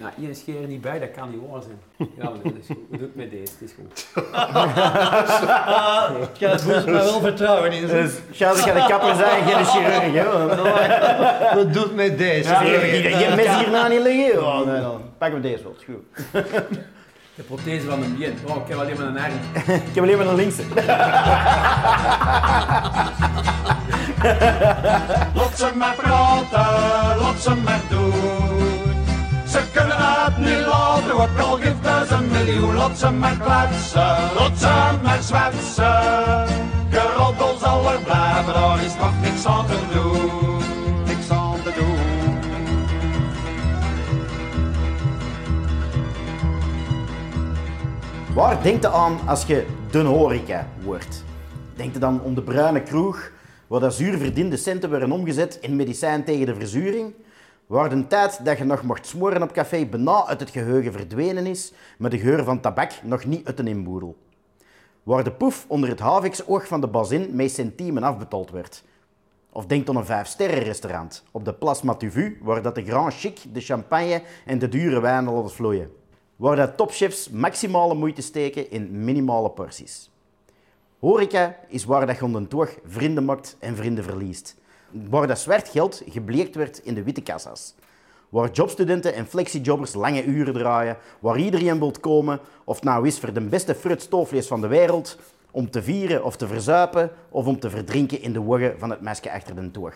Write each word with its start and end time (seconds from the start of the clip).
nou, 0.00 0.12
één 0.20 0.34
scheer 0.34 0.66
niet 0.66 0.80
bij, 0.80 0.98
dat 0.98 1.10
kan 1.16 1.30
niet 1.30 1.40
waar 1.50 1.62
zijn. 1.62 1.78
Ja, 2.18 2.24
maar 2.24 2.32
dat 2.42 2.52
is 2.60 2.66
goed. 2.66 2.76
We 2.90 2.96
doen 2.96 3.06
het 3.06 3.16
met 3.16 3.30
deze, 3.30 3.52
het 3.58 3.60
is 3.60 3.72
goed. 3.78 4.06
Ja, 6.38 6.50
het 6.50 6.64
moest 6.66 6.84
mij 6.84 6.94
wel 6.94 7.20
vertrouwen 7.20 7.72
in. 7.72 7.86
Dus 7.86 8.12
ga 8.32 8.50
ik 8.50 8.56
de 8.64 8.84
kapper 8.88 9.14
zijn, 9.14 9.44
geen 9.44 9.64
chirurg. 9.64 10.12
Hè? 10.12 10.24
Wat 11.54 11.72
doet 11.76 11.94
met 11.94 12.18
deze? 12.18 12.48
Ja, 12.48 12.54
geen 12.58 13.02
geen 13.12 13.36
mes 13.36 13.56
hierna 13.58 13.88
niet 13.88 14.02
liggen. 14.02 14.46
Oh, 14.46 14.66
nee, 14.66 14.80
dan 14.80 15.00
pakken 15.18 15.40
we 15.42 15.48
deze 15.48 15.62
wel. 15.62 15.74
is 15.78 15.84
goed. 15.84 16.04
De 17.34 17.42
prothese 17.42 17.86
van 17.86 18.02
een 18.02 18.16
bien. 18.16 18.38
Oh, 18.48 18.56
ik 18.56 18.62
heb 18.68 18.78
alleen 18.78 18.96
maar 18.96 19.06
een 19.06 19.18
arm. 19.18 19.32
Ik 19.74 19.94
heb 19.94 20.04
alleen 20.04 20.16
maar 20.18 20.26
een 20.26 20.34
linkse. 20.34 20.62
Lot 25.34 25.58
ze 25.58 25.70
maar 25.74 25.94
praten, 25.94 27.22
lot 27.22 27.40
ze 27.40 27.54
maar 27.54 27.80
doen. 27.88 28.12
Ze 29.48 29.60
kunnen 29.72 29.89
het 29.89 29.89
ook 31.20 31.38
al 31.38 31.56
geeft 31.56 31.76
het 31.82 32.10
een 32.10 32.28
miljoen. 32.30 32.74
Lot 32.74 32.98
ze 32.98 33.10
maar 33.10 33.36
kletsen, 33.36 34.16
lot 34.38 34.60
maar 35.02 35.22
zwetsen. 35.22 36.46
Geroddel 36.90 37.56
zal 37.58 37.80
blijven, 37.80 38.52
daar 38.52 38.84
is 38.84 38.96
nog 38.96 39.20
niks 39.22 39.46
aan 39.46 39.66
te 39.66 39.78
doen. 39.92 41.04
Niks 41.06 41.30
aan 41.30 41.62
te 41.62 41.72
doen. 41.78 41.98
Waar 48.34 48.62
denkt 48.62 48.82
je 48.82 48.90
aan 48.90 49.18
als 49.26 49.46
je 49.46 49.66
de 49.90 49.98
horeca 49.98 50.66
wordt? 50.82 51.24
Denkt 51.76 51.94
je 51.94 52.00
dan 52.00 52.22
om 52.22 52.34
de 52.34 52.42
bruine 52.42 52.82
kroeg, 52.82 53.30
waar 53.66 53.80
dat 53.80 53.94
zuur 53.94 54.18
verdiende 54.18 54.56
centen 54.56 54.90
werden 54.90 55.12
omgezet 55.12 55.58
in 55.60 55.76
medicijn 55.76 56.24
tegen 56.24 56.46
de 56.46 56.54
verzuring? 56.54 57.14
Waar 57.70 57.88
de 57.88 58.06
tijd 58.06 58.44
dat 58.44 58.58
je 58.58 58.64
nog 58.64 58.82
mocht 58.82 59.06
smoren 59.06 59.42
op 59.42 59.52
café 59.52 59.86
bijna 59.86 60.26
uit 60.26 60.40
het 60.40 60.50
geheugen 60.50 60.92
verdwenen 60.92 61.46
is, 61.46 61.72
maar 61.98 62.10
de 62.10 62.18
geur 62.18 62.44
van 62.44 62.60
tabak 62.60 62.92
nog 63.02 63.24
niet 63.24 63.46
uit 63.46 63.58
een 63.58 63.66
inboedel? 63.66 64.16
Waar 65.02 65.24
de 65.24 65.32
poef 65.32 65.64
onder 65.68 65.88
het 65.88 65.98
haviksoog 65.98 66.66
van 66.66 66.80
de 66.80 66.86
bazin 66.86 67.28
met 67.32 67.50
centiemen 67.50 68.02
afbetaald 68.02 68.50
werd? 68.50 68.84
Of 69.52 69.66
denk 69.66 69.88
aan 69.88 69.96
een 69.96 70.04
vijfsterrenrestaurant 70.04 71.24
op 71.30 71.44
de 71.44 71.54
Place 71.54 71.86
Matuvu, 71.86 72.38
waar 72.42 72.62
dat 72.62 72.74
de 72.74 72.84
Grand 72.84 73.14
Chic, 73.14 73.40
de 73.52 73.60
champagne 73.60 74.22
en 74.46 74.58
de 74.58 74.68
dure 74.68 75.00
wijnen 75.00 75.32
laten 75.32 75.50
vloeien. 75.50 75.92
Waar 76.36 76.56
dat 76.56 76.76
topchefs 76.76 77.28
maximale 77.28 77.94
moeite 77.94 78.22
steken 78.22 78.70
in 78.70 79.04
minimale 79.04 79.50
porties. 79.50 80.10
Horeca 80.98 81.56
is 81.68 81.84
waar 81.84 82.06
dat 82.06 82.16
je 82.16 82.24
onder 82.24 82.78
vrienden 82.84 83.24
maakt 83.24 83.56
en 83.58 83.76
vrienden 83.76 84.04
verliest. 84.04 84.59
Waar 84.90 85.26
dat 85.26 85.38
zwart 85.38 85.68
geld 85.68 86.02
gebleekt 86.08 86.54
werd 86.54 86.78
in 86.78 86.94
de 86.94 87.02
witte 87.02 87.22
kassas. 87.22 87.74
Waar 88.28 88.50
jobstudenten 88.50 89.14
en 89.14 89.26
flexiejobbers 89.26 89.94
lange 89.94 90.24
uren 90.24 90.54
draaien. 90.54 90.96
Waar 91.18 91.38
iedereen 91.38 91.78
wilt 91.78 92.00
komen, 92.00 92.40
of 92.64 92.82
nou 92.82 93.06
is 93.06 93.18
voor 93.18 93.32
de 93.32 93.40
beste 93.40 93.74
frut 93.74 94.02
stoofvlees 94.02 94.46
van 94.46 94.60
de 94.60 94.66
wereld, 94.66 95.18
om 95.50 95.70
te 95.70 95.82
vieren 95.82 96.24
of 96.24 96.36
te 96.36 96.46
verzuipen 96.46 97.10
of 97.28 97.46
om 97.46 97.60
te 97.60 97.70
verdrinken 97.70 98.22
in 98.22 98.32
de 98.32 98.40
woggen 98.40 98.78
van 98.78 98.90
het 98.90 99.00
mesje 99.00 99.32
achter 99.32 99.54
de 99.54 99.70
toog. 99.70 99.94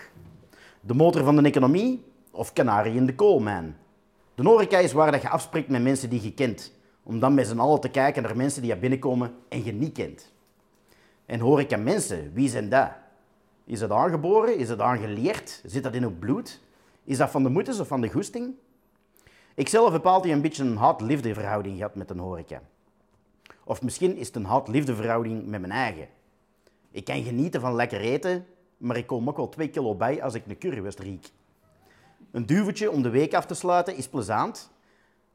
De 0.80 0.94
motor 0.94 1.24
van 1.24 1.36
de 1.36 1.42
economie 1.42 2.04
of 2.30 2.52
kanarie 2.52 2.94
in 2.94 3.06
de 3.06 3.14
koolmijn. 3.14 3.76
De 4.34 4.42
horeca 4.42 4.78
is 4.78 4.92
waar 4.92 5.12
dat 5.12 5.22
je 5.22 5.28
afspreekt 5.28 5.68
met 5.68 5.82
mensen 5.82 6.10
die 6.10 6.22
je 6.22 6.32
kent. 6.32 6.72
Om 7.02 7.20
dan 7.20 7.34
met 7.34 7.46
z'n 7.46 7.58
allen 7.58 7.80
te 7.80 7.88
kijken 7.88 8.22
naar 8.22 8.36
mensen 8.36 8.62
die 8.62 8.70
je 8.70 8.78
binnenkomen 8.78 9.32
en 9.48 9.64
je 9.64 9.72
niet 9.72 9.92
kent. 9.92 10.32
En 11.26 11.40
horeca 11.40 11.76
mensen, 11.76 12.30
wie 12.32 12.48
zijn 12.48 12.68
dat? 12.68 12.90
Is 13.64 13.78
dat 13.78 13.90
aangeboren? 13.90 14.56
Is 14.56 14.68
dat 14.68 14.80
aangeleerd? 14.80 15.62
Zit 15.64 15.82
dat 15.82 15.94
in 15.94 16.02
uw 16.02 16.18
bloed? 16.18 16.60
Is 17.04 17.16
dat 17.16 17.30
van 17.30 17.42
de 17.42 17.48
moeders 17.48 17.80
of 17.80 17.88
van 17.88 18.00
de 18.00 18.10
goesting? 18.10 18.54
Ik 19.54 19.68
zelf 19.68 19.92
heb 19.92 20.06
altijd 20.06 20.32
een 20.32 20.40
beetje 20.40 20.64
een 20.64 20.76
haat-liefde 20.76 21.34
gehad 21.34 21.94
met 21.94 22.10
een 22.10 22.18
horeca. 22.18 22.62
Of 23.64 23.82
misschien 23.82 24.16
is 24.16 24.26
het 24.26 24.36
een 24.36 24.44
haat-liefde 24.44 24.94
verhouding 24.94 25.46
met 25.46 25.60
mijn 25.60 25.72
eigen. 25.72 26.08
Ik 26.90 27.04
kan 27.04 27.22
genieten 27.22 27.60
van 27.60 27.74
lekker 27.74 28.00
eten, 28.00 28.46
maar 28.76 28.96
ik 28.96 29.06
kom 29.06 29.28
ook 29.28 29.36
wel 29.36 29.48
twee 29.48 29.68
kilo 29.68 29.94
bij 29.94 30.22
als 30.22 30.34
ik 30.34 30.42
een 30.46 30.58
currywurst 30.58 30.98
riek. 30.98 31.30
Een 32.30 32.46
duveltje 32.46 32.90
om 32.90 33.02
de 33.02 33.10
week 33.10 33.34
af 33.34 33.46
te 33.46 33.54
sluiten 33.54 33.96
is 33.96 34.08
plezant, 34.08 34.70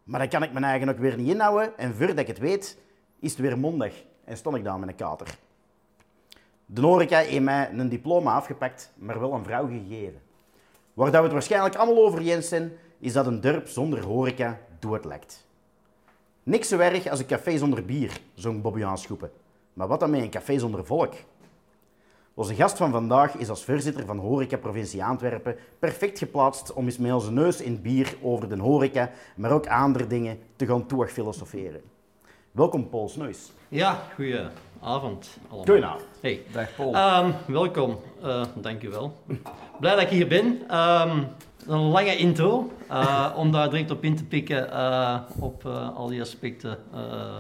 maar 0.04 0.20
dan 0.20 0.30
kan 0.30 0.44
ik 0.44 0.52
mijn 0.52 0.66
eigen 0.66 0.90
ook 0.90 0.98
weer 0.98 1.18
niet 1.18 1.28
inhouden 1.28 1.78
en 1.78 1.96
voordat 1.96 2.18
ik 2.18 2.28
het 2.28 2.38
weet, 2.38 2.78
is 3.20 3.32
het 3.32 3.40
weer 3.40 3.58
mondag 3.58 3.94
en 4.24 4.38
stond 4.38 4.56
ik 4.56 4.64
daar 4.64 4.80
met 4.80 4.90
een 4.90 4.96
kater. 4.96 5.38
De 6.72 6.82
horeca 6.82 7.20
heeft 7.20 7.42
mij 7.42 7.70
een 7.72 7.90
diploma 7.90 8.34
afgepakt, 8.34 8.92
maar 8.96 9.20
wel 9.20 9.34
een 9.34 9.44
vrouw 9.44 9.68
gegeven. 9.68 10.22
Waar 10.94 11.12
we 11.12 11.18
het 11.18 11.32
waarschijnlijk 11.32 11.76
allemaal 11.76 12.06
over 12.06 12.20
eens 12.20 12.48
zijn, 12.48 12.72
is 13.00 13.14
dat 13.14 13.26
een 13.26 13.42
dorp 13.42 13.68
zonder 13.68 14.04
horeca 14.04 14.60
doodlekt. 14.80 15.48
Niks 16.44 16.68
zo 16.68 16.78
erg 16.78 17.08
als 17.08 17.20
een 17.20 17.26
café 17.26 17.58
zonder 17.58 17.86
bier, 17.86 18.20
zong 18.34 18.62
Bobby 18.62 18.84
Aanschoepen. 18.84 19.32
Maar 19.74 19.88
wat 19.88 20.00
dan 20.00 20.10
met 20.10 20.22
een 20.22 20.30
café 20.30 20.60
zonder 20.60 20.86
volk? 20.86 21.14
Onze 22.34 22.56
gast 22.56 22.78
van 22.78 22.92
vandaag 22.92 23.36
is 23.36 23.50
als 23.50 23.66
voorzitter 23.66 24.06
van 24.06 24.18
Horeca 24.18 24.58
Provincie 24.58 25.04
Antwerpen 25.04 25.56
perfect 25.80 26.20
geplaatst 26.20 26.74
om 26.74 26.86
eens 26.86 26.98
met 26.98 27.14
onze 27.14 27.32
neus 27.32 27.62
in 27.62 27.82
bier 27.82 28.16
over 28.22 28.50
de 28.50 28.58
horeca, 28.58 29.12
maar 29.36 29.52
ook 29.52 29.68
andere 29.68 30.08
dingen 30.08 30.40
te 30.56 30.66
gaan 30.66 30.86
toeg 30.86 31.12
filosoferen. 31.12 31.82
Welkom 32.52 32.90
Paul 32.90 33.10
Sneus. 33.10 33.52
Ja, 33.68 34.04
goeie 34.16 34.50
avond 34.84 35.38
allemaal. 35.50 35.66
Goedenavond. 35.66 36.04
Hey. 36.22 36.42
Dag 36.52 36.68
Paul. 36.76 36.94
Ehm, 36.96 37.32
welkom, 37.46 38.00
Eh 38.24 38.42
dank 38.56 38.84
u 38.84 38.90
wel. 38.90 39.18
Blij 39.80 39.94
dat 39.94 40.02
ik 40.04 40.10
hier 40.10 40.28
ben. 40.28 40.62
Ehm, 40.68 41.18
een 41.68 41.80
lange 41.80 42.16
intro, 42.18 42.72
eh, 42.90 43.26
om 43.36 43.52
daar 43.52 43.70
direct 43.70 43.92
op 43.92 44.04
in 44.04 44.16
te 44.16 44.24
pikken 44.26 44.72
eh, 44.72 45.16
op 45.40 45.66
eh, 45.66 45.96
al 45.96 46.08
die 46.08 46.22
aspecten. 46.22 46.78
eh, 46.94 47.00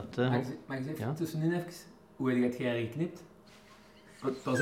te... 0.10 0.22
Mag 0.22 0.36
ik, 0.40 0.46
mag 0.66 0.78
ik 0.78 0.84
even 0.88 1.06
Ja? 1.08 1.14
tussenin 1.14 1.52
even? 1.54 1.74
Hoe 2.16 2.30
heb 2.30 2.38
je 2.38 2.44
het 2.44 2.58
jij 2.58 2.80
geknipt? 2.82 3.24
Dat 4.44 4.56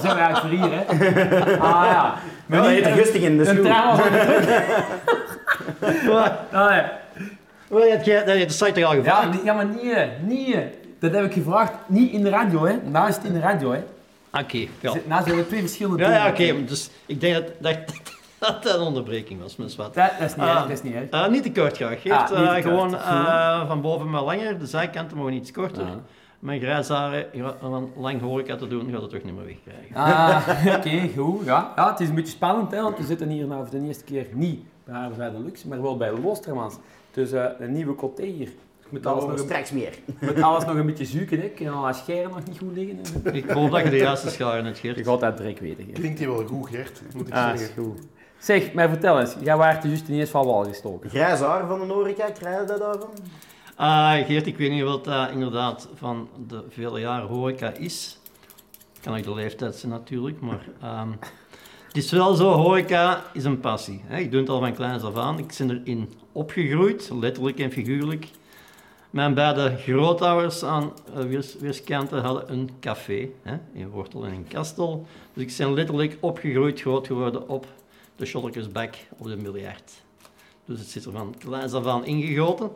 zijn 0.00 0.14
we 0.16 0.20
uit 0.22 0.38
voor 0.38 0.48
hier, 0.48 0.70
hè? 0.70 0.84
Ah 1.58 1.84
ja. 1.84 2.14
Maar 2.46 2.60
niet 2.60 2.78
je 2.78 2.86
een- 2.90 2.94
rustig 2.96 3.22
in 3.22 3.36
de 3.38 3.48
Een 3.48 3.54
schoen. 3.54 3.64
traal 3.64 3.96
van 3.96 4.12
de 4.12 4.84
Maar, 6.12 6.46
ja. 6.74 6.92
wel, 7.68 7.84
je 8.08 8.22
dat 8.26 8.38
je 8.38 8.46
de 8.46 8.52
site 8.52 8.72
toch 8.72 8.84
al 8.84 8.92
Ja, 8.94 8.98
gevraagd? 8.98 9.32
die- 9.32 9.44
ja, 9.44 9.52
maar 9.54 9.66
niet, 9.66 10.08
niet. 10.20 10.56
Dat 11.02 11.12
heb 11.12 11.24
ik 11.24 11.32
gevraagd. 11.32 11.72
Niet 11.86 12.12
in 12.12 12.22
de 12.22 12.28
radio, 12.28 12.64
hè? 12.64 12.74
Het 12.92 13.24
in 13.24 13.32
de 13.32 13.40
radio, 13.40 13.72
hè? 13.72 13.82
Oké, 14.40 14.66
ja. 14.80 14.94
Nou 15.06 15.24
zijn 15.24 15.38
er 15.38 15.46
twee 15.46 15.60
verschillende 15.60 16.02
Ja, 16.02 16.10
ja 16.10 16.28
oké. 16.28 16.64
Dus 16.64 16.90
ik 17.06 17.20
denk 17.20 17.34
dat 17.34 17.44
dat, 17.60 17.76
dat, 18.38 18.62
dat 18.62 18.74
een 18.74 18.86
onderbreking 18.86 19.40
was, 19.40 19.56
maar 19.56 19.68
zwart. 19.68 19.94
Dat, 19.94 20.10
dat 20.18 20.28
is 20.28 20.36
niet 20.36 20.44
Ah. 20.44 20.50
erg, 20.50 20.60
dat 20.60 20.70
is 20.70 20.82
niet 20.82 20.94
erg. 20.94 21.08
Eh, 21.10 21.28
niet 21.28 21.42
te 21.42 21.52
kort 21.52 21.76
graag. 21.76 22.06
Ah, 22.08 22.56
eh, 22.56 22.62
gewoon 22.62 22.94
eh, 22.94 23.66
van 23.66 23.80
boven 23.80 24.10
maar 24.10 24.22
langer. 24.22 24.58
De 24.58 24.66
zijkanten 24.66 25.16
mogen 25.16 25.32
iets 25.32 25.52
korter. 25.52 25.82
Ah. 25.82 25.90
Mijn 26.38 26.60
grijsharen, 26.60 27.26
ja, 27.32 27.54
van 27.60 27.90
lang 27.96 28.20
horeca 28.20 28.56
te 28.56 28.66
doen, 28.66 28.90
gaat 28.90 29.00
het 29.00 29.10
toch 29.10 29.22
niet 29.22 29.34
meer 29.34 29.44
wegkrijgen. 29.44 29.94
Ah, 29.94 30.74
oké, 30.76 31.08
goed. 31.16 31.44
Ja. 31.44 31.72
ja, 31.76 31.90
het 31.90 32.00
is 32.00 32.08
een 32.08 32.14
beetje 32.14 32.32
spannend, 32.32 32.70
hè, 32.70 32.82
want 32.82 32.98
we 32.98 33.04
zitten 33.04 33.28
hier 33.28 33.46
nou 33.46 33.66
voor 33.66 33.80
de 33.80 33.86
eerste 33.86 34.04
keer 34.04 34.26
niet 34.32 34.60
bij 34.84 34.94
Haarlem 34.94 35.44
Luxe, 35.44 35.68
maar 35.68 35.82
wel 35.82 35.96
bij 35.96 36.12
Lostermans. 36.22 36.74
Dus 37.10 37.32
eh, 37.32 37.44
een 37.58 37.72
nieuwe 37.72 37.94
coté 37.94 38.24
hier. 38.24 38.48
Ik 38.92 38.98
moet 38.98 39.06
alles, 39.06 39.24
nog 39.24 39.34
Daarover 39.36 39.38
een, 39.38 39.50
straks 39.50 39.70
meer. 39.70 39.98
moet 40.20 40.42
alles 40.42 40.64
nog 40.64 40.74
een 40.74 40.86
beetje 40.86 41.04
zoeken, 41.04 41.40
hè. 41.40 41.48
Kunnen 41.48 41.74
al 41.74 41.94
scheren 41.94 42.30
nog 42.30 42.44
niet 42.46 42.58
goed 42.58 42.72
liggen. 42.76 42.98
hè. 43.22 43.32
Ik 43.32 43.50
hoop 43.50 43.70
dat 43.70 43.82
je 43.82 43.90
de 43.90 43.96
juiste 43.96 44.30
scharen 44.30 44.64
hebt, 44.64 44.78
Je 44.78 44.92
Geert. 44.92 45.06
gaat 45.06 45.20
dat 45.20 45.36
direct 45.36 45.60
weten. 45.60 45.92
Klinkt 45.92 46.18
hier 46.18 46.28
wel 46.28 46.46
goed, 46.46 46.68
Gert, 46.68 47.00
moet 47.14 47.28
ik 47.28 47.34
Ah, 47.34 47.56
zeggen. 47.56 47.82
goed. 47.84 47.98
Zeg, 48.38 48.72
maar 48.72 48.88
vertel 48.88 49.20
eens, 49.20 49.36
jij 49.40 49.56
waart 49.56 49.82
juist 49.82 50.08
ineens 50.08 50.30
van 50.30 50.44
wal 50.46 50.64
gestoken. 50.64 51.10
Grijs 51.10 51.40
haar 51.40 51.66
van 51.66 51.78
de 51.86 51.92
horeca, 51.94 52.30
krijg 52.30 52.60
je 52.60 52.66
dat 52.66 52.78
daarvan? 52.78 53.10
Ah, 53.74 54.26
Geert, 54.26 54.46
ik 54.46 54.56
weet 54.56 54.70
niet 54.70 54.82
wat 54.82 55.04
dat 55.04 55.30
inderdaad 55.30 55.88
van 55.94 56.28
de 56.48 56.64
vele 56.68 57.00
jaren 57.00 57.28
horeca 57.28 57.72
is. 57.74 58.18
Kan 59.00 59.16
ook 59.16 59.22
de 59.24 59.34
leeftijd 59.34 59.74
zijn 59.76 59.92
natuurlijk, 59.92 60.40
maar 60.40 60.66
ehm, 60.82 61.10
het 61.86 61.96
is 61.96 62.10
wel 62.10 62.34
zo, 62.34 62.50
horeca 62.52 63.22
is 63.32 63.44
een 63.44 63.60
passie. 63.60 64.02
Hè. 64.06 64.18
Ik 64.18 64.30
doe 64.30 64.40
het 64.40 64.48
al 64.48 64.58
van 64.60 64.74
kleins 64.74 65.02
af 65.02 65.16
aan. 65.16 65.38
Ik 65.38 65.54
ben 65.58 65.70
erin 65.70 66.12
opgegroeid, 66.32 67.10
letterlijk 67.20 67.58
en 67.58 67.70
figuurlijk. 67.70 68.28
Mijn 69.12 69.34
beide 69.34 69.76
grootouders 69.76 70.62
aan 70.62 70.92
eh, 71.14 71.24
weers, 71.24 71.54
weerskanten 71.54 72.22
hadden 72.22 72.52
een 72.52 72.70
café 72.80 73.28
hè, 73.42 73.56
in 73.72 73.88
Wortel 73.88 74.24
en 74.24 74.32
in 74.32 74.48
Kastel. 74.48 75.06
Dus 75.32 75.44
ik 75.44 75.56
ben 75.58 75.74
letterlijk 75.74 76.16
opgegroeid, 76.20 76.80
groot 76.80 77.06
geworden 77.06 77.48
op 77.48 77.66
de 78.16 78.26
Schotterkesbak 78.26 78.94
op 79.18 79.26
de 79.26 79.36
miljard. 79.36 79.92
Dus 80.64 80.78
het 80.78 80.88
zit 80.88 81.04
er 81.04 81.12
van 81.12 81.34
kleins 81.38 81.72
af 81.72 81.86
aan 81.86 82.04
ingegoten. 82.04 82.70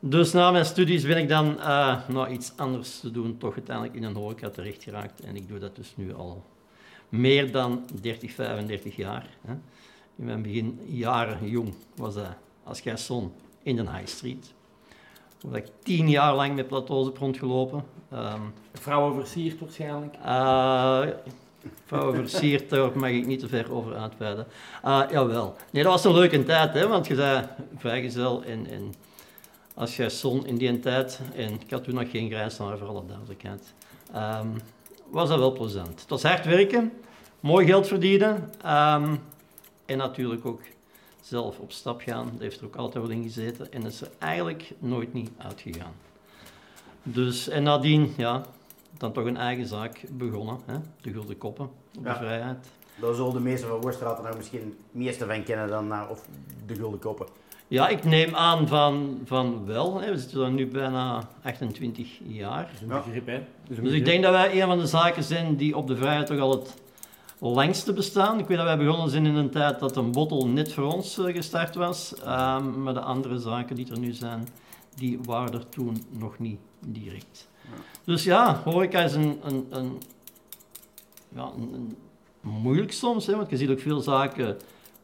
Dus 0.00 0.32
na 0.32 0.50
mijn 0.50 0.64
studies 0.64 1.04
ben 1.04 1.16
ik 1.16 1.28
dan 1.28 1.60
eh 1.60 2.08
nou, 2.08 2.28
iets 2.28 2.52
anders 2.56 3.00
te 3.00 3.10
doen, 3.10 3.38
toch 3.38 3.54
uiteindelijk 3.54 3.96
in 3.96 4.02
een 4.02 4.14
horeca 4.14 4.50
terecht 4.50 4.82
geraakt. 4.82 5.20
En 5.20 5.36
ik 5.36 5.48
doe 5.48 5.58
dat 5.58 5.76
dus 5.76 5.92
nu 5.96 6.14
al 6.14 6.44
meer 7.08 7.52
dan 7.52 7.84
30, 8.00 8.32
35 8.32 8.96
jaar. 8.96 9.28
Hè. 9.46 9.52
In 10.16 10.24
mijn 10.24 10.42
begin 10.42 10.80
jaren 10.86 11.48
jong 11.48 11.74
was 11.94 12.14
dat 12.14 12.36
als 12.64 12.80
garçon 12.80 13.32
in 13.62 13.76
de 13.76 13.90
High 13.90 14.06
Street. 14.06 14.56
Waar 15.40 15.56
ik 15.58 15.66
tien 15.82 16.08
jaar 16.08 16.34
lang 16.34 16.54
met 16.54 16.68
plateaus 16.68 17.06
heb 17.06 17.16
rondgelopen. 17.16 17.84
Ehm, 18.10 18.40
Vrouwen 18.72 19.14
versierd 19.14 19.60
waarschijnlijk. 19.60 20.14
eh, 20.24 21.02
Vrouwen 21.84 22.14
versierd, 22.14 22.68
daar 22.70 22.98
mag 22.98 23.10
ik 23.10 23.26
niet 23.26 23.40
te 23.40 23.48
ver 23.48 23.72
over 23.72 23.96
uitweiden. 23.96 24.46
Uh, 24.84 25.02
jawel. 25.10 25.56
Nee, 25.70 25.82
dat 25.82 25.92
was 25.92 26.04
een 26.04 26.14
leuke 26.14 26.44
tijd, 26.44 26.74
hè, 26.74 26.88
want 26.88 27.06
je 27.06 27.14
zei 27.14 27.46
vrijgezel 27.76 28.42
en, 28.44 28.66
en 28.70 28.94
als 29.74 29.96
jij 29.96 30.10
zon 30.10 30.46
in 30.46 30.56
die 30.56 30.80
tijd, 30.80 31.20
en 31.34 31.52
ik 31.52 31.70
had 31.70 31.84
toen 31.84 31.94
nog 31.94 32.10
geen 32.10 32.30
grijshaar 32.30 32.78
voor 32.78 32.88
alle 32.88 33.02
duidelijkheid, 33.06 33.74
um, 34.16 34.60
was 35.10 35.28
dat 35.28 35.38
wel 35.38 35.52
plezant. 35.52 36.00
Het 36.00 36.08
was 36.08 36.22
hard 36.22 36.44
werken, 36.44 36.92
mooi 37.40 37.66
geld 37.66 37.86
verdienen 37.86 38.34
um, 38.66 39.20
en 39.86 39.98
natuurlijk 39.98 40.46
ook 40.46 40.60
zelf 41.28 41.58
op 41.58 41.72
stap 41.72 42.00
gaan. 42.00 42.28
Dat 42.32 42.40
heeft 42.40 42.60
er 42.60 42.66
ook 42.66 42.76
altijd 42.76 43.04
wel 43.04 43.12
in 43.12 43.22
gezeten 43.22 43.72
en 43.72 43.86
is 43.86 44.00
er 44.00 44.10
eigenlijk 44.18 44.72
nooit 44.78 45.12
niet 45.12 45.30
uitgegaan. 45.38 45.92
Dus, 47.02 47.48
en 47.48 47.62
nadien, 47.62 48.14
ja, 48.16 48.42
dan 48.98 49.12
toch 49.12 49.24
een 49.24 49.36
eigen 49.36 49.66
zaak 49.66 50.02
begonnen, 50.10 50.58
hè? 50.66 50.74
de 51.00 51.12
Gulden 51.12 51.38
Koppen 51.38 51.70
op 51.96 52.04
de 52.04 52.14
Vrijheid. 52.14 52.66
Daar 53.00 53.14
zullen 53.14 53.32
de 53.32 53.40
meeste 53.40 53.66
van 53.66 53.80
Worstraat 53.80 54.22
nou 54.22 54.36
misschien 54.36 54.60
het 54.60 54.74
meeste 54.90 55.26
van 55.26 55.42
kennen 55.42 55.68
dan 55.68 55.86
naar, 55.86 56.08
of 56.08 56.26
de 56.66 56.74
Gulden 56.74 57.00
Koppen. 57.00 57.26
Ja, 57.68 57.88
ik 57.88 58.04
neem 58.04 58.34
aan 58.34 58.68
van, 58.68 59.20
van 59.24 59.66
wel. 59.66 60.00
Hè. 60.00 60.10
We 60.10 60.18
zitten 60.18 60.54
nu 60.54 60.66
bijna 60.66 61.28
28 61.42 62.18
jaar. 62.22 62.62
Dat 62.62 62.72
is 62.74 62.80
een 62.80 62.88
begrip, 62.88 63.26
hè. 63.26 63.42
Dus 63.68 63.92
ik 63.92 64.04
denk 64.04 64.22
dat 64.22 64.32
wij 64.32 64.60
een 64.60 64.66
van 64.66 64.78
de 64.78 64.86
zaken 64.86 65.22
zijn 65.22 65.56
die 65.56 65.76
op 65.76 65.86
de 65.86 65.96
vrijheid 65.96 66.26
toch 66.26 66.38
al 66.38 66.50
het 66.50 66.74
langste 67.38 67.92
bestaan. 67.92 68.38
Ik 68.38 68.46
weet 68.46 68.56
dat 68.56 68.66
wij 68.66 68.78
begonnen 68.78 69.10
zijn 69.10 69.26
in 69.26 69.34
een 69.34 69.50
tijd 69.50 69.78
dat 69.78 69.96
een 69.96 70.12
bottel 70.12 70.46
net 70.46 70.72
voor 70.72 70.94
ons 70.94 71.18
uh, 71.18 71.34
gestart 71.34 71.74
was. 71.74 72.14
Um, 72.20 72.82
maar 72.82 72.94
de 72.94 73.00
andere 73.00 73.38
zaken 73.38 73.76
die 73.76 73.90
er 73.90 73.98
nu 73.98 74.12
zijn, 74.12 74.48
die 74.94 75.18
waren 75.22 75.52
er 75.52 75.68
toen 75.68 76.04
nog 76.10 76.38
niet 76.38 76.58
direct. 76.86 77.48
Dus 78.04 78.24
ja, 78.24 78.60
horeca 78.64 79.00
is 79.00 79.14
een, 79.14 79.40
een, 79.70 79.98
ja, 81.28 81.50
moeilijk 82.40 82.92
soms, 82.92 83.26
hè, 83.26 83.36
want 83.36 83.50
je 83.50 83.56
ziet 83.56 83.70
ook 83.70 83.80
veel 83.80 84.00
zaken 84.00 84.56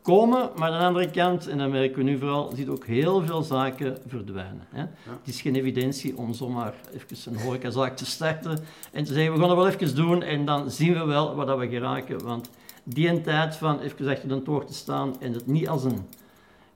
komen, 0.04 0.50
maar 0.56 0.70
aan 0.70 0.78
de 0.78 0.86
andere 0.86 1.10
kant, 1.10 1.48
en 1.48 1.58
dat 1.58 1.70
merken 1.70 1.96
we 1.96 2.02
nu 2.02 2.18
vooral, 2.18 2.52
ziet 2.54 2.68
ook 2.68 2.86
heel 2.86 3.26
veel 3.26 3.42
zaken 3.42 3.98
verdwijnen. 4.06 4.66
Hè. 4.70 4.80
Het 4.80 5.28
is 5.28 5.40
geen 5.40 5.54
evidentie 5.54 6.16
om 6.16 6.34
zomaar 6.34 6.74
even 6.92 7.32
een 7.32 7.40
horecazaak 7.40 7.96
te 7.96 8.06
starten 8.06 8.58
en 8.92 9.04
te 9.04 9.12
zeggen, 9.12 9.32
we 9.32 9.38
gaan 9.38 9.48
het 9.48 9.58
wel 9.58 9.68
even 9.68 9.96
doen 9.96 10.22
en 10.22 10.44
dan 10.44 10.70
zien 10.70 10.92
we 10.92 11.04
wel 11.04 11.34
wat 11.34 11.58
we 11.58 11.68
geraken. 11.68 12.24
Want 12.24 12.50
die 12.82 13.08
een 13.08 13.22
tijd 13.22 13.56
van 13.56 13.80
even 13.80 14.08
achter 14.08 14.28
de 14.28 14.42
toog 14.42 14.64
te 14.64 14.74
staan 14.74 15.20
en 15.20 15.32
het 15.32 15.46
niet 15.46 15.68
als 15.68 15.84
een 15.84 16.06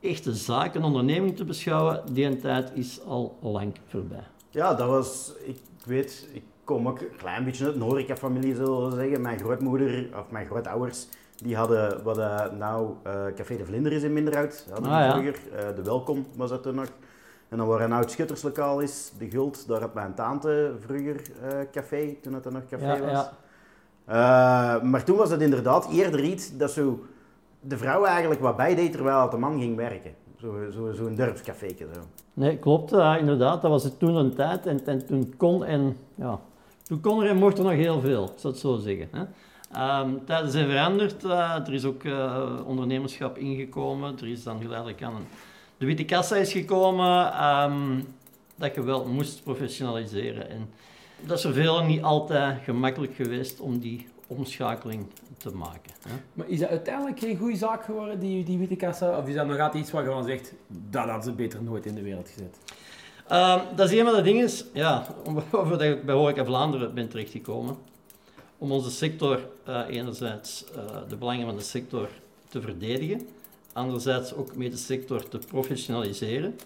echte 0.01 0.35
zaak, 0.35 0.75
een 0.75 0.85
onderneming 0.85 1.37
te 1.37 1.45
beschouwen, 1.45 2.03
die 2.13 2.25
een 2.25 2.41
tijd 2.41 2.71
is 2.75 3.01
al 3.05 3.39
lang 3.43 3.75
voorbij. 3.87 4.27
Ja, 4.51 4.75
dat 4.75 4.89
was, 4.89 5.33
ik 5.45 5.61
weet, 5.85 6.29
ik 6.33 6.43
kom 6.65 6.89
ook 6.89 7.01
een 7.01 7.17
klein 7.17 7.45
beetje 7.45 7.65
uit 7.65 7.75
een 7.75 7.81
horecafamilie, 7.81 8.55
zullen 8.55 8.91
we 8.91 8.97
zeggen. 8.97 9.21
Mijn 9.21 9.39
grootmoeder, 9.39 10.09
of 10.19 10.31
mijn 10.31 10.47
grootouders, 10.47 11.07
die 11.45 11.57
hadden 11.57 12.03
wat 12.03 12.19
uh, 12.19 12.45
nou 12.59 12.95
uh, 13.07 13.13
Café 13.35 13.57
de 13.57 13.65
Vlinder 13.65 13.93
is 13.93 14.03
in 14.03 14.13
Minderhout. 14.13 14.67
Hadden 14.71 14.91
ah, 14.91 14.99
ja. 14.99 15.11
vroeger. 15.11 15.39
Uh, 15.53 15.77
de 15.77 15.83
Welkom 15.83 16.27
was 16.37 16.51
dat 16.51 16.63
toen 16.63 16.75
nog. 16.75 16.89
En 17.49 17.59
dan 17.59 17.67
waar 17.67 17.81
een 17.81 17.93
oud 17.93 18.11
schutterslokaal 18.11 18.81
is, 18.81 19.13
de 19.19 19.31
Guld, 19.31 19.69
daar 19.69 19.81
had 19.81 19.95
mijn 19.95 20.15
tante 20.15 20.73
vroeger 20.79 21.23
café, 21.73 22.17
toen 22.23 22.35
het 22.35 22.45
er 22.45 22.53
nog 22.53 22.67
café 22.69 22.93
ja, 22.93 23.01
was. 23.01 23.31
Ja. 24.07 24.81
maar 24.83 25.05
toen 25.05 25.17
was 25.17 25.31
het 25.31 25.41
inderdaad 25.41 25.89
eerder 25.91 26.25
iets 26.25 26.57
dat 26.57 26.71
zo 26.71 27.05
de 27.61 27.79
vrouw 27.79 28.05
eigenlijk 28.05 28.41
wat 28.41 28.57
bijdeed 28.57 28.93
terwijl 28.93 29.31
de 29.31 29.37
man 29.37 29.61
ging 29.61 29.77
werken. 29.77 30.15
Zo'n 30.37 30.69
zo, 30.73 30.93
zo 30.93 31.15
dorpscafé. 31.15 31.69
Zo. 31.79 32.01
Nee, 32.35 32.59
klopt, 32.59 32.93
inderdaad. 32.93 33.63
Dat 33.63 33.71
was 33.71 33.85
het 33.85 33.99
toen 33.99 34.15
een 34.15 34.35
tijd 34.35 34.67
en, 34.67 34.87
en 34.87 35.07
toen 35.07 35.35
kon 35.37 35.65
en 35.65 35.97
ja, 36.15 36.41
toen 36.83 37.01
kon 37.01 37.23
er 37.23 37.29
en 37.29 37.37
mocht 37.37 37.59
er 37.59 37.65
nog 37.65 37.73
heel 37.73 38.01
veel, 38.01 38.25
ik 38.25 38.33
zou 38.37 38.53
het 38.53 38.63
zo 38.63 38.77
zeggen. 38.77 39.09
Hè. 39.11 39.25
Um, 39.77 40.25
tijden 40.25 40.51
zijn 40.51 40.69
veranderd. 40.69 41.25
Uh, 41.25 41.67
er 41.67 41.73
is 41.73 41.85
ook 41.85 42.05
uh, 42.05 42.61
ondernemerschap 42.65 43.39
ingekomen. 43.39 44.19
Er 44.19 44.29
is 44.29 44.43
dan 44.43 44.61
geleidelijk 44.61 45.03
aan 45.03 45.15
een... 45.15 45.27
De 45.79 45.87
witte 45.87 46.05
kassa 46.05 46.37
is 46.37 46.53
gekomen 46.53 47.45
um, 47.45 48.07
dat 48.57 48.75
je 48.75 48.83
wel 48.83 49.07
moest 49.07 49.43
professionaliseren. 49.43 50.51
En 50.51 50.71
dat 51.21 51.37
is 51.37 51.43
voor 51.43 51.53
velen 51.53 51.87
niet 51.87 52.03
altijd 52.03 52.63
gemakkelijk 52.63 53.15
geweest 53.15 53.61
om 53.61 53.79
die 53.79 54.09
omschakeling 54.27 55.07
te 55.37 55.51
maken. 55.51 55.93
Hè? 56.09 56.15
Maar 56.33 56.49
is 56.49 56.59
dat 56.59 56.69
uiteindelijk 56.69 57.19
geen 57.19 57.37
goede 57.37 57.57
zaak 57.57 57.85
geworden, 57.85 58.19
die, 58.19 58.45
die 58.45 58.59
witte 58.59 58.77
kassa? 58.77 59.19
Of 59.19 59.29
is 59.29 59.35
dat 59.35 59.47
nog 59.47 59.59
altijd 59.59 59.83
iets 59.83 59.93
waar 59.93 60.05
je 60.05 60.11
van 60.11 60.25
zegt, 60.25 60.53
dat 60.67 61.05
hadden 61.05 61.23
ze 61.23 61.33
beter 61.33 61.63
nooit 61.63 61.87
in 61.87 61.95
de 61.95 62.03
wereld 62.03 62.29
gezet? 62.29 62.59
Um, 63.33 63.77
dat 63.77 63.91
is 63.91 63.99
een 63.99 64.05
van 64.05 64.15
de 64.15 64.23
dingen 64.23 64.51
ja, 64.73 65.07
waarover 65.51 65.83
ik 65.83 66.05
bij 66.05 66.15
Horeca 66.15 66.45
Vlaanderen 66.45 66.95
ben 66.95 67.09
terechtgekomen 67.09 67.77
om 68.59 68.73
onze 68.73 68.91
sector 68.91 69.41
uh, 69.69 69.81
enerzijds 69.89 70.65
uh, 70.77 70.79
de 71.09 71.17
belangen 71.17 71.47
van 71.47 71.57
de 71.57 71.63
sector 71.63 72.09
te 72.49 72.61
verdedigen, 72.61 73.29
anderzijds 73.73 74.35
ook 74.35 74.57
met 74.57 74.71
de 74.71 74.77
sector 74.77 75.29
te 75.29 75.39
professionaliseren. 75.39 76.59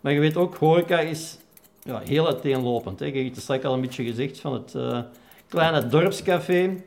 Maar 0.00 0.12
je 0.12 0.20
weet 0.20 0.36
ook, 0.36 0.56
horeca 0.56 1.00
is 1.00 1.36
ja, 1.82 1.98
heel 1.98 2.26
uiteenlopend. 2.26 2.98
Hè. 2.98 3.06
Je 3.06 3.24
het 3.24 3.40
straks 3.40 3.64
al 3.64 3.74
een 3.74 3.80
beetje 3.80 4.04
gezegd, 4.04 4.40
van 4.40 4.52
het 4.52 4.74
uh, 4.76 5.00
kleine 5.48 5.86
dorpscafé 5.86 6.82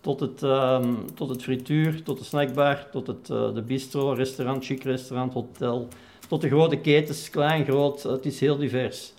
tot 0.00 0.20
het, 0.20 0.42
um, 0.42 1.14
tot 1.14 1.28
het 1.28 1.42
frituur, 1.42 2.02
tot 2.02 2.18
de 2.18 2.24
snackbar, 2.24 2.90
tot 2.90 3.06
het, 3.06 3.26
de 3.26 3.62
bistro, 3.66 4.12
restaurant, 4.12 4.64
chic 4.64 4.82
restaurant, 4.82 5.32
hotel, 5.32 5.88
tot 6.28 6.40
de 6.40 6.48
grote 6.48 6.76
ketens, 6.76 7.30
klein, 7.30 7.64
groot, 7.64 8.02
het 8.02 8.26
is 8.26 8.40
heel 8.40 8.56
divers. 8.56 9.12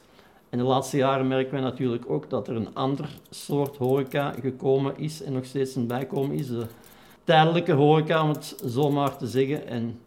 In 0.53 0.59
de 0.59 0.65
laatste 0.65 0.97
jaren 0.97 1.27
merken 1.27 1.55
we 1.55 1.61
natuurlijk 1.61 2.09
ook 2.09 2.29
dat 2.29 2.47
er 2.47 2.55
een 2.55 2.75
ander 2.75 3.09
soort 3.29 3.77
horeca 3.77 4.33
gekomen 4.41 4.97
is 4.97 5.23
en 5.23 5.33
nog 5.33 5.45
steeds 5.45 5.75
een 5.75 5.87
bijkomen 5.87 6.35
is. 6.35 6.47
De 6.47 6.65
tijdelijke 7.23 7.71
horeca, 7.71 8.23
om 8.23 8.29
het 8.29 8.55
zo 8.67 8.91
maar 8.91 9.17
te 9.17 9.27
zeggen. 9.27 9.67
En 9.67 9.99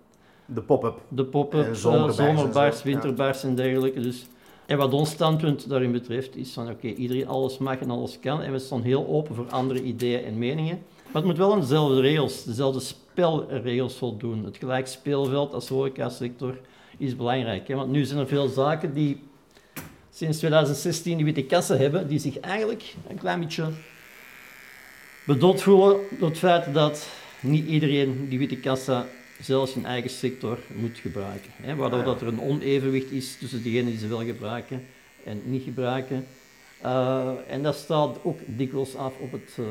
de 0.44 0.60
pop-up. 0.60 1.00
De 1.08 1.24
pop-up, 1.24 1.74
zomerbars, 1.74 2.16
zomerbars 2.16 2.82
winterbars 2.82 3.42
en 3.42 3.54
dergelijke. 3.54 4.00
Dus, 4.00 4.26
en 4.66 4.78
wat 4.78 4.92
ons 4.92 5.10
standpunt 5.10 5.68
daarin 5.68 5.92
betreft 5.92 6.36
is 6.36 6.52
van 6.52 6.70
oké, 6.70 6.86
iedereen 6.86 7.28
alles 7.28 7.58
mag 7.58 7.78
en 7.78 7.90
alles 7.90 8.20
kan. 8.20 8.42
En 8.42 8.52
we 8.52 8.58
staan 8.58 8.82
heel 8.82 9.06
open 9.06 9.34
voor 9.34 9.50
andere 9.50 9.82
ideeën 9.82 10.24
en 10.24 10.38
meningen. 10.38 10.82
Maar 11.04 11.22
het 11.22 11.24
moet 11.24 11.36
wel 11.36 11.52
aan 11.52 11.60
dezelfde 11.60 12.00
regels, 12.00 12.44
dezelfde 12.44 12.80
spelregels 12.80 13.94
voldoen. 13.94 14.44
Het 14.44 14.56
gelijk 14.56 14.86
speelveld 14.86 15.54
als 15.54 15.68
horecasector 15.68 16.58
is 16.98 17.16
belangrijk. 17.16 17.68
Hè? 17.68 17.74
Want 17.74 17.90
nu 17.90 18.04
zijn 18.04 18.20
er 18.20 18.26
veel 18.26 18.48
zaken 18.48 18.94
die 18.94 19.20
sinds 20.16 20.38
2016 20.38 21.16
die 21.16 21.24
witte 21.24 21.44
kassen 21.44 21.78
hebben, 21.78 22.08
die 22.08 22.18
zich 22.18 22.40
eigenlijk 22.40 22.94
een 23.08 23.18
klein 23.18 23.40
beetje 23.40 23.68
bedoeld 25.24 25.62
voelen 25.62 26.00
door 26.18 26.28
het 26.28 26.38
feit 26.38 26.74
dat 26.74 27.08
niet 27.40 27.66
iedereen 27.66 28.28
die 28.28 28.38
witte 28.38 28.56
kassa 28.56 29.06
zelfs 29.40 29.74
in 29.74 29.84
eigen 29.84 30.10
sector 30.10 30.58
moet 30.74 30.98
gebruiken. 30.98 31.50
Hè, 31.56 31.74
waardoor 31.76 32.04
dat 32.04 32.20
er 32.20 32.26
een 32.26 32.40
onevenwicht 32.40 33.10
is 33.10 33.38
tussen 33.38 33.62
degenen 33.62 33.86
die 33.86 33.98
ze 33.98 34.08
wel 34.08 34.24
gebruiken 34.24 34.86
en 35.24 35.42
niet 35.44 35.62
gebruiken. 35.62 36.26
Uh, 36.84 37.30
en 37.48 37.62
dat 37.62 37.74
staat 37.74 38.18
ook 38.22 38.38
dikwijls 38.46 38.96
af 38.96 39.18
op 39.18 39.32
het 39.32 39.56
uh, 39.60 39.66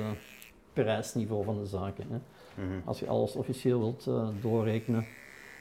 prijsniveau 0.73 1.43
van 1.43 1.59
de 1.59 1.65
zaken. 1.65 2.05
Hè. 2.09 2.15
Mm 2.15 2.69
-hmm. 2.69 2.81
Als 2.85 2.99
je 2.99 3.07
alles 3.07 3.33
officieel 3.33 3.79
wilt 3.79 4.05
uh, 4.07 4.27
doorrekenen, 4.41 5.05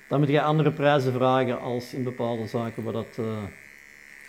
dan 0.09 0.21
moet 0.21 0.29
je 0.29 0.43
andere 0.43 0.73
prijzen 0.73 1.13
vragen 1.13 1.61
als 1.61 1.95
in 1.95 2.03
bepaalde 2.03 2.47
zaken 2.47 2.83
waar 2.85 2.93
dat 2.93 3.19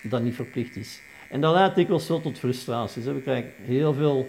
dat 0.08 0.22
niet 0.22 0.34
verplicht 0.34 0.76
is. 0.76 1.00
En 1.30 1.40
dat 1.40 1.54
leidt 1.54 1.74
dikwijls 1.74 2.08
wel 2.08 2.20
tot 2.20 2.38
frustraties. 2.38 3.04
We 3.04 3.20
krijgen 3.20 3.50
heel 3.64 3.94
veel 3.94 4.26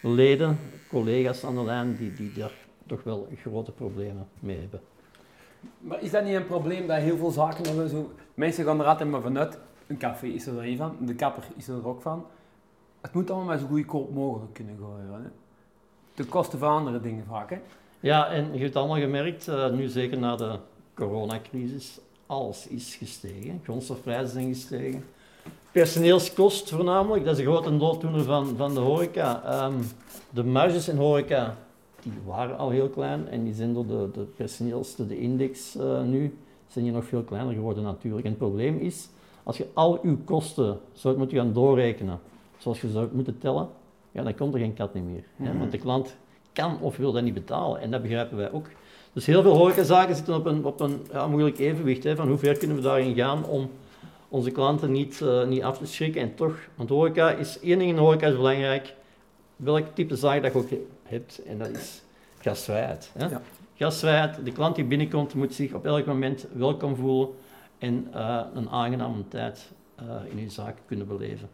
leden, 0.00 0.58
collega's 0.88 1.44
aan 1.44 1.54
de 1.54 1.64
lijn, 1.64 1.96
die, 1.96 2.12
die 2.12 2.32
daar 2.32 2.52
toch 2.86 3.02
wel 3.02 3.28
grote 3.42 3.72
problemen 3.72 4.28
mee 4.40 4.58
hebben. 4.58 4.80
Maar 5.78 6.02
is 6.02 6.10
dat 6.10 6.24
niet 6.24 6.34
een 6.34 6.46
probleem 6.46 6.86
dat 6.86 6.98
heel 6.98 7.16
veel 7.16 7.30
zaken 7.30 7.66
hebben? 7.66 7.88
Zo, 7.88 8.12
mensen 8.34 8.64
gaan 8.64 8.80
er 8.80 8.86
altijd 8.86 9.10
maar 9.10 9.20
vanuit, 9.20 9.58
een 9.86 9.98
café 9.98 10.26
is 10.26 10.46
er 10.46 10.58
een 10.58 10.76
van, 10.76 10.96
de 11.00 11.14
kapper 11.14 11.44
is 11.56 11.68
er 11.68 11.86
ook 11.86 12.02
van. 12.02 12.26
Het 13.00 13.12
moet 13.14 13.30
allemaal 13.30 13.48
maar 13.48 13.58
zo 13.58 13.66
goedkoop 13.66 14.14
mogelijk 14.14 14.52
kunnen 14.52 14.78
gaan. 14.80 15.22
Hè? 15.22 15.28
Ten 16.14 16.28
koste 16.28 16.58
van 16.58 16.72
andere 16.72 17.00
dingen 17.00 17.24
vaak. 17.28 17.50
Hè? 17.50 17.58
Ja, 18.00 18.28
en 18.28 18.52
je 18.52 18.62
hebt 18.62 18.76
allemaal 18.76 18.98
gemerkt, 18.98 19.48
uh, 19.48 19.70
nu 19.70 19.88
zeker 19.88 20.18
na 20.18 20.36
de 20.36 20.58
coronacrisis, 20.94 22.00
alles 22.30 22.66
is 22.66 22.94
gestegen. 22.94 23.60
Grondstofprijzen 23.64 24.28
zijn 24.28 24.54
gestegen. 24.54 25.04
Personeelskost 25.72 26.70
voornamelijk, 26.70 27.24
dat 27.24 27.38
is 27.38 27.44
een 27.44 27.52
grote 27.52 27.76
dooddoener 27.76 28.22
van, 28.22 28.56
van 28.56 28.74
de 28.74 28.80
horeca. 28.80 29.64
Um, 29.66 29.86
de 30.30 30.44
marges 30.44 30.88
in 30.88 30.96
horeca 30.96 31.56
die 32.02 32.12
waren 32.26 32.58
al 32.58 32.70
heel 32.70 32.88
klein 32.88 33.28
en 33.28 33.44
die 33.44 33.54
zijn 33.54 33.74
door 33.74 33.86
de, 33.86 34.08
de 34.12 34.20
personeels, 34.20 34.96
de 34.96 35.18
index 35.18 35.76
uh, 35.76 36.02
nu, 36.02 36.38
zijn 36.66 36.84
die 36.84 36.94
nog 36.94 37.04
veel 37.04 37.22
kleiner 37.22 37.54
geworden 37.54 37.82
natuurlijk. 37.82 38.24
En 38.24 38.30
het 38.30 38.38
probleem 38.38 38.78
is, 38.78 39.08
als 39.42 39.56
je 39.56 39.66
al 39.74 40.06
je 40.06 40.16
kosten 40.16 40.80
zou 40.92 41.18
moeten 41.18 41.36
gaan 41.36 41.52
doorrekenen, 41.52 42.20
zoals 42.58 42.80
je 42.80 42.88
zou 42.88 43.08
moeten 43.12 43.38
tellen, 43.38 43.68
ja, 44.12 44.22
dan 44.22 44.34
komt 44.34 44.54
er 44.54 44.60
geen 44.60 44.74
kat 44.74 44.94
meer. 44.94 45.24
Mm 45.36 45.46
-hmm. 45.46 45.58
Want 45.58 45.70
de 45.70 45.78
klant 45.78 46.16
kan 46.52 46.80
of 46.80 46.96
wil 46.96 47.12
dat 47.12 47.22
niet 47.22 47.34
betalen 47.34 47.80
en 47.80 47.90
dat 47.90 48.02
begrijpen 48.02 48.36
wij 48.36 48.52
ook. 48.52 48.66
Dus 49.12 49.26
heel 49.26 49.42
veel 49.42 49.56
horecazaken 49.56 50.16
zitten 50.16 50.34
op 50.34 50.46
een, 50.46 50.64
op 50.64 50.80
een 50.80 51.06
ja, 51.12 51.26
moeilijk 51.26 51.58
evenwicht. 51.58 52.04
Hè, 52.04 52.16
van 52.16 52.28
hoe 52.28 52.38
ver 52.38 52.58
kunnen 52.58 52.76
we 52.76 52.82
daarin 52.82 53.14
gaan 53.14 53.44
om 53.44 53.70
onze 54.28 54.50
klanten 54.50 54.92
niet, 54.92 55.20
uh, 55.22 55.46
niet 55.46 55.62
af 55.62 55.78
te 55.78 55.86
schrikken. 55.86 56.22
En 56.22 56.34
toch, 56.34 56.54
want 56.74 56.88
horeca 56.88 57.30
is, 57.30 57.60
één 57.60 57.78
ding 57.78 57.90
in 57.90 57.96
horeca 57.96 58.26
is 58.26 58.36
belangrijk. 58.36 58.94
welk 59.56 59.86
type 59.94 60.16
zaak 60.16 60.42
dat 60.42 60.52
je 60.52 60.58
ook 60.58 60.68
hebt. 61.02 61.42
En 61.46 61.58
dat 61.58 61.68
is 61.68 62.02
gastvrijheid. 62.40 63.10
Hè? 63.18 63.28
Ja. 63.28 63.42
Gastvrijheid, 63.74 64.44
de 64.44 64.52
klant 64.52 64.74
die 64.76 64.84
binnenkomt 64.84 65.34
moet 65.34 65.54
zich 65.54 65.72
op 65.72 65.86
elk 65.86 66.06
moment 66.06 66.46
welkom 66.52 66.96
voelen 66.96 67.28
en 67.78 68.08
eh, 68.12 68.40
een 68.54 68.68
aangename 68.68 69.28
tijd 69.28 69.70
eh, 69.94 70.04
in 70.30 70.38
uw 70.38 70.48
zaak 70.48 70.76
kunnen 70.86 71.06
beleven. 71.06 71.48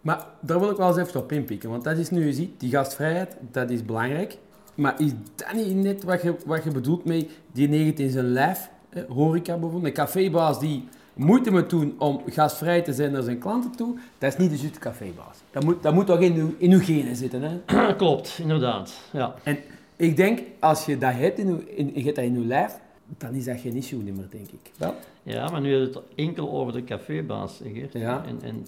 Maar 0.00 0.26
daar 0.40 0.60
wil 0.60 0.70
ik 0.70 0.76
wel 0.76 0.88
eens 0.88 0.96
even 0.96 1.20
op 1.20 1.32
inpikken, 1.32 1.70
want 1.70 1.84
dat 1.84 1.96
is 1.96 2.10
nu, 2.10 2.26
je 2.26 2.32
ziet, 2.32 2.60
die 2.60 2.70
gastvrijheid, 2.70 3.36
dat 3.50 3.70
is 3.70 3.84
belangrijk. 3.84 4.38
Maar 4.80 5.00
is 5.00 5.12
dat 5.34 5.52
niet 5.52 5.76
net 5.76 6.02
wat 6.02 6.22
je, 6.22 6.34
wat 6.46 6.64
je 6.64 6.70
bedoelt 6.70 7.04
met 7.04 7.26
die 7.52 7.68
neigt 7.68 7.98
in 7.98 8.10
zijn 8.10 8.24
lijf, 8.32 8.68
hè, 8.88 9.04
horeca 9.08 9.52
bijvoorbeeld, 9.52 9.84
een 9.84 9.92
cafébaas 9.92 10.60
die 10.60 10.88
moeite 11.14 11.50
moet 11.50 11.70
doen 11.70 11.94
om 11.98 12.22
gastvrij 12.26 12.82
te 12.82 12.92
zijn 12.92 13.12
naar 13.12 13.22
zijn 13.22 13.38
klanten 13.38 13.70
toe, 13.70 13.98
dat 14.18 14.32
is 14.32 14.38
niet 14.38 14.50
de 14.50 14.56
juiste 14.56 14.78
cafébaas. 14.78 15.36
Dat 15.50 15.64
moet, 15.64 15.82
dat 15.82 15.94
moet 15.94 16.06
toch 16.06 16.20
in 16.20 16.34
uw, 16.34 16.54
in 16.58 16.72
uw 16.72 16.80
genen 16.80 17.16
zitten, 17.16 17.42
hè? 17.42 17.60
Klopt, 17.96 18.38
inderdaad. 18.42 18.92
Ja. 19.10 19.34
En 19.42 19.58
ik 19.96 20.16
denk, 20.16 20.40
als 20.58 20.84
je 20.84 20.98
dat 20.98 21.12
hebt 21.12 21.38
in, 21.38 21.48
uw, 21.48 21.62
in, 21.66 21.90
je 21.94 22.02
hebt 22.02 22.16
dat 22.16 22.24
in 22.24 22.36
uw 22.36 22.46
lijf, 22.46 22.78
dan 23.18 23.34
is 23.34 23.44
dat 23.44 23.60
geen 23.60 23.74
issue 23.74 24.02
meer, 24.02 24.14
denk 24.30 24.50
ik. 24.50 24.70
Wel? 24.76 24.94
ja, 25.22 25.50
maar 25.50 25.60
nu 25.60 25.72
heb 25.72 25.80
je 25.80 25.86
het 25.86 26.04
enkel 26.14 26.50
over 26.50 26.72
de 26.72 26.84
cafébaas. 26.84 27.60
Geert. 27.72 27.92
Ja. 27.92 28.24
En, 28.26 28.38
en 28.42 28.66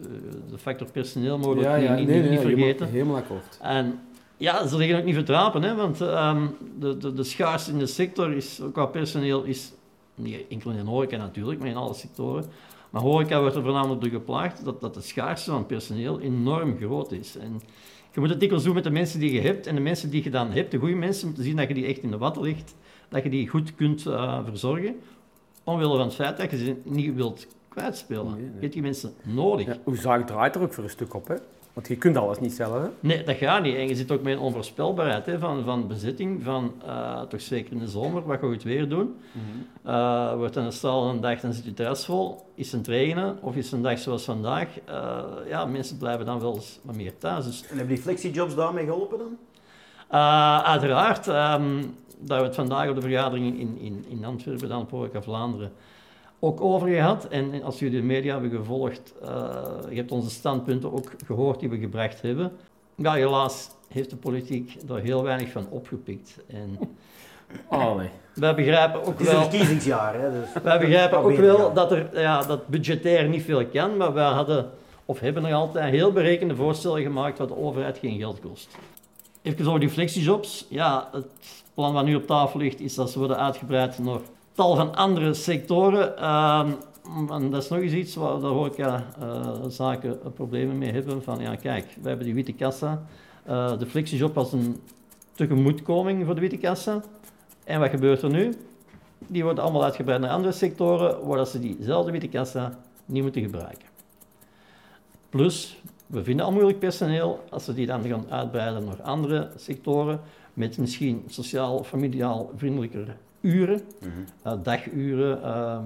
eh, 0.00 0.06
de 0.50 0.58
factor 0.58 0.90
personeel 0.90 1.42
ook 1.42 1.56
niet, 1.56 2.08
niet, 2.08 2.30
niet 2.30 2.40
vergeten. 2.40 2.56
Helemaal, 2.56 2.88
helemaal 2.90 3.16
akkoord. 3.16 3.58
En 3.60 3.98
ja, 4.36 4.66
ze 4.66 4.76
liggen 4.76 4.98
ook 4.98 5.04
niet 5.04 5.14
vertrapen, 5.14 5.62
hè, 5.62 5.74
want 5.74 6.00
ehm, 6.00 6.46
de, 6.78 6.96
de, 6.96 7.12
de 7.12 7.24
schaarste 7.24 7.70
in 7.70 7.78
de 7.78 7.86
sector 7.86 8.32
is, 8.32 8.60
ook 8.60 8.72
qua 8.72 8.86
personeel 8.86 9.42
is, 9.42 9.72
niet 10.14 10.44
enkel 10.48 10.70
in 10.70 10.76
de 10.76 10.90
horeca 10.90 11.16
natuurlijk, 11.16 11.60
maar 11.60 11.68
in 11.68 11.76
alle 11.76 11.94
sectoren. 11.94 12.44
Maar 12.90 13.02
horeca 13.02 13.40
wordt 13.40 13.56
er 13.56 13.62
voornamelijk 13.62 14.00
door 14.00 14.10
geplaagd 14.10 14.64
dat, 14.64 14.80
dat 14.80 14.94
de 14.94 15.00
schaarste 15.00 15.50
van 15.50 15.66
personeel 15.66 16.20
enorm 16.20 16.76
groot 16.76 17.12
is. 17.12 17.36
En 17.36 17.60
je 18.12 18.20
moet 18.20 18.28
het 18.28 18.40
dikwijls 18.40 18.64
doen 18.64 18.74
met 18.74 18.84
de 18.84 18.90
mensen 18.90 19.20
die 19.20 19.32
je 19.32 19.40
hebt 19.40 19.66
en 19.66 19.74
de 19.74 19.80
mensen 19.80 20.10
die 20.10 20.24
je 20.24 20.30
dan 20.30 20.50
hebt, 20.50 20.70
de 20.70 20.78
goede 20.78 20.94
mensen, 20.94 21.28
om 21.28 21.34
te 21.34 21.42
zien 21.42 21.56
dat 21.56 21.68
je 21.68 21.74
die 21.74 21.86
echt 21.86 22.02
in 22.02 22.10
de 22.10 22.18
watten 22.18 22.42
ligt, 22.42 22.74
dat 23.08 23.22
je 23.22 23.30
die 23.30 23.48
goed 23.48 23.74
kunt 23.74 24.06
eh, 24.06 24.44
verzorgen, 24.44 24.96
omwille 25.64 25.96
van 25.96 26.06
het 26.06 26.14
feit 26.14 26.36
dat 26.36 26.50
je 26.50 26.56
ze 26.56 26.76
niet 26.84 27.14
wilt 27.14 27.46
kwijtspelen. 27.68 28.24
Nee, 28.24 28.34
nee. 28.34 28.54
Je 28.54 28.60
hebt 28.60 28.72
die 28.72 28.82
mensen 28.82 29.14
nodig. 29.22 29.66
Ja, 29.66 29.76
uw 29.84 29.94
zaak 29.94 30.26
draait 30.26 30.54
er 30.54 30.62
ook 30.62 30.72
voor 30.72 30.84
een 30.84 30.90
stuk 30.90 31.14
op, 31.14 31.28
hè? 31.28 31.34
Want 31.74 31.88
je 31.88 31.96
kunt 31.96 32.16
alles 32.16 32.40
niet 32.40 32.52
zelf, 32.52 32.82
hè? 32.82 32.88
Nee, 33.00 33.22
dat 33.24 33.36
gaat 33.36 33.62
niet. 33.62 33.76
En 33.76 33.88
je 33.88 33.94
zit 33.94 34.10
ook 34.12 34.22
met 34.22 34.32
een 34.32 34.38
onvoorspelbaarheid 34.38 35.26
hè, 35.26 35.38
van, 35.38 35.64
van 35.64 35.86
bezetting, 35.88 36.42
van 36.44 36.72
eh, 36.86 37.20
toch 37.22 37.40
zeker 37.40 37.72
in 37.72 37.78
de 37.78 37.88
zomer, 37.88 38.26
wat 38.26 38.38
ga 38.38 38.46
je 38.46 38.52
het 38.52 38.62
weer 38.62 38.88
doen? 38.88 39.16
Eh, 39.82 40.34
wordt 40.34 40.54
dan 40.54 40.64
een 40.64 40.72
stal 40.72 41.08
een 41.08 41.20
dag, 41.20 41.40
dan 41.40 41.52
zit 41.52 41.64
je 41.64 41.74
thuis 41.74 42.04
vol. 42.04 42.46
Is 42.54 42.72
het 42.72 42.86
regenen 42.86 43.38
of 43.40 43.56
is 43.56 43.64
het 43.64 43.74
een 43.74 43.82
dag 43.82 43.98
zoals 43.98 44.24
vandaag? 44.24 44.68
Eh, 44.84 45.18
ja, 45.48 45.64
mensen 45.66 45.98
blijven 45.98 46.26
dan 46.26 46.40
wel 46.40 46.54
eens 46.54 46.78
wat 46.82 46.96
meer 46.96 47.18
thuis. 47.18 47.44
Dus, 47.44 47.62
En 47.62 47.76
hebben 47.76 47.94
die 47.94 48.02
flexijobs 48.04 48.54
daarmee 48.54 48.84
geholpen 48.84 49.18
dan? 49.18 49.36
eh, 50.08 50.58
uiteraard, 50.62 51.28
ehm 51.28 51.82
daar 52.18 52.38
hebben 52.38 52.54
we 52.56 52.62
het 52.62 52.68
vandaag 52.68 52.88
op 52.88 52.94
de 52.94 53.00
vergadering 53.08 53.58
in, 53.60 53.78
in, 53.78 54.04
in 54.08 54.24
Antwerpen, 54.24 54.68
dan 54.68 54.86
Horeca 54.90 55.22
Vlaanderen, 55.22 55.72
ook 56.44 56.60
over 56.60 56.88
gehad. 56.88 57.28
En 57.28 57.62
als 57.62 57.78
jullie 57.78 58.00
de 58.00 58.06
media 58.06 58.32
hebben 58.32 58.58
gevolgd, 58.58 59.14
eh, 59.22 59.28
je 59.88 59.96
hebt 59.96 60.12
onze 60.12 60.30
standpunten 60.30 60.92
ook 60.92 61.12
gehoord 61.26 61.60
die 61.60 61.68
we 61.68 61.78
gebracht 61.78 62.22
hebben. 62.22 62.52
Ja, 62.94 63.12
helaas 63.12 63.70
heeft 63.88 64.10
de 64.10 64.16
politiek 64.16 64.88
daar 64.88 65.00
heel 65.00 65.22
weinig 65.22 65.50
van 65.50 65.66
opgepikt. 65.70 66.36
En 66.46 66.78
Oh, 67.68 67.96
nee. 67.96 68.08
wij 68.34 68.54
begrijpen 68.54 69.00
ook 69.00 69.18
Het 69.18 69.20
is 69.20 69.26
een 69.26 69.32
wel... 69.32 69.42
verkiezingsjaar, 69.42 70.20
hè? 70.20 70.30
Dus 70.30 70.48
Wij 70.62 70.78
begrijpen 70.78 71.18
ook 71.18 71.36
wel 71.36 71.72
dat 71.72 71.92
er 71.92 72.20
ja, 72.20 72.42
dat 72.42 72.66
budgetair 72.66 73.28
niet 73.28 73.42
veel 73.42 73.66
kan, 73.66 73.96
maar 73.96 74.12
wij 74.12 74.24
hadden, 74.24 74.70
of 75.04 75.20
hebben 75.20 75.42
nog 75.42 75.52
altijd, 75.52 75.90
heel 75.90 76.12
berekende 76.12 76.56
voorstellen 76.56 77.02
gemaakt 77.02 77.38
wat 77.38 77.48
de 77.48 77.56
overheid 77.56 77.98
geen 77.98 78.18
geld 78.18 78.40
kost. 78.40 78.76
Even 79.42 79.66
over 79.66 79.80
die 79.80 79.88
flexijobs. 79.88 80.66
Ja, 80.68 81.08
het 81.12 81.26
plan 81.74 81.92
wat 81.92 82.04
nu 82.04 82.14
op 82.14 82.26
tafel 82.26 82.58
ligt, 82.58 82.80
is 82.80 82.94
dat 82.94 83.10
ze 83.10 83.18
worden 83.18 83.38
uitgebreid 83.38 83.98
naar 83.98 84.20
tal 84.54 84.76
van 84.76 84.94
andere 84.94 85.34
sectoren. 85.34 86.16
Ehm, 86.16 86.70
dat 87.50 87.62
is 87.62 87.68
nog 87.68 87.80
eens 87.80 87.92
iets 87.92 88.14
waar 88.14 88.40
de 88.40 88.46
horeca-zaken 88.46 90.18
problemen 90.34 90.78
mee 90.78 90.92
hebben. 90.92 91.22
Van 91.22 91.40
ja, 91.40 91.56
kijk, 91.56 91.96
we 92.02 92.08
hebben 92.08 92.26
die 92.26 92.34
witte 92.34 92.52
kassa. 92.52 93.02
Eh, 93.44 93.78
de 93.78 93.86
flexijob 93.86 94.34
was 94.34 94.52
een 94.52 94.80
tegemoetkoming 95.32 96.24
voor 96.24 96.34
de 96.34 96.40
witte 96.40 96.56
kassa. 96.56 97.02
En 97.64 97.80
wat 97.80 97.90
gebeurt 97.90 98.22
er 98.22 98.30
nu? 98.30 98.54
Die 99.26 99.44
worden 99.44 99.64
allemaal 99.64 99.84
uitgebreid 99.84 100.20
naar 100.20 100.30
andere 100.30 100.52
sectoren, 100.52 101.26
waar 101.26 101.46
ze 101.46 101.60
diezelfde 101.60 102.12
witte 102.12 102.28
kassa 102.28 102.78
niet 103.06 103.22
moeten 103.22 103.42
gebruiken. 103.42 103.88
Plus, 105.30 105.78
we 106.06 106.24
vinden 106.24 106.46
al 106.46 106.52
moeilijk 106.52 106.78
personeel 106.78 107.44
als 107.50 107.66
we 107.66 107.74
die 107.74 107.86
dan 107.86 108.02
gaan 108.04 108.30
uitbreiden 108.30 108.84
naar 108.84 109.02
andere 109.02 109.50
sectoren, 109.56 110.20
met 110.52 110.78
misschien 110.78 111.24
sociaal, 111.28 111.84
familiaal 111.84 112.50
vriendelijker 112.56 113.16
uren, 113.44 113.80
eh, 114.42 114.52
daguren, 114.62 115.42
eh, 115.42 115.78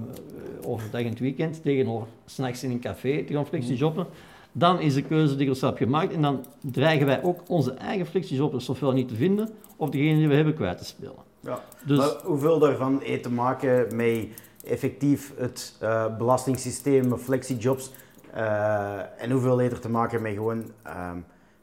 overdag 0.62 1.00
in 1.00 1.08
het 1.08 1.18
weekend, 1.18 1.62
tegenover 1.62 2.06
s'nachts 2.24 2.62
in 2.62 2.70
een 2.70 2.80
café 2.80 3.24
te 3.24 3.32
gaan 3.32 3.46
flexijobben. 3.46 4.06
Dan 4.52 4.80
is 4.80 4.94
de 4.94 5.02
keuze 5.02 5.36
dikwijls 5.36 5.62
op 5.62 5.76
gemaakt 5.76 6.12
en 6.12 6.22
dan 6.22 6.44
dreigen 6.60 7.06
wij 7.06 7.22
ook 7.22 7.40
onze 7.48 7.72
eigen 7.74 8.06
flexijobbers 8.06 8.68
ofwel 8.68 8.92
niet 8.92 9.08
te 9.08 9.14
vinden, 9.14 9.48
of 9.76 9.90
degene 9.90 10.16
die 10.18 10.28
we 10.28 10.34
hebben 10.34 10.54
kwijt 10.54 10.78
te 10.78 10.84
spelen. 10.84 11.12
Ja. 11.40 11.60
Dus- 11.84 11.98
Maar 11.98 12.14
hoeveel 12.24 12.58
daarvan 12.58 13.00
heeft 13.02 13.22
te 13.22 13.30
maken 13.30 13.96
met 13.96 14.26
effectief 14.64 15.32
het 15.36 15.76
eh, 15.80 16.16
belastingssysteem, 16.16 17.08
met 17.08 17.20
flexijobs? 17.20 17.90
eh, 18.32 19.22
en 19.22 19.30
hoeveel 19.30 19.58
heeft 19.58 19.72
er 19.72 19.80
te 19.80 19.88
maken 19.90 20.22
met 20.22 20.32
gewoon, 20.32 20.64
ehm, 20.82 21.16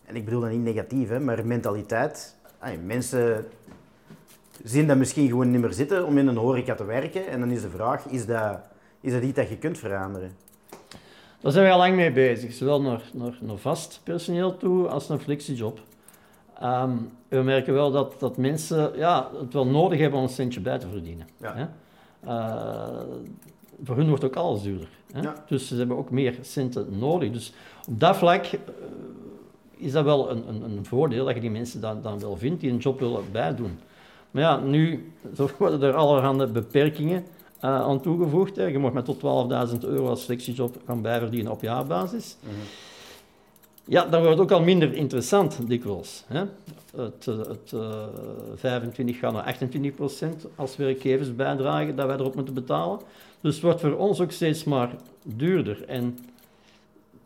en 0.06 0.16
ik 0.16 0.26
bedoel 0.26 0.42
dat 0.42 0.50
niet 0.52 0.64
negatief, 0.64 1.10
hè, 1.10 1.20
maar 1.20 1.46
mentaliteit. 1.46 2.36
Ay, 2.60 2.78
mensen 2.78 3.46
zien 4.64 4.88
dat 4.88 4.98
misschien 4.98 5.28
gewoon 5.28 5.52
niet 5.52 5.62
meer 5.62 5.74
zitten 5.74 6.06
om 6.06 6.18
in 6.18 6.28
een 6.28 6.38
horeca 6.38 6.76
te 6.76 6.86
werken. 6.86 7.28
En 7.28 7.40
dan 7.40 7.52
is 7.52 7.62
de 7.62 7.70
vraag, 7.70 8.06
is 8.06 8.26
dat, 8.26 8.60
is 9.02 9.12
dat 9.12 9.24
iets 9.24 9.36
dat 9.36 9.50
je 9.50 9.58
kunt 9.58 9.78
veranderen? 9.78 10.32
Daar 11.42 11.52
zijn 11.52 11.66
we 11.66 11.72
al 11.72 11.78
lang 11.78 11.96
mee 11.96 12.12
bezig, 12.12 12.54
zowel 12.54 12.82
naar, 12.82 13.02
naar, 13.14 13.38
naar 13.42 13.58
vast 13.58 14.02
personeel 14.04 14.58
toe 14.58 14.88
als 14.88 15.08
naar 15.08 15.20
flexiejob. 15.20 15.80
Ehm, 16.60 16.92
we 17.28 17.42
merken 17.42 17.74
wel 17.74 17.92
dat, 17.92 18.16
dat 18.20 18.38
mensen 18.38 18.92
ja, 18.98 19.30
het 19.40 19.54
wel 19.54 19.66
nodig 19.66 20.00
hebben 20.00 20.20
om 20.20 20.26
een 20.26 20.32
centje 20.32 20.60
bij 20.60 20.80
te 20.80 20.88
verdienen. 20.88 21.28
Ja. 21.38 21.56
Hè? 21.56 21.66
Eh, 22.30 23.02
voor 23.84 23.96
hun 23.96 24.08
wordt 24.08 24.24
ook 24.24 24.36
alles 24.36 24.62
duurder. 24.62 24.90
Hè? 25.12 25.22
Ja. 25.22 25.34
Dus 25.48 25.68
ze 25.68 25.76
hebben 25.76 25.98
ook 25.98 26.10
meer 26.12 26.38
centen 26.42 26.98
nodig. 26.98 27.32
Dus 27.32 27.54
op 27.88 28.00
dat 28.00 28.18
vlak 28.18 28.46
eh, 28.46 28.60
is 29.78 29.92
dat 29.92 30.04
wel 30.04 30.30
een, 30.32 30.50
een, 30.50 30.62
een 30.64 30.86
voordeel 30.86 31.26
dat 31.26 31.36
je 31.36 31.42
die 31.42 31.52
mensen 31.52 31.82
dan, 31.82 32.02
dan 32.02 32.20
wel 32.20 32.38
vindt 32.38 32.62
die 32.62 32.72
een 32.72 32.78
job 32.78 33.00
willen 33.00 33.24
bijdoen. 33.32 33.80
Maar 34.36 34.44
ja, 34.44 34.58
nu 34.58 35.12
worden 35.58 35.82
er 35.82 35.94
allerhande 35.94 36.48
beperkingen 36.48 37.26
eh, 37.60 37.82
aan 37.82 38.02
toegevoegd. 38.02 38.56
Hè. 38.56 38.64
Je 38.64 38.80
mag 38.80 38.94
met 38.94 39.06
tot 39.06 39.18
12.000 39.74 39.80
euro 39.80 40.10
als 40.10 40.24
flexiejob 40.24 40.78
gaan 40.86 41.02
bijverdienen 41.02 41.52
op 41.52 41.62
jaarbasis. 41.62 42.38
Ja, 43.84 44.06
dan 44.06 44.22
wordt 44.22 44.40
het 44.40 44.52
ook 44.52 44.58
al 44.58 44.64
minder 44.64 44.94
interessant 44.94 45.68
dikwijls. 45.68 46.24
Hè. 46.28 46.44
Het, 46.96 47.28
eh, 47.28 47.38
het 47.38 47.74
eh, 47.74 48.04
25 48.56 49.20
gaat 49.20 49.34
naar 49.34 49.44
28 49.44 49.96
procent 49.96 50.46
als 50.56 50.76
werkgevers 50.76 51.36
bijdragen 51.36 51.96
dat 51.96 52.08
wij 52.08 52.16
erop 52.16 52.36
moeten 52.36 52.54
betalen. 52.54 53.00
Dus 53.42 53.54
het 53.54 53.64
wordt 53.64 53.82
voor 53.82 53.96
ons 53.96 54.22
ook 54.22 54.32
steeds 54.32 54.64
maar 54.64 54.96
duurder. 55.24 55.86
En 55.88 56.18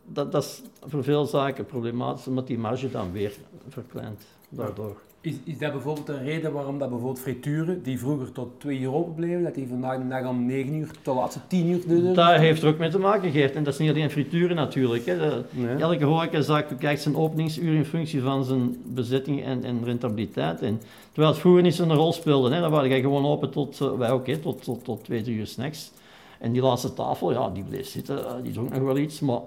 dat, 0.04 0.32
dat 0.32 0.42
is 0.44 0.62
voor 0.86 1.04
veel 1.04 1.26
zaken 1.26 1.66
problematisch, 1.66 2.26
omdat 2.26 2.46
die 2.46 2.58
marge 2.58 2.90
dan 2.90 3.12
weer 3.12 3.32
verkleint 3.68 4.22
daardoor. 4.48 4.96
Is, 5.22 5.34
is 5.44 5.58
dat 5.58 5.72
bijvoorbeeld 5.72 6.08
een 6.08 6.22
reden 6.24 6.52
waarom 6.52 6.78
dat 6.78 6.88
bijvoorbeeld 6.88 7.20
frituren, 7.20 7.82
die 7.82 7.98
vroeger 7.98 8.32
tot 8.32 8.48
2 8.60 8.78
uur 8.78 8.94
open 8.94 9.14
bleven, 9.14 9.42
dat 9.42 9.54
die 9.54 9.66
vandaag 9.68 9.98
de 9.98 10.08
dag 10.08 10.28
om 10.28 10.46
9 10.46 10.74
uur 10.74 10.86
tot 10.90 11.04
de 11.04 11.10
laatste 11.12 11.40
10 11.46 11.66
uur 11.66 11.80
deden? 11.86 12.14
Daar 12.14 12.38
heeft 12.38 12.62
er 12.62 12.68
ook 12.68 12.78
mee 12.78 12.90
te 12.90 12.98
maken, 12.98 13.30
Geert. 13.30 13.54
En 13.54 13.64
dat 13.64 13.72
is 13.72 13.78
niet 13.78 13.90
alleen 13.90 14.10
frituren 14.10 14.56
natuurlijk. 14.56 15.06
Hè. 15.06 15.16
De- 15.18 15.44
Nee. 15.50 15.76
Elke 15.76 16.04
horecazaak 16.04 16.68
bekijkt 16.68 17.00
zijn 17.02 17.16
openingsuur 17.16 17.74
in 17.74 17.84
functie 17.84 18.22
van 18.22 18.44
zijn 18.44 18.76
bezetting 18.86 19.44
en, 19.44 19.64
en 19.64 19.84
rentabiliteit. 19.84 20.62
En, 20.62 20.80
terwijl 21.12 21.32
het 21.32 21.40
vroeger 21.42 21.62
niet 21.62 21.74
zo'n 21.74 21.94
rol 21.94 22.12
speelde. 22.12 22.54
Hè. 22.54 22.60
Dan 22.60 22.70
waren 22.70 22.88
jij 22.88 23.00
gewoon 23.00 23.26
open 23.26 23.50
tot, 23.50 23.80
eh, 23.80 23.92
wij 23.92 24.10
ook, 24.10 24.26
hè, 24.26 24.36
tot, 24.38 24.62
tot, 24.64 24.84
tot 24.84 25.04
twee, 25.04 25.22
drie 25.22 25.36
uur 25.36 25.46
s'nachts. 25.46 25.92
En 26.38 26.52
die 26.52 26.62
laatste 26.62 26.92
tafel, 26.94 27.32
ja, 27.32 27.50
die 27.50 27.62
bleef 27.64 27.86
zitten, 27.86 28.26
eh, 28.26 28.32
die 28.42 28.52
dronk 28.52 28.70
nog 28.72 28.82
wel 28.82 28.98
iets. 28.98 29.20
Maar 29.20 29.40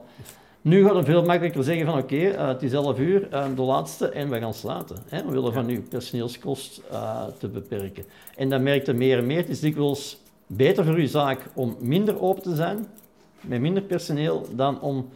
nu 0.63 0.85
gaat 0.85 0.95
het 0.95 1.05
veel 1.05 1.23
makkelijker 1.23 1.63
zeggen 1.63 1.85
van 1.85 1.97
oké, 1.97 2.27
eh, 2.27 2.47
het 2.47 2.63
is 2.63 2.73
11 2.73 2.99
uur, 2.99 3.27
eh, 3.29 3.45
de 3.55 3.61
laatste 3.61 4.09
en 4.09 4.29
we 4.29 4.39
gaan 4.39 4.53
sluiten. 4.53 4.97
Hè, 5.09 5.21
omwille 5.21 5.51
van 5.51 5.67
uw 5.67 5.81
personeelskost 5.89 6.81
eh, 6.91 7.23
te 7.37 7.47
beperken. 7.47 8.05
En 8.35 8.49
dan 8.49 8.63
merkte 8.63 8.93
meer 8.93 9.17
en 9.17 9.25
meer, 9.25 9.37
het 9.37 9.49
is 9.49 9.59
dikwijls 9.59 10.21
beter 10.47 10.85
voor 10.85 10.95
uw 10.95 11.07
zaak 11.07 11.39
om 11.53 11.75
minder 11.79 12.21
open 12.21 12.43
te 12.43 12.55
zijn, 12.55 12.87
met 13.41 13.61
minder 13.61 13.83
personeel, 13.83 14.45
dan 14.55 14.81
om 14.81 15.09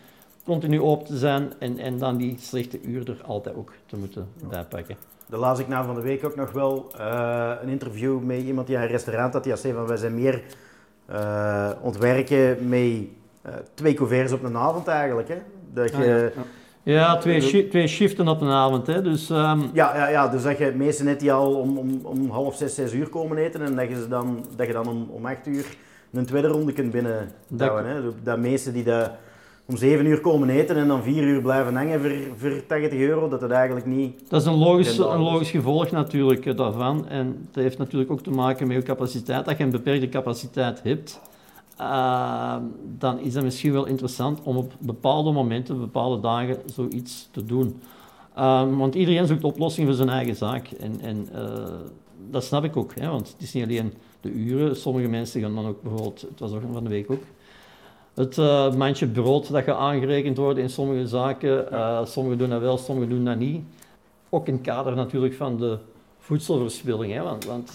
continu 0.44 0.82
open 0.82 1.06
te 1.06 1.18
zijn 1.18 1.54
en, 1.60 1.78
en 1.78 1.98
dan 1.98 2.18
die 2.18 2.36
slechte 2.40 2.82
uur 2.82 3.10
er 3.10 3.22
altijd 3.24 3.56
ook 3.56 3.74
te 3.86 3.98
moeten 3.98 4.28
bijpakken. 4.50 4.96
Daar 5.30 5.40
las 5.40 5.60
ik 5.60 5.68
na 5.68 5.86
van 5.86 5.96
de 5.96 6.02
week 6.02 6.26
ook 6.26 6.36
nog 6.36 6.52
wel 6.52 6.92
een 7.62 7.70
interview 7.70 8.20
met 8.22 8.44
iemand 8.44 8.68
die 8.68 8.78
aan 8.78 8.84
een 8.84 8.90
restaurant 8.90 9.34
had. 9.34 9.44
Die 9.44 9.56
zei 9.56 9.74
van, 9.74 9.88
wij 9.88 9.98
zijn 9.98 10.16
meer 10.16 10.44
ontwerken 11.82 12.70
met 12.70 12.82
eh, 12.82 13.00
twee 13.74 13.94
couverts 13.94 14.32
op 14.34 14.44
een 14.44 14.58
avond 14.58 14.88
eigenlijk. 14.88 15.28
Hè? 15.28 15.36
Dat 15.74 15.90
je, 15.90 15.96
Ah, 15.98 16.06
ja, 16.06 16.16
ja. 16.18 16.30
Ja, 16.84 17.18
twee, 17.18 17.42
shi- 17.42 17.68
twee 17.68 17.88
shiften 17.88 18.28
op 18.28 18.42
een 18.42 18.50
avond. 18.50 18.88
Hè. 18.88 19.02
Dus 19.02 19.30
ehm, 19.30 19.60
Ja, 19.74 19.96
ja, 19.96 20.10
ja, 20.10 20.28
dus 20.28 20.44
dat 20.44 20.58
je 20.58 20.74
meesten 20.76 21.06
net 21.06 21.20
die 21.20 21.34
al 21.34 21.54
om, 21.56 21.78
om, 21.78 22.00
om 22.04 22.30
half 22.30 22.56
zes, 22.56 22.76
zes 22.76 22.94
uur 22.94 23.08
komen 23.10 23.38
eten 23.38 23.62
en 23.62 23.76
dat 23.76 23.90
je, 23.90 23.96
ze 23.96 24.08
dan, 24.08 24.46
dat 24.56 24.68
je 24.68 24.74
dan 24.74 24.88
om, 24.88 25.08
om 25.12 25.26
acht 25.26 25.48
uur 25.48 25.66
een 26.14 26.26
tweede 26.26 26.48
ronde 26.48 26.72
kunt 26.74 26.92
binnen 26.92 27.18
Dat- 27.48 27.60
douwen, 27.60 27.86
hè. 27.86 28.02
Dat 28.24 28.38
meesten 28.40 28.74
die 28.74 28.84
dat 28.84 29.12
om 29.66 29.78
zeven 29.78 30.06
uur 30.06 30.22
komen 30.22 30.50
eten 30.50 30.76
en 30.76 30.88
dan 30.88 31.04
vier 31.04 31.24
uur 31.24 31.42
blijven 31.42 31.76
hangen 31.76 32.02
voor, 32.02 32.12
voor 32.38 32.66
80 32.68 33.00
euro, 33.00 33.30
dat 33.30 33.42
het 33.42 33.52
eigenlijk 33.52 33.86
niet... 33.86 34.30
dat 34.30 34.42
is 34.42 34.48
een 34.48 34.58
logisch, 34.58 34.98
een 34.98 35.22
logisch 35.22 35.50
gevolg 35.52 35.92
natuurlijk 35.92 36.46
eh, 36.46 36.56
daarvan. 36.58 37.08
En 37.10 37.48
het 37.48 37.56
heeft 37.56 37.78
natuurlijk 37.78 38.12
ook 38.12 38.22
te 38.22 38.30
maken 38.32 38.68
met 38.68 38.76
je 38.78 38.84
capaciteit. 38.84 39.46
Dat 39.46 39.58
je 39.58 39.64
een 39.64 39.70
beperkte 39.70 40.10
capaciteit 40.10 40.84
hebt, 40.84 41.20
ehm, 41.78 42.62
dan 42.98 43.20
is 43.20 43.34
het 43.34 43.44
misschien 43.44 43.72
wel 43.72 43.86
interessant 43.86 44.40
om 44.44 44.58
op 44.58 44.74
bepaalde 44.80 45.32
momenten, 45.32 45.80
bepaalde 45.80 46.20
dagen, 46.20 46.58
zoiets 46.66 47.28
te 47.32 47.46
doen. 47.46 47.82
Ehm, 48.36 48.76
want 48.76 48.96
iedereen 48.96 49.28
zoekt 49.28 49.44
oplossingen 49.44 49.88
voor 49.90 49.98
zijn 49.98 50.10
eigen 50.10 50.36
zaak. 50.36 50.68
En, 50.68 51.00
en 51.02 51.28
eh, 51.34 51.66
dat 52.30 52.44
snap 52.44 52.64
ik 52.64 52.78
ook, 52.78 52.96
hè, 52.96 53.10
want 53.10 53.28
het 53.28 53.42
is 53.42 53.54
niet 53.54 53.64
alleen 53.64 53.94
de 54.22 54.30
uren. 54.30 54.76
Sommige 54.76 55.08
mensen 55.08 55.42
gaan 55.42 55.56
dan 55.56 55.68
ook 55.68 55.82
bijvoorbeeld, 55.82 56.22
het 56.22 56.40
was 56.40 56.52
ook 56.52 56.62
van 56.72 56.84
de 56.84 56.90
week 56.90 57.12
ook, 57.12 57.24
het 58.14 58.38
eh, 58.38 58.74
mandje 58.74 59.08
brood 59.08 59.52
dat 59.52 59.66
je 59.66 59.76
aangerekend 59.76 60.38
wordt 60.38 60.60
in 60.60 60.70
sommige 60.70 61.08
zaken. 61.08 61.72
eh 61.72 62.06
sommigen 62.06 62.38
doen 62.38 62.50
dat 62.50 62.62
wel, 62.62 62.78
sommigen 62.78 63.10
doen 63.10 63.26
dat 63.26 63.38
niet. 63.38 63.64
Ook 64.30 64.48
in 64.48 64.54
het 64.54 64.64
kader 64.64 64.96
natuurlijk 64.96 65.34
van 65.34 65.58
de 65.58 65.78
voedselverspilling. 66.20 67.14
Hè, 67.14 67.22
want, 67.22 67.46
want 67.46 67.72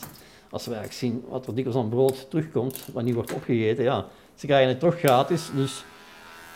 als 0.52 0.64
we 0.64 0.75
eigenlijk 0.75 1.00
zien 1.00 1.25
wat 1.28 1.47
er 1.47 1.54
dikwijls 1.54 1.82
aan 1.82 1.88
brood 1.88 2.30
terugkomt, 2.30 2.88
wat 2.92 3.02
niet 3.02 3.14
wordt 3.14 3.32
opgegeten, 3.32 3.85
ja, 3.85 4.04
ze 4.35 4.47
krijgen 4.47 4.68
het 4.68 4.80
toch 4.80 4.99
gratis. 4.99 5.50
Dus 5.54 5.85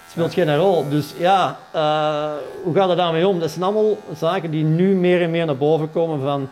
het 0.02 0.10
speelt 0.10 0.32
geen 0.32 0.56
rol. 0.56 0.88
Dus 0.88 1.14
ja, 1.18 1.58
eh, 1.72 2.32
hoe 2.62 2.74
gaat 2.74 2.88
het 2.88 2.98
daarmee 2.98 3.28
om? 3.28 3.40
Dat 3.40 3.50
zijn 3.50 3.64
allemaal 3.64 3.96
zaken 4.16 4.50
die 4.50 4.64
nu 4.64 4.94
meer 4.94 5.22
en 5.22 5.30
meer 5.30 5.46
naar 5.46 5.56
boven 5.56 5.90
komen 5.90 6.20
van... 6.20 6.48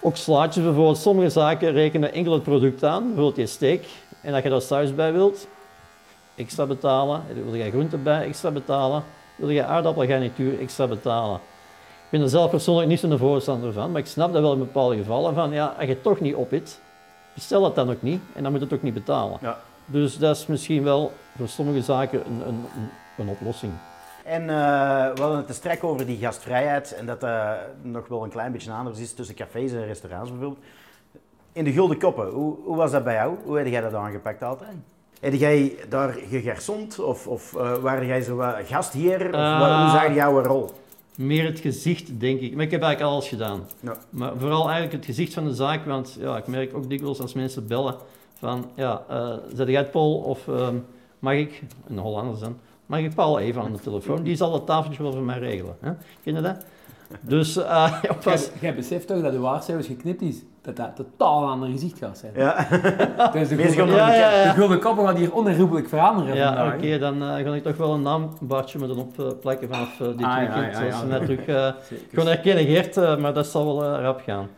Ook 0.00 0.16
slaatjes 0.16 0.64
bijvoorbeeld. 0.64 0.98
Sommige 0.98 1.30
zaken 1.30 1.72
rekenen 1.72 2.12
enkel 2.12 2.32
het 2.32 2.42
product 2.42 2.84
aan, 2.84 3.02
bijvoorbeeld 3.02 3.36
je 3.36 3.46
steak. 3.46 3.82
En 4.22 4.32
dat 4.32 4.42
je 4.42 4.48
daar 4.48 4.62
saus 4.62 4.94
bij 4.94 5.12
wilt, 5.12 5.48
extra 6.34 6.66
betalen. 6.66 7.22
Wil 7.44 7.54
je 7.54 7.70
groenten 7.70 8.02
bij, 8.02 8.26
extra 8.26 8.50
betalen. 8.50 9.04
Wil 9.36 9.50
je 9.50 9.64
aardappelgarnituur, 9.64 10.60
extra 10.60 10.86
betalen. 10.86 11.40
Ik 12.08 12.14
ben 12.14 12.22
er 12.22 12.28
zelf 12.28 12.50
persoonlijk 12.50 12.88
niet 12.88 13.00
zo'n 13.00 13.18
voorstander 13.18 13.72
van, 13.72 13.90
maar 13.90 14.00
ik 14.00 14.06
snap 14.06 14.32
dat 14.32 14.42
wel 14.42 14.52
in 14.52 14.58
bepaalde 14.58 14.96
gevallen. 14.96 15.34
Van, 15.34 15.52
ja, 15.52 15.66
als 15.66 15.86
je 15.86 15.92
het 15.92 16.02
toch 16.02 16.20
niet 16.20 16.34
opit, 16.34 16.80
bestel 17.34 17.64
het 17.64 17.74
dan 17.74 17.90
ook 17.90 18.02
niet 18.02 18.20
en 18.34 18.42
dan 18.42 18.52
moet 18.52 18.60
je 18.60 18.66
het 18.66 18.74
ook 18.74 18.82
niet 18.82 18.94
betalen. 18.94 19.38
Ja. 19.40 19.58
Dus 19.86 20.18
dat 20.18 20.36
is 20.36 20.46
misschien 20.46 20.84
wel 20.84 21.12
voor 21.36 21.48
sommige 21.48 21.82
zaken 21.82 22.26
een, 22.26 22.48
een, 22.48 22.64
een, 22.76 22.88
een 23.18 23.28
oplossing. 23.28 23.72
En 24.24 24.40
eh, 24.40 24.46
we 25.14 25.20
hadden 25.20 25.36
het 25.36 25.48
er 25.48 25.54
straks 25.54 25.80
over 25.80 26.06
die 26.06 26.18
gastvrijheid 26.18 26.94
en 26.94 27.06
dat 27.06 27.20
dat 27.20 27.56
nog 27.82 28.08
wel 28.08 28.24
een 28.24 28.30
klein 28.30 28.52
beetje 28.52 28.72
anders 28.72 28.98
is 28.98 29.12
tussen 29.12 29.34
cafés 29.34 29.72
en 29.72 29.86
restaurants 29.86 30.30
bijvoorbeeld. 30.30 30.64
In 31.52 31.64
de 31.64 31.72
Gulden 31.72 31.98
Koppen, 31.98 32.28
hoe, 32.28 32.56
hoe 32.64 32.76
was 32.76 32.90
dat 32.90 33.04
bij 33.04 33.14
jou? 33.14 33.36
Hoe 33.44 33.56
heb 33.56 33.66
jij 33.66 33.80
dat 33.80 33.94
aangepakt 33.94 34.42
altijd? 34.42 34.74
Heb 35.20 35.34
jij 35.34 35.76
daar 35.88 36.12
gegarsond 36.28 36.98
of, 36.98 37.26
of 37.26 37.52
uh, 37.52 37.74
waren 37.74 38.06
jij 38.06 38.20
zo 38.20 38.36
gastheer? 38.64 39.28
Of 39.28 39.40
Uh, 39.40 39.60
wat, 39.60 39.68
hoe 39.68 40.00
zag 40.00 40.14
jouw 40.14 40.42
rol? 40.42 40.70
Meer 41.18 41.44
het 41.44 41.60
gezicht, 41.60 42.20
denk 42.20 42.40
ik. 42.40 42.54
Maar 42.54 42.64
ik 42.64 42.70
heb 42.70 42.82
eigenlijk 42.82 43.12
alles 43.12 43.28
gedaan. 43.28 43.66
Ja. 43.80 43.96
Maar 44.10 44.32
vooral 44.36 44.62
eigenlijk 44.62 44.92
het 44.92 45.04
gezicht 45.04 45.34
van 45.34 45.44
de 45.44 45.54
zaak, 45.54 45.84
want 45.84 46.16
ja, 46.20 46.36
ik 46.36 46.46
merk 46.46 46.76
ook 46.76 46.88
dikwijls 46.88 47.20
als 47.20 47.32
mensen 47.32 47.66
bellen 47.66 47.94
van, 48.34 48.70
ja, 48.74 49.04
uh, 49.10 49.34
zet 49.54 49.68
jij 49.68 49.80
het 49.80 49.90
Paul 49.90 50.14
of 50.14 50.46
um, 50.46 50.84
mag 51.18 51.34
ik, 51.34 51.62
een 51.88 51.98
Hollander 51.98 52.40
dan, 52.40 52.56
mag 52.86 53.00
ik 53.00 53.14
Paul 53.14 53.38
even 53.38 53.62
aan 53.62 53.72
de 53.72 53.80
telefoon? 53.80 54.22
Die 54.22 54.36
zal 54.36 54.52
het 54.52 54.66
tafeltje 54.66 55.02
wel 55.02 55.12
voor 55.12 55.22
mij 55.22 55.38
regelen. 55.38 55.76
Hè? 55.80 55.90
Ken 56.22 56.34
je 56.34 56.40
dat? 56.40 56.64
Dus, 57.20 57.56
uh, 57.76 58.02
was... 58.22 58.50
Jij 58.60 58.74
beseft 58.74 59.06
toch 59.06 59.22
dat 59.22 59.32
de 59.32 59.38
waarschuwers 59.38 59.86
geknipt 59.86 60.22
is? 60.22 60.36
Dat 60.74 60.76
dat 60.76 60.96
totaal 60.96 61.42
een 61.42 61.48
ander 61.48 61.68
gezicht 61.68 61.98
gaat 61.98 62.18
zijn. 62.18 62.32
Ja. 62.36 62.68
dus 63.32 63.48
de 63.48 63.56
gulden, 63.56 63.94
ja, 63.94 64.14
ja, 64.14 64.30
ja. 64.30 64.52
de 64.52 64.60
gulden 64.60 64.80
koppen 64.80 65.06
gaat 65.06 65.16
hier 65.16 65.34
onherroepelijk 65.34 65.88
veranderen 65.88 66.36
Ja, 66.36 66.66
oké, 66.66 66.76
okay, 66.76 66.98
dan 66.98 67.22
uh, 67.22 67.28
ga 67.28 67.54
ik 67.54 67.62
toch 67.62 67.76
wel 67.76 67.94
een 67.94 68.02
naambadje 68.02 68.78
moeten 68.78 69.26
opplakken 69.28 69.68
vanaf 69.68 70.00
uh, 70.00 70.06
dit 70.06 70.22
Ah, 70.26 70.36
weekend. 70.36 70.54
ja, 70.54 70.66
ja, 70.66 70.74
zoals 70.74 70.94
ze 70.94 71.06
ja. 71.06 71.18
mij 71.18 71.20
terug 71.20 71.46
uh, 71.46 71.68
gewoon 72.10 72.26
herkennen, 72.26 72.64
Geert, 72.64 72.96
uh, 72.96 73.16
maar 73.16 73.34
dat 73.34 73.46
zal 73.46 73.64
wel 73.64 73.94
uh, 73.94 74.00
rap 74.00 74.20
gaan. 74.20 74.48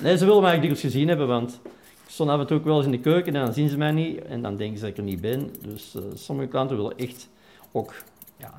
Nee, 0.00 0.16
ze 0.16 0.24
willen 0.24 0.42
mij 0.42 0.50
eigenlijk 0.50 0.60
dikwijls 0.60 0.80
gezien 0.80 1.08
hebben, 1.08 1.26
want 1.26 1.60
ik 2.04 2.10
stond 2.10 2.30
af 2.30 2.40
en 2.40 2.46
toe 2.46 2.58
ook 2.58 2.64
wel 2.64 2.76
eens 2.76 2.84
in 2.84 2.90
de 2.90 3.00
keuken 3.00 3.34
en 3.34 3.44
dan 3.44 3.54
zien 3.54 3.68
ze 3.68 3.78
mij 3.78 3.92
niet 3.92 4.24
en 4.24 4.42
dan 4.42 4.56
denken 4.56 4.78
ze 4.78 4.82
dat 4.82 4.90
ik 4.90 4.98
er 4.98 5.02
niet 5.02 5.20
ben. 5.20 5.50
Dus 5.66 5.94
uh, 5.96 6.02
sommige 6.14 6.48
klanten 6.48 6.76
willen 6.76 6.96
echt 6.96 7.28
ook, 7.72 7.94
ja... 8.36 8.52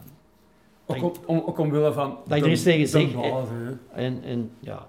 Ook, 0.86 1.04
om, 1.04 1.12
om, 1.26 1.43
ook 1.46 1.58
omwille 1.58 1.93
van... 1.93 2.17
Dat 2.28 2.38
je 2.38 2.43
er 2.43 2.52
iets 2.52 2.63
tegen 2.63 2.88
zegt. 2.88 3.13
En, 3.93 4.24
en 4.24 4.52
ja, 4.60 4.86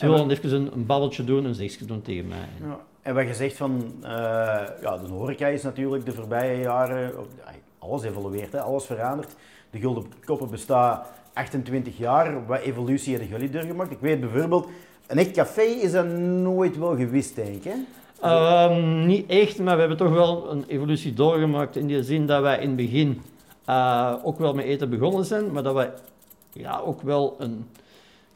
ze 0.00 0.06
willen 0.06 0.28
dan 0.28 0.36
even 0.36 0.52
een, 0.52 0.72
een 0.72 0.86
babbeltje 0.86 1.24
doen, 1.24 1.44
een 1.44 1.54
zegje 1.54 1.84
doen 1.84 2.02
tegen 2.02 2.28
mij. 2.28 2.48
Ja. 2.60 2.80
En 3.02 3.14
wat 3.14 3.26
je 3.26 3.34
zegt 3.34 3.56
van, 3.56 3.92
uh, 4.02 4.08
ja, 4.82 4.98
de 5.04 5.08
horeca 5.10 5.46
is 5.46 5.62
natuurlijk 5.62 6.04
de 6.04 6.12
voorbije 6.12 6.60
jaren, 6.60 7.12
alles 7.78 8.02
evolueert, 8.02 8.52
hè, 8.52 8.60
alles 8.60 8.84
verandert. 8.84 9.34
De 9.70 9.78
Gulden 9.78 10.04
Koppen 10.24 10.50
bestaat 10.50 11.06
28 11.32 11.98
jaar, 11.98 12.46
wat 12.46 12.60
evolutie 12.60 13.12
hebben 13.12 13.30
jullie 13.30 13.50
doorgemaakt? 13.50 13.90
Ik 13.90 14.00
weet 14.00 14.20
bijvoorbeeld, 14.20 14.68
een 15.06 15.18
echt 15.18 15.30
café 15.30 15.62
is 15.62 15.92
dat 15.92 16.06
nooit 16.06 16.78
wel 16.78 16.96
geweest, 16.96 17.34
denk 17.34 17.48
ik, 17.48 17.64
hè? 17.64 17.74
Uh, 18.24 19.04
niet 19.04 19.30
echt, 19.30 19.58
maar 19.58 19.74
we 19.74 19.80
hebben 19.80 19.98
toch 19.98 20.12
wel 20.12 20.50
een 20.50 20.64
evolutie 20.66 21.14
doorgemaakt 21.14 21.76
in 21.76 21.86
die 21.86 22.02
zin 22.02 22.26
dat 22.26 22.42
wij 22.42 22.58
in 22.58 22.66
het 22.66 22.76
begin 22.76 23.22
uh, 23.68 24.14
ook 24.22 24.38
wel 24.38 24.54
met 24.54 24.64
eten 24.64 24.90
begonnen 24.90 25.24
zijn, 25.24 25.52
maar 25.52 25.62
dat 25.62 25.74
wij 25.74 25.90
ja, 26.52 26.78
ook 26.78 27.02
wel 27.02 27.36
een 27.38 27.66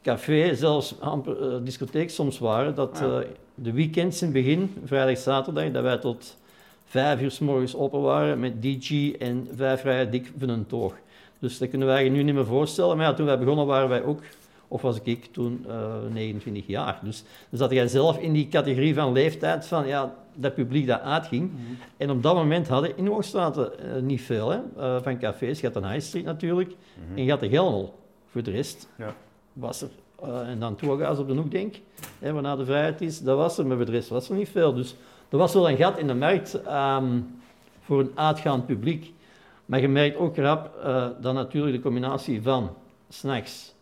café, 0.05 0.55
zelfs 0.55 0.99
amper 0.99 1.53
uh, 1.53 1.55
discotheek 1.63 2.09
soms 2.09 2.39
waren. 2.39 2.75
Dat 2.75 3.01
uh, 3.03 3.17
de 3.55 3.71
weekends 3.71 4.21
in 4.21 4.27
het 4.27 4.35
begin, 4.35 4.73
vrijdag, 4.85 5.17
zaterdag, 5.17 5.71
dat 5.71 5.83
wij 5.83 5.97
tot 5.97 6.37
vijf 6.85 7.21
uur 7.21 7.31
s 7.31 7.39
morgens 7.39 7.75
open 7.75 8.01
waren 8.01 8.39
met 8.39 8.61
DJ 8.61 9.15
en 9.19 9.47
vijf 9.55 9.83
rijen 9.83 10.11
dik 10.11 10.31
van 10.37 10.49
een 10.49 10.65
toog. 10.67 10.93
Dus 11.39 11.57
dat 11.57 11.69
kunnen 11.69 11.87
wij 11.87 12.03
je 12.03 12.09
nu 12.09 12.23
niet 12.23 12.35
meer 12.35 12.45
voorstellen. 12.45 12.97
Maar 12.97 13.05
ja, 13.05 13.13
toen 13.13 13.25
wij 13.25 13.39
begonnen 13.39 13.65
waren 13.65 13.89
wij 13.89 14.03
ook, 14.03 14.21
of 14.67 14.81
was 14.81 14.99
ik 15.03 15.25
toen 15.25 15.65
29 16.11 16.67
jaar. 16.67 16.99
Dus 17.03 17.23
dan 17.49 17.59
zat 17.59 17.71
jij 17.71 17.87
zelf 17.87 18.17
in 18.17 18.33
die 18.33 18.47
categorie 18.47 18.93
van 18.93 19.11
leeftijd 19.11 19.65
van 19.65 19.87
ja, 19.87 20.15
dat 20.35 20.53
publiek 20.55 20.87
dat 20.87 21.01
uitging. 21.01 21.41
Mm 21.41 21.55
-hmm. 21.65 21.77
En 21.97 22.09
op 22.09 22.23
dat 22.23 22.35
moment 22.35 22.67
hadden 22.67 22.97
in 22.97 23.07
Hoogstraten 23.07 23.71
uh, 23.79 24.01
niet 24.01 24.21
veel 24.21 24.49
hè, 24.49 24.59
uh, 24.77 25.01
van 25.01 25.19
cafés. 25.19 25.59
Je 25.59 25.67
had 25.67 25.75
een 25.75 25.89
High 25.91 26.05
Street 26.05 26.25
natuurlijk 26.25 26.69
mm 26.69 26.75
-hmm. 27.07 27.17
en 27.17 27.23
je 27.23 27.29
had 27.29 27.39
de 27.39 27.49
Gelmel. 27.49 27.99
Voor 28.29 28.43
de 28.43 28.51
rest 28.51 28.89
ja. 28.97 29.15
Was 29.55 29.81
er, 29.81 29.89
uh, 30.23 30.49
en 30.49 30.59
dan 30.59 30.75
Tourga's 30.75 31.19
op 31.19 31.27
de 31.27 31.33
hoek 31.33 31.51
denk 31.51 31.75
hè, 32.19 32.33
waarna 32.33 32.55
de 32.55 32.65
vrijheid 32.65 33.01
is, 33.01 33.21
dat 33.21 33.37
was 33.37 33.57
er, 33.57 33.65
maar 33.65 33.75
voor 33.75 33.85
de 33.85 33.91
rest 33.91 34.09
was 34.09 34.29
er 34.29 34.35
niet 34.35 34.49
veel. 34.49 34.73
Dus 34.73 34.95
er 35.29 35.37
was 35.37 35.53
wel 35.53 35.69
een 35.69 35.77
gat 35.77 35.97
in 35.97 36.07
de 36.07 36.13
markt 36.13 36.61
um, 36.67 37.39
voor 37.81 37.99
een 37.99 38.11
uitgaand 38.15 38.65
publiek. 38.65 39.13
Maar 39.65 39.81
je 39.81 39.87
merkt 39.87 40.17
ook 40.17 40.37
rap 40.37 40.75
uh, 40.77 41.07
dat 41.21 41.33
natuurlijk 41.33 41.75
de 41.75 41.81
combinatie 41.81 42.41
van 42.41 42.69
snacks, 43.09 43.73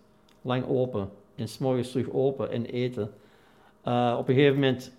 lang 0.41 0.67
open 0.67 1.09
en 1.35 1.47
s'morgens 1.47 1.91
terug 1.91 2.09
open 2.11 2.51
en 2.51 2.65
eten. 2.65 3.11
Uh, 3.87 4.15
op 4.19 4.27
een 4.27 4.35
gegeven 4.35 4.53
moment 4.53 4.91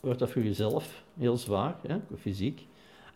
wordt 0.00 0.18
dat 0.18 0.30
voor 0.30 0.42
jezelf 0.42 1.02
heel 1.18 1.36
zwaar, 1.36 1.76
hè, 1.86 1.96
fysiek. 2.20 2.66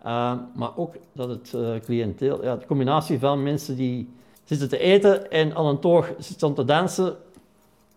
Uh, 0.06 0.32
maar 0.54 0.76
ook 0.76 0.94
dat 1.12 1.28
het 1.28 1.82
cliënteel, 1.84 2.44
ja, 2.44 2.56
de 2.56 2.66
combinatie 2.66 3.18
van 3.18 3.42
mensen 3.42 3.76
die 3.76 4.08
zitten 4.46 4.68
te 4.68 4.78
eten 4.78 5.30
en 5.30 5.56
aan 5.56 5.66
een 5.66 5.80
toog 5.80 6.12
zitten 6.18 6.54
te 6.54 6.64
dansen, 6.64 7.16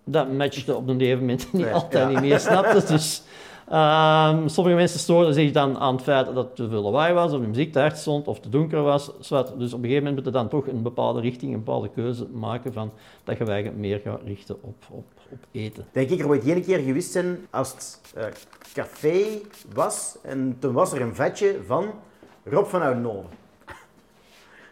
dat 0.03 0.31
matchte 0.31 0.75
op 0.75 0.88
een 0.88 0.99
gegeven 0.99 1.19
moment 1.19 1.47
niet 1.53 1.63
Nee, 1.63 1.73
altijd 1.73 2.03
ja. 2.03 2.09
niet 2.09 2.29
meer, 2.29 2.39
snap 2.39 2.65
je? 2.65 2.83
Dus 2.88 3.23
um, 3.71 4.47
sommige 4.47 4.75
mensen 4.75 4.99
stoorden 4.99 5.33
zich 5.33 5.51
dan 5.51 5.77
aan 5.77 5.95
het 5.95 6.03
feit 6.03 6.25
dat 6.25 6.35
het 6.35 6.55
te 6.55 6.69
veel 6.69 6.81
lawaai 6.81 7.13
was, 7.13 7.31
of 7.31 7.41
de 7.41 7.47
muziek 7.47 7.71
te 7.71 7.79
hard 7.79 7.97
stond, 7.97 8.27
of 8.27 8.39
te 8.39 8.49
donker 8.49 8.81
was. 8.81 9.12
Zwart. 9.19 9.47
Dus 9.47 9.73
op 9.73 9.83
een 9.83 9.89
gegeven 9.89 10.03
moment 10.03 10.15
moet 10.15 10.25
je 10.25 10.31
dan 10.31 10.49
toch 10.49 10.67
een 10.67 10.81
bepaalde 10.81 11.21
richting, 11.21 11.53
een 11.53 11.63
bepaalde 11.63 11.89
keuze 11.89 12.27
maken 12.33 12.73
van 12.73 12.91
dat 13.23 13.38
je 13.38 13.45
eigenlijk 13.45 13.77
meer 13.79 13.99
gaat 13.99 14.21
richten 14.25 14.55
op, 14.62 14.75
op, 14.89 15.05
op 15.29 15.39
eten. 15.51 15.85
Denk 15.91 16.09
ik 16.09 16.19
er 16.19 16.27
ooit 16.27 16.47
één 16.47 16.63
keer 16.63 16.79
geweest 16.79 17.12
zijn 17.12 17.47
als 17.49 17.71
het 17.71 18.01
uh, 18.17 18.23
café 18.73 19.23
was 19.73 20.17
en 20.21 20.57
toen 20.59 20.73
was 20.73 20.93
er 20.93 21.01
een 21.01 21.15
vetje 21.15 21.55
van 21.65 21.85
Rob 22.43 22.65
van 22.65 22.81
Oudenhoven. 22.81 23.29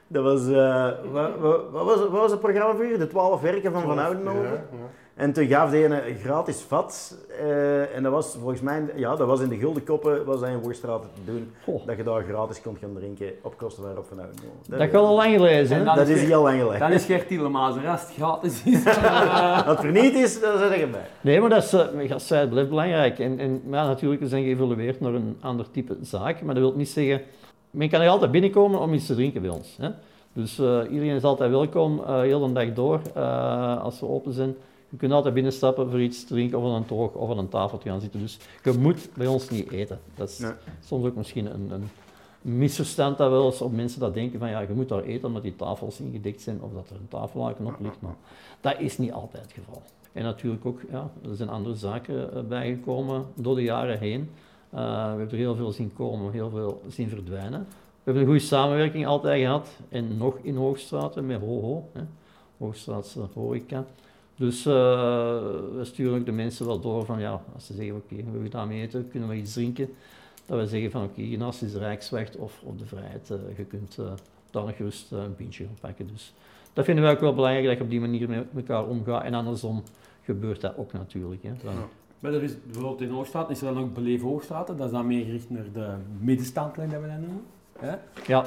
Dat 0.07 0.23
was, 0.23 0.47
uh, 0.47 0.89
wat, 1.11 1.29
wat, 1.39 1.61
wat, 1.71 1.85
was, 1.85 1.99
wat 1.99 2.09
was 2.09 2.31
het 2.31 2.39
programma 2.39 2.75
voor 2.75 2.85
je? 2.85 2.97
De 2.97 3.07
12 3.07 3.41
werken 3.41 3.71
van 3.71 3.81
Van 3.81 3.99
Oudenhoven? 3.99 4.43
Ja, 4.43 4.51
ja. 4.51 4.87
En 5.17 5.33
toen 5.33 5.47
gaf 5.47 5.69
hij 5.69 5.85
een 5.85 6.15
gratis 6.15 6.61
vat. 6.61 7.17
Uh, 7.41 7.95
en 7.95 8.03
dat 8.03 8.11
was 8.11 8.35
volgens 8.39 8.61
mij, 8.61 8.83
ja, 8.95 9.15
dat 9.15 9.27
was 9.27 9.39
in 9.39 9.49
de 9.49 9.57
Gulden 9.57 9.83
Koppen, 9.83 10.25
was 10.25 10.39
dat 10.39 10.49
in 10.49 10.59
Woerstraten 10.59 11.09
te 11.13 11.31
doen. 11.31 11.51
Dat 11.85 11.97
je 11.97 12.03
daar 12.03 12.23
gratis 12.23 12.61
kon 12.61 12.77
gaan 12.81 12.93
drinken 12.95 13.31
op 13.41 13.57
kosten 13.57 13.83
van 13.83 13.93
Rob 13.93 14.05
van 14.05 14.19
Oudenhoven. 14.19 14.59
Dat, 14.67 14.79
dat 14.79 14.89
kan 14.89 15.05
al 15.05 15.15
lang 15.15 15.33
gelezen, 15.33 15.85
Dat 15.85 16.07
is 16.07 16.21
heel 16.21 16.41
lang 16.41 16.59
geleden. 16.59 16.79
Dan 16.79 16.91
is 16.91 17.05
Gert 17.05 17.27
Tielemaas 17.27 17.73
de 17.73 17.79
rest 17.79 18.13
gratis. 18.13 18.63
is. 18.63 18.83
Eh, 18.97 19.55
Als 19.57 19.65
het 19.65 19.79
verniet 19.79 20.13
is, 20.13 20.41
dan 20.41 20.57
zit 20.57 20.73
je 20.73 20.81
erbij. 20.81 21.05
Nee, 21.21 21.39
maar 21.39 21.49
dat 21.49 21.63
is, 21.63 21.73
uh, 21.73 22.09
gastvrijheid 22.09 22.49
blijft 22.51 22.69
belangrijk. 22.69 23.19
En, 23.19 23.39
en 23.39 23.61
ja, 23.71 23.87
natuurlijk, 23.87 24.21
we 24.21 24.27
zijn 24.27 24.43
geëvolueerd 24.43 24.99
naar 24.99 25.13
een 25.13 25.37
ander 25.41 25.71
type 25.71 25.97
zaak. 26.01 26.41
Maar 26.41 26.53
dat 26.53 26.63
wil 26.63 26.73
niet 26.75 26.89
zeggen... 26.89 27.21
Men 27.71 27.89
kan 27.89 28.01
er 28.01 28.09
altijd 28.09 28.31
binnenkomen 28.31 28.79
om 28.79 28.93
iets 28.93 29.05
te 29.05 29.13
drinken 29.13 29.41
bij 29.41 29.49
ons. 29.51 29.75
Hè? 29.77 29.89
Dus 30.33 30.59
eh, 30.59 30.79
iedereen 30.91 31.15
is 31.15 31.23
altijd 31.23 31.49
welkom, 31.51 31.99
eh 31.99 32.19
heel 32.21 32.47
de 32.47 32.53
dag 32.53 32.73
door, 32.73 33.01
eh, 33.15 33.83
als 33.83 33.99
we 33.99 34.07
open 34.07 34.33
zijn. 34.33 34.55
Je 34.89 34.97
kunt 34.97 35.11
altijd 35.11 35.33
binnenstappen 35.33 35.89
voor 35.89 36.01
iets 36.01 36.21
te 36.25 36.33
drinken 36.33 36.57
of 36.59 36.65
aan 36.65 36.75
een 36.75 36.85
toog 36.85 37.13
of 37.13 37.29
aan 37.29 37.37
een 37.37 37.49
tafel 37.49 37.77
te 37.77 37.89
gaan 37.89 38.01
zitten. 38.01 38.19
Dus 38.19 38.37
je 38.63 38.71
moet 38.79 39.09
bij 39.15 39.27
ons 39.27 39.49
niet 39.49 39.71
eten. 39.71 39.99
Dat 40.15 40.29
is 40.29 40.37
Nee. 40.39 40.51
soms 40.85 41.05
ook 41.05 41.15
misschien 41.15 41.45
een, 41.53 41.71
een 41.71 41.89
misverstand 42.41 43.17
dat 43.17 43.29
wel 43.29 43.45
eens 43.45 43.61
op 43.61 43.71
mensen 43.71 43.99
dat 43.99 44.13
denken 44.13 44.39
van 44.39 44.49
ja, 44.49 44.59
je 44.59 44.73
moet 44.73 44.89
daar 44.89 45.03
eten 45.03 45.27
omdat 45.27 45.43
die 45.43 45.55
tafels 45.55 45.99
ingedekt 45.99 46.41
zijn 46.41 46.61
of 46.61 46.73
dat 46.73 46.89
er 46.89 46.95
een 46.95 47.07
tafellaken 47.07 47.65
op 47.65 47.75
ligt. 47.81 48.01
Maar 48.01 48.15
dat 48.61 48.75
is 48.79 48.97
niet 48.97 49.11
altijd 49.11 49.43
het 49.43 49.51
geval. 49.53 49.81
En 50.13 50.23
natuurlijk 50.23 50.65
ook, 50.65 50.79
ja, 50.91 51.09
er 51.29 51.35
zijn 51.35 51.49
andere 51.49 51.75
zaken 51.75 52.47
bijgekomen 52.47 53.25
door 53.35 53.55
de 53.55 53.63
jaren 53.63 53.99
heen. 53.99 54.29
Eh, 54.69 54.79
we 55.11 55.17
hebben 55.17 55.29
er 55.29 55.35
heel 55.35 55.55
veel 55.55 55.71
zien 55.71 55.93
komen, 55.93 56.31
heel 56.31 56.49
veel 56.49 56.81
zien 56.87 57.09
verdwijnen. 57.09 57.59
We 57.59 58.03
hebben 58.03 58.21
een 58.21 58.29
goede 58.29 58.45
samenwerking 58.45 59.05
altijd 59.05 59.41
gehad 59.41 59.69
en 59.89 60.17
nog 60.17 60.37
in 60.41 60.55
Hoogstraten 60.55 61.25
met 61.25 61.39
HoHo, 61.39 61.89
hè, 61.93 62.01
Hoogstraatse 62.57 63.27
horeca. 63.33 63.85
Dus 64.35 64.65
eh, 64.65 64.73
we 65.75 65.79
sturen 65.81 66.19
ook 66.19 66.25
de 66.25 66.31
mensen 66.31 66.65
wel 66.65 66.79
door 66.79 67.05
van 67.05 67.19
ja, 67.19 67.41
als 67.53 67.65
ze 67.65 67.73
zeggen 67.73 67.95
oké, 67.95 68.15
we 68.15 68.31
willen 68.31 68.49
daarmee 68.49 68.81
eten, 68.81 69.09
kunnen 69.09 69.29
we 69.29 69.35
iets 69.35 69.53
drinken. 69.53 69.89
Dat 70.45 70.59
we 70.59 70.67
zeggen 70.67 70.91
van 70.91 71.03
oké, 71.03 71.21
hiernaast 71.21 71.61
is 71.61 71.73
de 71.73 71.97
of, 72.37 72.61
of 72.63 72.75
de 72.75 72.85
Vrijheid, 72.85 73.29
eh, 73.29 73.57
je 73.57 73.63
kunt 73.63 73.95
daar 74.51 74.63
nog 74.63 74.75
gerust 74.75 75.11
een 75.11 75.35
pintje 75.35 75.65
gaan 75.65 75.77
pakken. 75.81 76.07
Dus 76.07 76.33
dat 76.73 76.85
vinden 76.85 77.03
wij 77.03 77.13
ook 77.13 77.19
wel 77.19 77.33
belangrijk, 77.33 77.65
dat 77.65 77.77
je 77.77 77.83
op 77.83 77.89
die 77.89 77.99
manier 77.99 78.29
met 78.29 78.45
elkaar 78.55 78.87
omgaat. 78.87 79.23
En 79.23 79.33
andersom 79.33 79.83
gebeurt 80.23 80.61
dat 80.61 80.77
ook 80.77 80.93
natuurlijk. 80.93 81.43
Hè. 81.43 81.51
Dan-. 81.63 81.89
Maar 82.19 82.33
er 82.33 82.43
is 82.43 82.53
bijvoorbeeld 82.65 83.01
in 83.01 83.09
Hoogstraat 83.09 83.49
is 83.49 83.61
er 83.61 83.73
dan 83.73 83.83
ook 83.83 83.93
Beleef 83.93 84.21
Hoogstraten, 84.21 84.77
dat 84.77 84.85
is 84.85 84.91
dan 84.91 85.07
meer 85.07 85.25
gericht 85.25 85.49
naar 85.49 85.65
de 85.73 85.87
middenstand, 86.19 86.77
like 86.77 86.89
dat 86.91 87.01
we 87.01 87.07
dat 87.07 87.17
noemen. 87.17 87.41
Hè? 87.79 87.95
Ja, 88.25 88.43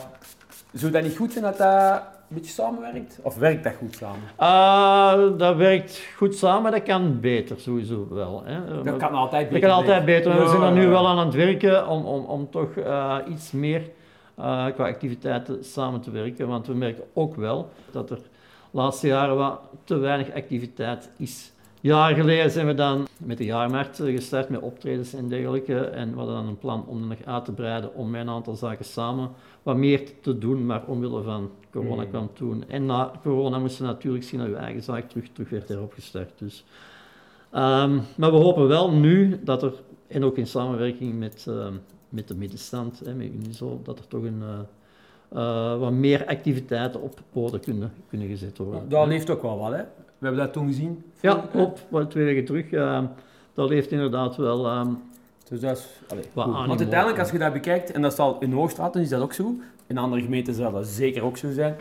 Zou 0.72 0.92
dat 0.92 1.02
niet 1.02 1.16
goed 1.16 1.32
zijn 1.32 1.44
dat 1.44 1.56
dat 1.58 2.02
een 2.28 2.36
beetje 2.36 2.50
samenwerkt? 2.52 3.18
Of 3.22 3.36
werkt 3.36 3.64
dat 3.64 3.72
goed 3.74 3.94
samen? 3.96 4.20
Ah, 4.36 5.38
dat 5.38 5.56
werkt 5.56 6.02
goed 6.16 6.34
samen, 6.34 6.72
dat 6.72 6.82
kan 6.82 7.20
beter 7.20 7.60
sowieso 7.60 8.06
wel. 8.10 8.42
Hè. 8.44 8.82
Dat 8.82 8.96
kan 8.96 9.12
altijd 9.12 9.42
Dat 9.42 9.52
beter. 9.52 9.68
kan 9.68 9.78
altijd 9.78 10.04
beter. 10.04 10.32
We 10.34 10.40
Ja, 10.40 10.48
zijn 10.48 10.62
er 10.62 10.72
nu 10.72 10.82
ja. 10.82 10.88
wel 10.88 11.08
aan 11.08 11.18
het 11.18 11.34
werken 11.34 11.88
om, 11.88 12.04
om, 12.04 12.24
om 12.24 12.50
toch 12.50 12.76
eh, 12.76 13.16
iets 13.28 13.52
meer 13.52 13.90
eh, 14.34 14.66
qua 14.66 14.86
activiteiten 14.86 15.64
samen 15.64 16.00
te 16.00 16.10
werken. 16.10 16.48
Want 16.48 16.66
we 16.66 16.74
merken 16.74 17.04
ook 17.12 17.36
wel 17.36 17.68
dat 17.90 18.10
er 18.10 18.16
de 18.16 18.22
laatste 18.70 19.06
jaren 19.06 19.36
wat 19.36 19.60
te 19.84 19.96
weinig 19.96 20.34
activiteit 20.34 21.10
is. 21.16 21.52
Jaren 21.80 22.16
geleden 22.16 22.50
zijn 22.50 22.66
we 22.66 22.74
dan 22.74 23.06
met 23.18 23.38
de 23.38 23.44
jaarmarkt 23.44 23.96
gestart 23.96 24.48
met 24.48 24.60
optredens 24.60 25.14
en 25.14 25.28
dergelijke. 25.28 25.78
En 25.80 26.10
we 26.10 26.16
hadden 26.16 26.34
dan 26.34 26.46
een 26.46 26.58
plan 26.58 26.84
om 26.86 27.00
er 27.02 27.06
nog 27.08 27.24
uit 27.24 27.44
te 27.44 27.52
breiden 27.52 27.94
om 27.94 28.10
met 28.10 28.20
een 28.20 28.28
aantal 28.28 28.54
zaken 28.54 28.84
samen 28.84 29.30
wat 29.62 29.76
meer 29.76 30.02
te 30.20 30.38
doen. 30.38 30.66
Maar 30.66 30.82
omwille 30.86 31.22
van 31.22 31.50
corona 31.72 32.02
Mm. 32.02 32.08
kwam 32.10 32.30
toen. 32.32 32.64
En 32.68 32.86
na 32.86 33.12
corona 33.22 33.58
moesten 33.58 33.84
we 33.84 33.90
natuurlijk 33.92 34.24
zien 34.24 34.40
dat 34.40 34.48
uw 34.48 34.54
eigen 34.54 34.82
zaak 34.82 35.08
terug, 35.08 35.28
terug 35.32 35.48
werd 35.48 35.68
heropgestart. 35.68 36.32
Dus 36.38 36.64
Ehm, 37.50 37.98
maar 38.16 38.30
we 38.30 38.36
hopen 38.36 38.68
wel 38.68 38.90
nu 38.90 39.40
dat 39.44 39.62
er, 39.62 39.72
en 40.06 40.24
ook 40.24 40.36
in 40.36 40.46
samenwerking 40.46 41.18
met, 41.18 41.44
ehm, 41.48 41.74
met 42.08 42.28
de 42.28 42.34
middenstand, 42.34 43.00
hè, 43.04 43.14
met 43.14 43.26
Unizo, 43.26 43.80
dat 43.84 43.98
er 43.98 44.06
toch 44.08 44.22
een, 44.22 44.42
eh, 44.42 45.72
eh, 45.72 45.78
wat 45.78 45.92
meer 45.92 46.26
activiteiten 46.26 47.00
op 47.02 47.20
poten 47.32 47.60
kunnen, 47.60 47.92
kunnen 48.08 48.28
gezet 48.28 48.58
worden. 48.58 48.88
Dat 48.88 49.06
leeft 49.06 49.30
ook 49.30 49.42
wel 49.42 49.58
wat, 49.58 49.72
hè? 49.72 49.82
We 50.20 50.26
hebben 50.26 50.44
dat 50.44 50.52
toen 50.52 50.66
gezien. 50.66 51.04
ja, 51.20 51.44
klopt. 51.50 51.86
Maar 51.88 52.06
twee 52.08 52.24
weken 52.24 52.44
terug, 52.44 52.70
ehm, 52.72 53.04
dat 53.54 53.68
leeft 53.68 53.90
inderdaad 53.90 54.36
wel. 54.36 54.66
ehm, 54.66 54.88
Dus 55.48 55.60
dat 55.60 55.76
is... 55.76 55.86
Allee, 56.08 56.24
Want 56.34 56.80
uiteindelijk, 56.80 57.18
als 57.18 57.30
je 57.30 57.38
dat 57.38 57.52
bekijkt, 57.52 57.92
en 57.92 58.02
dat 58.02 58.14
zal 58.14 58.36
in 58.40 58.52
Hoogstraten 58.52 59.00
is 59.00 59.08
dat 59.08 59.22
ook 59.22 59.32
zo, 59.32 59.54
in 59.86 59.98
andere 59.98 60.22
gemeenten 60.22 60.54
zal 60.54 60.72
dat 60.72 60.86
zeker 60.86 61.22
ook 61.24 61.36
zo 61.36 61.52
zijn, 61.52 61.76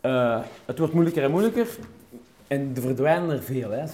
eh, 0.00 0.40
het 0.64 0.78
wordt 0.78 0.92
moeilijker 0.92 1.22
en 1.22 1.30
moeilijker 1.30 1.68
en 2.46 2.72
er 2.74 2.82
verdwijnen 2.82 3.30
er 3.30 3.42
veel. 3.42 3.70
Hè. 3.70 3.84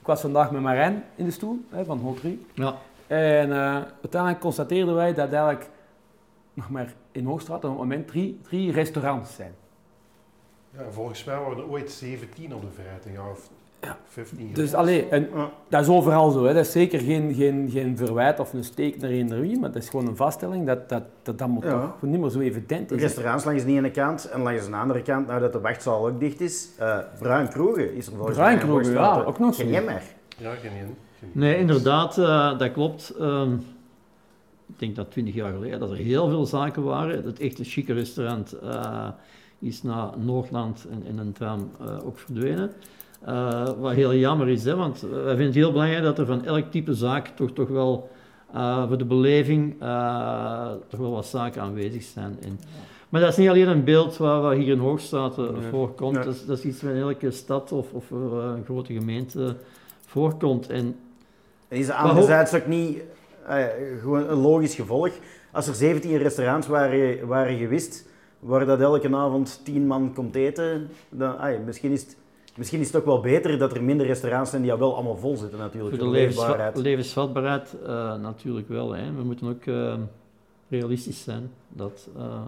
Ik 0.00 0.04
was 0.14 0.20
vandaag 0.20 0.50
met 0.50 0.60
Marijn 0.62 1.04
in 1.14 1.24
de 1.24 1.30
stoel 1.30 1.60
hè, 1.70 1.84
van 1.84 1.98
Hotri 1.98 2.46
ja, 2.54 2.74
en 3.06 3.52
eh, 3.52 3.74
uiteindelijk 4.02 4.40
constateerden 4.40 4.94
wij 4.94 5.14
dat 5.14 5.32
eigenlijk 5.32 5.68
nog 6.54 6.70
maar 6.70 6.94
in 7.12 7.24
Hoogstraten 7.24 7.68
op 7.70 7.78
het 7.78 7.88
moment 7.88 8.08
drie, 8.08 8.38
drie 8.42 8.72
restaurants 8.72 9.34
zijn. 9.34 9.52
Ja, 10.78 10.84
volgens 10.90 11.24
mij 11.24 11.38
waren 11.38 11.56
er 11.58 11.68
ooit 11.68 11.90
17 11.90 12.54
op 12.54 12.60
de 12.60 12.66
vrijheid, 12.74 13.04
een 13.06 13.12
jaar 13.12 13.30
of 13.30 13.50
Ja. 13.80 13.98
15 14.08 14.38
Dus 14.38 14.54
geleden. 14.54 14.78
allee, 14.78 15.08
en 15.08 15.28
Ja. 15.34 15.50
dat 15.68 15.80
is 15.82 15.88
overal 15.88 16.30
zo. 16.30 16.44
Hè. 16.44 16.54
Dat 16.54 16.64
is 16.66 16.72
zeker 16.72 17.00
geen, 17.00 17.34
geen, 17.34 17.68
geen 17.70 17.96
verwijt 17.96 18.40
of 18.40 18.52
een 18.52 18.64
steek 18.64 19.00
naar 19.00 19.10
eender 19.10 19.40
wie, 19.40 19.58
maar 19.58 19.72
dat 19.72 19.82
is 19.82 19.88
gewoon 19.88 20.06
een 20.06 20.16
vaststelling 20.16 20.66
dat 20.66 20.88
dat, 20.88 21.02
dat, 21.22 21.38
dat 21.38 21.48
moet 21.48 21.64
Ja. 21.64 21.94
toch 22.00 22.10
niet 22.10 22.20
meer 22.20 22.30
zo 22.30 22.40
evident 22.40 22.90
is. 22.90 23.00
Restaurants 23.00 23.44
langs 23.44 23.64
die 23.64 23.76
ene 23.76 23.90
kant 23.90 24.24
en 24.30 24.42
langs 24.42 24.66
de 24.68 24.76
andere 24.76 25.02
kant, 25.02 25.26
nou 25.26 25.40
dat 25.40 25.52
de 25.52 25.60
wachtzaal 25.60 26.06
ook 26.08 26.20
dicht 26.20 26.40
is, 26.40 26.68
eh 26.78 26.98
Bruin 27.18 27.48
Kroegen 27.48 27.94
is 27.94 28.06
er 28.06 28.12
volgens 28.12 28.36
Bruin 28.36 28.54
mij 28.56 28.62
in 28.64 28.68
Kroegen, 28.70 28.92
ja, 28.92 29.22
ook 29.22 29.38
nog 29.38 29.54
zo. 29.54 29.62
Geen 29.66 29.84
meer. 29.84 30.02
Ja, 30.38 30.54
geen 30.54 30.96
nee, 31.32 31.58
inderdaad, 31.58 32.18
eh, 32.18 32.58
dat 32.58 32.72
klopt. 32.72 33.14
Ehm, 33.18 33.52
ik 34.66 34.78
denk 34.78 34.96
dat 34.96 35.10
twintig 35.10 35.34
jaar 35.34 35.52
geleden 35.52 35.80
dat 35.80 35.90
er 35.90 35.96
heel 35.96 36.28
veel 36.28 36.46
zaken 36.46 36.82
waren. 36.84 37.24
Het 37.24 37.40
echte 37.40 37.64
chique 37.64 37.94
restaurant 37.94 38.52
eh, 38.52 39.08
is 39.58 39.82
naar 39.82 40.08
Noordland 40.18 40.86
en, 40.90 41.02
en 41.06 41.18
een 41.18 41.32
tram 41.32 41.70
eh, 41.80 42.06
ook 42.06 42.18
verdwenen. 42.18 42.72
Eh, 43.24 43.70
wat 43.78 43.92
heel 43.92 44.14
jammer 44.14 44.48
is, 44.48 44.64
hè, 44.64 44.76
want 44.76 45.00
wij 45.00 45.26
vinden 45.26 45.46
het 45.46 45.54
heel 45.54 45.72
belangrijk 45.72 46.02
dat 46.02 46.18
er 46.18 46.26
van 46.26 46.44
elk 46.44 46.70
type 46.70 46.94
zaak 46.94 47.26
toch, 47.28 47.52
toch 47.52 47.68
wel 47.68 48.08
eh, 48.52 48.86
voor 48.86 48.98
de 48.98 49.04
beleving 49.04 49.74
eh, 49.80 50.70
toch 50.88 51.00
wel 51.00 51.10
wat 51.10 51.26
zaken 51.26 51.62
aanwezig 51.62 52.02
zijn. 52.02 52.36
En, 52.42 52.58
maar 53.08 53.20
dat 53.20 53.30
is 53.30 53.36
niet 53.36 53.48
alleen 53.48 53.68
een 53.68 53.84
beeld 53.84 54.16
wat, 54.16 54.42
wat 54.42 54.52
hier 54.56 54.72
in 54.72 54.78
Hoogstraten 54.78 55.52
Nee. 55.52 55.70
voorkomt, 55.70 56.14
Nee. 56.14 56.24
dat, 56.24 56.34
is, 56.34 56.46
dat 56.46 56.58
is 56.58 56.64
iets 56.64 56.82
wat 56.82 56.92
in 56.92 57.00
elke 57.00 57.30
stad 57.30 57.72
of, 57.72 57.92
of 57.92 58.10
een 58.10 58.64
grote 58.64 58.92
gemeente 58.92 59.56
voorkomt. 60.06 60.68
En 60.68 60.96
is 61.68 61.90
anderzijds 61.90 62.54
ook 62.54 62.66
niet 62.66 63.02
eh, 63.46 63.64
gewoon 64.00 64.28
een 64.28 64.40
logisch 64.40 64.74
gevolg? 64.74 65.10
Als 65.52 65.66
er 65.66 65.74
17 65.74 66.16
restaurants 66.16 66.66
waren, 66.66 67.26
waren 67.26 67.58
gewist, 67.58 68.08
waar 68.38 68.66
dat 68.66 68.80
elke 68.80 69.16
avond 69.16 69.60
10 69.64 69.86
man 69.86 70.14
komt 70.14 70.34
eten, 70.34 70.88
dan, 71.08 71.36
misschien, 71.64 71.92
is 71.92 72.02
het, 72.02 72.16
misschien 72.56 72.80
is 72.80 72.86
het 72.86 72.96
ook 72.96 73.04
wel 73.04 73.20
beter 73.20 73.58
dat 73.58 73.74
er 73.74 73.82
minder 73.82 74.06
restaurants 74.06 74.50
zijn 74.50 74.62
die 74.62 74.72
al 74.72 74.78
wel 74.78 74.94
allemaal 74.94 75.16
vol 75.16 75.36
zitten 75.36 75.58
natuurlijk. 75.58 75.96
Voor 75.96 76.72
de 76.72 76.80
levensvatbaarheid 76.80 77.76
eh, 77.86 78.14
natuurlijk 78.14 78.68
wel. 78.68 78.92
Hè. 78.92 79.12
We 79.12 79.22
moeten 79.22 79.48
ook 79.48 79.64
eh, 79.64 79.94
realistisch 80.68 81.22
zijn. 81.22 81.50
Dat 81.68 82.08
eh, 82.16 82.42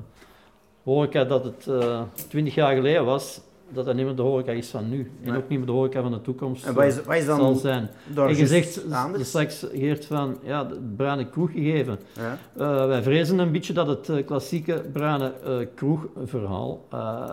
horeca 0.82 1.24
dat 1.24 1.44
het 1.44 1.66
eh, 1.66 2.02
twintig 2.28 2.54
jaar 2.54 2.74
geleden 2.74 3.04
was, 3.04 3.40
dat 3.72 3.84
dat 3.84 3.94
niet 3.94 4.04
meer 4.06 4.14
de 4.14 4.22
horeca 4.22 4.52
is 4.52 4.68
van 4.68 4.88
nu. 4.88 5.10
En 5.24 5.36
ook 5.36 5.48
niet 5.48 5.58
meer 5.58 5.66
de 5.66 5.72
horeca 5.72 6.02
van 6.02 6.10
de 6.10 6.20
toekomst 6.20 6.66
En 6.66 6.74
wat 6.74 6.84
is, 6.84 6.98
eh, 7.00 7.06
wat 7.06 7.16
is 7.16 7.24
zal 7.24 7.38
dan 7.38 7.56
zijn. 7.58 7.90
daar 8.14 8.28
en 8.28 8.36
je 8.36 8.46
zegt 8.46 8.92
anders? 8.92 9.28
straks, 9.28 9.66
Geert, 9.72 10.04
van 10.04 10.36
ja, 10.42 10.64
de 10.64 10.80
bruine 10.96 11.28
kroeg 11.28 11.50
gegeven. 11.52 11.98
Ja. 12.16 12.38
Eh, 12.56 12.86
wij 12.86 13.02
vrezen 13.02 13.38
een 13.38 13.52
beetje 13.52 13.72
dat 13.72 13.86
het 13.86 14.08
eh, 14.08 14.26
klassieke 14.26 14.84
bruine 14.92 15.32
eh, 15.44 15.56
kroegverhaal 15.74 16.86
eh, 16.90 17.26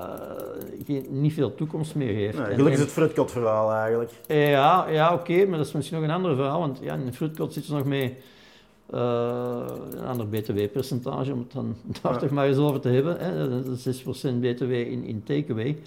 geen, 0.86 1.06
niet 1.10 1.34
veel 1.34 1.56
toekomst 1.56 1.96
meer 1.96 2.14
heeft. 2.14 2.38
Gelukkig 2.38 2.74
is 2.74 2.80
het 2.80 2.90
fruitkot 2.92 3.32
verhaal 3.32 3.72
eigenlijk. 3.74 4.12
ja, 4.28 4.88
ja 4.90 5.14
oké, 5.14 5.46
maar 5.46 5.58
dat 5.58 5.68
is 5.68 5.74
misschien 5.74 5.98
nog 6.00 6.08
een 6.08 6.16
ander 6.16 6.36
verhaal, 6.36 6.60
want 6.60 6.80
ja, 6.82 6.94
in 6.94 7.06
de 7.06 7.14
fruitkot 7.14 7.54
zit 7.54 7.64
ze 7.66 7.74
nog 7.74 7.86
mee 7.86 8.16
eh, 8.90 9.64
een 9.92 10.06
ander 10.06 10.28
btw-percentage, 10.28 11.34
om 11.34 11.40
het 11.40 11.52
dan 11.52 11.76
daar 12.02 12.14
Ja. 12.14 12.20
toch 12.20 12.30
maar 12.30 12.48
eens 12.48 12.58
over 12.58 12.80
te 12.80 12.90
hebben. 12.90 13.18
Hè. 13.20 13.64
Dat 13.64 13.86
is 13.86 14.04
6% 14.04 14.06
btw 14.40 14.62
in, 14.72 15.04
in 15.04 15.24
takeaway. 15.24 15.78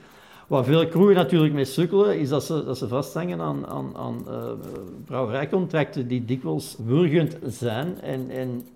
Waar 0.50 0.64
veel 0.64 0.88
kroegen 0.88 1.14
natuurlijk 1.14 1.54
mee 1.54 1.64
sukkelen, 1.64 2.18
is 2.18 2.28
dat 2.28 2.44
ze, 2.44 2.64
dat 2.64 2.78
ze 2.78 2.88
vasthangen 2.88 3.40
aan, 3.40 3.66
aan, 3.66 3.96
aan 3.96 4.24
eh, 4.28 4.50
brouwerijcontracten 5.04 6.08
die 6.08 6.24
dikwijls 6.24 6.76
wurgend 6.84 7.38
zijn 7.46 8.00
en, 8.00 8.30
en 8.30 8.66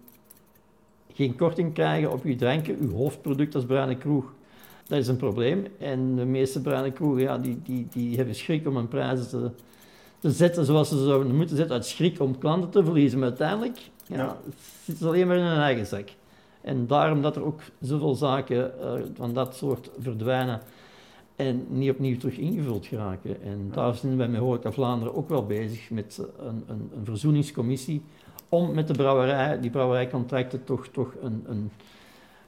geen 1.15 1.37
korting 1.37 1.75
krijgen 1.75 2.13
op 2.13 2.25
uw 2.25 2.37
dranken, 2.37 2.77
uw 2.81 2.93
hoofdproduct 2.93 3.55
als 3.55 3.65
bruine 3.65 3.97
kroeg. 3.97 4.33
Dat 4.87 4.99
is 4.99 5.09
een 5.09 5.17
probleem. 5.17 5.67
En 5.79 6.17
de 6.17 6.25
meeste 6.25 6.61
bruine 6.61 6.93
kroegen 6.93 7.23
ja, 7.23 7.39
die, 7.39 7.61
die, 7.65 7.87
die 7.91 8.17
hebben 8.17 8.35
schrik 8.35 8.67
om 8.67 8.77
hun 8.77 8.89
prijzen 8.89 9.29
te, 9.29 9.51
te 10.19 10.31
zetten 10.31 10.65
zoals 10.65 10.89
ze 10.89 11.05
zouden 11.05 11.35
moeten 11.37 11.57
zetten, 11.57 11.75
uit 11.75 11.87
schrik 11.87 12.21
om 12.21 12.39
klanten 12.39 12.71
te 12.71 12.85
verliezen. 12.85 13.19
Maar 13.19 13.29
uiteindelijk 13.29 13.79
ja, 14.07 14.17
Ja. 14.17 14.37
zitten 14.85 15.05
ze 15.05 15.07
alleen 15.07 15.27
maar 15.27 15.37
in 15.37 15.45
hun 15.45 15.61
eigen 15.61 15.87
zak. 15.87 16.09
En 16.61 16.87
daarom 16.87 17.23
dat 17.23 17.37
er 17.37 17.45
ook 17.45 17.61
zoveel 17.81 18.15
zaken 18.15 18.81
eh, 18.81 18.93
van 19.15 19.33
dat 19.33 19.57
soort 19.57 19.91
verdwijnen 19.99 20.61
en 21.37 21.67
niet 21.69 21.91
opnieuw 21.91 22.17
terug 22.17 22.37
ingevuld 22.37 22.87
geraken. 22.87 23.43
En 23.43 23.71
daar 23.73 23.95
zijn 23.95 24.17
wij 24.17 24.29
met 24.29 24.41
Horeca 24.41 24.73
Vlaanderen 24.73 25.15
ook 25.15 25.29
wel 25.29 25.47
bezig 25.47 25.91
met 25.91 26.21
een, 26.39 26.65
een, 26.67 26.91
een 26.97 27.05
verzoeningscommissie 27.05 28.03
om 28.49 28.75
met 28.75 28.87
de 28.87 28.95
brouwerij, 28.95 29.61
die 29.61 29.71
brouwerijcontracten 29.71 30.65
toch, 30.65 30.89
toch 30.89 31.15
een, 31.23 31.45
een 31.47 31.71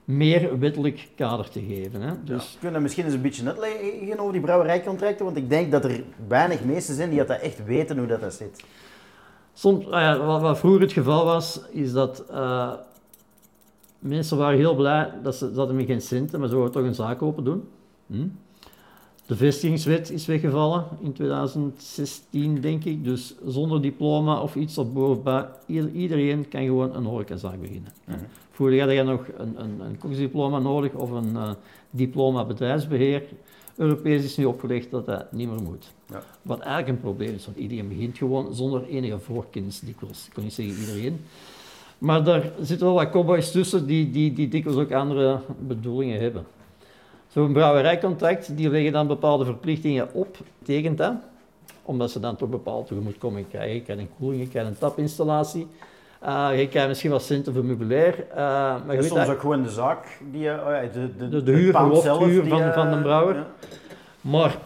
meer 0.04 0.58
wettelijk 0.58 1.08
kader 1.14 1.50
te 1.50 1.60
geven. 1.60 2.00
Hè. 2.00 2.12
Dus 2.24 2.36
Dus 2.36 2.56
kunnen 2.60 2.82
misschien 2.82 3.04
eens 3.04 3.14
een 3.14 3.22
beetje 3.22 3.46
uitleggen 3.46 4.18
over 4.18 4.32
die 4.32 4.40
brouwerijcontracten? 4.40 5.24
Want 5.24 5.36
ik 5.36 5.48
denk 5.48 5.70
dat 5.72 5.84
er 5.84 6.04
weinig 6.28 6.64
mensen 6.64 6.94
zijn 6.94 7.10
die 7.10 7.24
dat 7.24 7.40
echt 7.40 7.64
weten 7.64 7.98
hoe 7.98 8.06
dat, 8.06 8.20
dat 8.20 8.34
zit. 8.34 8.64
Soms, 9.52 9.84
ja, 9.84 10.18
wat, 10.18 10.40
wat 10.40 10.58
vroeger 10.58 10.80
het 10.80 10.92
geval 10.92 11.24
was, 11.24 11.60
is 11.70 11.92
dat 11.92 12.24
eh, 12.30 12.72
mensen 13.98 14.36
waren 14.36 14.58
heel 14.58 14.74
blij 14.74 15.12
dat 15.22 15.34
ze, 15.34 15.50
ze 15.52 15.58
hadden 15.58 15.86
geen 15.86 16.00
centen, 16.00 16.40
maar 16.40 16.48
ze 16.48 16.54
wilden 16.54 16.72
toch 16.72 16.82
een 16.82 16.94
zaak 16.94 17.22
open 17.22 17.44
doen. 17.44 17.68
Hm? 18.06 18.26
De 19.26 19.36
vestigingswet 19.36 20.10
is 20.10 20.26
weggevallen 20.26 20.84
in 21.00 21.12
2016, 21.12 22.60
denk 22.60 22.84
ik. 22.84 23.04
Dus 23.04 23.34
zonder 23.46 23.82
diploma 23.82 24.40
of 24.40 24.54
iets 24.56 24.78
of 24.78 24.92
bovenbij, 24.92 25.46
ieder- 25.66 25.90
iedereen 25.90 26.48
kan 26.48 26.64
gewoon 26.64 26.94
een 26.96 27.04
horecazaak 27.04 27.60
beginnen. 27.60 27.92
Vroeger 28.50 28.80
had 28.80 28.90
je 28.92 29.02
nog 29.02 29.26
een, 29.38 29.62
een, 29.62 29.80
een 29.80 29.98
koksdiploma 29.98 30.58
nodig 30.58 30.92
of 30.92 31.10
een 31.10 31.36
eh, 31.36 31.50
diploma 31.90 32.44
bedrijfsbeheer. 32.44 33.22
Europees 33.76 34.24
is 34.24 34.36
nu 34.36 34.44
opgelegd 34.44 34.90
dat 34.90 35.06
dat 35.06 35.32
niet 35.32 35.48
meer 35.48 35.62
moet. 35.62 35.92
Ja. 36.10 36.22
Wat 36.42 36.58
eigenlijk 36.58 36.88
een 36.88 37.00
probleem 37.00 37.34
is, 37.34 37.44
want 37.44 37.56
iedereen 37.58 37.88
begint 37.88 38.18
gewoon 38.18 38.54
zonder 38.54 38.84
enige 38.88 39.18
voorkennis 39.18 39.80
dikwijls. 39.80 40.26
Ik 40.26 40.32
kan 40.32 40.42
niet 40.42 40.52
zeggen 40.52 40.78
iedereen. 40.80 41.20
Maar 41.98 42.24
daar 42.24 42.50
zitten 42.60 42.86
wel 42.86 42.96
wat 42.96 43.10
cowboys 43.10 43.50
tussen 43.50 43.86
die, 43.86 44.10
die, 44.10 44.32
die 44.32 44.48
dikwijls 44.48 44.78
ook 44.80 44.92
andere 44.92 45.40
bedoelingen 45.66 46.20
hebben. 46.20 46.44
Zo'n 47.36 47.52
brouwerijcontract, 47.52 48.56
die 48.56 48.70
leggen 48.70 48.92
dan 48.92 49.06
bepaalde 49.06 49.44
verplichtingen 49.44 50.08
op, 50.14 50.36
tekent 50.62 50.98
dat, 50.98 51.12
omdat 51.82 52.10
ze 52.10 52.20
dan 52.20 52.36
toch 52.36 52.48
bepaald 52.48 52.86
tegemoetkoming 52.86 53.48
krijgen. 53.48 53.74
Je 53.74 53.82
krijgt 53.82 54.02
een 54.02 54.10
koeling, 54.18 54.42
je 54.42 54.48
krijgt 54.48 54.68
een 54.68 54.78
tapinstallatie, 54.78 55.66
eh, 56.20 56.48
je 56.60 56.68
krijgt 56.68 56.88
misschien 56.88 57.10
wat 57.10 57.22
centen 57.22 57.52
voor 57.54 57.64
meubilair. 57.64 58.26
eh, 58.30 58.36
maar 58.36 58.76
je 58.86 58.90
En 58.92 58.96
weet 58.96 59.04
soms 59.04 59.20
dat- 59.26 59.34
ook 59.34 59.40
gewoon 59.40 59.62
de 59.62 59.68
zaak, 59.70 60.20
die, 60.32 60.40
je- 60.40 60.50
oh 60.66 60.70
ja, 60.70 60.82
de, 60.92 61.16
de, 61.16 61.42
De- 61.42 61.52
huur, 61.52 61.72
de 61.72 62.00
zelf 62.02 62.18
van- 62.48 62.62
eh, 62.62 62.74
van 62.74 62.90
de 62.90 62.96
brouwer. 63.02 63.34
ja. 63.34 63.46
Maar 64.20 64.58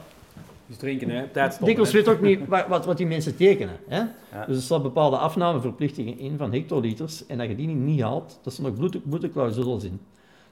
Dus 0.66 0.76
drinken, 0.76 1.08
hè. 1.10 1.26
Tijd 1.28 1.46
stoppen. 1.52 1.66
dikwijls 1.66 1.92
hè. 1.92 1.98
weet 1.98 2.08
ook 2.08 2.20
niet 2.20 2.48
wat, 2.48 2.66
wat, 2.66 2.84
wat 2.86 2.96
die 2.96 3.06
mensen 3.06 3.36
tekenen. 3.36 3.76
Hè? 3.88 3.96
Ja. 3.98 4.44
Dus 4.46 4.56
er 4.56 4.62
staan 4.62 4.82
bepaalde 4.82 5.16
afnameverplichtingen 5.16 6.18
in 6.18 6.36
van 6.38 6.52
hectoliters 6.52 7.26
en 7.26 7.38
dat 7.38 7.48
je 7.48 7.56
die 7.56 7.66
niet 7.68 8.00
haalt, 8.00 8.38
dat 8.42 8.56
er 8.56 8.62
nog 8.62 8.74
boete- 8.74 9.00
boeteclausules 9.04 9.84
in. 9.84 10.00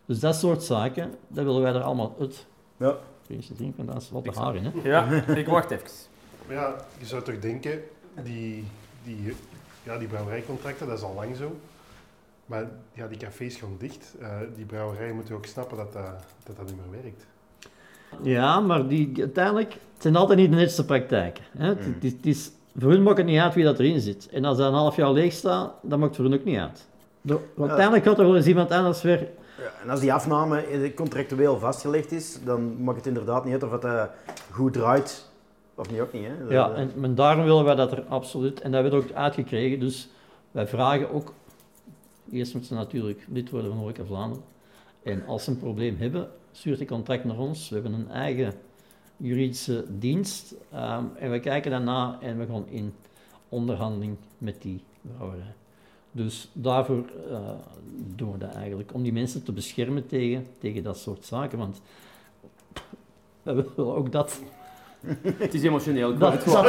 Dus 0.08 0.20
dat 0.20 0.36
soort 0.36 0.62
zaken, 0.62 1.10
dat 1.28 1.44
willen 1.44 1.62
wij 1.62 1.72
er 1.74 1.80
allemaal 1.82 2.16
uit. 2.20 2.46
Ja. 2.76 2.94
Eerst 3.26 3.56
drinken, 3.56 3.86
dat 3.86 3.96
is 3.96 4.10
wat 4.10 4.24
de 4.24 4.32
haar 4.34 4.54
in. 4.56 4.64
Hè? 4.64 4.70
Ja, 4.90 5.04
ik 5.26 5.46
wacht 5.46 5.70
even. 5.70 5.86
Maar 6.46 6.56
ja, 6.56 6.74
je 6.98 7.06
zou 7.06 7.22
toch 7.22 7.38
denken, 7.38 7.80
die, 8.24 8.64
die, 9.04 9.34
ja, 9.82 9.98
die 9.98 10.08
brouwerijcontracten, 10.08 10.86
dat 10.88 10.98
is 10.98 11.04
al 11.04 11.14
lang 11.14 11.36
zo. 11.36 11.56
Maar 12.46 12.68
ja, 12.92 13.06
die 13.06 13.18
cafés 13.18 13.56
gaan 13.56 13.76
dicht. 13.78 14.14
Eh, 14.20 14.28
die 14.56 14.64
brouwerijen 14.64 15.14
moeten 15.14 15.34
ook 15.34 15.46
snappen 15.46 15.76
dat 15.76 15.92
dat, 15.92 16.04
dat, 16.46 16.56
dat 16.56 16.66
niet 16.66 16.76
meer 16.90 17.02
werkt. 17.02 17.26
Ja, 18.22 18.60
maar 18.60 18.88
die, 18.88 19.12
uiteindelijk, 19.18 19.72
het 19.72 20.02
zijn 20.02 20.16
altijd 20.16 20.38
niet 20.38 20.50
de 20.50 20.56
netste 20.56 20.84
praktijken. 20.84 21.44
Hè? 21.58 21.66
Het, 21.68 21.84
het 21.84 22.02
het 22.02 22.26
is- 22.26 22.50
voor 22.78 22.90
hun 22.90 23.02
maakt 23.02 23.16
het 23.16 23.26
niet 23.26 23.40
uit 23.40 23.54
wie 23.54 23.64
dat 23.64 23.78
erin 23.78 24.00
zit. 24.00 24.28
En 24.28 24.44
als 24.44 24.56
dat 24.58 24.68
een 24.68 24.74
half 24.78 24.96
jaar 24.96 25.12
leeg 25.12 25.32
staat, 25.32 25.72
dan 25.82 25.98
maakt 25.98 26.16
het 26.16 26.20
voor 26.22 26.30
hun 26.30 26.40
ook 26.40 26.44
niet 26.46 26.58
uit. 26.58 26.86
De- 27.20 27.38
uiteindelijk 27.58 28.04
gaat 28.04 28.18
er 28.18 28.24
wel 28.24 28.36
eens 28.36 28.46
iemand 28.46 28.70
anders 28.70 29.02
weer 29.02 29.28
Ja, 29.58 29.70
en 29.82 29.90
als 29.90 30.00
die 30.00 30.12
afname 30.12 30.92
contractueel 30.94 31.58
vastgelegd 31.58 32.12
is, 32.12 32.38
dan 32.44 32.82
maakt 32.82 32.96
het 32.96 33.06
inderdaad 33.06 33.44
niet 33.44 33.52
uit 33.52 33.62
of 33.62 33.70
het 33.70 33.84
eh, 33.84 34.04
goed 34.50 34.72
draait 34.72 35.30
of 35.74 35.90
niet 35.90 36.00
ook 36.00 36.12
niet. 36.12 36.26
Hè? 36.26 36.38
Dat, 36.38 36.50
Ja, 36.50 36.72
eh, 36.72 36.86
en, 37.02 37.14
daarom 37.14 37.44
willen 37.44 37.64
wij 37.64 37.74
dat 37.74 37.92
er 37.92 38.04
absoluut, 38.08 38.60
en 38.60 38.70
dat 38.70 38.82
hebben 38.82 39.00
we 39.00 39.06
ook 39.06 39.16
uitgekregen, 39.16 39.80
dus 39.80 40.08
wij 40.50 40.66
vragen 40.66 41.10
ook, 41.12 41.32
eerst 42.30 42.52
moeten 42.52 42.70
ze 42.70 42.76
natuurlijk 42.76 43.26
lid 43.28 43.50
worden 43.50 43.70
van 43.70 43.80
Horeca 43.80 44.04
Vlaanderen, 44.04 44.44
en 45.02 45.26
als 45.26 45.44
ze 45.44 45.50
een 45.50 45.58
probleem 45.58 45.96
hebben, 45.98 46.28
stuurt 46.52 46.78
de 46.78 46.84
contract 46.84 47.24
naar 47.24 47.38
ons, 47.38 47.68
we 47.68 47.74
hebben 47.74 47.92
een 47.92 48.10
eigen 48.10 48.52
juridische 49.16 49.84
dienst, 49.88 50.54
ehm, 50.72 51.04
en 51.16 51.30
we 51.30 51.40
kijken 51.40 51.70
daarna 51.70 52.18
en 52.20 52.38
we 52.38 52.46
gaan 52.46 52.66
in 52.68 52.94
onderhandeling 53.48 54.16
met 54.38 54.62
die 54.62 54.82
brouwerij. 55.00 55.54
Dus 56.12 56.48
daarvoor 56.52 57.04
eh, 57.30 57.38
doen 58.16 58.32
we 58.32 58.38
dat 58.38 58.54
eigenlijk, 58.54 58.94
om 58.94 59.02
die 59.02 59.12
mensen 59.12 59.42
te 59.44 59.52
beschermen 59.52 60.06
tegen, 60.06 60.46
tegen 60.60 60.82
dat 60.82 60.98
soort 60.98 61.24
zaken, 61.24 61.58
want 61.58 61.80
we 63.42 63.66
willen 63.76 63.94
ook 63.96 64.12
dat 64.12 64.40
Het 65.38 65.54
is 65.54 65.62
emotioneel. 65.62 66.10
ik 66.12 66.20
dat, 66.20 66.42
gewoon. 66.42 66.62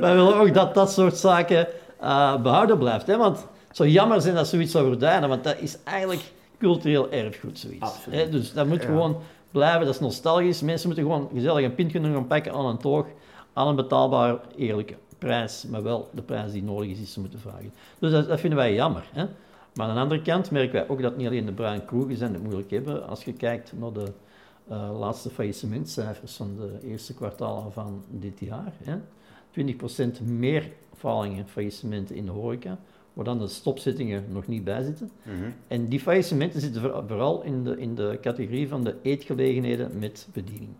wij 0.00 0.14
willen 0.16 0.36
ook 0.36 0.54
dat 0.54 0.74
dat 0.74 0.92
soort 0.92 1.16
zaken 1.16 1.66
eh, 2.00 2.42
behouden 2.42 2.78
blijft. 2.78 3.06
Hè? 3.06 3.16
Want 3.16 3.38
het 3.68 3.76
zou 3.76 3.88
jammer 3.88 4.20
zijn 4.20 4.34
dat 4.34 4.48
zoiets 4.48 4.72
zou 4.72 4.86
verdwijnen, 4.86 5.28
want 5.28 5.44
dat 5.44 5.56
is 5.60 5.78
eigenlijk 5.84 6.32
cultureel 6.58 7.10
erfgoed, 7.10 7.58
zoiets. 7.58 7.80
Absoluut. 7.82 8.18
Hè? 8.18 8.28
Dus 8.28 8.52
dat 8.52 8.66
moet 8.66 8.82
Ja. 8.82 8.88
gewoon 8.88 9.16
blijven, 9.50 9.84
dat 9.84 9.94
is 9.94 10.00
nostalgisch. 10.00 10.62
Mensen 10.62 10.86
moeten 10.86 11.04
gewoon 11.06 11.28
gezellig 11.34 11.64
een 11.64 11.74
pint 11.74 11.92
kunnen 11.92 12.12
gaan 12.14 12.26
pakken 12.26 12.52
aan 12.52 12.66
een 12.66 12.78
toog, 12.78 13.06
aan 13.52 13.68
een 13.68 13.76
betaalbare, 13.76 14.40
eerlijke 14.56 14.94
prijs, 15.20 15.64
maar 15.64 15.82
wel 15.82 16.08
de 16.14 16.22
prijs 16.22 16.52
die 16.52 16.62
nodig 16.62 16.90
is, 16.90 16.96
die 16.98 17.06
ze 17.06 17.20
moeten 17.20 17.38
vragen. 17.40 17.72
Dus 17.98 18.10
dat, 18.12 18.28
dat 18.28 18.40
vinden 18.40 18.58
wij 18.58 18.74
jammer. 18.74 19.08
Hè? 19.12 19.24
Maar 19.74 19.88
aan 19.88 19.94
de 19.94 20.00
andere 20.00 20.22
kant 20.22 20.50
merken 20.50 20.72
wij 20.72 20.88
ook 20.88 21.02
dat 21.02 21.16
niet 21.16 21.26
alleen 21.26 21.46
de 21.46 21.52
bruine 21.52 21.84
kroegen 21.84 22.16
zijn 22.16 22.32
het 22.32 22.42
moeilijk 22.42 22.70
hebben. 22.70 23.08
Als 23.08 23.24
je 23.24 23.32
kijkt 23.32 23.72
naar 23.78 23.92
de 23.92 24.12
eh, 24.68 24.98
laatste 24.98 25.30
faillissementcijfers 25.30 26.34
van 26.36 26.56
de 26.56 26.88
eerste 26.88 27.14
kwartalen 27.14 27.72
van 27.72 28.04
dit 28.08 28.40
jaar. 28.40 28.72
Hè. 28.84 28.96
20% 30.20 30.22
meer 30.24 30.70
falingen, 30.96 31.48
faillissementen 31.48 32.16
in 32.16 32.24
de 32.24 32.30
horeca, 32.30 32.78
waar 33.12 33.24
dan 33.24 33.38
de 33.38 33.48
stopzittingen 33.48 34.24
nog 34.28 34.46
niet 34.46 34.64
bij 34.64 34.82
zitten. 34.82 35.10
mhm. 35.22 35.50
En 35.68 35.88
die 35.88 36.00
faillissementen 36.00 36.60
zitten 36.60 36.80
voor- 36.82 37.04
vooral 37.06 37.42
in 37.42 37.64
de, 37.64 37.76
in 37.78 37.94
de 37.94 38.18
categorie 38.22 38.68
van 38.68 38.84
de 38.84 38.94
eetgelegenheden 39.02 39.98
met 39.98 40.28
bediening. 40.32 40.70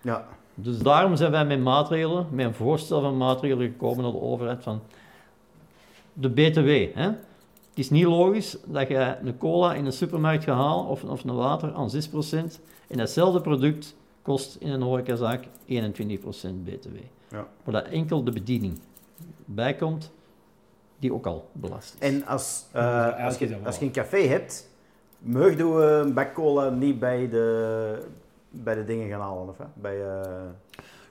ja. 0.00 0.28
Dus 0.60 0.78
daarom 0.78 1.16
zijn 1.16 1.30
wij 1.30 1.44
met 1.44 1.60
maatregelen, 1.60 2.26
met 2.30 2.46
een 2.46 2.54
voorstel 2.54 3.00
van 3.00 3.16
maatregelen 3.16 3.66
gekomen 3.66 4.02
naar 4.02 4.12
de 4.12 4.20
overheid 4.20 4.62
van 4.62 4.80
de 6.12 6.30
BTW. 6.30 6.94
Hè? 6.94 7.06
Het 7.68 7.86
is 7.86 7.90
niet 7.90 8.04
logisch 8.04 8.56
dat 8.64 8.88
je 8.88 9.16
een 9.22 9.38
cola 9.38 9.74
in 9.74 9.86
een 9.86 9.92
supermarkt 9.92 10.44
gaat 10.44 10.56
halen 10.56 10.84
of, 10.84 11.04
of 11.04 11.24
een 11.24 11.34
water 11.34 11.72
aan 11.72 11.90
6% 11.90 12.34
en 12.88 12.96
datzelfde 12.96 13.40
product 13.40 13.96
kost 14.22 14.56
in 14.60 14.70
een 14.70 14.82
horecazaak 14.82 15.44
21% 15.44 15.48
BTW. 16.64 16.96
Ja. 17.30 17.46
Maar 17.64 17.74
dat 17.74 17.84
enkel 17.84 18.24
de 18.24 18.32
bediening 18.32 18.78
bijkomt, 19.44 20.10
die 20.98 21.12
ook 21.14 21.26
al 21.26 21.48
belast 21.52 21.94
is. 21.98 22.08
En 22.08 22.26
als, 22.26 22.64
eh, 22.72 23.24
als, 23.24 23.38
je, 23.38 23.56
als 23.64 23.80
een 23.80 23.90
café 23.90 24.18
hebt, 24.18 24.68
mag 25.18 25.56
je 25.56 25.62
een 25.62 26.14
bak 26.14 26.34
cola 26.34 26.68
niet 26.68 26.98
bij 26.98 27.28
de, 27.28 28.06
bij 28.50 28.74
de 28.74 28.84
dingen 28.84 29.08
gaan 29.08 29.20
halen? 29.20 29.48
Of, 29.48 29.58
hè? 29.58 29.64
Bij, 29.74 30.00
eh, 30.00 30.20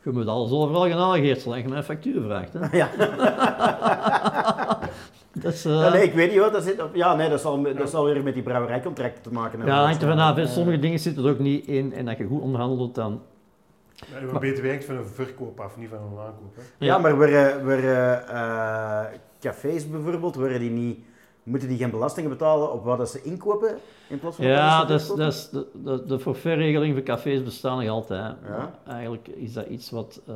Je 0.03 0.11
moet 0.11 0.27
alles 0.27 0.51
overal 0.51 0.87
gaan 0.89 0.99
halen, 0.99 1.19
Geert, 1.19 1.41
zolang 1.41 1.61
je 1.61 1.67
mij 1.67 1.77
een 1.77 1.83
factuur 1.83 2.21
vraagt. 2.21 2.53
Hè? 2.53 2.77
ja. 2.81 2.89
Dat 5.41 5.53
is, 5.53 5.65
eh, 5.65 5.71
Ja, 5.71 5.89
nee, 5.89 6.03
ik 6.03 6.13
weet 6.13 6.31
niet 6.31 6.39
wat 6.39 6.53
dat 6.53 6.63
zit. 6.63 6.81
Ja, 6.93 7.15
nee, 7.15 7.29
dat 7.29 7.41
zal, 7.41 7.61
dat 7.61 7.89
zal 7.89 8.05
weer 8.05 8.23
met 8.23 8.33
die 8.33 8.43
brouwerijcontracten 8.43 9.23
te 9.23 9.31
maken 9.31 9.57
hebben. 9.57 9.75
Ja, 9.75 9.83
hangt 9.83 10.01
er 10.01 10.07
vanaf. 10.07 10.49
Sommige 10.49 10.79
dingen 10.79 10.99
zitten 10.99 11.25
er 11.25 11.31
ook 11.31 11.39
niet 11.39 11.65
in. 11.67 11.93
En 11.93 12.07
als 12.07 12.17
je 12.17 12.25
goed 12.25 12.41
onderhandelt, 12.41 12.95
dan... 12.95 13.21
Ja, 13.95 14.39
we 14.39 14.39
BTW 14.39 14.67
hangt 14.67 14.85
van 14.85 14.95
een 14.95 15.05
verkoop 15.05 15.59
af, 15.59 15.77
niet 15.77 15.89
van 15.89 15.97
een 15.97 16.25
aankoop. 16.25 16.55
Hè. 16.55 16.85
Ja, 16.85 16.97
maar 16.97 17.15
worden, 17.15 17.63
worden 17.63 18.27
eh, 18.27 19.05
cafés 19.39 19.89
bijvoorbeeld, 19.89 20.35
worden 20.35 20.59
die 20.59 20.69
niet, 20.69 20.99
moeten 21.47 21.67
die 21.67 21.77
geen 21.77 21.89
belastingen 21.89 22.29
betalen 22.29 22.71
op 22.71 22.83
wat 22.83 22.97
dat 22.97 23.09
ze 23.09 23.21
inkopen 23.23 23.77
in 24.07 24.19
plaats 24.19 24.35
van 24.35 24.45
Ja, 24.45 24.85
dat 24.85 24.99
is, 25.01 25.07
dat 25.07 25.33
is 25.33 25.49
de, 25.49 25.67
de, 25.83 26.03
de 26.05 26.19
forfaitregeling 26.19 26.93
voor 26.93 27.03
cafés 27.03 27.43
bestaan 27.43 27.79
nog 27.79 27.89
altijd. 27.89 28.35
hè. 28.41 28.49
Ja. 28.49 28.79
Eigenlijk 28.87 29.27
is 29.27 29.53
dat 29.53 29.67
iets 29.67 29.89
wat 29.89 30.21
eh, 30.27 30.35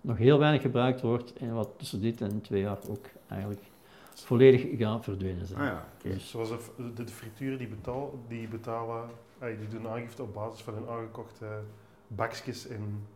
nog 0.00 0.16
heel 0.16 0.38
weinig 0.38 0.62
gebruikt 0.62 1.00
wordt. 1.00 1.32
En 1.32 1.54
wat 1.54 1.68
tussen 1.76 2.00
dit 2.00 2.20
en 2.20 2.40
twee 2.40 2.60
jaar 2.60 2.78
ook 2.90 3.06
eigenlijk 3.28 3.62
volledig 4.14 4.78
gaat 4.78 5.04
verdwenen 5.04 5.46
zijn. 5.46 5.60
Ah 5.60 5.66
ja. 5.66 5.84
Dus- 6.10 6.30
Zoals 6.30 6.48
de, 6.48 7.04
de, 7.04 7.06
frituren 7.06 7.58
die, 7.58 7.68
betaal, 7.68 8.14
die 8.28 8.48
betalen, 8.48 9.02
die 9.38 9.68
doen 9.68 9.88
aangifte 9.88 10.22
op 10.22 10.34
basis 10.34 10.60
van 10.60 10.74
hun 10.74 10.88
aangekochte 10.88 11.46
bakjes 12.06 12.68
en 12.68 13.06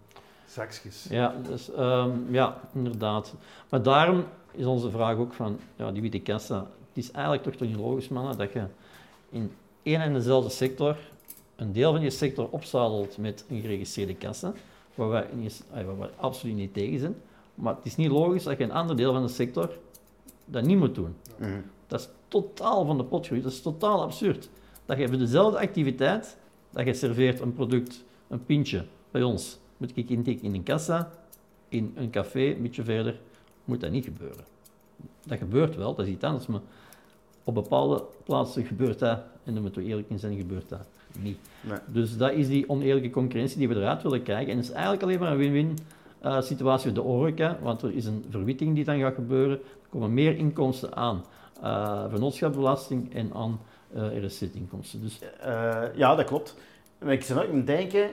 zakjes. 0.46 1.06
Ja, 1.10 1.34
dus, 1.48 1.72
ehm, 1.72 2.10
ja, 2.30 2.60
inderdaad. 2.74 3.34
Maar 3.68 3.82
daarom 3.82 4.24
is 4.50 4.64
onze 4.66 4.90
vraag 4.90 5.16
ook 5.16 5.32
van, 5.32 5.58
ja, 5.76 5.92
die 5.92 6.02
witte 6.02 6.20
kassa. 6.20 6.66
Het 6.96 7.04
is 7.04 7.10
eigenlijk 7.10 7.42
toch 7.44 7.54
toch 7.54 7.68
niet 7.68 7.76
logisch, 7.76 8.08
mannen, 8.08 8.38
dat 8.38 8.52
je 8.52 8.64
in 9.30 9.52
één 9.82 10.00
en 10.00 10.12
dezelfde 10.12 10.50
sector 10.50 10.96
een 11.56 11.72
deel 11.72 11.92
van 11.92 12.00
je 12.00 12.10
sector 12.10 12.48
opzadelt 12.50 13.18
met 13.18 13.44
een 13.48 13.60
geregistreerde 13.60 14.14
kassa, 14.14 14.52
waar 14.94 15.08
wij, 15.08 15.26
niet, 15.34 15.64
waar 15.72 15.98
wij 15.98 16.10
absoluut 16.16 16.56
niet 16.56 16.74
tegen 16.74 16.98
zijn. 16.98 17.14
Maar 17.54 17.74
het 17.74 17.84
is 17.84 17.96
niet 17.96 18.10
logisch 18.10 18.42
dat 18.42 18.58
je 18.58 18.64
een 18.64 18.72
ander 18.72 18.96
deel 18.96 19.12
van 19.12 19.22
de 19.22 19.32
sector 19.32 19.70
dat 20.44 20.64
niet 20.64 20.78
moet 20.78 20.94
doen. 20.94 21.14
Mhm. 21.38 21.60
Dat 21.86 22.00
is 22.00 22.08
totaal 22.28 22.84
van 22.84 22.96
de 22.96 23.04
pot 23.04 23.22
gegooid. 23.22 23.42
Dat 23.42 23.52
is 23.52 23.62
totaal 23.62 24.02
absurd. 24.02 24.48
Dat 24.84 24.98
je 24.98 25.08
voor 25.08 25.18
dezelfde 25.18 25.58
activiteit, 25.58 26.36
dat 26.70 26.86
je 26.86 26.94
serveert 26.94 27.40
een 27.40 27.52
product, 27.52 28.04
een 28.28 28.44
pintje 28.44 28.84
bij 29.10 29.22
ons, 29.22 29.58
moet 29.76 29.96
ik 29.96 30.10
intikken 30.10 30.46
in 30.46 30.54
een 30.54 30.62
kassa, 30.62 31.10
in 31.68 31.92
een 31.96 32.10
café, 32.10 32.54
een 32.54 32.62
beetje 32.62 32.84
verder, 32.84 33.20
moet 33.64 33.80
dat 33.80 33.90
niet 33.90 34.04
gebeuren. 34.04 34.44
Dat 35.26 35.38
gebeurt 35.38 35.76
wel, 35.76 35.94
dat 35.94 36.06
is 36.06 36.12
iets 36.12 36.24
anders, 36.24 36.46
maar 36.46 36.60
op 37.46 37.54
bepaalde 37.54 38.04
plaatsen 38.24 38.64
gebeurt 38.64 38.98
dat, 38.98 39.18
en 39.44 39.52
daar 39.52 39.62
moeten 39.62 39.82
we 39.82 39.88
eerlijk 39.88 40.10
in 40.10 40.18
zijn, 40.18 40.36
gebeurt 40.36 40.68
dat 40.68 40.86
niet. 41.18 41.38
Nee. 41.60 41.78
Dus 41.86 42.16
dat 42.16 42.32
is 42.32 42.48
die 42.48 42.68
oneerlijke 42.68 43.10
concurrentie 43.10 43.58
die 43.58 43.68
we 43.68 43.74
eruit 43.74 44.02
willen 44.02 44.22
krijgen. 44.22 44.50
En 44.50 44.56
het 44.56 44.66
is 44.66 44.72
eigenlijk 44.72 45.02
alleen 45.02 45.18
maar 45.18 45.30
een 45.30 45.38
win-win 45.38 45.78
eh, 46.20 46.40
situatie 46.40 46.84
voor 46.84 47.02
de 47.02 47.08
horeca, 47.08 47.58
want 47.62 47.82
er 47.82 47.92
is 47.92 48.04
een 48.04 48.24
verwitting 48.30 48.74
die 48.74 48.84
dan 48.84 48.98
gaat 48.98 49.14
gebeuren. 49.14 49.58
Er 49.58 49.88
komen 49.88 50.14
meer 50.14 50.36
inkomsten 50.36 50.96
aan 50.96 51.24
eh 51.62 52.04
vennootschapsbelasting 52.10 53.14
en 53.14 53.30
aan 53.34 53.60
eh 53.94 54.24
RSZ-inkomsten. 54.24 55.00
Dus 55.02 55.18
ja, 55.94 56.14
dat 56.14 56.24
klopt. 56.24 56.54
Maar 56.98 57.12
ik 57.12 57.22
zit 57.22 57.36
ook 57.36 57.66
denken, 57.66 58.10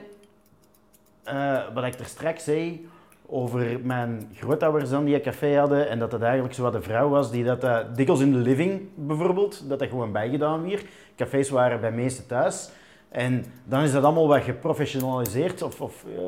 wat 1.74 1.84
ik 1.84 1.98
er 1.98 2.04
straks 2.04 2.44
zei, 2.44 2.86
over 3.34 3.80
mijn 3.82 4.28
grootouders 4.34 4.90
dan 4.90 5.04
die 5.04 5.14
een 5.14 5.22
café 5.22 5.56
hadden 5.58 5.88
en 5.88 5.98
dat 5.98 6.10
dat 6.10 6.22
eigenlijk 6.22 6.54
zo 6.54 6.62
wat 6.62 6.74
een 6.74 6.82
vrouw 6.82 7.08
was 7.08 7.30
die 7.30 7.44
dat 7.44 7.64
uh, 7.64 7.78
dikwijls 7.94 8.20
in 8.22 8.32
de 8.32 8.38
living 8.38 8.80
bijvoorbeeld, 8.94 9.68
dat 9.68 9.78
dat 9.78 9.88
gewoon 9.88 10.12
bijgedaan 10.12 10.68
werd. 10.68 10.84
Cafés 11.16 11.50
waren 11.50 11.80
bij 11.80 11.92
meesten 11.92 12.26
thuis. 12.26 12.70
En 13.08 13.44
dan 13.64 13.82
is 13.82 13.92
dat 13.92 14.04
allemaal 14.04 14.28
wat 14.28 14.42
geprofessionaliseerd 14.42 15.62
of, 15.62 15.80
of 15.80 16.04
eh, 16.16 16.22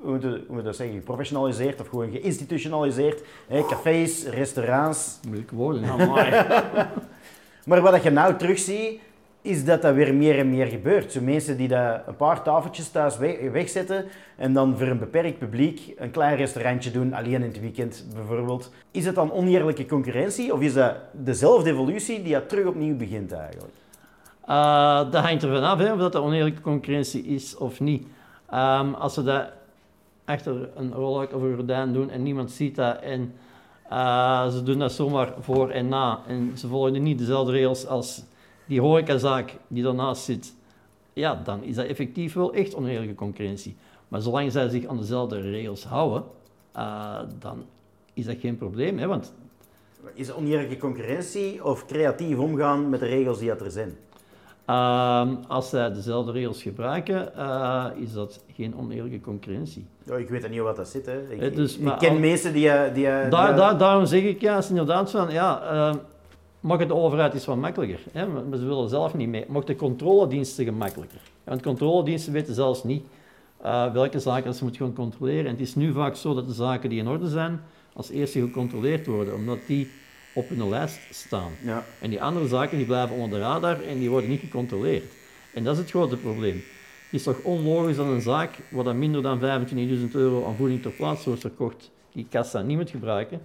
hoe 0.00 0.12
moet 0.12 0.22
je- 0.22 0.44
hoe 0.48 0.62
dat 0.62 0.76
zeggen, 0.76 0.96
geprofessionaliseerd 0.96 1.80
of 1.80 1.88
gewoon 1.88 2.10
geïnstitutionaliseerd. 2.10 3.22
Cafés, 3.68 4.26
restaurants, 4.26 5.20
moeilijke 5.26 5.54
woorden. 5.54 5.82
maar 7.66 7.80
wat 7.80 8.02
je 8.02 8.10
nou 8.10 8.36
terugziet, 8.36 9.00
is 9.46 9.64
dat 9.64 9.82
dat 9.82 9.94
weer 9.94 10.14
meer 10.14 10.38
en 10.38 10.50
meer 10.50 10.66
gebeurt. 10.66 11.12
Zo 11.12 11.20
mensen 11.20 11.56
die 11.56 11.68
dat 11.68 12.00
een 12.06 12.16
paar 12.16 12.42
tafeltjes 12.42 12.88
thuis 12.90 13.16
we- 13.18 13.50
wegzetten 13.52 14.04
en 14.36 14.52
dan 14.52 14.78
voor 14.78 14.86
een 14.86 14.98
beperkt 14.98 15.38
publiek 15.38 15.92
een 15.96 16.10
klein 16.10 16.36
restaurantje 16.36 16.90
doen, 16.90 17.12
alleen 17.12 17.32
in 17.34 17.42
het 17.42 17.60
weekend 17.60 18.04
bijvoorbeeld. 18.14 18.72
Is 18.90 19.04
dat 19.04 19.14
dan 19.14 19.32
oneerlijke 19.32 19.86
concurrentie 19.86 20.52
of 20.52 20.60
is 20.60 20.74
dat 20.74 20.94
dezelfde 21.12 21.70
evolutie 21.70 22.22
die 22.22 22.32
dat 22.32 22.48
terug 22.48 22.66
opnieuw 22.66 22.96
begint 22.96 23.32
eigenlijk? 23.32 23.74
Eh, 24.46 25.10
dat 25.10 25.24
hangt 25.24 25.42
ervan 25.42 25.62
af 25.62 25.78
hè, 25.78 25.92
of 25.92 25.98
dat, 25.98 26.12
dat 26.12 26.22
oneerlijke 26.22 26.60
concurrentie 26.60 27.24
is 27.24 27.56
of 27.56 27.80
niet. 27.80 28.06
Ehm, 28.50 28.92
als 28.92 29.14
ze 29.14 29.22
dat 29.22 29.46
achter 30.24 30.68
een 30.76 30.92
rolluik 30.92 31.34
of 31.34 31.42
een 31.42 31.54
gordijn 31.54 31.92
doen 31.92 32.10
en 32.10 32.22
niemand 32.22 32.50
ziet 32.50 32.76
dat 32.76 33.00
en 33.00 33.32
eh, 33.88 34.48
ze 34.48 34.62
doen 34.62 34.78
dat 34.78 34.92
zomaar 34.92 35.32
voor 35.40 35.70
en 35.70 35.88
na 35.88 36.18
en 36.26 36.52
ze 36.54 36.68
volgen 36.68 37.02
niet 37.02 37.18
dezelfde 37.18 37.52
regels 37.52 37.86
als 37.86 38.22
die 38.66 38.80
horecazaak 38.80 39.56
die 39.68 39.82
daarnaast 39.82 40.22
zit, 40.22 40.54
ja, 41.12 41.40
dan 41.44 41.62
is 41.62 41.74
dat 41.74 41.86
effectief 41.86 42.34
wel 42.34 42.52
echt 42.54 42.74
oneerlijke 42.74 43.14
concurrentie. 43.14 43.76
Maar 44.08 44.20
zolang 44.20 44.52
zij 44.52 44.68
zich 44.68 44.86
aan 44.86 44.96
dezelfde 44.96 45.40
regels 45.40 45.84
houden, 45.84 46.24
eh, 46.72 47.18
dan 47.38 47.64
is 48.14 48.24
dat 48.26 48.36
geen 48.40 48.56
probleem. 48.56 48.98
Hè, 48.98 49.06
want 49.06 49.34
Is 50.14 50.26
het 50.26 50.36
oneerlijke 50.36 50.76
concurrentie 50.76 51.64
of 51.64 51.86
creatief 51.86 52.38
omgaan 52.38 52.88
met 52.88 53.00
de 53.00 53.06
regels 53.06 53.38
die 53.38 53.50
er 53.50 53.70
zijn? 53.70 53.96
Ehm, 54.64 55.34
als 55.48 55.68
zij 55.68 55.92
dezelfde 55.92 56.32
regels 56.32 56.62
gebruiken, 56.62 57.36
eh, 57.36 57.86
is 57.96 58.12
dat 58.12 58.44
geen 58.54 58.76
oneerlijke 58.76 59.20
concurrentie. 59.20 59.86
Ja, 60.04 60.14
ik 60.16 60.28
weet 60.28 60.50
niet 60.50 60.60
wat 60.60 60.76
dat 60.76 60.88
zit. 60.88 61.06
Hè. 61.06 61.20
Ik, 61.32 61.40
Eh, 61.40 61.54
dus, 61.54 61.76
ik 61.78 61.98
ken 61.98 62.10
al- 62.10 62.18
mensen 62.18 62.52
die... 62.52 62.70
die, 62.92 63.06
eh, 63.08 63.30
Daar, 63.30 63.46
die- 63.46 63.56
daar, 63.56 63.78
daarom 63.78 64.06
zeg 64.06 64.22
ik, 64.22 64.40
ja, 64.40 64.58
is 64.58 64.68
inderdaad 64.68 65.10
van, 65.10 65.30
ja, 65.32 65.90
mag 66.66 66.78
het 66.78 66.88
de 66.88 66.94
overheid 66.94 67.34
is 67.34 67.44
wat 67.44 67.56
makkelijker. 67.56 68.00
Hè? 68.12 68.26
Maar 68.26 68.44
maar 68.44 68.58
ze 68.58 68.64
willen 68.64 68.88
zelf 68.88 69.14
niet 69.14 69.28
mee. 69.28 69.44
Mag 69.48 69.64
de 69.64 69.76
controlediensten 69.76 70.64
gemakkelijker. 70.64 71.20
Want 71.44 71.62
controlediensten 71.62 72.32
weten 72.32 72.54
zelfs 72.54 72.84
niet 72.84 73.04
eh, 73.62 73.92
welke 73.92 74.20
zaken 74.20 74.54
ze 74.54 74.62
moeten 74.62 74.82
gaan 74.82 74.94
controleren. 74.94 75.44
En 75.44 75.50
het 75.50 75.60
is 75.60 75.74
nu 75.74 75.92
vaak 75.92 76.16
zo 76.16 76.34
dat 76.34 76.46
de 76.46 76.52
zaken 76.52 76.90
die 76.90 76.98
in 76.98 77.08
orde 77.08 77.28
zijn, 77.28 77.60
als 77.92 78.10
eerste 78.10 78.40
gecontroleerd 78.40 79.06
worden, 79.06 79.34
omdat 79.34 79.58
die 79.66 79.90
op 80.34 80.48
hun 80.48 80.68
lijst 80.68 80.98
staan. 81.10 81.52
Ja. 81.62 81.84
En 82.00 82.10
die 82.10 82.22
andere 82.22 82.48
zaken 82.48 82.76
die 82.76 82.86
blijven 82.86 83.16
onder 83.16 83.38
de 83.38 83.44
radar 83.44 83.82
en 83.82 83.98
die 83.98 84.10
worden 84.10 84.30
niet 84.30 84.40
gecontroleerd. 84.40 85.12
En 85.54 85.64
dat 85.64 85.74
is 85.74 85.80
het 85.80 85.90
grote 85.90 86.16
probleem. 86.16 86.62
Het 87.04 87.20
is 87.20 87.22
toch 87.22 87.42
onlogisch 87.42 87.96
dat 87.96 88.06
een 88.06 88.20
zaak 88.20 88.50
waar 88.70 88.84
dan 88.84 88.98
minder 88.98 89.22
dan 89.22 89.40
25.000 89.40 90.10
euro 90.12 90.46
aan 90.46 90.56
voeding 90.56 90.82
ter 90.82 90.90
plaatse 90.90 91.24
wordt 91.24 91.40
verkocht, 91.40 91.90
die 92.12 92.26
kassa 92.30 92.62
niet 92.62 92.76
moet 92.76 92.90
gebruiken. 92.90 93.40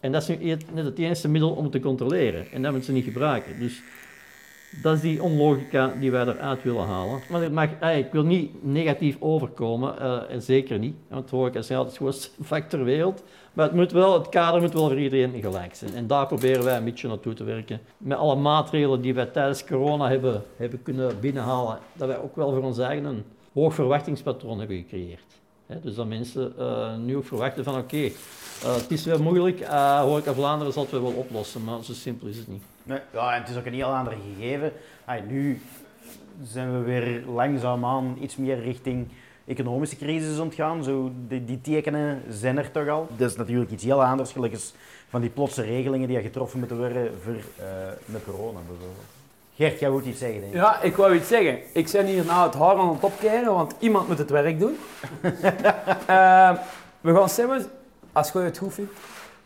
En 0.00 0.12
dat 0.12 0.22
is 0.22 0.28
nu 0.28 0.56
net 0.72 0.84
het 0.84 0.98
enige 0.98 1.28
middel 1.28 1.50
om 1.50 1.70
te 1.70 1.80
controleren. 1.80 2.50
En 2.52 2.62
dat 2.62 2.70
moeten 2.72 2.88
ze 2.88 2.92
niet 2.92 3.04
gebruiken. 3.04 3.58
Dus 3.58 3.82
dat 4.82 4.94
is 4.94 5.00
die 5.00 5.22
onlogica 5.22 5.94
die 6.00 6.10
wij 6.10 6.26
eruit 6.26 6.62
willen 6.62 6.86
halen. 6.86 7.20
Maar 7.28 7.42
het 7.42 7.52
mag, 7.52 7.68
eh, 7.80 7.98
ik 7.98 8.12
wil 8.12 8.22
niet 8.22 8.64
negatief 8.64 9.16
overkomen, 9.20 10.00
eh, 10.00 10.38
zeker 10.38 10.78
niet. 10.78 10.94
Want 11.08 11.30
horeca 11.30 11.58
is 11.58 11.70
altijd 11.70 11.88
het 11.88 11.96
grootste 11.96 12.30
vak 12.40 12.68
ter 12.68 12.84
wereld. 12.84 13.22
Maar 13.52 13.66
het, 13.66 13.74
moet 13.74 13.92
wel, 13.92 14.18
het 14.18 14.28
kader 14.28 14.60
moet 14.60 14.72
wel 14.72 14.88
voor 14.88 15.00
iedereen 15.00 15.40
gelijk 15.40 15.74
zijn. 15.74 15.94
En 15.94 16.06
daar 16.06 16.26
proberen 16.26 16.64
wij 16.64 16.76
een 16.76 16.84
beetje 16.84 17.08
naartoe 17.08 17.34
te 17.34 17.44
werken. 17.44 17.80
Met 17.96 18.18
alle 18.18 18.36
maatregelen 18.36 19.00
die 19.00 19.14
wij 19.14 19.26
tijdens 19.26 19.64
corona 19.64 20.08
hebben, 20.08 20.42
hebben 20.56 20.82
kunnen 20.82 21.20
binnenhalen. 21.20 21.78
Dat 21.92 22.08
wij 22.08 22.18
ook 22.18 22.36
wel 22.36 22.52
voor 22.52 22.62
ons 22.62 22.78
eigen 22.78 23.04
een 23.04 23.24
hoog 23.52 23.74
verwachtingspatroon 23.74 24.58
hebben 24.58 24.76
gecreëerd. 24.76 25.40
Dus 25.76 25.94
dat 25.94 26.06
mensen 26.06 26.58
eh, 26.58 26.96
nu 26.96 27.16
ook 27.16 27.24
verwachten 27.24 27.64
van 27.64 27.78
oké, 27.78 27.96
eh, 27.96 28.74
het 28.74 28.90
is 28.90 29.04
wel 29.04 29.22
moeilijk, 29.22 29.60
eh 29.60 30.00
Horeca 30.00 30.32
Vlaanderen 30.32 30.72
zal 30.72 30.82
het 30.82 30.92
wel 30.92 31.12
oplossen, 31.12 31.64
maar 31.64 31.84
zo 31.84 31.92
simpel 31.92 32.26
is 32.26 32.36
het 32.36 32.48
niet. 32.48 32.62
Nee, 32.82 32.98
ja, 33.12 33.34
en 33.34 33.40
het 33.40 33.50
is 33.50 33.56
ook 33.56 33.66
een 33.66 33.74
heel 33.74 33.94
ander 33.94 34.14
gegeven. 34.36 34.72
Nu 35.28 35.60
zijn 36.42 36.72
we 36.72 36.78
weer 36.78 37.24
langzaamaan 37.26 38.16
iets 38.20 38.36
meer 38.36 38.60
richting 38.60 39.08
economische 39.44 39.96
crisis 39.96 40.38
ontgaan. 40.38 40.84
Zo, 40.84 41.12
die, 41.28 41.44
die 41.44 41.60
tekenen 41.60 42.22
zijn 42.28 42.58
er 42.58 42.70
toch 42.70 42.88
al. 42.88 43.08
Dat 43.16 43.30
is 43.30 43.36
natuurlijk 43.36 43.70
iets 43.70 43.84
heel 43.84 44.04
anders, 44.04 44.32
gelukkig 44.32 44.72
van 45.08 45.20
die 45.20 45.30
plotse 45.30 45.62
regelingen 45.62 46.08
die 46.08 46.20
getroffen 46.20 46.58
moeten 46.58 46.76
worden 46.76 47.10
voor 47.22 47.36
met 48.04 48.24
corona 48.24 48.58
bijvoorbeeld. 48.66 49.17
Gert, 49.58 49.78
jij 49.78 49.90
moet 49.90 50.04
iets 50.04 50.18
zeggen, 50.18 50.40
denk 50.40 50.52
ik. 50.52 50.58
Ja, 50.58 50.82
ik 50.82 50.96
wou 50.96 51.14
iets 51.14 51.28
zeggen. 51.28 51.58
Ik 51.72 51.90
ben 51.92 52.06
hier 52.06 52.24
nou 52.24 52.46
het 52.46 52.54
haar 52.54 52.76
aan 52.76 52.88
het 52.88 53.04
opkeren, 53.04 53.54
want 53.54 53.74
iemand 53.78 54.08
moet 54.08 54.18
het 54.18 54.30
werk 54.30 54.58
doen. 54.58 54.76
Eh, 56.06 56.52
we 57.00 57.14
gaan 57.14 57.28
samen, 57.28 57.66
als 58.12 58.32
je 58.32 58.38
het 58.38 58.58
goed 58.58 58.74
vindt, 58.74 58.92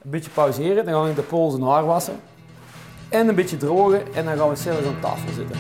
een 0.02 0.10
beetje 0.10 0.30
pauzeren. 0.30 0.84
Dan 0.84 0.94
gaan 0.94 1.04
we 1.04 1.14
de 1.14 1.22
pool 1.22 1.50
zijn 1.50 1.62
haar 1.62 1.84
wassen. 1.84 2.14
En 3.08 3.28
een 3.28 3.34
beetje 3.34 3.56
drogen. 3.56 4.14
En 4.14 4.24
dan 4.24 4.36
gaan 4.36 4.48
we 4.48 4.56
zelfs 4.56 4.86
aan 4.86 5.00
tafel 5.00 5.32
zitten. 5.32 5.56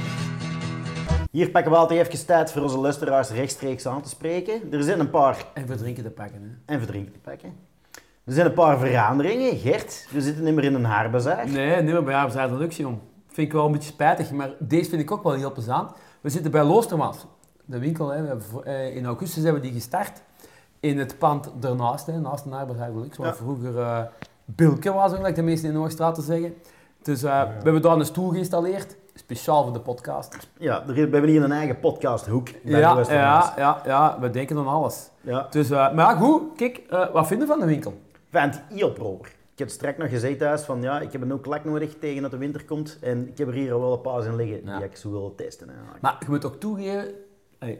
Hier 1.30 1.50
pakken 1.50 1.70
we 1.72 1.76
altijd 1.76 2.08
even 2.08 2.26
tijd 2.26 2.52
voor 2.52 2.62
onze 2.62 2.78
luisteraars 2.78 3.30
rechtstreeks 3.30 3.86
aan 3.86 4.02
te 4.02 4.08
spreken. 4.08 4.72
Er 4.72 4.82
zijn 4.82 5.00
een 5.00 5.10
paar 5.10 5.44
En 5.54 5.66
voor 5.66 5.76
drinken 5.76 6.02
te 6.02 6.10
pakken. 6.10 6.42
Hè. 6.42 6.74
en 6.74 6.78
verdrinken 6.78 7.12
te 7.12 7.18
pakken. 7.18 7.52
Er 8.24 8.32
zijn 8.32 8.46
een 8.46 8.52
paar 8.52 8.78
veranderingen. 8.78 9.58
Gert, 9.58 10.06
we 10.10 10.20
zitten 10.20 10.44
niet 10.44 10.54
meer 10.54 10.64
in 10.64 10.74
een 10.74 10.84
haarbazaar. 10.84 11.48
Nee, 11.48 11.82
niet 11.82 11.92
meer 11.92 12.04
bij 12.04 12.14
haar 12.14 12.30
zijn 12.30 12.48
deluxe, 12.48 12.82
jong. 12.82 12.98
Vind 13.32 13.46
ik 13.46 13.52
wel 13.52 13.66
een 13.66 13.72
beetje 13.72 13.92
spijtig, 13.92 14.30
maar 14.32 14.50
deze 14.58 14.88
vind 14.90 15.02
ik 15.02 15.10
ook 15.10 15.22
wel 15.22 15.32
heel 15.32 15.52
plezant. 15.52 15.90
We 16.20 16.28
zitten 16.28 16.50
bij 16.50 16.64
Loostermaas. 16.64 17.26
De 17.64 17.78
winkel, 17.78 18.08
hè. 18.08 18.38
Eh, 18.64 18.96
in 18.96 19.06
augustus 19.06 19.42
hebben 19.42 19.60
we 19.62 19.66
die 19.68 19.76
gestart. 19.76 20.22
In 20.80 20.98
het 20.98 21.18
pand 21.18 21.50
ernaast, 21.62 22.06
hè, 22.06 22.18
naast 22.20 22.44
de 22.44 22.50
deluxe. 22.76 23.20
Waar 23.22 23.30
Ja. 23.30 23.34
vroeger 23.36 23.78
eh 23.78 23.98
Bilke 24.44 24.92
was, 24.92 25.12
like 25.12 25.32
de 25.32 25.42
meesten 25.42 25.68
in 25.68 25.74
de 25.74 25.80
Hoogstraat 25.80 26.14
te 26.14 26.22
zeggen. 26.22 26.54
Dus 27.02 27.22
eh, 27.22 27.42
we 27.42 27.62
hebben 27.62 27.82
daar 27.82 27.96
een 27.96 28.04
stoel 28.04 28.28
geïnstalleerd. 28.30 28.96
Speciaal 29.14 29.62
voor 29.62 29.72
de 29.72 29.80
podcast. 29.80 30.36
Ja, 30.58 30.82
we 30.86 30.94
hebben 31.00 31.24
hier 31.28 31.42
een 31.42 31.52
eigen 31.52 31.80
podcasthoek 31.80 32.48
bij 32.64 32.80
Ja, 32.80 33.04
ja, 33.08 33.52
ja, 33.56 33.80
ja, 33.84 34.16
we 34.20 34.30
denken 34.30 34.56
aan 34.58 34.66
alles. 34.66 35.10
ja. 35.20 35.46
Dus, 35.50 35.68
maar 35.68 36.16
goed, 36.16 36.42
kijk, 36.56 36.82
wat 37.12 37.26
vinden 37.26 37.46
we 37.46 37.52
van 37.52 37.60
de 37.62 37.66
winkel? 37.68 37.94
Vind 38.30 38.60
heel 38.68 38.92
proper. 38.92 39.32
Ik 39.62 39.68
heb 39.68 39.76
straks 39.76 39.98
nog 39.98 40.08
gezegd 40.10 40.38
thuis 40.38 40.62
van 40.62 40.82
ja, 40.82 41.00
ik 41.00 41.12
heb 41.12 41.22
een 41.30 41.40
klak 41.40 41.64
nodig 41.64 41.94
tegen 41.98 42.22
dat 42.22 42.30
de 42.30 42.36
winter 42.36 42.64
komt. 42.64 42.98
En 43.00 43.28
ik 43.28 43.38
heb 43.38 43.48
er 43.48 43.54
hier 43.54 43.72
al 43.72 43.80
wel 43.80 43.92
een 43.92 44.00
paar 44.00 44.24
in 44.26 44.36
liggen 44.36 44.60
Ja. 44.64 44.76
die 44.76 44.86
ik 44.86 44.96
zo 44.96 45.10
wil 45.10 45.34
testen. 45.34 45.68
eigenlijk. 45.70 46.00
Maar 46.02 46.16
je 46.20 46.26
moet 46.28 46.44
ook 46.44 46.60
toegeven, 46.60 47.08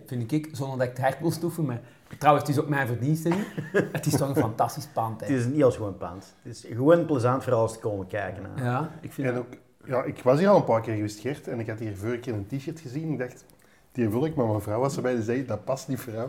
vind 0.07 0.33
ik, 0.33 0.49
zonder 0.53 0.79
dat 0.79 0.87
ik 0.87 0.93
het 0.97 1.03
hard 1.03 1.21
wil 1.21 1.31
stoeven, 1.31 1.65
maar 1.65 1.81
trouwens, 2.19 2.47
het 2.49 2.57
is 2.57 2.63
ook 2.63 2.69
mijn 2.69 2.87
verdienste 2.87 3.29
niet. 3.29 3.47
Het 3.93 4.07
is 4.07 4.17
toch 4.17 4.29
een 4.29 4.37
fantastisch 4.37 4.87
pand. 4.87 5.21
Het 5.21 5.29
Hè. 5.29 5.35
is 5.35 5.45
een 5.45 5.55
heel 5.55 5.71
schoon 5.71 5.97
pand. 5.97 6.35
Het 6.43 6.53
is 6.53 6.65
gewoon 6.73 7.07
plezant 7.07 7.45
voor 7.45 7.53
alles 7.53 7.73
te 7.73 7.79
komen 7.79 8.07
kijken. 8.07 8.45
hè. 8.55 8.65
Ja, 8.65 8.91
ik 9.01 9.13
vind 9.13 9.29
En 9.29 9.37
ook, 9.39 9.47
ja, 9.85 10.03
ik 10.03 10.23
was 10.23 10.39
hier 10.39 10.49
al 10.49 10.57
een 10.57 10.65
paar 10.65 10.81
keer 10.81 10.95
geweest, 10.95 11.21
Gert, 11.21 11.49
en 11.49 11.61
ik 11.61 11.69
had 11.69 11.79
hier 11.79 11.97
vorige 11.97 12.19
keer 12.19 12.35
een 12.35 12.47
t-shirt 12.47 12.81
gezien. 12.81 13.13
Ik 13.13 13.19
dacht, 13.19 13.45
die 13.93 14.09
wil 14.09 14.25
ik, 14.25 14.35
maar 14.35 14.47
mijn 14.47 14.61
vrouw 14.61 14.81
was 14.81 14.97
erbij, 14.97 15.15
die 15.15 15.23
zei, 15.23 15.47
dat 15.47 15.65
past 15.65 15.89
niet 15.89 16.01
voor 16.01 16.13
jou. 16.13 16.29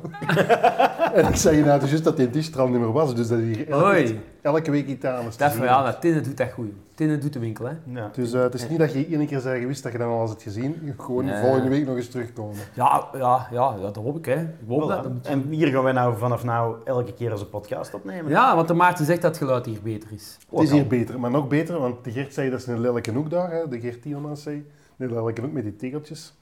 en 1.19 1.27
ik 1.27 1.35
zei 1.35 1.63
nou 1.63 1.79
dus 1.79 1.89
juist 1.89 2.03
dat 2.03 2.17
die 2.17 2.51
er 2.53 2.59
al 2.59 2.67
niet 2.67 2.79
meer 2.79 2.91
was, 2.91 3.15
dus 3.15 3.27
dat 3.27 3.39
hier 3.39 3.69
elke, 3.69 4.15
elke 4.41 4.71
week 4.71 4.87
iets 4.87 5.05
aan 5.05 5.27
is 5.27 5.37
Dat 5.37 5.57
dat 5.57 6.01
Tinnen 6.01 6.23
doet 6.23 6.37
dat 6.37 6.51
goed. 6.51 6.71
Tinnen 6.95 7.19
doet 7.19 7.33
de 7.33 7.39
winkel, 7.39 7.65
hè. 7.65 7.73
Ja. 7.85 8.09
Dus 8.13 8.33
eh, 8.33 8.41
het 8.41 8.53
is 8.53 8.69
niet 8.69 8.79
dat 8.79 8.93
je 8.93 9.07
één 9.07 9.25
keer 9.27 9.39
zei 9.39 9.59
geweest 9.61 9.83
dat 9.83 9.91
je 9.91 9.97
dan 9.97 10.09
al 10.09 10.21
eens 10.21 10.29
het 10.29 10.41
gezien, 10.41 10.93
gewoon 10.97 11.25
Nee. 11.25 11.41
volgende 11.41 11.69
week 11.69 11.85
nog 11.85 11.95
eens 11.95 12.07
terugkomen. 12.09 12.55
Ja, 12.73 13.07
ja, 13.13 13.47
ja, 13.51 13.75
dat 13.77 13.95
hoop 13.95 14.17
ik, 14.17 14.25
hè. 14.25 14.41
Ik 14.41 14.47
hoop 14.67 14.83
Voilà. 14.83 14.87
dat. 14.87 15.05
En 15.21 15.47
hier 15.49 15.67
gaan 15.67 15.83
wij 15.83 15.91
nou 15.93 16.17
vanaf 16.17 16.43
nou 16.43 16.75
elke 16.85 17.13
keer 17.13 17.31
onze 17.31 17.45
podcast 17.45 17.93
opnemen. 17.93 18.31
Ja, 18.31 18.55
want 18.55 18.67
de 18.67 18.73
Maarten 18.73 19.05
zegt 19.05 19.21
dat 19.21 19.31
het 19.31 19.39
geluid 19.43 19.65
hier 19.65 19.81
beter 19.83 20.09
is. 20.11 20.37
Het 20.49 20.59
is 20.61 20.71
hier 20.71 20.87
beter, 20.87 21.19
maar 21.19 21.31
nog 21.31 21.47
beter, 21.47 21.79
want 21.79 22.03
de 22.03 22.11
Gert 22.11 22.33
zei 22.33 22.49
dat 22.49 22.59
is 22.59 22.67
een 22.67 22.79
lelijke 22.79 23.11
hoek 23.11 23.29
daar, 23.29 23.51
hè, 23.51 23.67
de 23.67 23.79
Gert 23.79 24.01
Tielmans 24.01 24.43
zei. 24.43 24.69
Een 24.97 25.13
lelijke 25.13 25.41
hoek 25.41 25.51
met 25.51 25.63
die 25.63 25.75
tegeltjes. 25.75 26.33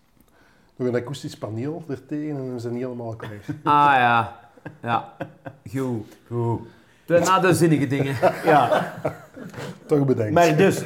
Nog 0.82 0.90
een 0.90 1.02
akoestisch 1.02 1.38
paneel 1.38 1.84
ertegen 1.88 2.36
en 2.38 2.50
dan 2.50 2.60
zijn 2.60 2.74
die 2.74 2.84
helemaal 2.84 3.16
klaar. 3.16 3.32
Ah 3.64 3.94
ja, 3.96 4.40
ja. 4.82 5.14
Goed. 5.70 6.06
Goed. 6.28 6.60
De, 7.06 7.20
na 7.20 7.40
de 7.40 7.54
zinnige 7.54 7.88
dingen. 7.88 8.16
Ja, 8.46 8.94
Toch 9.86 10.06
bedankt. 10.06 10.34
maar 10.34 10.58
dus, 10.58 10.82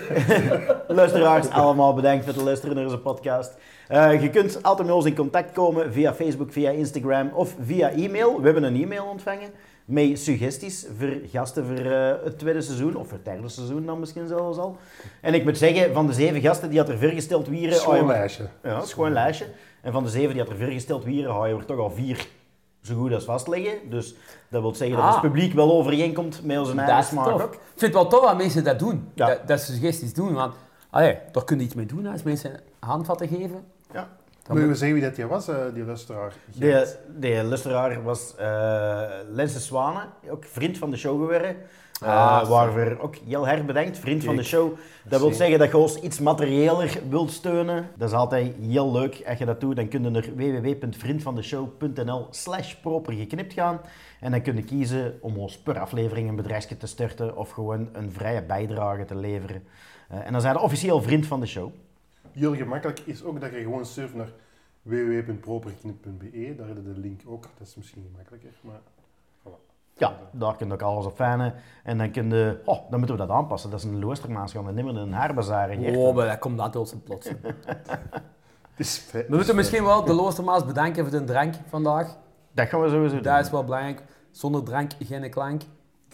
luisteraars, 0.88 1.50
allemaal 1.50 1.94
bedankt 1.94 2.26
voor 2.26 2.34
het 2.34 2.44
luisteren 2.44 2.76
naar 2.76 2.84
onze 2.86 2.98
podcast. 2.98 3.52
Eh, 3.88 4.22
je 4.22 4.30
kunt 4.30 4.64
altijd 4.64 4.88
met 4.88 4.96
ons 4.98 5.06
in 5.06 5.16
contact 5.16 5.52
komen 5.52 5.94
via 5.94 6.14
Facebook, 6.14 6.52
via 6.52 6.70
Instagram 6.70 7.30
of 7.34 7.56
via 7.66 7.90
e-mail. 7.92 8.38
We 8.38 8.46
hebben 8.46 8.64
een 8.64 8.82
e-mail 8.84 9.06
ontvangen. 9.06 9.50
met 9.86 10.20
suggesties 10.20 10.88
voor 10.98 11.10
gasten 11.32 11.66
voor 11.66 11.86
eh, 11.92 12.14
het 12.24 12.40
tweede 12.40 12.62
seizoen, 12.62 12.96
of 12.96 13.08
voor 13.08 13.18
het 13.18 13.26
derde 13.26 13.50
seizoen 13.50 13.86
dan 13.86 14.00
misschien 14.00 14.28
zelfs 14.28 14.58
al. 14.58 14.78
En 15.22 15.34
ik 15.34 15.44
moet 15.44 15.58
zeggen, 15.58 15.94
van 15.94 16.08
de 16.08 16.14
zeven 16.14 16.42
gasten 16.42 16.70
die 16.70 16.80
had 16.80 16.90
er 16.90 16.98
voorgesteld 16.98 17.48
wieren... 17.48 17.76
Schoon 17.76 17.96
ja, 17.96 18.06
lijstje. 18.06 18.44
Ja, 18.64 18.74
dat 18.74 18.84
is 18.86 18.94
gewoon 18.94 19.08
een 19.08 19.14
lijstje. 19.14 19.46
En 19.86 19.92
van 19.92 20.04
de 20.04 20.10
zeven 20.10 20.34
die 20.34 20.42
had 20.42 20.52
er 20.52 20.58
voorgesteld 20.58 21.04
wieren, 21.04 21.34
ga 21.36 21.46
je 21.46 21.56
er 21.56 21.66
toch 21.66 21.78
al 21.80 21.92
vier 21.92 22.28
zo 22.82 22.96
goed 22.96 23.14
als 23.14 23.24
vastleggen. 23.24 23.90
Dus 23.90 24.16
dat 24.50 24.62
wil 24.62 24.76
zeggen 24.76 24.98
dat 24.98 25.06
Ah. 25.06 25.12
het 25.12 25.22
publiek 25.22 25.54
wel 25.54 25.72
overeenkomt 25.72 26.44
met 26.44 26.58
onze 26.58 26.72
eigen 26.72 26.96
Dat 26.96 27.04
is 27.04 27.10
smaak 27.10 27.28
ook. 27.28 27.54
Ik 27.54 27.60
vind 27.76 27.82
het 27.82 27.94
wel 27.94 28.08
tof 28.08 28.26
dat 28.26 28.38
mensen 28.38 28.64
dat 28.64 28.80
doen. 28.80 29.10
Ja. 29.14 29.28
Dat, 29.28 29.48
dat 29.48 29.60
ze 29.62 29.72
suggesties 29.74 30.14
doen. 30.14 30.34
Want 30.34 30.54
allee, 30.90 31.18
daar 31.32 31.44
kun 31.44 31.58
je 31.58 31.64
iets 31.64 31.74
mee 31.74 31.86
doen 31.86 32.06
als 32.06 32.24
mensen 32.24 32.60
handvatten 32.80 33.28
geven. 33.28 33.66
Ja. 33.94 34.08
Moet 34.50 34.60
je 34.60 34.76
zeggen 34.76 34.94
wie 34.94 35.04
dat 35.06 35.16
die 35.16 35.26
was, 35.26 35.48
eh, 35.48 35.56
die 35.74 35.84
luisteraar? 35.86 36.34
De, 36.56 36.96
de 37.18 37.44
luisteraar 37.44 38.04
was 38.04 38.36
eh 38.38 39.02
Lense 39.30 39.60
Zwanen, 39.60 40.08
ook 40.30 40.46
vriend 40.46 40.78
van 40.78 40.90
de 40.90 40.98
show 40.98 41.20
geworden. 41.20 41.56
Ah, 42.02 42.48
waarvoor 42.48 42.98
ook 43.00 43.16
heel 43.16 43.48
erg 43.48 43.66
bedankt, 43.66 43.98
vriend 43.98 44.24
van 44.24 44.36
de 44.36 44.44
show. 44.44 44.78
Dat 45.04 45.20
wil 45.20 45.34
zeggen 45.34 45.60
dat 45.60 45.72
je 45.72 45.78
ons 45.78 46.00
iets 46.00 46.20
materiëler 46.20 47.00
wilt 47.10 47.32
steunen. 47.32 47.90
Dat 47.98 48.10
is 48.10 48.16
altijd 48.16 48.56
heel 48.62 48.92
leuk. 48.92 49.24
Als 49.28 49.38
je 49.38 49.46
dat 49.46 49.62
doet, 49.62 49.76
dan 49.76 49.88
kun 49.88 50.04
je 50.04 50.10
naar 50.10 50.36
www.vriendvandeshow.nl 50.36 52.28
slash 52.30 52.74
proper 52.74 53.14
geknipt 53.14 53.54
gaan. 53.54 53.82
En 54.20 54.32
dan 54.32 54.42
kun 54.42 54.56
je 54.56 54.64
kiezen 54.64 55.18
om 55.22 55.38
ons 55.38 55.58
per 55.58 55.80
aflevering 55.80 56.30
een 56.30 56.36
bedrijfje 56.36 56.78
te 56.78 56.88
starten 56.88 57.38
of 57.38 57.50
gewoon 57.50 57.90
een 57.94 58.12
vrije 58.12 58.42
bijdrage 58.44 59.06
te 59.06 59.16
leveren. 59.16 59.64
Eh, 60.10 60.26
en 60.26 60.32
dan 60.32 60.42
zijn 60.42 60.54
je 60.54 60.60
officieel 60.60 61.02
vriend 61.02 61.26
van 61.26 61.40
de 61.40 61.46
show. 61.46 61.72
Heel 62.32 62.56
gemakkelijk 62.56 63.00
is 63.00 63.24
ook 63.24 63.42
dat 63.42 63.52
je 63.52 63.62
gewoon 63.62 63.86
surft 63.86 64.14
naar 64.14 64.30
www.properknip.be. 64.82 66.54
Daar 66.58 66.68
heb 66.68 66.76
je 66.76 66.94
de 66.94 67.00
link 67.00 67.22
ook. 67.26 67.50
Dat 67.58 67.68
is 67.68 67.76
misschien 67.76 68.06
gemakkelijker, 68.12 68.52
maar... 68.62 68.80
Ja, 69.98 70.14
daar 70.32 70.56
kun 70.56 70.68
je 70.68 70.74
ook 70.74 70.82
alles 70.82 71.06
op 71.06 71.16
fijnen. 71.16 71.54
En 71.84 71.98
dan 71.98 72.12
kun 72.12 72.30
je... 72.30 72.62
Oh, 72.66 72.90
dan 72.90 73.00
moeten 73.00 73.18
we 73.18 73.26
dat 73.26 73.36
aanpassen. 73.36 73.70
Dat 73.70 73.80
is 73.80 73.86
een 73.86 74.00
we 74.66 74.72
niet 74.72 74.86
meer 74.86 74.98
een 74.98 75.14
haarbazaar. 75.14 75.70
Oh, 75.78 76.16
maar 76.16 76.28
dat 76.28 76.40
komt 76.40 76.58
dat 76.58 76.76
ons 76.76 76.96
plots. 77.04 77.30
Het. 78.76 79.06
We 79.12 79.36
moeten 79.36 79.56
misschien 79.56 79.84
wel 79.84 80.04
de 80.04 80.14
Loostermaas 80.14 80.66
bedanken 80.66 81.04
voor 81.04 81.20
de 81.20 81.24
drank 81.24 81.54
vandaag. 81.70 82.18
Dat 82.52 82.68
gaan 82.68 82.82
we 82.82 82.90
sowieso 82.90 83.14
doen. 83.14 83.24
Dat 83.24 83.46
is 83.46 83.52
wel 83.52 83.64
belangrijk. 83.64 84.04
Zonder 84.32 84.64
drank 84.64 84.92
geen 85.00 85.30
klank. 85.30 85.62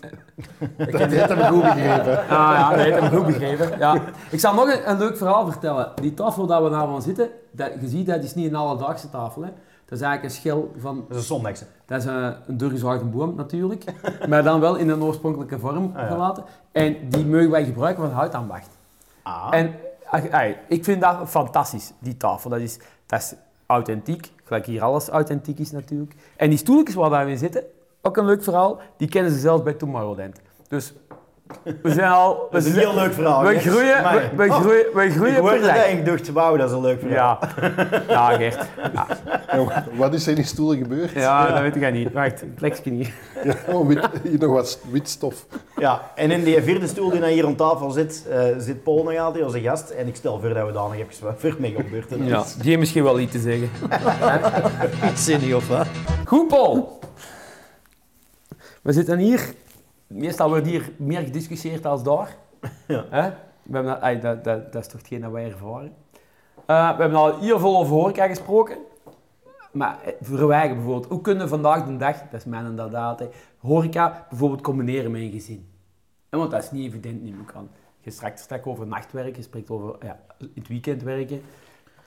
Ik 0.78 0.92
Dat 0.92 1.12
heeft 1.12 1.30
hem 1.30 1.54
goed 1.54 1.62
begrepen. 1.62 2.20
Ah 2.30 2.54
ja, 2.54 2.70
dat 2.70 2.80
heeft 2.80 3.00
hem 3.00 3.10
goed 3.10 3.26
begrepen. 3.26 3.78
Ja. 3.78 4.02
Ik 4.30 4.40
zal 4.40 4.54
nog 4.54 4.74
een, 4.74 4.90
een 4.90 4.98
leuk 4.98 5.18
verhaal 5.18 5.52
vertellen. 5.52 5.92
Die 5.96 6.14
tafel 6.14 6.48
waar 6.48 6.64
we 6.64 6.70
nou 6.70 6.90
van 6.90 7.02
zitten, 7.02 7.30
dat, 7.52 7.72
je 7.82 7.88
ziet 7.88 8.06
dat 8.06 8.24
is 8.24 8.36
niet 8.36 8.48
een 8.48 8.56
alledaagse 8.56 9.10
tafel. 9.10 9.44
Hè. 9.44 9.50
Dat 9.92 10.00
is 10.00 10.06
eigenlijk 10.06 10.24
een 10.36 10.42
schil 10.42 10.72
van... 10.78 10.96
Dat 10.96 11.10
is 11.10 11.16
een 11.16 11.36
zondagse. 11.36 11.66
Dat 11.86 12.00
is 12.00 12.06
een, 12.06 12.36
een 12.48 12.58
doorgezaagde 12.58 13.06
boom 13.06 13.36
natuurlijk. 13.36 13.84
maar 14.30 14.44
dan 14.44 14.60
wel 14.60 14.76
in 14.76 14.90
een 14.90 15.04
oorspronkelijke 15.04 15.60
vorm 15.60 15.92
Ah, 15.96 16.02
ja. 16.02 16.08
gelaten. 16.08 16.44
En 16.72 17.10
die 17.10 17.26
mogen 17.26 17.50
wij 17.50 17.66
gebruiken 17.66 18.04
van 18.04 18.12
houtambacht. 18.14 18.70
Ah. 19.24 19.48
En 19.52 19.76
ey, 20.32 20.60
ik 20.68 20.84
vind 20.84 21.02
dat 21.02 21.30
fantastisch, 21.30 21.92
die 22.00 22.18
tafel. 22.18 22.50
Dat 22.50 22.60
is, 22.60 22.80
dat 23.06 23.20
is 23.20 23.34
authentiek, 23.66 24.32
gelijk 24.44 24.66
hier 24.66 24.82
alles 24.82 25.08
authentiek 25.10 25.60
is 25.60 25.72
natuurlijk. 25.72 26.16
En 26.36 26.50
die 26.50 26.58
stoeltjes 26.58 26.96
waar 26.96 27.10
wij 27.10 27.30
in 27.30 27.38
zitten, 27.38 27.64
ook 28.02 28.18
een 28.18 28.26
leuk 28.26 28.44
verhaal, 28.44 28.80
die 28.98 29.10
kennen 29.10 29.32
ze 29.32 29.40
zelfs 29.40 29.64
bij 29.64 29.74
Tomorrowland. 29.74 30.42
Dus 30.68 30.94
we 31.82 31.92
zijn 31.92 32.12
al... 32.12 32.34
We, 32.36 32.48
dat 32.52 32.62
is 32.62 32.68
een 32.68 32.74
zijn- 32.74 32.86
heel 32.88 32.96
leuk 32.96 33.14
verhaal. 33.14 33.44
we 33.44 33.60
groeien, 33.60 34.04
we, 34.04 34.30
we 34.36 34.50
Oh, 34.50 34.60
groeien, 34.60 34.86
we 34.94 35.10
groeien 35.12 35.44
per 35.44 35.52
dat 35.52 35.64
dag. 35.64 35.76
en 35.86 35.98
ik 35.98 36.06
dacht, 36.06 36.32
wauw, 36.32 36.58
dat 36.58 36.70
is 36.70 36.76
een 36.76 36.82
leuk 36.82 37.00
verhaal. 37.00 37.40
Ja, 37.62 38.04
ja 38.08 38.38
Gert. 38.38 38.58
Ja, 38.94 39.08
En 39.48 39.68
wat 39.96 40.14
is 40.14 40.24
er 40.24 40.30
in 40.30 40.36
die 40.36 40.46
stoelen 40.46 40.78
gebeurd? 40.78 41.12
ja, 41.12 41.48
dat 41.52 41.62
weet 41.62 41.76
ik 41.76 41.92
niet. 41.92 42.12
Wacht, 42.14 42.56
plekje 42.56 42.92
hier. 42.92 43.14
Ja, 43.44 43.54
oh, 43.68 43.88
wit, 43.88 44.10
hier 44.24 44.40
nog 44.40 44.52
wat 44.54 44.80
wit 44.92 45.10
stof. 45.10 45.46
Ja, 45.78 46.02
en 46.16 46.32
in 46.32 46.44
die 46.44 46.62
vierde 46.62 46.88
stoel 46.88 47.10
die 47.10 47.20
nou 47.20 47.32
hier 47.32 47.46
aan 47.46 47.56
tafel 47.56 47.90
zit, 47.92 48.26
eh, 48.30 48.44
zit 48.58 48.84
Paul 48.84 49.04
nog 49.04 49.18
altijd 49.18 49.44
als 49.44 49.54
een 49.54 49.62
gast. 49.62 49.90
En 49.90 50.08
ik 50.08 50.16
stel 50.16 50.40
voor 50.40 50.54
dat 50.54 50.66
we 50.68 50.74
daar 50.74 50.84
nog 50.84 50.96
even 50.96 51.34
voor 51.38 51.56
mee 51.60 51.74
gaan 51.76 51.86
beurten. 51.90 52.26
Ja, 52.26 52.44
die 52.58 52.68
heeft 52.68 52.80
misschien 52.80 53.04
wel 53.04 53.20
iets 53.20 53.32
te 53.32 53.40
zeggen. 53.40 53.70
Die 55.42 55.56
of 55.56 55.68
hè? 55.68 55.82
Goed, 56.26 56.48
Paul. 56.48 57.00
We 58.82 58.92
zitten 58.92 59.18
hier. 59.18 59.54
Meestal 60.14 60.50
wordt 60.50 60.66
hier 60.66 60.92
meer 60.98 61.22
gediscussieerd 61.22 61.86
als 61.86 62.04
daar. 62.04 62.38
Ja. 62.88 63.06
Hè? 63.10 63.30
We 63.64 63.76
hebben, 63.78 63.94
dat, 63.94 64.02
ey, 64.02 64.20
dat, 64.20 64.44
dat, 64.44 64.74
dat 64.74 64.82
is 64.82 64.88
toch 64.88 65.00
hetgeen 65.00 65.22
dat 65.22 65.32
wij 65.32 65.46
ervaren. 65.46 65.94
Eh, 66.66 66.96
we 66.96 67.02
hebben 67.02 67.20
al 67.20 67.40
hier 67.40 67.60
veel 67.60 67.78
over 67.78 67.96
horeca 67.96 68.28
gesproken. 68.28 68.78
Maar 69.72 70.00
eh, 70.04 70.46
wij 70.46 70.74
bijvoorbeeld, 70.74 71.06
hoe 71.06 71.22
kunnen 71.22 71.44
we 71.44 71.50
vandaag 71.50 71.86
de 71.86 71.98
dag, 71.98 72.18
dat 72.18 72.40
is 72.40 72.46
mijn 72.46 72.66
inderdaad, 72.66 73.24
horeca 73.58 74.26
bijvoorbeeld 74.30 74.62
combineren 74.62 75.12
met 75.12 75.22
een 75.22 75.32
gezin? 75.32 75.70
En 76.30 76.40
want 76.40 76.52
dat 76.52 76.64
is 76.64 76.72
niet 76.72 76.88
evident 76.88 77.22
niet 77.22 77.36
meer 77.36 77.46
kan. 77.46 77.70
Je 78.00 78.12
straks 78.12 78.42
straks 78.42 78.66
over 78.66 78.88
nachtwerk, 78.88 79.36
je 79.36 79.42
spreekt 79.42 79.70
over 79.70 79.96
ja, 80.02 80.20
in 80.38 80.52
het 80.56 80.68
weekend 80.68 81.04
werken. 81.04 81.42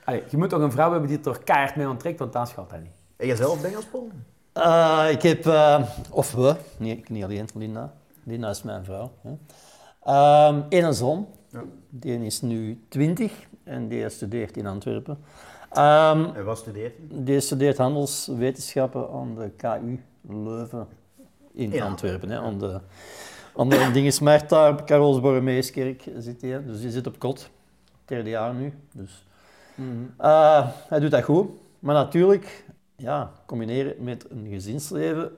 Allee, 0.04 0.22
je 0.30 0.36
moet 0.36 0.48
toch 0.48 0.60
een 0.60 0.72
vrouw 0.72 0.90
hebben 0.90 1.08
die 1.08 1.16
het 1.16 1.26
er 1.26 1.38
keihard 1.44 1.76
mee 1.76 1.86
aantrekt, 1.86 2.18
want 2.18 2.32
dan 2.32 2.46
gaat 2.46 2.70
dat 2.70 2.80
niet. 2.80 2.92
En 3.16 3.26
jezelf, 3.26 3.60
denk 3.60 3.76
Eh, 4.54 5.06
ik 5.10 5.22
heb, 5.22 5.46
eh, 5.46 5.82
of 6.10 6.32
we, 6.32 6.54
nee, 6.76 6.96
ik 6.96 7.08
niet 7.08 7.24
alleen, 7.24 7.48
Linda. 7.54 7.92
Linda 8.22 8.48
is 8.50 8.62
mijn 8.62 8.84
vrouw. 8.84 9.10
Hè. 9.22 9.30
Ehm, 10.04 10.60
een 10.68 10.94
zoon, 10.94 11.26
Ja. 11.48 11.62
die 11.90 12.24
is 12.24 12.40
nu 12.40 12.84
20 12.88 13.32
en 13.64 13.88
die 13.88 14.08
studeert 14.08 14.56
in 14.56 14.66
Antwerpen. 14.66 15.18
Ehm, 15.72 16.24
En 16.34 16.44
wat 16.44 16.58
studeert 16.58 16.92
hij? 17.08 17.22
die 17.24 17.40
studeert 17.40 17.78
handelswetenschappen 17.78 19.10
aan 19.10 19.34
de 19.34 19.50
KU 19.56 20.00
Leuven 20.28 20.86
in 21.52 21.70
Ja. 21.70 21.84
Antwerpen. 21.84 22.30
Hè, 22.30 22.38
aan 22.38 22.58
de, 22.58 22.80
aan 23.56 23.68
de 23.68 23.90
dingesmarkt 23.92 24.48
daar, 24.48 24.70
op 24.72 24.86
Karelsborremeeskerk 24.86 26.04
zit 26.18 26.40
hij. 26.40 26.64
Dus 26.64 26.80
die 26.80 26.90
zit 26.90 27.06
op 27.06 27.18
kot, 27.18 27.50
derde 28.04 28.30
jaar 28.30 28.54
nu. 28.54 28.72
Dus. 28.92 29.24
Eh, 30.18 30.68
hij 30.88 31.00
doet 31.00 31.10
dat 31.10 31.22
goed, 31.24 31.50
maar 31.78 31.94
natuurlijk, 31.94 32.63
ja, 32.96 33.32
combineren 33.46 33.94
met 34.04 34.30
een 34.30 34.46
gezinsleven. 34.50 35.32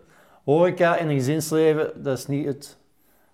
Horeca 0.45 0.97
en 0.97 1.09
een 1.09 1.17
gezinsleven, 1.17 2.03
dat 2.03 2.19
is 2.19 2.27
niet 2.27 2.47
het 2.47 2.79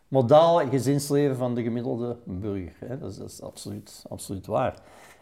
modale 0.09 0.69
gezinsleven 0.69 1.37
van 1.37 1.55
de 1.55 1.63
gemiddelde 1.63 2.17
burger. 2.25 2.73
Hè. 2.79 2.99
Dat, 2.99 3.11
is, 3.11 3.17
dat 3.17 3.31
is 3.31 3.43
absoluut, 3.43 4.05
absoluut 4.09 4.47
waar. 4.47 4.75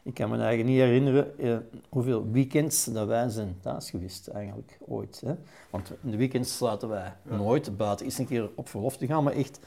Ik 0.02 0.14
kan 0.14 0.30
me 0.30 0.36
eigenlijk 0.36 0.68
niet 0.68 0.78
herinneren 0.78 1.38
eh, 1.38 1.56
hoeveel 1.88 2.30
weekends 2.30 2.84
dat 2.84 3.06
wij 3.06 3.28
zijn 3.28 3.56
thuis 3.60 3.90
geweest, 3.90 4.28
eigenlijk 4.28 4.78
ooit. 4.88 5.22
Hè. 5.26 5.34
Want 5.70 5.92
in 6.02 6.10
de 6.10 6.16
weekends 6.16 6.60
laten 6.60 6.88
wij 6.88 7.12
nooit 7.22 7.76
buiten 7.76 8.06
eens 8.06 8.18
een 8.18 8.26
keer 8.26 8.50
op 8.54 8.68
verlof 8.68 8.96
te 8.96 9.06
gaan, 9.06 9.24
maar 9.24 9.32
echt 9.32 9.60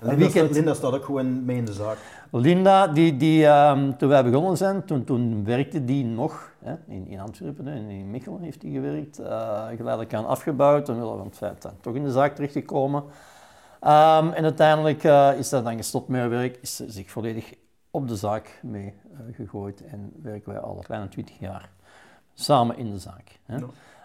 Linda, 0.00 0.16
weekend. 0.16 0.50
Linda 0.50 0.74
staat 0.74 0.92
ook 0.94 1.04
gewoon 1.04 1.44
mee 1.44 1.56
in 1.56 1.64
de 1.64 1.72
zaak. 1.72 1.98
Linda, 2.30 2.86
die, 2.86 3.16
die, 3.16 3.46
ehm, 3.46 3.92
toen 3.96 4.08
wij 4.08 4.24
begonnen 4.24 4.56
zijn, 4.56 4.84
toen, 4.84 5.44
werkte 5.44 5.84
die 5.84 6.04
nog 6.04 6.52
hè, 6.58 6.74
in, 6.86 7.20
Antwerpen 7.20 7.68
en 7.68 7.88
in 7.88 8.10
Mechelen 8.10 8.42
heeft 8.42 8.62
hij 8.62 8.70
gewerkt. 8.70 9.18
eh 9.18 9.66
geleidelijk 9.76 10.14
aan 10.14 10.26
afgebouwd, 10.26 10.88
omwille 10.88 11.16
van 11.16 11.26
het 11.26 11.36
feit 11.36 11.68
toch 11.80 11.94
in 11.94 12.04
de 12.04 12.12
zaak 12.12 12.34
terechtgekomen. 12.34 13.04
Ehm, 13.80 14.30
en 14.30 14.42
uiteindelijk 14.42 15.04
eh, 15.04 15.38
is 15.38 15.48
dat 15.48 15.64
dan 15.64 15.76
gestopt 15.76 16.08
met 16.08 16.20
haar 16.20 16.30
werk, 16.30 16.58
is 16.62 16.76
ze 16.76 16.90
zich 16.90 17.10
volledig 17.10 17.54
op 17.90 18.08
de 18.08 18.16
zaak 18.16 18.60
mee 18.62 18.94
eh, 19.12 19.34
gegooid 19.34 19.84
en 19.86 20.12
werken 20.22 20.52
wij 20.52 20.60
al 20.60 20.76
een 20.76 20.82
kleine 20.82 21.08
20 21.08 21.38
jaar 21.38 21.70
samen 22.34 22.76
in 22.76 22.90
de 22.90 22.98
zaak. 22.98 23.38
Hè. 23.44 23.58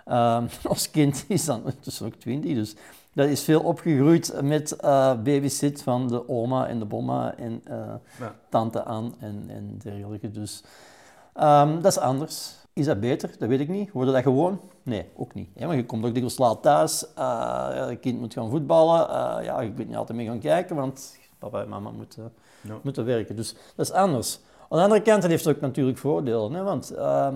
Ehm, 0.05 0.45
ons 0.69 0.91
kind 0.91 1.25
is 1.27 1.45
dan 1.45 1.57
ondertussen 1.57 2.05
ook 2.05 2.15
20, 2.15 2.53
dus 2.53 2.75
dat 3.13 3.27
is 3.27 3.43
veel 3.43 3.61
opgegroeid 3.61 4.41
met 4.41 4.71
eh 4.75 5.13
babysit 5.23 5.81
van 5.83 6.07
de 6.07 6.29
oma 6.29 6.67
en 6.67 6.79
de 6.79 6.85
bomma 6.85 7.35
en 7.37 7.61
eh, 7.63 7.77
Ja. 8.19 8.35
tante 8.49 8.83
aan 8.83 9.15
en, 9.19 9.43
en 9.47 9.77
dergelijke. 9.83 10.31
Dus 10.31 10.63
ehm, 11.33 11.73
dat 11.81 11.91
is 11.91 11.97
anders. 11.99 12.61
Is 12.73 12.85
dat 12.85 12.99
beter? 12.99 13.29
Dat 13.39 13.49
weet 13.49 13.59
ik 13.59 13.69
niet. 13.69 13.91
Worden 13.91 14.13
dat 14.13 14.23
gewoon? 14.23 14.59
Nee, 14.83 15.05
ook 15.15 15.33
niet. 15.33 15.49
Hè? 15.55 15.65
Want 15.65 15.77
je 15.79 15.85
komt 15.85 16.01
ook 16.05 16.09
dikwijls 16.13 16.37
laat 16.37 16.61
thuis. 16.61 17.07
eh, 17.07 17.13
ja, 17.75 17.87
het 17.89 17.99
kind 17.99 18.19
moet 18.19 18.33
gaan 18.33 18.49
voetballen. 18.49 19.09
eh, 19.09 19.45
ja, 19.45 19.61
je 19.61 19.73
kunt 19.73 19.87
niet 19.87 19.97
altijd 19.97 20.17
mee 20.17 20.27
gaan 20.27 20.39
kijken, 20.39 20.75
want 20.75 21.17
papa 21.39 21.61
en 21.61 21.69
mama 21.69 21.91
moeten, 21.91 22.33
moeten 22.81 23.05
werken. 23.05 23.35
Dus 23.35 23.55
dat 23.75 23.85
is 23.85 23.91
anders. 23.91 24.39
Aan 24.73 24.79
de 24.79 24.85
andere 24.85 25.01
kant, 25.01 25.21
dat 25.21 25.31
heeft 25.31 25.47
ook 25.47 25.59
natuurlijk 25.61 25.97
voordelen. 25.97 26.53
Hè? 26.53 26.63
Want 26.63 26.91
ehm, 26.91 27.35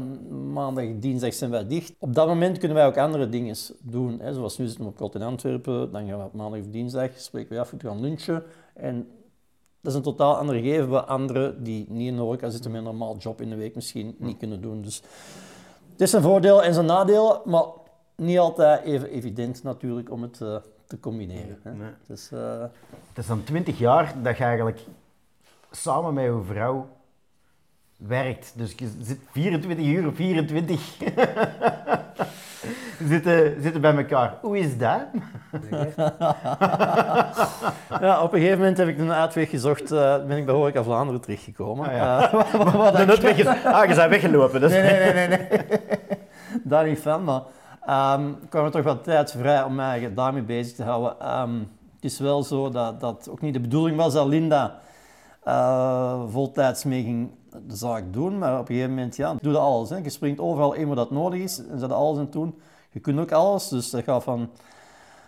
maandag, 0.53 0.85
dinsdag 0.99 1.33
zijn 1.33 1.51
wij 1.51 1.67
dicht. 1.67 1.93
Op 1.99 2.15
dat 2.15 2.27
moment 2.27 2.57
kunnen 2.57 2.77
wij 2.77 2.85
ook 2.85 2.97
andere 2.97 3.29
dingen 3.29 3.55
doen. 3.81 4.19
Hè? 4.19 4.33
Zoals 4.33 4.57
nu 4.57 4.65
zitten 4.65 4.83
we 4.83 4.89
op 4.89 4.97
kot 4.97 5.15
in 5.15 5.21
Antwerpen. 5.21 5.91
Dan 5.91 6.07
gaan 6.07 6.17
we 6.17 6.25
op 6.25 6.33
maandag 6.33 6.59
of 6.59 6.67
dinsdag, 6.67 7.09
spreken 7.15 7.55
we 7.55 7.59
af, 7.59 7.71
we 7.71 7.77
gaan 7.79 8.01
lunchen. 8.01 8.43
En 8.73 9.07
dat 9.81 9.91
is 9.91 9.97
een 9.97 10.03
totaal 10.03 10.37
ander 10.37 10.55
gegeven 10.55 10.89
wat 10.89 11.07
anderen 11.07 11.63
die 11.63 11.85
niet 11.89 12.07
in 12.07 12.15
de 12.15 12.21
horeca 12.21 12.49
zitten 12.49 12.71
met 12.71 12.79
een 12.79 12.85
normaal 12.85 13.17
job 13.17 13.41
in 13.41 13.49
de 13.49 13.55
week 13.55 13.75
misschien 13.75 14.15
niet 14.19 14.37
kunnen 14.37 14.61
doen. 14.61 14.81
Dus 14.81 15.01
het 15.91 16.01
is 16.01 16.13
een 16.13 16.21
voordeel 16.21 16.63
en 16.63 16.73
zijn 16.73 16.85
nadeel, 16.85 17.41
maar 17.45 17.65
niet 18.15 18.39
altijd 18.39 18.83
even 18.83 19.09
evident 19.09 19.63
natuurlijk 19.63 20.11
om 20.11 20.21
het 20.21 20.41
eh, 20.41 20.55
te 20.85 20.99
combineren. 20.99 21.59
Hè? 21.63 21.73
Nee. 21.73 21.91
Dus, 22.07 22.31
eh, 22.31 22.59
Het 23.07 23.17
is 23.17 23.27
dan 23.27 23.43
20 23.43 23.77
jaar 23.77 24.15
dat 24.23 24.37
je 24.37 24.43
eigenlijk 24.43 24.79
samen 25.71 26.13
met 26.13 26.23
je 26.23 26.41
vrouw 26.45 26.87
werkt. 27.97 28.53
Dus 28.55 28.73
je 28.77 28.89
zit 29.01 29.19
24 29.31 29.85
uur 29.85 30.07
op 30.07 30.15
24 30.15 30.81
zitten, 33.09 33.61
zitten 33.61 33.81
bij 33.81 33.95
elkaar. 33.95 34.33
Hoe 34.41 34.57
is 34.59 34.77
dat? 34.77 35.01
Ja, 38.01 38.21
op 38.21 38.33
een 38.33 38.39
gegeven 38.39 38.59
moment 38.59 38.77
heb 38.77 38.87
ik 38.87 38.97
een 38.99 39.11
uitweg 39.11 39.49
gezocht, 39.49 39.91
eh, 39.91 40.25
ben 40.25 40.37
ik 40.37 40.45
bij 40.45 40.55
Horeca 40.55 40.83
Vlaanderen 40.83 41.21
terechtgekomen. 41.21 41.87
Ah, 41.89 41.95
ja. 41.95 42.29
Wat- 42.57 42.71
wat 42.73 42.95
De 42.95 43.01
ik- 43.01 43.07
nut 43.07 43.19
weg 43.19 43.37
is- 43.37 43.45
Ah, 43.65 43.87
je 43.89 43.95
bent 43.95 44.09
weggelopen. 44.09 44.59
Dus. 44.61 44.71
Nee, 44.71 44.81
nee, 44.81 45.13
nee, 45.13 45.27
nee, 45.27 45.37
nee. 45.37 45.59
Daar 46.63 46.85
niet 46.87 46.99
van, 46.99 47.23
maar 47.23 47.41
ehm 47.85 48.21
kwam 48.49 48.65
er 48.65 48.71
toch 48.71 48.83
wat 48.83 49.03
tijd 49.03 49.31
vrij 49.31 49.63
om 49.63 49.75
mij 49.75 50.13
daarmee 50.13 50.41
bezig 50.41 50.75
te 50.75 50.83
houden. 50.83 51.19
Ehm, 51.19 51.53
het 51.95 52.03
is 52.11 52.19
wel 52.19 52.43
zo 52.43 52.69
dat 52.69 52.99
dat 52.99 53.27
ook 53.31 53.41
niet 53.41 53.53
de 53.53 53.59
bedoeling 53.59 53.97
was 53.97 54.13
dat 54.13 54.27
Linda 54.27 54.79
eh 55.43 56.21
voltijds 56.29 56.83
mee 56.83 57.03
ging 57.03 57.29
de 57.67 57.75
zaak 57.75 58.03
doen, 58.13 58.37
maar 58.37 58.53
op 58.53 58.59
een 58.59 58.75
gegeven 58.75 58.89
moment, 58.89 59.15
ja, 59.15 59.35
doe 59.41 59.53
dat 59.53 59.61
alles. 59.61 59.89
Hè. 59.89 59.97
Je 59.97 60.09
springt 60.09 60.39
overal 60.39 60.73
in 60.73 60.87
waar 60.87 60.95
dat 60.95 61.11
nodig 61.11 61.39
is 61.41 61.65
en 61.67 61.79
zet 61.79 61.91
alles 61.91 62.17
aan 62.17 62.27
doen. 62.29 62.59
Je 62.89 62.99
kunt 62.99 63.19
ook 63.19 63.31
alles, 63.31 63.67
dus 63.67 63.89
dat 63.89 64.03
gaat 64.03 64.23
van 64.23 64.49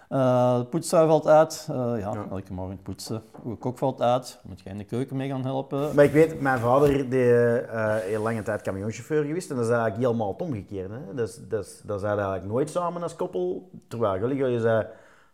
de 0.10 0.66
poetstrui 0.70 1.08
valt 1.08 1.28
uit, 1.28 1.68
Eh, 1.72 1.76
ja, 1.76 2.14
Ja. 2.14 2.26
elke 2.32 2.54
morgen 2.54 2.82
poetsen. 2.82 3.22
De 3.44 3.56
kok 3.56 3.78
valt 3.78 4.02
uit, 4.02 4.40
moet 4.44 4.62
jij 4.62 4.72
in 4.72 4.78
de 4.78 4.84
keuken 4.84 5.16
mee 5.16 5.30
gaan 5.30 5.44
helpen. 5.46 5.96
Maar 5.96 6.06
ik 6.06 6.12
weet, 6.12 6.42
mijn 6.42 6.60
vader 6.60 7.10
die, 7.10 7.32
eh 7.62 7.96
heel 7.96 8.22
lange 8.22 8.42
tijd 8.44 8.62
camionchauffeur 8.62 9.24
geweest 9.24 9.50
en 9.50 9.56
dat 9.56 9.66
is 9.66 9.72
eigenlijk 9.72 10.02
helemaal 10.02 10.32
het 10.32 10.42
omgekeerde. 10.42 10.94
Hè? 11.08 11.14
Dus, 11.14 11.40
dus, 11.50 11.82
dat 11.86 12.00
zijn 12.00 12.18
eigenlijk 12.18 12.48
nooit 12.48 12.70
samen 12.70 13.04
als 13.04 13.16
koppel, 13.16 13.70
terwijl 13.88 14.20
jullie 14.36 14.60
zijn 14.60 14.86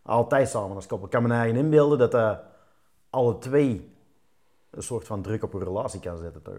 altijd 0.02 0.48
samen 0.48 0.76
als 0.76 0.86
koppel. 0.86 1.06
Ik 1.06 1.12
kan 1.12 1.22
me 1.22 1.34
eigen 1.34 1.56
inbeelden 1.58 1.98
dat 1.98 2.10
dat 2.12 2.38
alle 3.10 3.38
twee 3.38 3.94
een 4.76 4.82
soort 4.82 5.06
van 5.06 5.22
druk 5.22 5.42
op 5.42 5.54
een 5.54 5.64
relatie 5.64 6.00
kan 6.00 6.18
zetten. 6.18 6.42
Toch? 6.42 6.54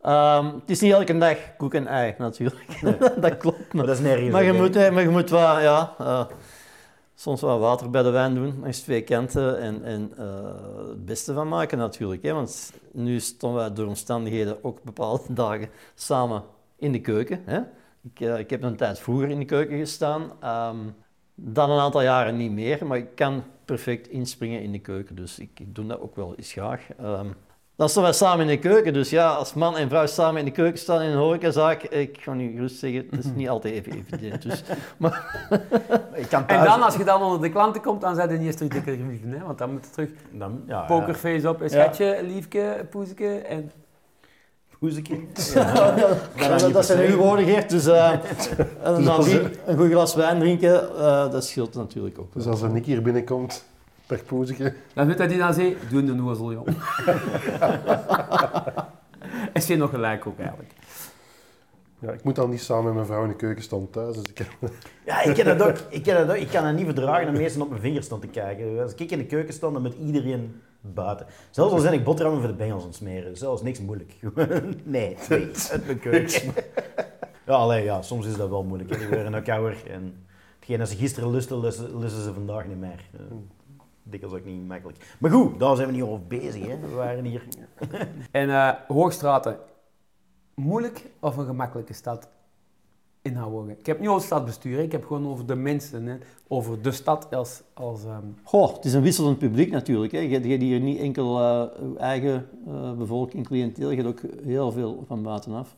Ehm, 0.00 0.44
het 0.44 0.70
is 0.70 0.80
niet 0.80 0.92
elke 0.92 1.18
dag 1.18 1.56
koek 1.56 1.74
en 1.74 1.86
ei, 1.86 2.14
natuurlijk. 2.18 2.80
dat 3.20 3.36
klopt. 3.36 3.72
Maar 3.72 3.86
dat 3.86 3.96
is 3.96 4.02
nergens. 4.02 4.30
Maar 4.30 4.44
je 4.44 4.52
moet, 4.52 4.74
hè, 4.74 4.90
maar 4.90 5.02
je 5.02 5.08
moet 5.08 5.30
wel, 5.30 5.60
ja, 5.60 5.94
eh, 5.98 6.26
soms 7.14 7.40
wat 7.40 7.60
water 7.60 7.90
bij 7.90 8.02
de 8.02 8.10
wijn 8.10 8.34
doen, 8.34 8.58
langs 8.60 8.80
twee 8.80 9.02
kanten 9.02 9.58
en, 9.58 9.84
en 9.84 10.12
eh, 10.16 10.88
het 10.88 11.04
beste 11.04 11.32
van 11.32 11.48
maken 11.48 11.78
natuurlijk. 11.78 12.22
Hè, 12.22 12.32
want 12.32 12.72
nu 12.92 13.20
stonden 13.20 13.60
wij 13.60 13.72
door 13.72 13.86
omstandigheden 13.86 14.64
ook 14.64 14.82
bepaalde 14.82 15.22
dagen 15.42 15.68
samen 15.94 16.42
in 16.76 16.92
de 16.92 17.00
keuken. 17.00 17.42
Hè. 17.44 17.60
Ik, 18.02 18.20
eh, 18.20 18.38
ik 18.38 18.50
heb 18.50 18.62
een 18.62 18.76
tijd 18.76 18.98
vroeger 18.98 19.28
in 19.28 19.38
de 19.38 19.44
keuken 19.44 19.78
gestaan, 19.78 20.32
ehm, 20.40 20.78
dan 21.42 21.70
een 21.70 21.80
aantal 21.80 22.02
jaren 22.02 22.36
niet 22.36 22.52
meer, 22.52 22.86
maar 22.86 22.98
ik 22.98 23.14
kan 23.14 23.42
perfect 23.64 24.08
inspringen 24.08 24.62
in 24.62 24.72
de 24.72 24.78
keuken, 24.78 25.16
dus 25.16 25.38
ik, 25.38 25.50
ik 25.60 25.74
doe 25.74 25.86
dat 25.86 26.00
ook 26.00 26.16
wel 26.16 26.34
eens 26.36 26.52
graag. 26.52 26.80
Ehm, 26.98 27.26
dan 27.76 27.88
staan 27.88 28.02
wij 28.02 28.12
samen 28.12 28.40
in 28.40 28.46
de 28.46 28.58
keuken, 28.58 28.92
dus 28.92 29.10
ja, 29.10 29.32
als 29.32 29.54
man 29.54 29.76
en 29.76 29.88
vrouw 29.88 30.06
samen 30.06 30.38
in 30.38 30.44
de 30.44 30.50
keuken 30.50 30.78
staan 30.78 31.00
in 31.00 31.10
een 31.10 31.18
horecazaak, 31.18 31.82
ik 31.82 32.18
ga 32.20 32.32
nu 32.32 32.52
gerust 32.52 32.78
zeggen, 32.78 33.06
het 33.10 33.24
is 33.24 33.30
niet 33.34 33.48
altijd 33.48 33.74
even 33.74 33.92
evident. 33.92 34.42
Dus, 34.42 34.62
Ik 36.22 36.28
kan 36.28 36.46
En 36.46 36.64
dan, 36.64 36.82
als 36.82 36.96
je 36.96 37.04
dan 37.04 37.22
onder 37.22 37.40
de 37.40 37.50
klanten 37.50 37.82
komt, 37.82 38.00
dan 38.00 38.14
zijn 38.14 38.30
je 38.30 38.38
niet 38.38 38.46
eens 38.46 38.56
terug 38.56 38.84
hè? 38.84 39.44
Want 39.44 39.58
dan 39.58 39.72
moet 39.72 39.84
je 39.84 39.90
terug 39.90 40.10
Dan, 40.32 40.62
ja, 40.66 40.80
pokerface 40.80 41.48
op, 41.48 41.60
een 41.60 41.70
schatje, 41.70 42.20
liefke, 42.22 42.86
poezeke 42.90 43.38
en... 43.38 43.70
Ja. 44.84 44.86
Poezeke. 44.86 45.20
Ja, 46.36 46.56
dat, 46.58 46.72
dat 46.72 46.86
zijn 46.86 47.10
uw 47.10 47.16
woorden, 47.16 47.44
Geert. 47.44 47.70
Dus, 47.70 47.86
eh, 47.86 48.10
en 48.82 48.94
Dus 48.94 49.04
dan 49.04 49.24
een 49.66 49.76
goed 49.78 49.90
glas 49.90 50.14
wijn 50.14 50.38
drinken, 50.38 50.96
eh, 50.96 51.30
dat 51.30 51.44
scheelt 51.44 51.74
natuurlijk 51.74 52.18
ook. 52.18 52.32
Dus 52.34 52.46
als 52.46 52.62
er 52.62 52.70
Nick 52.70 52.86
hier 52.86 53.02
binnenkomt, 53.02 53.64
per 54.06 54.22
poezetje. 54.22 54.74
Dan 54.92 55.06
weet 55.06 55.18
hij 55.18 55.26
die 55.26 55.38
dan 55.38 55.54
zei, 55.54 55.76
doe 55.90 56.04
de 56.04 56.14
noezel, 56.14 56.52
jong. 56.52 56.66
Is 59.52 59.66
je 59.66 59.76
nog 59.76 59.90
gelijk 59.90 60.26
ook 60.26 60.38
eigenlijk. 60.38 60.70
Ja, 62.00 62.12
ik 62.12 62.24
moet 62.24 62.36
dan 62.36 62.50
niet 62.50 62.60
samen 62.60 62.84
met 62.84 62.94
mijn 62.94 63.06
vrouw 63.06 63.22
in 63.22 63.28
de 63.28 63.36
keuken 63.36 63.62
staan 63.62 63.90
thuis. 63.90 64.16
Dus 64.16 64.30
ik 64.30 64.38
heb... 64.38 64.48
Ja, 65.06 65.22
ik 65.22 65.34
ken 65.34 65.58
dat 65.58 65.68
ook. 65.68 65.76
Ik, 65.88 66.02
ken 66.02 66.26
dat 66.26 66.36
ook. 66.36 66.42
ik 66.42 66.48
kan 66.48 66.64
het 66.64 66.76
niet 66.76 66.84
verdragen 66.84 67.26
dat 67.26 67.34
mensen 67.34 67.62
op 67.62 67.68
mijn 67.68 67.80
vingers 67.80 68.06
staan 68.06 68.20
te 68.20 68.26
kijken. 68.26 68.82
Als 68.82 68.94
ik 68.94 69.10
in 69.10 69.18
de 69.18 69.26
keuken 69.26 69.54
sta, 69.54 69.70
dan 69.70 69.82
met 69.82 69.94
iedereen 69.94 70.60
buiten. 70.80 71.26
Zelfs 71.50 71.72
al 71.72 71.78
zijn 71.78 71.94
ik 71.94 72.04
boterhammen 72.04 72.40
voor 72.40 72.50
de 72.50 72.56
bengels 72.56 72.82
aan 72.82 72.88
het 72.88 72.96
smeren. 72.96 73.36
Zelfs 73.36 73.62
niks 73.62 73.80
moeilijk. 73.80 74.14
nee, 74.84 75.16
nee, 75.28 75.50
uit 75.70 75.86
mijn 75.86 75.98
keuken. 75.98 76.52
ja, 77.46 77.52
allee, 77.52 77.84
ja, 77.84 78.02
soms 78.02 78.26
is 78.26 78.36
dat 78.36 78.48
wel 78.48 78.64
moeilijk. 78.64 78.90
hè. 78.90 78.98
Die 78.98 79.08
worden 79.08 79.34
ook 79.34 79.48
ouder. 79.48 79.76
En 79.90 80.26
hetgeen 80.58 80.78
dat 80.78 80.88
ze 80.88 80.96
gisteren 80.96 81.30
lusten, 81.30 81.60
lusten, 81.60 81.98
lusten 81.98 82.22
ze 82.22 82.32
vandaag 82.32 82.66
niet 82.66 82.80
meer. 82.80 83.04
Uh, 83.14 83.20
dikwijls 84.02 84.36
ook 84.36 84.44
niet 84.44 84.68
makkelijk. 84.68 85.16
Maar 85.18 85.30
goed, 85.30 85.60
daar 85.60 85.76
zijn 85.76 85.88
we 85.88 85.94
niet 85.94 86.02
over 86.02 86.26
bezig. 86.26 86.66
Hè. 86.66 86.78
We 86.78 86.94
waren 86.94 87.24
hier... 87.24 87.42
En 88.30 88.50
eh, 88.50 88.70
Hoogstraten, 88.88 89.56
moeilijk 90.60 91.10
of 91.20 91.36
een 91.36 91.46
gemakkelijke 91.46 91.92
stad 91.92 92.28
in? 93.22 93.38
Ik 93.78 93.86
heb 93.86 94.00
niet 94.00 94.08
over 94.08 94.22
stadsbestuur, 94.22 94.76
hè. 94.76 94.82
ik 94.82 94.92
heb 94.92 95.04
gewoon 95.06 95.26
over 95.26 95.46
de 95.46 95.54
mensen, 95.54 96.06
hè. 96.06 96.16
over 96.48 96.82
de 96.82 96.92
stad 96.92 97.34
als... 97.34 97.62
als 97.74 98.04
ehm, 98.04 98.24
Goh, 98.42 98.74
het 98.74 98.84
is 98.84 98.92
een 98.92 99.02
wisselend 99.02 99.38
publiek 99.38 99.70
natuurlijk. 99.70 100.12
Hè. 100.12 100.18
Je, 100.18 100.28
hebt- 100.28 100.44
je 100.44 100.50
hebt 100.50 100.62
hier 100.62 100.80
niet 100.80 100.98
enkel 100.98 101.40
eh, 101.40 101.82
uw 101.82 101.96
eigen 101.96 102.48
eh, 102.66 102.92
bevolking, 102.92 103.46
cliënteel, 103.46 103.90
je 103.90 104.02
hebt 104.02 104.08
ook 104.08 104.30
heel 104.44 104.72
veel 104.72 105.04
van 105.06 105.22
buitenaf. 105.22 105.76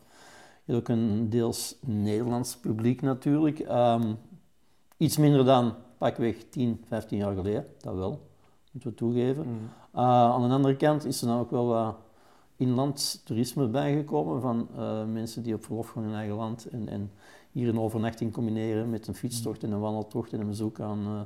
Je 0.64 0.72
hebt 0.72 0.91
ook 0.91 0.97
een 0.97 1.30
deels 1.30 1.76
Nederlands 1.80 2.57
publiek 2.57 3.01
natuurlijk. 3.01 3.59
Ehm, 3.59 4.12
iets 4.97 5.16
minder 5.16 5.45
dan 5.45 5.74
pakweg 5.99 6.37
10, 6.51 6.85
15 6.89 7.18
jaar 7.18 7.35
geleden, 7.35 7.66
dat 7.78 7.95
wel, 7.95 8.20
moeten 8.72 8.91
we 8.91 8.97
toegeven. 8.97 9.43
Uh, 9.95 10.01
aan 10.03 10.49
de 10.49 10.55
andere 10.55 10.76
kant 10.76 11.05
is 11.05 11.20
er 11.20 11.26
dan 11.28 11.39
ook 11.39 11.51
wel 11.51 11.66
wat 11.66 11.97
inlands 12.62 13.22
toerisme 13.24 13.66
bijgekomen 13.66 14.40
van 14.40 14.68
eh, 14.76 15.04
mensen 15.12 15.42
die 15.42 15.54
op 15.54 15.64
verlof 15.64 15.88
gaan 15.88 16.02
in 16.02 16.08
hun 16.08 16.18
eigen 16.18 16.36
land 16.36 16.68
en, 16.68 16.88
en 16.88 17.10
hier 17.52 17.68
een 17.68 17.80
overnachting 17.80 18.32
combineren 18.32 18.90
met 18.90 19.06
een 19.06 19.14
fietstocht 19.14 19.62
en 19.62 19.72
een 19.72 19.80
wandeltocht 19.80 20.32
en 20.32 20.40
een 20.40 20.46
bezoek 20.46 20.80
aan 20.80 20.98
uh, 21.06 21.20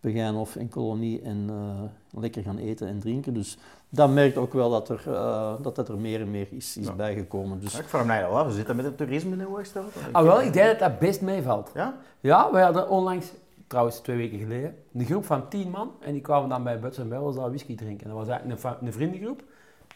Begijnhof 0.00 0.56
en 0.56 0.68
Kolonie 0.68 1.22
en 1.22 1.46
uh, 1.50 2.20
lekker 2.20 2.42
gaan 2.42 2.58
eten 2.58 2.88
en 2.88 2.98
drinken. 2.98 3.34
Dus 3.34 3.58
dat 3.88 4.10
merkt 4.10 4.36
ook 4.36 4.52
wel 4.52 4.70
dat 4.70 4.88
er, 4.88 5.04
uh, 5.08 5.54
dat, 5.62 5.76
dat 5.76 5.88
er 5.88 5.98
meer 5.98 6.20
en 6.20 6.30
meer 6.30 6.46
is, 6.50 6.76
is 6.76 6.86
ja. 6.86 6.92
bijgekomen. 6.92 7.60
Dus... 7.60 7.72
Ja, 7.72 7.78
ik 7.78 7.88
vraag 7.88 8.06
mij 8.06 8.26
al 8.26 8.38
af, 8.38 8.46
we 8.46 8.52
zitten 8.52 8.76
met 8.76 8.84
het 8.84 8.96
toerisme 8.96 9.32
in 9.32 9.38
de 9.38 9.44
Hoogstraat? 9.44 9.92
Ah 10.12 10.22
wel, 10.22 10.42
ik 10.42 10.52
denk 10.52 10.66
dat 10.66 10.78
dat 10.78 10.98
best 10.98 11.20
meevalt. 11.20 11.70
Ja? 11.74 11.96
Ja, 12.20 12.52
we 12.52 12.58
hadden 12.58 12.88
onlangs 12.88 13.32
trouwens 13.66 13.98
twee 13.98 14.16
weken 14.16 14.38
geleden, 14.38 14.74
een 14.92 15.04
groep 15.04 15.24
van 15.24 15.48
tien 15.48 15.70
man. 15.70 15.90
En 16.00 16.12
die 16.12 16.20
kwamen 16.20 16.48
dan 16.48 16.62
bij 16.62 16.80
Buts 16.80 16.98
en 16.98 17.08
Bells 17.08 17.36
daar 17.36 17.48
whisky 17.48 17.74
drinken. 17.74 18.06
Dat 18.08 18.16
was 18.16 18.28
eigenlijk 18.28 18.62
een, 18.62 18.86
een 18.86 18.92
vriendengroep 18.92 19.42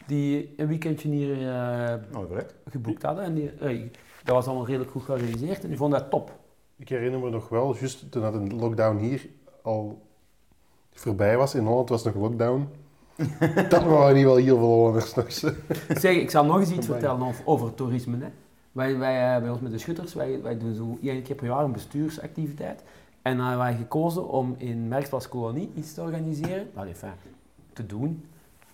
die 0.07 0.53
een 0.57 0.67
weekendje 0.67 1.09
hier 1.09 1.41
uh, 1.41 1.93
oh, 2.15 2.37
geboekt 2.69 3.01
hadden. 3.01 3.23
En 3.23 3.33
die, 3.33 3.51
uh, 3.61 3.81
dat 4.23 4.35
was 4.35 4.45
allemaal 4.45 4.65
redelijk 4.65 4.91
goed 4.91 5.03
georganiseerd 5.03 5.63
en 5.63 5.67
die 5.67 5.77
vonden 5.77 5.99
dat 5.99 6.09
top. 6.09 6.35
Ik 6.75 6.89
herinner 6.89 7.19
me 7.19 7.29
nog 7.29 7.49
wel, 7.49 7.75
juist 7.75 8.11
toen 8.11 8.21
dat 8.21 8.33
de 8.33 8.55
lockdown 8.55 8.97
hier 8.97 9.29
al 9.61 10.01
voorbij 10.91 11.37
was, 11.37 11.55
in 11.55 11.65
Holland 11.65 11.89
was 11.89 12.03
nog 12.03 12.15
lockdown. 12.15 12.67
dat 13.69 13.83
waren 13.83 14.15
niet 14.15 14.25
wel 14.25 14.35
heel 14.35 14.57
veel 14.57 14.67
Hollanders 14.67 15.13
nog. 15.13 15.31
zeg, 15.87 16.15
ik 16.15 16.29
zal 16.29 16.45
nog 16.45 16.59
eens 16.59 16.71
iets 16.71 16.85
vertellen 16.85 17.21
over, 17.21 17.45
over 17.45 17.73
toerisme. 17.73 18.17
Hè. 18.17 18.29
Wij, 18.71 18.97
wij, 18.97 19.41
bij 19.41 19.49
ons 19.49 19.59
met 19.59 19.71
de 19.71 19.77
schutters, 19.77 20.13
wij, 20.13 20.41
wij 20.41 20.57
doen 20.57 20.75
zo 20.75 20.97
één 21.01 21.23
keer 21.23 21.35
per 21.35 21.45
jaar 21.45 21.63
een 21.63 21.71
bestuursactiviteit. 21.71 22.83
En 23.21 23.37
dan 23.37 23.47
hebben 23.47 23.65
wij 23.65 23.75
gekozen 23.75 24.29
om 24.29 24.55
in 24.57 24.87
Merksplas 24.87 25.29
Kolonie 25.29 25.71
iets 25.75 25.93
te 25.93 26.01
organiseren, 26.01 26.69
nou, 26.75 26.87
enfin, 26.87 27.11
te 27.73 27.85
doen. 27.85 28.23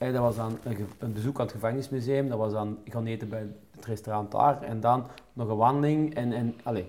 En 0.04 0.14
dat 0.14 0.22
was 0.22 0.36
dan 0.36 0.58
een, 0.64 0.88
een, 1.00 1.14
bezoek 1.14 1.40
aan 1.40 1.46
het 1.46 1.54
gevangenismuseum, 1.54 2.30
dat 2.30 2.38
was 2.38 2.52
dan 2.52 2.78
gaan 2.86 3.06
eten 3.06 3.30
bij 3.30 3.48
het 3.76 3.86
restaurant 3.86 4.32
daar 4.32 4.62
en 4.62 4.80
dan 4.80 5.08
nog 5.34 5.50
een 5.50 5.56
wandeling. 5.56 6.16
En, 6.16 6.34
en 6.34 6.56
allez, 6.64 6.86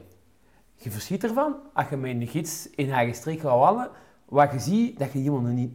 je 0.76 0.90
verschiet 0.90 1.24
ervan 1.24 1.56
als 1.72 1.88
je 1.90 1.96
met 1.96 2.10
een 2.10 2.26
gids 2.26 2.68
in 2.74 2.92
eigen 2.92 3.14
streek 3.14 3.40
gaat 3.40 3.58
wandelen, 3.58 3.90
wat 4.24 4.52
je 4.52 4.58
ziet, 4.58 4.98
dat 4.98 5.12
je 5.12 5.18
iemand 5.18 5.46
niet, 5.46 5.70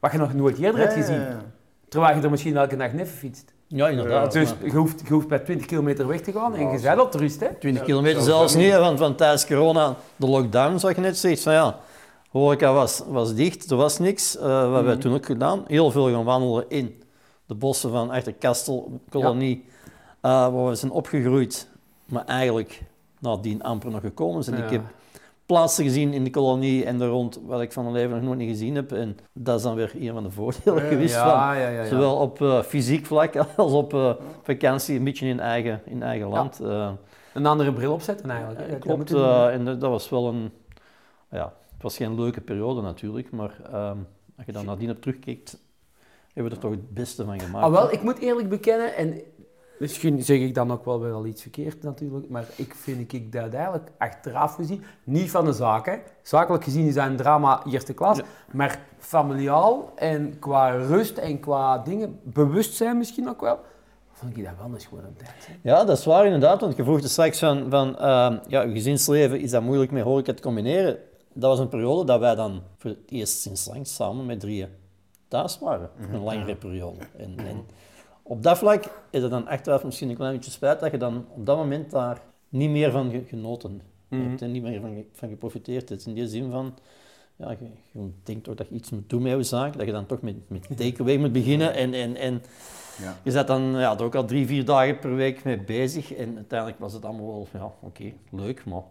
wat 0.00 0.12
je 0.12 0.18
nog 0.18 0.34
nooit 0.34 0.58
eerder 0.58 0.80
hebt 0.80 0.92
gezien. 0.92 1.20
Ja, 1.20 1.28
ja. 1.28 1.42
Terwijl 1.88 2.16
je 2.16 2.22
er 2.22 2.30
misschien 2.30 2.56
elke 2.56 2.76
dag 2.76 2.92
neffen 2.92 3.16
fietst. 3.16 3.52
Ja, 3.66 3.88
inderdaad. 3.88 4.32
Ja. 4.32 4.40
Dus 4.40 4.54
je 4.64 4.76
hoeft, 4.76 5.00
je 5.06 5.12
hoeft 5.12 5.28
bij 5.28 5.38
20 5.38 5.66
kilometer 5.66 6.06
weg 6.06 6.20
te 6.20 6.32
gaan 6.32 6.54
en 6.54 6.70
je 6.70 6.80
bent 6.80 7.00
op 7.00 7.12
de 7.12 7.18
rust. 7.18 7.40
Hè? 7.40 7.48
20 7.54 7.82
kilometer 7.82 8.22
zelfs 8.22 8.54
niet, 8.54 8.76
want 8.76 8.98
van 8.98 9.14
tijdens 9.14 9.46
corona, 9.46 9.96
de 10.16 10.26
lockdown, 10.26 10.78
zoals 10.78 10.94
je 10.94 11.00
net 11.00 11.18
zegt, 11.18 11.42
van 11.42 11.52
ja, 11.52 11.78
horeca 12.38 12.72
was, 12.72 13.02
was 13.08 13.34
dicht, 13.34 13.70
er 13.70 13.76
was 13.76 13.98
niks. 13.98 14.36
Uh, 14.36 14.42
wat 14.42 14.50
hebben 14.50 14.80
mm. 14.80 14.86
wij 14.86 14.96
toen 14.96 15.14
ook 15.14 15.26
gedaan? 15.26 15.64
Heel 15.66 15.90
veel 15.90 16.10
gaan 16.10 16.24
wandelen 16.24 16.64
in 16.68 17.02
de 17.46 17.54
bossen 17.54 17.90
van 17.90 18.10
achter 18.10 18.32
Kastel, 18.32 19.00
kolonie, 19.08 19.64
ja. 20.22 20.46
uh, 20.46 20.54
waar 20.54 20.68
we 20.68 20.74
zijn 20.74 20.92
opgegroeid, 20.92 21.68
maar 22.04 22.24
eigenlijk 22.24 22.82
nadien 23.18 23.62
amper 23.62 23.90
nog 23.90 24.00
gekomen 24.00 24.44
zijn. 24.44 24.56
Ja. 24.56 24.64
Ik 24.64 24.70
heb 24.70 24.82
plaatsen 25.46 25.84
gezien 25.84 26.12
in 26.12 26.24
de 26.24 26.30
kolonie 26.30 26.84
en 26.84 26.98
daar 26.98 27.08
rond, 27.08 27.40
wat 27.46 27.60
ik 27.60 27.72
van 27.72 27.82
mijn 27.82 27.94
leven 27.94 28.14
nog 28.16 28.24
nooit 28.24 28.38
niet 28.38 28.48
gezien 28.48 28.74
heb. 28.74 28.92
En 28.92 29.16
dat 29.32 29.56
is 29.56 29.62
dan 29.62 29.74
weer 29.74 29.92
een 30.00 30.12
van 30.12 30.22
de 30.22 30.30
voordelen 30.30 30.82
ja, 30.82 30.88
geweest 30.88 31.14
van, 31.14 31.86
zowel 31.86 32.16
op 32.16 32.40
uh, 32.40 32.62
fysiek 32.62 33.06
vlak 33.06 33.36
als 33.56 33.72
op 33.72 34.18
vakantie, 34.42 34.98
een 34.98 35.04
beetje 35.04 35.26
in 35.26 35.40
eigen, 35.40 35.82
in 35.84 36.02
eigen 36.02 36.28
land. 36.28 36.60
Een 37.34 37.46
andere 37.46 37.72
bril 37.72 37.92
opzetten 37.92 38.30
eigenlijk. 38.30 38.80
Klopt, 38.80 39.12
en 39.50 39.64
dat 39.64 39.80
was 39.80 40.08
wel 40.08 40.28
een, 40.28 40.52
ja, 41.30 41.52
was 41.84 41.96
geen 41.96 42.14
leuke 42.14 42.40
periode 42.40 42.80
natuurlijk, 42.80 43.30
maar 43.30 43.58
um, 43.90 44.06
als 44.36 44.46
je 44.46 44.52
dan 44.52 44.64
nadien 44.64 44.90
op 44.90 45.00
terugkijkt, 45.00 45.58
hebben 46.32 46.52
we 46.52 46.58
er 46.58 46.62
toch 46.62 46.70
het 46.70 46.94
beste 46.94 47.24
van 47.24 47.40
gemaakt. 47.40 47.64
Ah, 47.64 47.72
wel, 47.72 47.92
ik 47.92 48.02
moet 48.02 48.18
eerlijk 48.18 48.48
bekennen, 48.48 48.96
en 48.96 49.22
Misschien 49.78 50.22
zeg 50.22 50.38
ik 50.38 50.54
dan 50.54 50.72
ook 50.72 50.84
wel 50.84 51.00
weer 51.00 51.12
al 51.12 51.26
iets 51.26 51.42
verkeerd 51.42 51.82
natuurlijk, 51.82 52.28
maar 52.28 52.44
ik 52.56 52.74
vind 52.74 53.12
ik 53.12 53.32
dat 53.32 53.54
eigenlijk 53.54 53.90
achteraf 53.98 54.54
gezien, 54.54 54.84
niet 55.04 55.30
van 55.30 55.44
de 55.44 55.52
zaak, 55.52 55.86
hè. 55.86 55.96
zakelijk 56.22 56.64
gezien 56.64 56.86
is 56.86 56.94
dat 56.94 57.06
een 57.06 57.16
drama 57.16 57.62
eerste 57.70 57.92
klas, 57.92 58.20
maar 58.52 58.80
familiaal 58.98 59.92
en 59.96 60.38
qua 60.38 60.70
rust 60.70 61.18
en 61.18 61.40
qua 61.40 61.78
dingen, 61.78 62.20
bewustzijn 62.22 62.98
misschien 62.98 63.28
ook 63.28 63.40
wel, 63.40 63.58
vond 64.12 64.36
ik 64.36 64.44
dat 64.44 64.52
wel 64.58 64.70
eens 64.74 64.86
gewoon 64.86 65.04
een 65.04 65.16
tijd. 65.16 65.48
hè. 65.48 65.70
Ja, 65.70 65.84
dat 65.84 65.98
is 65.98 66.04
waar 66.04 66.24
inderdaad, 66.24 66.60
want 66.60 66.76
je 66.76 66.84
vroeg 66.84 67.00
er 67.00 67.08
straks 67.08 67.38
van, 67.38 67.70
van 67.70 67.98
ehm, 67.98 68.38
ja, 68.46 68.62
je 68.62 68.72
gezinsleven, 68.72 69.40
is 69.40 69.50
dat 69.50 69.62
moeilijk 69.62 69.90
met 69.90 70.02
horeca 70.02 70.32
te 70.34 70.42
combineren? 70.42 70.98
Dat 71.34 71.50
was 71.50 71.58
een 71.58 71.68
periode 71.68 72.04
dat 72.04 72.20
wij 72.20 72.34
dan 72.34 72.62
voor 72.76 72.90
het 72.90 72.98
eerst 73.08 73.40
sinds 73.40 73.66
lang 73.66 73.86
samen 73.86 74.26
met 74.26 74.40
drieën 74.40 74.68
thuis 75.28 75.58
waren, 75.58 75.90
een 76.12 76.20
langere 76.22 76.56
periode. 76.56 76.98
En, 77.16 77.34
en 77.38 77.64
op 78.22 78.42
dat 78.42 78.58
vlak 78.58 78.84
is 79.10 79.22
het 79.22 79.30
dan 79.30 79.46
achteraf 79.46 79.84
misschien 79.84 80.08
een 80.08 80.16
klein 80.16 80.32
beetje 80.34 80.50
spijt 80.50 80.80
dat 80.80 80.90
je 80.90 80.98
dan 80.98 81.26
op 81.28 81.46
dat 81.46 81.56
moment 81.56 81.90
daar 81.90 82.22
niet 82.48 82.70
meer 82.70 82.90
van 82.90 83.10
ge- 83.10 83.24
genoten 83.26 83.80
hebt 84.08 84.42
en 84.42 84.52
niet 84.52 84.62
meer 84.62 84.80
van, 84.80 85.04
van 85.12 85.28
geprofiteerd 85.28 85.88
hebt. 85.88 86.06
In 86.06 86.14
die 86.14 86.28
zin 86.28 86.50
van, 86.50 86.74
ja, 87.36 87.50
je, 87.50 87.68
je 87.92 88.10
denkt 88.22 88.44
toch 88.44 88.54
dat 88.54 88.68
je 88.68 88.74
iets 88.74 88.90
moet 88.90 89.08
doen 89.10 89.22
met 89.22 89.32
je 89.32 89.42
zaak, 89.42 89.76
dat 89.76 89.86
je 89.86 89.92
dan 89.92 90.06
toch 90.06 90.20
met, 90.20 90.36
met 90.48 90.66
takeaway 90.76 91.16
moet 91.16 91.32
beginnen 91.32 91.74
en... 91.74 91.94
en, 91.94 92.16
en 92.16 92.42
Ja. 93.02 93.16
je 93.24 93.30
zat 93.30 93.46
dan 93.46 93.62
ja, 93.62 93.96
er 93.98 94.02
ook 94.04 94.14
al 94.14 94.24
drie, 94.24 94.46
vier 94.46 94.64
dagen 94.64 94.98
per 94.98 95.14
week 95.14 95.44
mee 95.44 95.60
bezig. 95.60 96.12
En 96.12 96.36
uiteindelijk 96.36 96.78
was 96.80 96.92
het 96.92 97.04
allemaal 97.04 97.26
wel, 97.26 97.46
ja, 97.52 97.72
oké, 97.80 98.12
leuk, 98.30 98.64
maar 98.64 98.82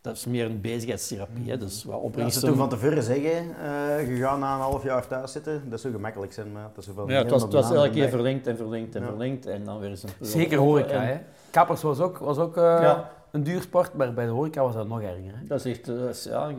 dat 0.00 0.16
is 0.16 0.24
meer 0.26 0.44
een 0.44 0.60
bezigheidstherapie. 0.60 1.50
Hè. 1.50 1.56
Dus 1.56 1.84
wat 1.84 1.92
Als 1.94 2.00
ze 2.02 2.06
opbrengsten... 2.06 2.48
toen 2.48 2.56
van 2.56 2.68
tevoren 2.68 3.02
zeggen, 3.02 3.56
eh 3.62 4.08
je 4.08 4.16
gaat 4.16 4.38
na 4.38 4.54
een 4.54 4.60
half 4.60 4.82
jaar 4.84 5.06
thuis 5.06 5.32
zitten, 5.32 5.62
dat 5.70 5.80
zou 5.80 5.92
gemakkelijk 5.92 6.32
zijn, 6.32 6.52
maar 6.52 6.62
dat 6.62 6.78
is 6.78 6.84
zoveel 6.84 7.10
ja, 7.10 7.18
het 7.18 7.30
was, 7.30 7.42
het 7.42 7.52
was 7.52 7.70
elke 7.72 7.90
keer 7.90 8.08
verlengd 8.08 8.46
en 8.46 8.56
verlengd 8.56 8.94
en 8.94 9.00
Ja. 9.02 9.06
verlengd. 9.08 9.46
En 9.46 9.64
dan 9.64 9.78
weer 9.78 9.90
eens 9.90 10.02
een 10.02 10.08
Zeker 10.20 10.58
horeca, 10.58 10.92
En 11.02 11.06
hè. 11.06 11.18
Kappers 11.50 11.82
was 11.82 12.00
ook, 12.00 12.18
was 12.18 12.38
ook 12.38 12.56
eh, 12.56 12.62
Ja. 12.62 13.10
een 13.30 13.42
duur 13.42 13.60
sport, 13.62 13.94
maar 13.94 14.14
bij 14.14 14.24
de 14.24 14.30
horeca 14.30 14.62
was 14.62 14.74
dat 14.74 14.88
nog 14.88 15.00
erger. 15.02 15.32
Hè. 15.40 15.46
Dat 15.46 15.64
is 15.64 15.72
echt, 15.78 15.88
eh, 15.88 15.98
dat 15.98 16.08
is, 16.14 16.24
ja, 16.24 16.50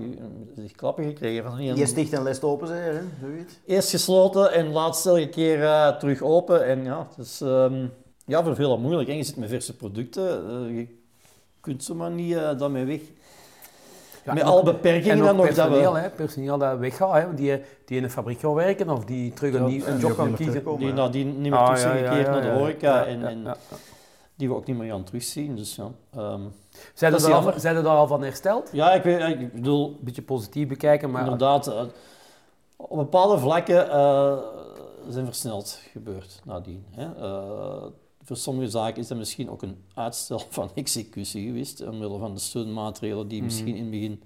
echt 0.63 0.75
klappen 0.75 1.03
gekregen. 1.03 1.43
Van 1.43 1.59
een- 1.59 1.75
Eerst 1.77 1.95
dicht 1.95 2.13
en 2.13 2.23
les 2.23 2.41
open 2.41 2.83
hè? 2.83 2.91
zoiets. 3.21 3.59
Eerst 3.65 3.89
gesloten 3.89 4.51
en 4.51 4.71
laatst 4.71 5.05
elke 5.05 5.29
keer 5.29 5.63
eh, 5.63 5.87
terug 5.97 6.21
open. 6.21 6.65
En 6.65 6.83
ja, 6.83 7.07
het 7.15 7.25
is 7.25 7.41
ehm, 7.41 7.85
ja, 8.25 8.43
voor 8.43 8.55
velen 8.55 8.81
moeilijk. 8.81 9.09
En 9.09 9.17
je 9.17 9.23
zit 9.23 9.35
met 9.35 9.49
verse 9.49 9.75
producten. 9.75 10.47
eh, 10.49 10.77
je 10.77 10.87
kunt 11.59 11.83
zomaar 11.83 12.11
niet 12.11 12.35
eh, 12.35 12.57
daarmee 12.57 12.85
weg. 12.85 13.01
Ja, 14.25 14.33
met 14.33 14.43
ook- 14.43 14.63
beperkingen 14.63 15.17
en 15.17 15.23
dan 15.25 15.35
nog 15.35 15.45
dat 15.45 15.55
personeel, 15.55 15.93
we... 15.93 15.99
hè, 15.99 16.09
personeel 16.09 16.57
dat 16.57 16.77
weggaat, 16.77 17.13
hè, 17.13 17.33
die, 17.33 17.61
die 17.85 17.97
in 17.97 18.03
een 18.03 18.09
fabriek 18.11 18.39
gaan 18.39 18.53
werken 18.53 18.89
of 18.89 19.05
die 19.05 19.33
terug 19.33 19.53
een, 19.53 19.61
Ja, 19.61 19.67
nieuw- 19.67 19.85
en 19.85 19.91
een 19.91 19.97
die 19.99 20.07
job 20.07 20.17
gaan 20.17 20.33
kiezen. 20.33 20.77
Die 20.77 20.93
nadien 20.93 21.41
niet 21.41 21.51
meer 21.51 21.59
Ah, 21.59 21.65
terug 21.65 21.81
ja, 21.83 21.89
zijn 21.89 22.05
gekeerd 22.05 22.25
ja, 22.25 22.31
naar 22.31 22.41
de 22.41 22.49
horeca. 22.49 22.95
ja, 22.99 23.05
en, 23.05 23.19
ja, 23.19 23.27
en 23.27 23.41
ja. 23.43 23.55
die 24.35 24.49
we 24.49 24.55
ook 24.55 24.65
niet 24.65 24.77
meer 24.77 24.91
gaan 24.91 25.03
terugzien. 25.03 25.55
Dus 25.55 25.75
ja, 25.75 25.87
ehm, 26.15 26.41
Zijn 26.93 27.11
Dat 27.11 27.23
er 27.23 27.33
al, 27.33 27.53
zijn 27.59 27.75
er 27.75 27.83
daar 27.83 27.95
al 27.95 28.07
van 28.07 28.23
hersteld? 28.23 28.69
ja 28.71 28.91
ik, 28.93 29.03
weet, 29.03 29.39
ik 29.39 29.53
bedoel, 29.53 29.87
Een 29.87 29.97
beetje 30.01 30.21
positief 30.21 30.67
bekijken, 30.67 31.11
maar 31.11 31.21
inderdaad, 31.23 31.67
eh, 31.67 31.81
op 32.75 32.97
bepaalde 32.97 33.37
vlakken 33.39 33.89
eh, 33.91 34.37
zijn 35.09 35.25
versneld 35.25 35.79
gebeurd 35.91 36.41
nadien. 36.43 36.85
Hè. 36.91 37.05
Eh, 37.25 37.83
voor 38.23 38.37
sommige 38.37 38.69
zaken 38.69 39.01
is 39.01 39.07
dat 39.07 39.17
misschien 39.17 39.49
ook 39.49 39.61
een 39.61 39.83
uitstel 39.93 40.41
van 40.49 40.71
executie 40.75 41.45
geweest, 41.45 41.87
omwille 41.87 42.17
van 42.17 42.33
de 42.33 42.39
steunmaatregelen 42.39 43.27
die 43.27 43.43
misschien 43.43 43.75
in 43.75 43.81
het 43.81 43.91
begin 43.91 44.23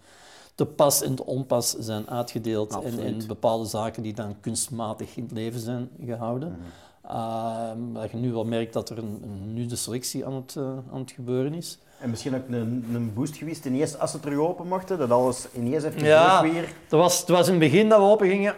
te 0.55 0.65
pas 0.65 1.01
en 1.01 1.15
te 1.15 1.25
onpas 1.25 1.71
zijn 1.71 2.09
uitgedeeld 2.09 2.83
en, 2.83 3.27
bepaalde 3.27 3.65
zaken 3.65 4.03
die 4.03 4.13
dan 4.13 4.35
kunstmatig 4.39 5.15
in 5.15 5.23
het 5.23 5.31
leven 5.31 5.59
zijn 5.59 5.89
gehouden. 6.05 6.57
Ehm, 7.01 7.93
dat 7.93 8.11
je 8.11 8.17
nu 8.17 8.31
wel 8.31 8.45
merkt 8.45 8.73
dat 8.73 8.89
er 8.89 8.97
een, 8.97 9.19
een, 9.23 9.53
nu 9.53 9.65
de 9.65 9.75
selectie 9.75 10.25
aan 10.25 10.33
het, 10.33 10.55
eh, 10.55 10.63
aan 10.63 10.99
het 10.99 11.11
gebeuren 11.11 11.53
is. 11.53 11.79
En 11.99 12.09
misschien 12.09 12.35
ook 12.35 12.47
een, 12.47 12.85
een 12.93 13.13
boost 13.13 13.37
geweest 13.37 13.65
ineens 13.65 13.97
als 13.97 14.11
ze 14.11 14.19
terug 14.19 14.37
open 14.37 14.67
mochten, 14.67 14.97
dat 14.97 15.11
alles 15.11 15.47
ineens 15.55 15.83
even 15.83 16.05
Ja. 16.05 16.41
weer... 16.41 16.61
Het 16.61 16.91
was, 16.91 17.19
het 17.19 17.29
was 17.29 17.45
in 17.47 17.53
het 17.53 17.61
begin 17.71 17.89
dat 17.89 17.99
we 17.99 18.05
open 18.05 18.27
gingen 18.27 18.55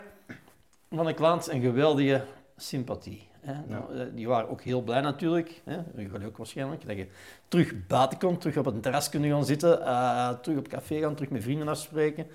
van 0.89 1.05
de 1.05 1.13
klant 1.13 1.47
een 1.49 1.61
geweldige 1.61 2.23
sympathie. 2.57 3.27
Hè. 3.47 3.53
Nou, 3.67 3.95
eh, 3.95 4.05
Die 4.13 4.27
waren 4.27 4.49
ook 4.49 4.61
heel 4.61 4.81
blij 4.81 5.01
natuurlijk, 5.01 5.61
hè. 5.63 5.77
ook 6.25 6.37
waarschijnlijk, 6.37 6.87
dat 6.87 6.97
je 6.97 7.07
terug 7.47 7.87
buiten 7.87 8.19
komt, 8.19 8.41
terug 8.41 8.57
op 8.57 8.65
een 8.65 8.81
terras 8.81 9.09
kunnen 9.09 9.29
gaan 9.29 9.45
zitten, 9.45 9.85
eh, 9.85 10.29
terug 10.29 10.57
op 10.57 10.67
café 10.67 10.99
gaan, 10.99 11.15
terug 11.15 11.31
met 11.31 11.43
vrienden 11.43 11.67
afspreken. 11.67 12.27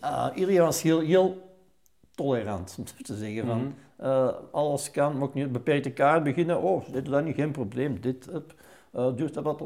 Eh, 0.00 0.26
iedereen 0.34 0.60
was 0.60 0.82
heel, 0.82 1.00
heel 1.00 1.58
tolerant, 2.14 2.76
om 2.78 2.84
te 3.04 3.16
zeggen. 3.16 3.46
Van, 3.46 3.74
eh, 3.96 4.28
alles 4.52 4.90
kan, 4.90 5.18
mag 5.18 5.34
niet 5.34 5.52
beperkte 5.52 5.90
kaart 5.90 6.22
beginnen. 6.22 6.62
Oh, 6.62 6.84
dit 6.92 7.04
is 7.04 7.10
dat 7.10 7.24
niet, 7.24 7.34
geen 7.34 7.50
probleem. 7.50 8.00
Dit 8.00 8.28
duurt 9.16 9.34
dat 9.34 9.44
wat. 9.44 9.62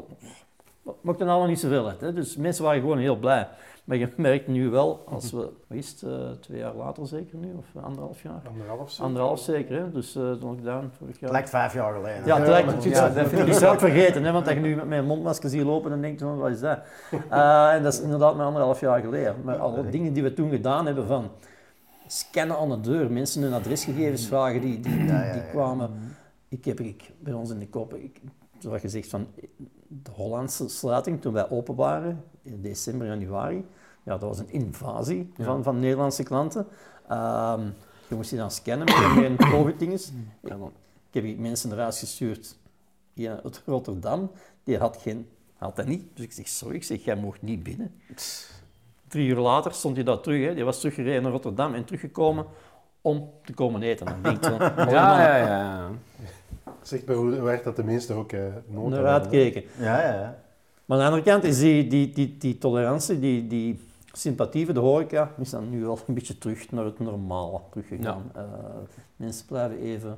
Maakt 1.01 1.19
dan 1.19 1.27
allemaal 1.27 1.47
niet 1.47 1.59
zoveel 1.59 1.87
uit. 1.87 2.01
Hè? 2.01 2.13
Dus 2.13 2.35
mensen 2.35 2.63
waren 2.63 2.81
gewoon 2.81 2.97
heel 2.97 3.15
blij. 3.15 3.47
Maar 3.83 3.97
je 3.97 4.09
merkt 4.17 4.47
nu 4.47 4.69
wel, 4.69 5.03
als 5.07 5.31
we, 5.31 5.37
wat 5.37 5.77
is 5.77 5.89
het, 5.89 6.03
eh, 6.03 6.29
twee 6.39 6.57
jaar 6.57 6.75
later 6.75 7.07
zeker 7.07 7.37
nu, 7.37 7.53
of 7.57 7.83
anderhalf 7.83 8.21
jaar? 8.21 8.41
Anderhalf 8.47 8.91
zo. 8.91 9.03
Anderhalf 9.03 9.39
zeker, 9.39 9.75
hè? 9.75 9.91
dus 9.91 10.15
eh, 10.15 10.21
de 10.21 10.37
lockdown 10.41 10.89
vorig 10.97 11.11
Het 11.11 11.19
jaar. 11.19 11.31
lijkt 11.31 11.49
vijf 11.49 11.73
jaar 11.73 11.93
geleden. 11.93 12.25
Ja, 12.25 12.37
het 12.37 12.47
lijkt 12.47 12.83
ja, 12.83 12.89
ja, 12.89 13.09
dat 13.09 13.27
vind 13.27 13.47
ik 13.47 13.53
het 13.53 13.79
vergeten, 13.79 14.23
hè, 14.23 14.31
want 14.31 14.45
dat 14.45 14.53
je 14.53 14.59
nu 14.59 14.75
met 14.75 14.87
mijn 14.87 15.05
mondmasker 15.05 15.49
ziet 15.49 15.63
lopen, 15.63 15.89
dan 15.89 16.01
denk 16.01 16.19
je 16.19 16.25
van, 16.25 16.37
wat 16.37 16.49
is 16.49 16.59
dat? 16.59 16.79
Eh, 17.29 17.73
en 17.73 17.83
dat 17.83 17.93
is 17.93 18.01
inderdaad 18.01 18.35
maar 18.35 18.45
anderhalf 18.45 18.79
jaar 18.79 19.01
geleden. 19.01 19.35
Maar 19.43 19.57
alle 19.57 19.89
dingen 19.89 20.13
die 20.13 20.23
we 20.23 20.33
toen 20.33 20.49
gedaan 20.49 20.85
hebben 20.85 21.07
van 21.07 21.29
scannen 22.07 22.57
aan 22.57 22.69
de 22.69 22.79
deur, 22.79 23.11
mensen 23.11 23.41
hun 23.41 23.53
adresgegevens 23.53 24.27
vragen, 24.27 24.61
die, 24.61 24.79
die, 24.79 24.97
die, 25.05 25.43
kwamen... 25.51 25.89
Ik 26.47 26.65
heb 26.65 26.79
ik, 26.79 27.11
bij 27.19 27.33
ons 27.33 27.49
in 27.49 27.59
de 27.59 27.67
kop, 27.67 27.93
ik, 27.93 28.21
zoals 28.59 28.81
gezegd, 28.81 29.09
van 29.09 29.27
de 30.03 30.11
Hollandse 30.11 30.69
sluiting, 30.69 31.21
toen 31.21 31.33
wij 31.33 31.49
open 31.49 31.75
waren, 31.75 32.23
in 32.41 32.61
december, 32.61 33.07
januari, 33.07 33.65
ja, 34.03 34.11
dat 34.17 34.21
was 34.21 34.39
een 34.39 34.51
invasie 34.51 35.31
van, 35.37 35.63
van 35.63 35.79
Nederlandse 35.79 36.23
klanten. 36.23 36.67
Ehm, 37.07 37.61
je 38.07 38.15
moest 38.15 38.29
die 38.29 38.39
dan 38.39 38.51
scannen 38.51 38.85
met 39.15 39.25
een 39.25 39.37
COVID-dinges. 39.53 40.11
Ja, 40.41 40.57
ik 41.11 41.23
heb 41.23 41.37
mensen 41.37 41.77
huis 41.77 41.99
gestuurd 41.99 42.57
hier 43.13 43.41
uit 43.43 43.61
Rotterdam, 43.65 44.31
die 44.63 44.77
had, 44.77 44.97
geen, 44.97 45.29
had 45.57 45.75
dat 45.75 45.85
niet. 45.85 46.03
Dus 46.13 46.25
ik 46.25 46.31
zeg, 46.31 46.47
sorry, 46.47 46.75
ik 46.75 46.83
zeg, 46.83 47.03
jij 47.03 47.15
mocht 47.15 47.41
niet 47.41 47.63
binnen. 47.63 47.93
Drie 49.07 49.27
uur 49.27 49.37
later 49.37 49.73
stond 49.73 49.95
hij 49.95 50.05
daar 50.05 50.19
terug, 50.19 50.47
hè. 50.47 50.55
die 50.55 50.63
was 50.63 50.79
teruggereden 50.79 51.23
naar 51.23 51.31
Rotterdam 51.31 51.73
en 51.73 51.85
teruggekomen 51.85 52.45
om 53.01 53.29
te 53.43 53.53
komen 53.53 53.81
eten. 53.81 54.05
Dan 54.05 54.21
denk 54.21 54.43
je 54.43 54.49
ja, 54.91 55.21
ja, 55.21 55.37
ja. 55.37 55.89
Zeg 56.81 57.05
maar 57.05 57.15
hoe 57.15 57.41
werd 57.41 57.63
dat 57.63 57.75
de 57.75 57.83
mensen 57.83 58.15
er 58.15 58.21
ook 58.21 58.31
eh 58.31 58.39
nood 58.67 58.85
aan 58.85 58.89
naar 58.89 59.05
uitkeken. 59.05 59.63
Ja, 59.79 60.01
ja, 60.01 60.13
ja. 60.13 60.39
Maar 60.85 60.97
aan 60.97 61.05
de 61.05 61.11
andere 61.11 61.31
kant 61.31 61.43
is 61.43 61.59
die, 61.59 61.87
die, 61.87 62.09
die, 62.09 62.37
die 62.37 62.57
tolerantie, 62.57 63.19
die, 63.19 63.47
die 63.47 63.79
sympathie 64.11 64.65
voor 64.65 64.73
de 64.73 64.79
horeca, 64.79 65.31
is 65.39 65.49
dan 65.49 65.69
nu 65.69 65.81
wel 65.81 65.99
een 66.07 66.13
beetje 66.13 66.37
terug 66.37 66.71
naar 66.71 66.85
het 66.85 66.99
normale 66.99 67.59
teruggegaan. 67.69 68.31
Eh, 68.35 68.43
mensen 69.15 69.45
blijven 69.45 69.79
even 69.79 70.17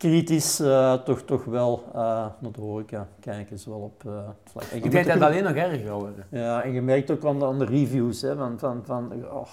kritisch, 0.00 0.60
eh, 0.60 0.92
toch, 0.92 1.22
toch 1.22 1.44
wel 1.44 1.84
eh, 1.88 1.94
naar 2.38 2.52
de 2.52 2.60
horeca 2.60 3.08
kijken, 3.20 3.58
zowel 3.58 3.80
op 3.80 4.02
eh, 4.06 4.12
het 4.12 4.50
vlak. 4.50 4.62
En 4.62 4.78
je 4.78 4.84
Ik 4.84 4.90
denk 4.90 5.04
dat 5.04 5.14
het 5.14 5.22
alleen 5.22 5.44
nog 5.44 5.54
erger 5.54 5.92
worden. 5.92 6.26
Ja, 6.30 6.62
en 6.62 6.72
je 6.72 6.82
merkt 6.82 7.10
ook 7.10 7.24
aan 7.24 7.38
de, 7.38 7.44
aan 7.44 7.58
de 7.58 7.64
reviews, 7.64 8.22
hè, 8.22 8.36
van, 8.36 8.58
van, 8.58 8.82
van 8.84 9.12
oh, 9.32 9.48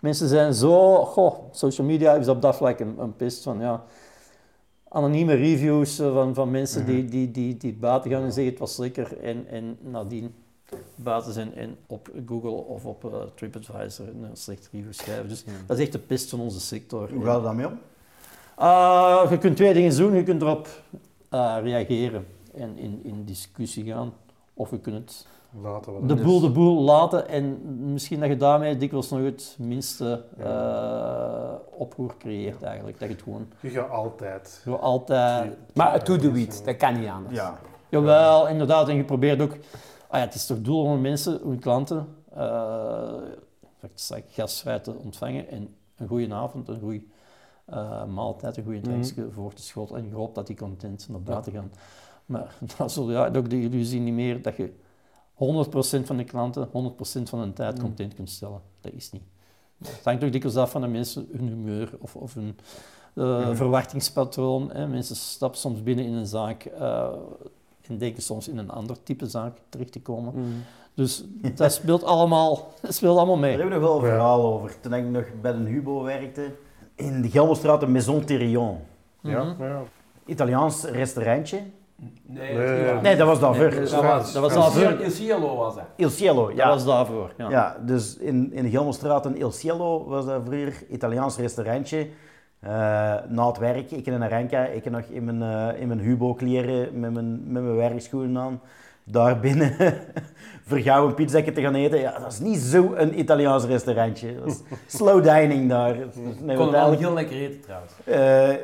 mensen 0.00 0.28
zijn 0.28 0.54
zo, 0.54 1.04
goh, 1.04 1.38
social 1.50 1.86
media 1.86 2.14
is 2.14 2.28
op 2.28 2.42
dat 2.42 2.56
vlak 2.56 2.80
een, 2.80 2.94
een 2.98 3.16
pist 3.16 3.42
van, 3.42 3.60
ja, 3.60 3.82
anonieme 4.96 5.34
reviews 5.34 5.98
eh, 5.98 6.12
van, 6.12 6.34
van 6.34 6.50
mensen 6.50 6.86
die, 6.86 7.04
die, 7.04 7.30
die, 7.30 7.56
die 7.56 7.72
buiten 7.72 8.10
gaan 8.10 8.22
en 8.22 8.32
zeggen 8.32 8.52
het 8.52 8.60
was 8.60 8.76
lekker 8.76 9.18
en, 9.20 9.46
en 9.48 9.78
nadien 9.80 10.34
buiten 10.94 11.32
zijn 11.32 11.54
en 11.54 11.76
op 11.86 12.10
Google 12.26 12.50
of 12.50 12.84
op 12.84 13.04
eh, 13.04 13.20
TripAdvisor 13.34 14.08
een 14.08 14.36
slechte 14.36 14.68
review 14.72 14.92
schrijven. 14.92 15.28
Dus 15.28 15.44
dat 15.66 15.78
is 15.78 15.82
echt 15.82 15.92
de 15.92 15.98
pist 15.98 16.30
van 16.30 16.40
onze 16.40 16.60
sector. 16.60 17.12
Hoe 17.12 17.24
gaat 17.24 17.34
het 17.34 17.44
daarmee 17.44 17.66
om? 17.66 17.78
Uh, 18.58 19.26
je 19.30 19.38
kunt 19.38 19.56
twee 19.56 19.74
dingen 19.74 19.96
doen. 19.96 20.14
Je 20.14 20.22
kunt 20.22 20.42
erop 20.42 20.68
uh, 21.32 21.56
reageren 21.62 22.26
en 22.54 22.76
in, 22.76 23.00
in 23.02 23.24
discussie 23.24 23.84
gaan. 23.84 24.12
Of 24.54 24.70
je 24.70 24.78
kunt 24.78 24.96
het 24.96 25.26
Laten 25.62 26.06
de 26.06 26.14
boel 26.14 26.40
de 26.40 26.50
boel 26.50 26.82
laten 26.82 27.28
en 27.28 27.58
misschien 27.92 28.20
dat 28.20 28.28
je 28.28 28.36
daarmee 28.36 28.76
dikwijls 28.76 29.10
nog 29.10 29.20
het 29.20 29.56
minste 29.58 30.24
uh, 30.38 31.52
oproer 31.70 32.14
creëert 32.18 32.62
eigenlijk. 32.62 32.98
Dat 32.98 33.08
je 33.08 33.14
het 33.14 33.22
gewoon, 33.22 33.48
Je 33.60 33.68
gaat 33.68 33.90
altijd. 33.90 34.60
gewoon 34.62 34.80
altijd... 34.80 35.56
Maar 35.74 36.04
to 36.04 36.16
the 36.16 36.32
weed, 36.32 36.64
dat 36.64 36.76
kan 36.76 37.00
niet 37.00 37.08
anders. 37.08 37.34
Ja. 37.34 37.58
Jawel, 37.88 38.48
inderdaad. 38.48 38.88
En 38.88 38.96
je 38.96 39.04
probeert 39.04 39.40
ook... 39.40 39.52
Ah 40.08 40.18
ja, 40.18 40.24
het 40.24 40.34
is 40.34 40.46
toch 40.46 40.60
doel 40.60 40.82
om 40.82 41.00
mensen, 41.00 41.44
om 41.44 41.58
klanten, 41.58 42.16
uh, 42.36 43.12
gastvrij 44.28 44.78
te 44.78 44.94
ontvangen 44.94 45.48
en 45.48 45.74
een 45.96 46.08
goede 46.08 46.34
avond, 46.34 46.68
een 46.68 46.80
goede 46.80 47.02
uh, 47.70 48.04
maaltijd, 48.04 48.56
een 48.56 48.64
goede 48.64 48.80
drankje 48.80 49.22
mm. 49.22 49.32
voor 49.32 49.52
te 49.52 49.62
schoten. 49.62 49.96
En 49.96 50.08
je 50.08 50.14
hoopt 50.14 50.34
dat 50.34 50.46
die 50.46 50.56
content 50.56 51.06
naar 51.10 51.22
buiten 51.22 51.52
gaan. 51.52 51.70
Maar 52.26 52.54
dan 52.76 52.90
zul 52.90 53.10
je 53.10 53.36
ook 53.36 53.50
de 53.50 53.60
illusie 53.60 54.00
niet 54.00 54.14
meer 54.14 54.42
dat 54.42 54.56
je 54.56 54.72
100% 55.36 56.06
van 56.06 56.16
de 56.16 56.24
klanten 56.24 56.68
100% 56.68 56.70
van 57.22 57.38
hun 57.38 57.52
tijd 57.52 57.80
content 57.80 58.14
kunt 58.14 58.30
stellen. 58.30 58.60
Dat 58.80 58.92
is 58.92 59.10
niet. 59.10 59.22
Het 59.78 60.00
hangt 60.04 60.24
ook 60.24 60.32
dikwijls 60.32 60.56
af 60.58 60.70
van 60.70 60.80
de 60.80 60.86
mensen, 60.86 61.28
hun 61.36 61.48
humeur 61.48 61.90
of, 62.00 62.16
of 62.16 62.34
hun 62.34 62.58
eh, 63.14 63.50
verwachtingspatroon. 63.54 64.70
Hè. 64.72 64.86
Mensen 64.86 65.16
stappen 65.16 65.58
soms 65.60 65.82
binnen 65.82 66.04
in 66.04 66.12
een 66.12 66.26
zaak 66.26 66.64
eh, 66.64 67.08
en 67.88 67.98
denken 67.98 68.22
soms 68.22 68.48
in 68.48 68.58
een 68.58 68.70
ander 68.70 69.02
type 69.02 69.26
zaak 69.28 69.56
terecht 69.68 69.92
te 69.92 70.00
komen. 70.00 70.32
Mm. 70.36 70.62
Dus 70.94 71.24
dat 71.54 71.72
speelt 71.72 72.04
allemaal, 72.04 72.72
dat 72.82 72.94
speelt 72.94 73.16
allemaal 73.16 73.34
Daar 73.40 73.44
mee. 73.44 73.56
hebben 73.58 73.68
we 73.68 73.74
nog 73.80 73.88
wel 73.88 73.96
een 73.98 74.04
verhaal 74.04 74.44
over. 74.44 74.80
Toen 74.80 74.94
ik 74.94 75.04
nog 75.04 75.24
bij 75.42 75.52
een 75.52 75.66
Hubo 75.66 76.02
werkte, 76.02 76.54
in 76.94 77.22
de 77.22 77.30
Gelderstraat, 77.30 77.80
de 77.80 77.86
Maison 77.86 78.24
Thérion. 78.24 78.78
Ja, 79.20 79.42
Mhm. 79.44 79.62
ja. 79.62 79.82
Italiaans 80.24 80.84
restaurantje. 80.84 81.62
Nee, 82.26 82.54
Nee. 82.54 82.92
dat. 82.92 83.02
Nee, 83.02 83.16
dat 83.16 83.26
was 83.26 83.40
daarvoor. 83.40 83.70
Nee, 83.70 83.80
Dat 83.80 84.02
was, 84.02 84.32
dat 84.32 84.50
daarvoor. 84.50 84.80
Cielo- 84.80 85.02
Il 85.02 85.10
Cielo 85.10 85.56
was 85.56 85.74
dat. 85.74 85.84
Il 85.96 86.10
Cielo, 86.10 86.46
Dat 86.46 86.56
ja. 86.56 86.68
was 86.68 86.84
daarvoor. 86.84 87.32
Ja. 87.36 87.50
Ja, 87.50 87.76
dus 87.80 88.16
in, 88.16 88.52
in 88.52 88.62
de 88.62 88.70
Gelderstraat 88.70 89.26
en 89.26 89.36
Il 89.36 89.50
Cielo 89.52 90.04
was 90.08 90.26
dat 90.26 90.40
vroeger 90.44 90.74
Italiaans 90.90 91.36
restaurantje. 91.38 92.08
Eh, 92.60 92.70
na 93.28 93.46
het 93.46 93.58
werk, 93.58 93.90
ik 93.90 94.06
en 94.06 94.22
Aranka, 94.22 94.64
ik 94.64 94.90
nog 94.90 95.00
in 95.00 95.24
mijn, 95.24 95.42
eh, 95.42 95.80
in 95.80 95.88
mijn 95.88 96.00
Hubo-kleren 96.00 97.00
met 97.00 97.12
mijn, 97.12 97.52
met 97.52 97.62
mijn 97.62 97.76
werkschoenen 97.76 98.42
aan. 98.42 98.60
Daar 99.04 99.40
binnen 99.40 99.76
vergauwen 100.66 101.14
pizzakje 101.14 101.52
te 101.52 101.60
gaan 101.60 101.74
eten. 101.74 101.98
Ja, 101.98 102.18
dat 102.18 102.32
is 102.32 102.38
niet 102.40 102.58
zo 102.58 102.92
een 102.94 103.18
Italiaans 103.18 103.64
restaurantje. 103.64 104.34
Dat 104.38 104.46
is 104.48 104.60
slow 104.96 105.22
dining 105.24 105.68
daar. 105.68 105.96
Ik 105.96 106.06
kon 106.56 106.70
wel 106.70 106.90
heel 106.98 107.12
lekker 107.12 107.36
eten 107.36 107.60
trouwens. 107.60 107.92
Eh, 108.04 108.54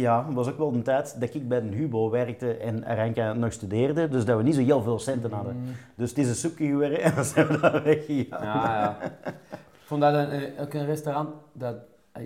ja, 0.00 0.24
het 0.26 0.34
was 0.34 0.48
ook 0.48 0.58
wel 0.58 0.72
een 0.72 0.82
tijd 0.82 1.20
dat 1.20 1.34
ik 1.34 1.48
bij 1.48 1.58
een 1.58 1.72
Hubo 1.72 2.10
werkte 2.10 2.56
en 2.56 2.84
Aranka 2.86 3.32
nog 3.32 3.52
studeerde. 3.52 4.08
Dus 4.08 4.24
dat 4.24 4.36
we 4.36 4.42
niet 4.42 4.54
zo 4.54 4.60
heel 4.60 4.82
veel 4.82 4.98
centen 4.98 5.32
hadden. 5.32 5.56
Dus 5.94 6.08
het 6.08 6.18
is 6.18 6.28
een 6.28 6.34
soepje 6.34 6.66
geworden 6.66 7.00
en 7.00 7.14
dan 7.14 7.24
zijn 7.24 7.46
we 7.46 7.60
daar 7.60 7.82
weggegaan. 7.82 8.44
Ja, 8.44 8.64
ja. 8.64 8.98
Ik 9.22 9.96
vond 9.96 10.00
dat 10.00 10.14
een, 10.14 10.30
eh, 10.30 10.62
ook 10.62 10.74
een 10.74 10.86
restaurant 10.86 11.28
dat, 11.52 11.74
eh, 12.12 12.22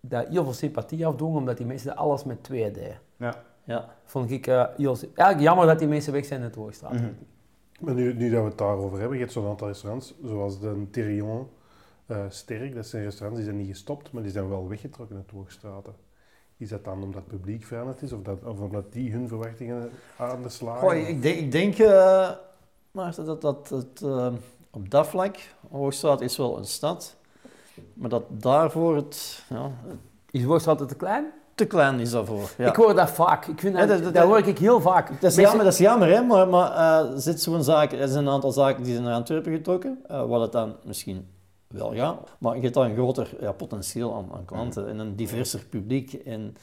dat 0.00 0.28
heel 0.28 0.44
veel 0.44 0.52
sympathie 0.52 1.06
afdwong, 1.06 1.36
omdat 1.36 1.56
die 1.56 1.66
mensen 1.66 1.96
alles 1.96 2.24
met 2.24 2.42
twee 2.42 2.70
deden. 2.70 2.98
Ja. 3.16 3.34
Ja. 3.64 3.84
Vond 4.04 4.30
ik 4.30 4.44
heel... 4.76 4.96
sy- 4.96 5.08
Eigenlijk 5.14 5.40
jammer 5.40 5.66
dat 5.66 5.78
die 5.78 5.88
mensen 5.88 6.12
weg 6.12 6.24
zijn 6.24 6.40
in 6.40 6.46
het 6.46 6.54
Hoogstraat. 6.54 6.92
Maar 7.84 7.94
nu, 7.94 8.30
dat 8.30 8.42
we 8.42 8.48
het 8.48 8.58
daarover 8.58 8.98
hebben, 8.98 9.16
je 9.16 9.22
hebt 9.22 9.34
zo'n 9.34 9.48
aantal 9.48 9.66
restaurants, 9.66 10.14
zoals 10.24 10.60
de 10.60 10.86
Therion, 10.90 11.48
eh 12.06 12.24
Sterk, 12.28 12.74
dat 12.74 12.86
zijn 12.86 13.02
restaurants 13.02 13.40
die 13.40 13.50
zijn 13.50 13.60
niet 13.60 13.74
gestopt, 13.74 14.12
maar 14.12 14.22
die 14.22 14.32
zijn 14.32 14.48
wel 14.48 14.68
weggetrokken 14.68 15.16
uit 15.16 15.30
Hoogstraten. 15.30 15.94
Is 16.56 16.68
dat 16.68 16.84
dan 16.84 17.02
omdat 17.02 17.14
het 17.14 17.26
publiek 17.26 17.64
veranderd 17.64 18.02
is, 18.02 18.12
of, 18.12 18.22
dat, 18.22 18.44
of 18.44 18.60
omdat 18.60 18.92
die 18.92 19.12
hun 19.12 19.28
verwachtingen 19.28 19.90
aan 20.16 20.42
de 20.42 20.48
slagen? 20.48 20.88
Goh, 20.88 21.08
ik 21.08 21.22
denk, 21.22 21.38
ik 21.38 21.52
denk 21.52 21.78
eh, 21.78 22.30
dat, 23.14 23.40
dat 23.40 23.68
het 23.68 24.02
eh, 24.02 24.32
op 24.70 24.90
dat 24.90 25.06
vlak, 25.06 25.36
Hoogstraat 25.70 26.20
is 26.20 26.36
wel 26.36 26.58
een 26.58 26.64
stad, 26.64 27.16
maar 27.92 28.08
dat 28.08 28.24
daarvoor 28.28 28.96
het 28.96 29.44
ja, 29.48 29.72
Is 30.30 30.42
Hoogstraat 30.42 30.88
te 30.88 30.96
klein? 30.96 31.32
Te 31.54 31.64
klein 31.64 32.00
is 32.00 32.10
daarvoor. 32.10 32.50
Ja. 32.58 32.68
Ik 32.68 32.76
hoor 32.76 32.94
dat 32.94 33.10
vaak. 33.10 33.46
Ik 33.46 33.60
vind 33.60 33.74
dat, 33.76 33.82
Ja, 33.88 33.94
dat- 33.94 34.02
dat- 34.04 34.14
dat 34.14 34.22
hoor 34.24 34.38
ik 34.38 34.58
heel 34.58 34.80
vaak. 34.80 35.06
Dat 35.06 35.14
is, 35.16 35.20
Mensen- 35.22 35.42
jammer, 35.42 35.64
dat 35.64 35.72
is 35.72 35.78
jammer, 35.78 36.08
hè? 36.08 36.22
maar, 36.22 36.48
maar 36.48 36.70
eh, 36.72 37.10
zit 37.16 37.40
zo'n 37.42 37.62
zaak, 37.64 37.92
er 37.92 38.08
zijn 38.08 38.26
een 38.26 38.32
aantal 38.32 38.52
zaken 38.52 38.82
die 38.82 38.92
zijn 38.92 39.04
naar 39.04 39.14
Antwerpen 39.14 39.52
getrokken, 39.52 39.98
eh 40.08 40.24
wat 40.26 40.40
het 40.40 40.52
dan 40.52 40.74
misschien 40.84 41.26
wel 41.68 41.94
gaat, 41.94 42.18
maar 42.38 42.56
je 42.56 42.62
hebt 42.62 42.74
dan 42.74 42.84
een 42.84 42.94
groter 42.94 43.28
ja, 43.40 43.52
potentieel 43.52 44.14
aan, 44.14 44.28
aan 44.34 44.44
klanten 44.44 44.88
en 44.88 44.98
een 44.98 45.16
diverser 45.16 45.64
publiek. 45.70 46.12
En 46.12 46.56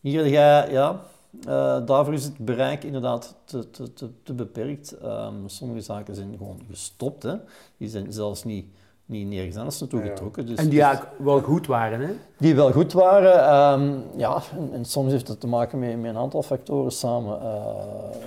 hier 0.00 0.24
ga 0.24 0.64
ja, 0.70 1.00
eh, 1.46 1.86
daarvoor 1.86 2.14
is 2.14 2.24
het 2.24 2.38
bereik 2.38 2.84
inderdaad 2.84 3.34
te, 3.44 3.70
te, 3.70 3.92
te, 3.92 4.10
te 4.22 4.32
beperkt. 4.32 4.92
Ehm, 4.98 5.34
sommige 5.46 5.80
zaken 5.80 6.14
zijn 6.14 6.34
gewoon 6.38 6.60
gestopt, 6.70 7.22
hè? 7.22 7.34
die 7.76 7.88
zijn 7.88 8.12
zelfs 8.12 8.44
niet, 8.44 8.66
niet 9.06 9.28
nergens 9.28 9.56
anders 9.56 9.80
naartoe 9.80 10.00
Ja. 10.02 10.08
getrokken. 10.08 10.46
Dus, 10.46 10.58
en 10.58 10.68
die 10.68 10.82
eigenlijk 10.82 11.18
wel 11.18 11.40
goed 11.40 11.66
waren, 11.66 12.00
hè? 12.00 12.12
die 12.38 12.54
wel 12.54 12.72
goed 12.72 12.92
waren. 12.92 13.38
ehm, 13.48 13.98
ja, 14.16 14.42
en, 14.56 14.70
en 14.72 14.84
soms 14.84 15.12
heeft 15.12 15.28
het 15.28 15.40
te 15.40 15.46
maken 15.46 15.78
met, 15.78 16.00
met 16.00 16.10
een 16.10 16.16
aantal 16.16 16.42
factoren 16.42 16.90
samen. 16.92 17.40
Eh, 17.40 17.74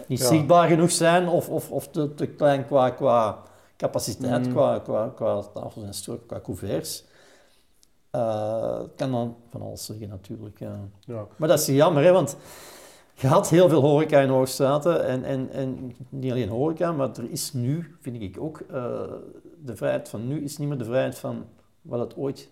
niet 0.07 0.19
Ja. 0.19 0.25
zichtbaar 0.27 0.67
genoeg 0.67 0.91
zijn 0.91 1.27
of, 1.27 1.49
of, 1.49 1.71
of 1.71 1.87
te, 1.87 2.13
te 2.13 2.25
klein 2.27 2.65
qua, 2.65 2.89
qua 2.89 3.37
capaciteit, 3.77 4.45
Mm. 4.47 4.51
qua, 4.53 4.79
qua, 4.79 5.11
qua 5.15 5.41
tafels 5.53 5.85
en 5.85 5.93
stoel, 5.93 6.17
qua 6.27 6.39
couverts. 6.43 7.05
Eh, 8.11 8.79
Het 8.79 8.91
kan 8.95 9.11
dan 9.11 9.35
van 9.49 9.61
alles 9.61 9.85
zeggen 9.85 10.09
natuurlijk. 10.09 10.59
Ja. 10.59 10.75
Ja. 10.99 11.27
Maar 11.37 11.47
dat 11.49 11.59
is 11.59 11.65
jammer, 11.65 12.03
hè, 12.03 12.11
want 12.11 12.37
je 13.13 13.27
had 13.27 13.49
heel 13.49 13.69
veel 13.69 13.81
horeca 13.81 14.19
in 14.19 14.29
Hoogstraten. 14.29 15.05
En, 15.05 15.23
en, 15.23 15.49
en 15.51 15.95
niet 16.09 16.31
alleen 16.31 16.49
horeca, 16.49 16.91
maar 16.91 17.09
er 17.09 17.29
is 17.31 17.53
nu, 17.53 17.95
vind 18.01 18.21
ik 18.21 18.37
ook, 18.39 18.59
eh, 18.71 19.01
de 19.65 19.75
vrijheid 19.75 20.09
van 20.09 20.27
nu 20.27 20.43
is 20.43 20.57
niet 20.57 20.67
meer 20.67 20.77
de 20.77 20.85
vrijheid 20.85 21.17
van 21.17 21.45
wat 21.81 21.99
het 21.99 22.15
ooit 22.17 22.49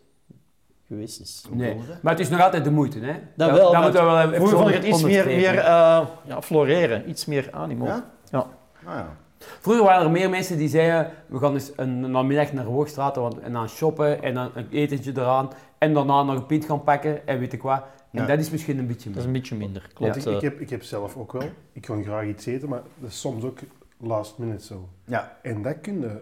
geweest 0.88 1.20
is. 1.20 1.46
Nee. 1.52 1.76
Maar 2.02 2.12
het 2.14 2.22
is 2.22 2.30
nog 2.30 2.42
altijd 2.42 2.64
de 2.64 2.72
moeite, 2.72 3.00
hè? 3.00 3.14
Dat 3.36 3.52
wel, 3.52 3.72
maar 3.72 3.82
moeten 3.82 4.02
we 4.02 4.08
wel 4.12 4.20
even 4.20 4.36
Vroeger 4.36 4.58
vond 4.58 4.70
ik 4.70 4.76
het 4.76 4.86
iets 4.86 5.04
meer, 5.04 5.26
meer 5.26 5.58
eh, 5.58 6.08
ja, 6.26 6.42
floreren, 6.42 7.10
iets 7.10 7.26
meer 7.26 7.50
animo. 7.52 7.86
Ja? 7.86 8.12
Ja. 8.32 8.40
Ah, 8.40 8.96
ja. 8.96 9.16
Vroeger 9.40 9.84
waren 9.84 10.06
er 10.06 10.12
meer 10.12 10.30
mensen 10.30 10.58
die 10.58 10.68
zeiden, 10.70 11.12
we 11.28 11.40
gaan 11.40 11.54
eens 11.54 11.72
een 11.76 12.12
namiddag 12.12 12.54
naar 12.54 12.66
Hoogstraat 12.66 13.16
want- 13.16 13.40
en 13.40 13.54
dan 13.54 13.70
shoppen 13.70 14.24
en 14.24 14.34
dan 14.34 14.52
een 14.54 14.68
etentje 14.72 15.12
eraan 15.16 15.50
en 15.78 15.94
daarna 15.94 16.24
nog 16.24 16.36
een 16.36 16.46
pint 16.46 16.66
gaan 16.66 16.84
pakken 16.84 17.28
en 17.28 17.40
weet 17.40 17.54
ik 17.54 17.62
wat. 17.62 17.84
En 18.12 18.22
Ja. 18.22 18.28
dat 18.28 18.40
is 18.40 18.50
misschien 18.50 18.78
een 18.80 18.88
beetje 18.88 19.10
Dat 19.10 19.18
is 19.20 19.26
een 19.26 19.32
beetje 19.32 19.56
minder, 19.56 19.90
klopt. 19.94 20.16
ik, 20.16 20.26
eh. 20.26 20.34
ik, 20.34 20.42
heb, 20.42 20.60
ik 20.60 20.70
heb 20.70 20.84
zelf 20.84 21.18
ook 21.18 21.32
wel, 21.32 21.50
ik 21.74 21.82
kan 21.82 22.04
graag 22.04 22.26
iets 22.26 22.46
eten, 22.46 22.70
maar 22.70 22.82
dat 23.00 23.10
is 23.10 23.20
soms 23.20 23.44
ook 23.44 23.60
last 23.98 24.38
minute 24.38 24.64
zo. 24.66 24.90
Ja. 25.06 25.38
En 25.42 25.62
dat 25.62 25.82
kun 25.82 26.00
je 26.00 26.22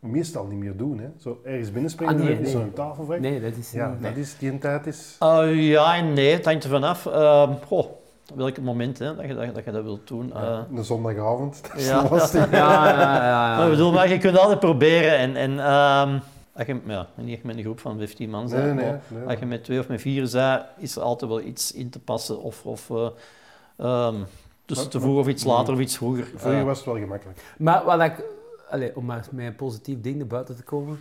meestal 0.00 0.44
niet 0.46 0.58
meer 0.58 0.76
doen. 0.76 0.98
Hè. 0.98 1.08
Zo 1.18 1.40
ergens 1.44 1.72
binnenspringen 1.72 2.14
Ah, 2.14 2.20
nee, 2.20 2.28
en 2.34 2.40
is 2.40 2.52
nee. 2.52 2.62
zo'n 2.62 2.72
tafel 2.72 3.06
weg. 3.06 3.20
Nee, 3.20 3.40
dat 3.40 3.56
is... 3.56 3.70
Ja, 3.72 3.96
nee. 4.00 4.10
dat 4.12 4.16
is, 4.22 4.38
die 4.38 4.50
een 4.50 4.58
tijd 4.58 4.86
is... 4.86 5.16
Eh, 5.18 5.68
ja 5.70 5.96
en 5.96 6.12
nee, 6.12 6.32
het 6.32 6.44
hangt 6.44 6.64
er 6.64 6.70
vanaf. 6.70 7.06
Uh, 7.06 7.50
goh, 7.66 7.86
welk 8.34 8.60
moment 8.60 8.98
hè, 8.98 9.16
dat, 9.16 9.26
je, 9.26 9.34
dat, 9.34 9.54
dat 9.54 9.64
je 9.64 9.70
dat 9.70 9.82
wilt 9.82 10.08
doen. 10.08 10.32
eh. 10.34 10.40
Ja, 10.42 10.66
een 10.74 10.84
zondagavond, 10.84 11.62
dat 11.68 11.76
is 11.80 11.86
ja. 11.88 12.08
lastig. 12.10 12.50
Ja, 12.50 12.88
ja, 12.88 13.00
ja, 13.00 13.24
ja. 13.24 13.56
Maar 13.56 13.64
ik 13.64 13.70
bedoel, 13.70 13.92
maar 13.92 14.08
je 14.08 14.18
kunt 14.18 14.38
altijd 14.38 14.60
proberen. 14.60 15.16
En, 15.18 15.36
en 15.36 15.58
ehm, 15.58 16.18
als 16.52 16.66
je, 16.66 16.80
ja, 16.86 17.06
niet 17.14 17.34
echt 17.34 17.44
met 17.44 17.56
een 17.56 17.62
groep 17.62 17.80
van 17.80 17.98
15 17.98 18.30
man 18.30 18.44
Nee, 18.48 18.62
bent, 18.62 18.74
nee, 18.74 18.84
maar 18.84 19.00
nee. 19.08 19.26
als 19.28 19.38
je 19.38 19.46
met 19.46 19.64
twee 19.64 19.78
of 19.78 19.88
met 19.88 20.00
vier 20.00 20.28
bent, 20.32 20.62
is 20.78 20.96
er 20.96 21.02
altijd 21.02 21.30
wel 21.30 21.40
iets 21.40 21.72
in 21.72 21.90
te 21.90 21.98
passen. 21.98 22.42
Of, 22.42 22.64
of 22.66 22.90
eh, 22.90 22.96
ehm, 23.76 24.14
tussen 24.64 24.86
Maar- 24.86 24.94
te 24.94 25.00
vroeg 25.00 25.18
of 25.18 25.28
iets 25.28 25.44
later 25.44 25.74
of 25.74 25.80
iets 25.80 25.96
vroeger. 25.96 26.26
Vroeger 26.36 26.64
was 26.64 26.76
het 26.76 26.86
wel 26.86 26.96
gemakkelijk. 26.98 27.40
Maar 27.58 27.84
wat 27.84 28.00
ik, 28.00 28.24
om 28.94 29.04
maar 29.04 29.26
met 29.32 29.46
een 29.46 29.56
positief 29.56 30.00
ding 30.00 30.16
naar 30.16 30.26
buiten 30.26 30.56
te 30.56 30.62
komen, 30.62 30.98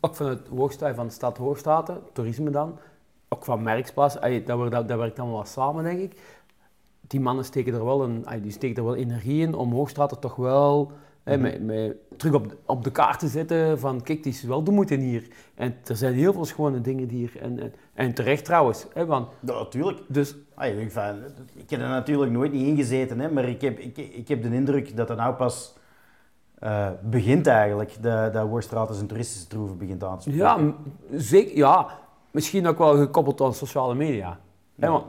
ook 0.00 0.14
van 0.14 0.26
het 0.26 0.48
Hoogstraat, 0.48 0.94
van 0.94 1.06
de 1.06 1.12
stad 1.12 1.36
Hoogstraten, 1.36 2.00
toerisme 2.12 2.50
dan, 2.50 2.78
ook 3.28 3.44
van 3.44 3.62
Merksplaats, 3.62 4.18
allee, 4.20 4.42
dat, 4.42 4.58
werkt, 4.58 4.72
dat, 4.72 4.88
dat 4.88 4.98
werkt 4.98 5.18
allemaal 5.18 5.36
wel 5.36 5.46
samen, 5.46 5.84
denk 5.84 6.00
ik. 6.00 6.20
Die 7.00 7.20
mannen 7.20 7.44
steken 7.44 7.74
er 7.74 7.84
wel, 7.84 8.02
een, 8.02 8.26
allee, 8.26 8.40
die 8.40 8.50
steken 8.52 8.76
er 8.76 8.84
wel 8.84 8.94
energie 8.94 9.40
in 9.46 9.54
om 9.54 9.72
Hoogstraten 9.72 10.18
toch 10.20 10.36
wel 10.36 10.92
met, 11.24 11.62
met, 11.64 11.96
terug 12.16 12.34
op, 12.34 12.48
de- 12.48 12.56
op 12.66 12.84
de 12.84 12.90
kaart 12.90 13.18
te 13.18 13.28
zetten 13.28 13.78
van 13.78 14.02
kijk, 14.02 14.22
die 14.22 14.32
is 14.32 14.42
wel 14.42 14.64
de 14.64 14.70
moeite 14.70 14.94
hier. 14.94 15.28
En 15.54 15.74
er 15.84 15.96
zijn 15.96 16.14
heel 16.14 16.32
veel 16.32 16.44
schone 16.44 16.80
dingen 16.80 17.08
hier. 17.08 17.32
En, 17.40 17.60
en, 17.60 17.72
en 17.94 18.14
terecht 18.14 18.44
trouwens. 18.44 18.86
Hè, 18.94 19.06
want, 19.06 19.28
Ja, 19.40 19.52
natuurlijk. 19.52 20.00
dus 20.08 20.36
Ah, 20.54 20.78
ik, 20.80 20.90
van, 20.92 21.16
ik 21.54 21.70
heb 21.70 21.80
er 21.80 21.88
natuurlijk 21.88 22.32
nooit 22.32 22.52
niet 22.52 22.66
ingezeten, 22.66 23.18
hè, 23.20 23.30
maar 23.30 23.48
ik 23.48 23.60
heb, 23.60 23.78
ik, 23.78 23.96
ik 23.98 24.28
heb 24.28 24.42
de 24.42 24.54
indruk 24.54 24.96
dat 24.96 25.08
dat 25.08 25.16
nou 25.16 25.34
pas 25.34 25.74
eh, 26.64 26.88
begint 27.02 27.46
eigenlijk. 27.46 27.96
Dat, 28.02 28.32
dat 28.32 28.48
Worstraat 28.48 28.88
als 28.88 29.00
een 29.00 29.06
toeristische 29.06 29.46
troeven 29.46 29.78
begint 29.78 30.04
aan 30.04 30.16
te 30.18 30.22
spreken. 30.22 30.40
ja, 31.10 31.18
zeker, 31.18 31.56
ja, 31.56 31.86
misschien 32.30 32.66
ook 32.66 32.78
wel 32.78 32.96
gekoppeld 32.96 33.40
aan 33.40 33.54
sociale 33.54 33.94
media. 33.94 34.38
Ja, 34.74 34.86
wel. 34.88 35.06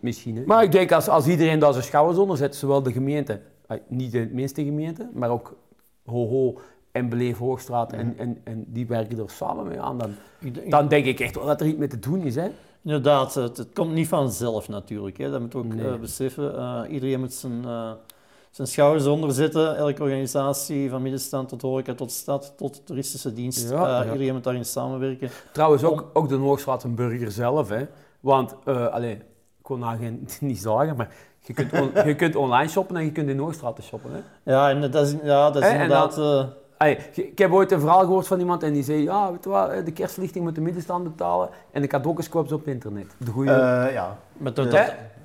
Misschien. 0.00 0.36
Hè? 0.36 0.42
Maar 0.46 0.62
ik 0.62 0.72
denk 0.72 0.92
als, 0.92 1.08
als 1.08 1.26
iedereen 1.26 1.58
daar 1.58 1.72
zijn 1.72 1.84
schouders 1.84 2.18
onder 2.18 2.36
zet, 2.36 2.56
zowel 2.56 2.82
de 2.82 2.92
gemeente, 2.92 3.40
eh, 3.66 3.76
niet 3.88 4.12
de 4.12 4.28
minste 4.32 4.64
gemeente, 4.64 5.08
maar 5.12 5.30
ook 5.30 5.56
HoHo 6.04 6.58
en 6.92 7.08
Beleef 7.08 7.38
Hoogstraat, 7.38 7.92
en, 7.92 8.18
en, 8.18 8.40
en 8.44 8.64
die 8.68 8.86
werken 8.86 9.18
er 9.18 9.30
samen 9.30 9.66
mee 9.68 9.80
aan, 9.80 9.98
dan, 9.98 10.10
ik 10.40 10.54
denk- 10.54 10.70
dan 10.70 10.88
denk 10.88 11.04
ik 11.04 11.20
echt 11.20 11.34
wel 11.34 11.46
dat 11.46 11.60
er 11.60 11.66
iets 11.66 11.78
mee 11.78 11.88
te 11.88 11.98
doen 11.98 12.20
is. 12.22 12.34
Hè? 12.34 12.48
Inderdaad, 12.82 13.34
het, 13.34 13.56
het 13.56 13.68
komt 13.72 13.92
niet 13.92 14.08
vanzelf 14.08 14.68
natuurlijk. 14.68 15.18
Hè. 15.18 15.30
Dat 15.30 15.40
moet 15.40 15.54
ook 15.54 15.74
Nee. 15.74 15.88
eh, 15.88 15.98
beseffen. 16.00 16.56
Eh, 16.58 16.82
iedereen 16.92 17.20
moet 17.20 17.32
zijn, 17.32 17.64
eh, 17.64 17.90
zijn 18.50 18.68
schouders 18.68 19.06
onder 19.06 19.32
zetten. 19.32 19.76
Elke 19.76 20.02
organisatie, 20.02 20.90
van 20.90 21.02
middenstand 21.02 21.48
tot 21.48 21.62
horeca, 21.62 21.94
tot 21.94 22.10
stad, 22.12 22.52
tot 22.56 22.86
toeristische 22.86 23.32
dienst. 23.32 23.70
Ja, 23.70 24.00
Eh, 24.00 24.06
ja. 24.06 24.12
Iedereen 24.12 24.34
moet 24.34 24.44
daarin 24.44 24.64
samenwerken. 24.64 25.30
Trouwens 25.52 25.84
ook, 25.84 26.10
ook 26.12 26.28
de 26.28 26.34
Hoogstraat 26.34 26.82
een 26.84 26.94
burger 26.94 27.30
zelf. 27.30 27.68
Hè? 27.68 27.86
Want, 28.20 28.54
eh 28.64 28.86
allee, 28.86 29.14
ik 29.14 29.22
kon 29.62 29.78
nou 29.78 29.98
geen, 29.98 30.28
niet 30.40 30.58
zeggen, 30.58 30.96
maar 30.96 31.08
je 31.40 31.52
kunt, 31.52 31.72
on- 31.72 31.90
je 32.06 32.14
kunt 32.14 32.36
online 32.36 32.68
shoppen 32.68 32.96
en 32.96 33.04
je 33.04 33.12
kunt 33.12 33.28
in 33.28 33.38
Hoogstraat 33.38 33.78
shoppen. 33.82 34.10
Hè? 34.12 34.52
Ja, 34.52 34.70
en 34.70 34.90
dat 34.90 35.06
is, 35.06 35.14
ja, 35.22 35.50
dat 35.50 35.62
is 35.62 35.70
inderdaad... 35.70 36.18
eh, 36.18 36.44
ik 37.12 37.38
heb 37.38 37.52
ooit 37.52 37.72
een 37.72 37.80
verhaal 37.80 38.00
gehoord 38.00 38.26
van 38.26 38.38
iemand 38.38 38.62
en 38.62 38.72
die 38.72 38.82
zei, 38.82 39.02
ja, 39.02 39.30
weet 39.32 39.44
je 39.44 39.50
wat, 39.50 39.84
de 39.86 39.92
kerstverlichting 39.92 40.44
moet 40.44 40.54
de 40.54 40.60
middenstand 40.60 41.04
betalen 41.04 41.48
en 41.72 41.82
de 41.82 41.88
cadeautjes 41.88 42.28
koop 42.28 42.48
ze 42.48 42.54
op 42.54 42.66
internet. 42.66 43.14
De 43.18 43.30
goede. 43.30 43.50
Eh, 43.52 43.92
ja. 43.92 44.18
met 44.32 44.56
dat, 44.56 44.70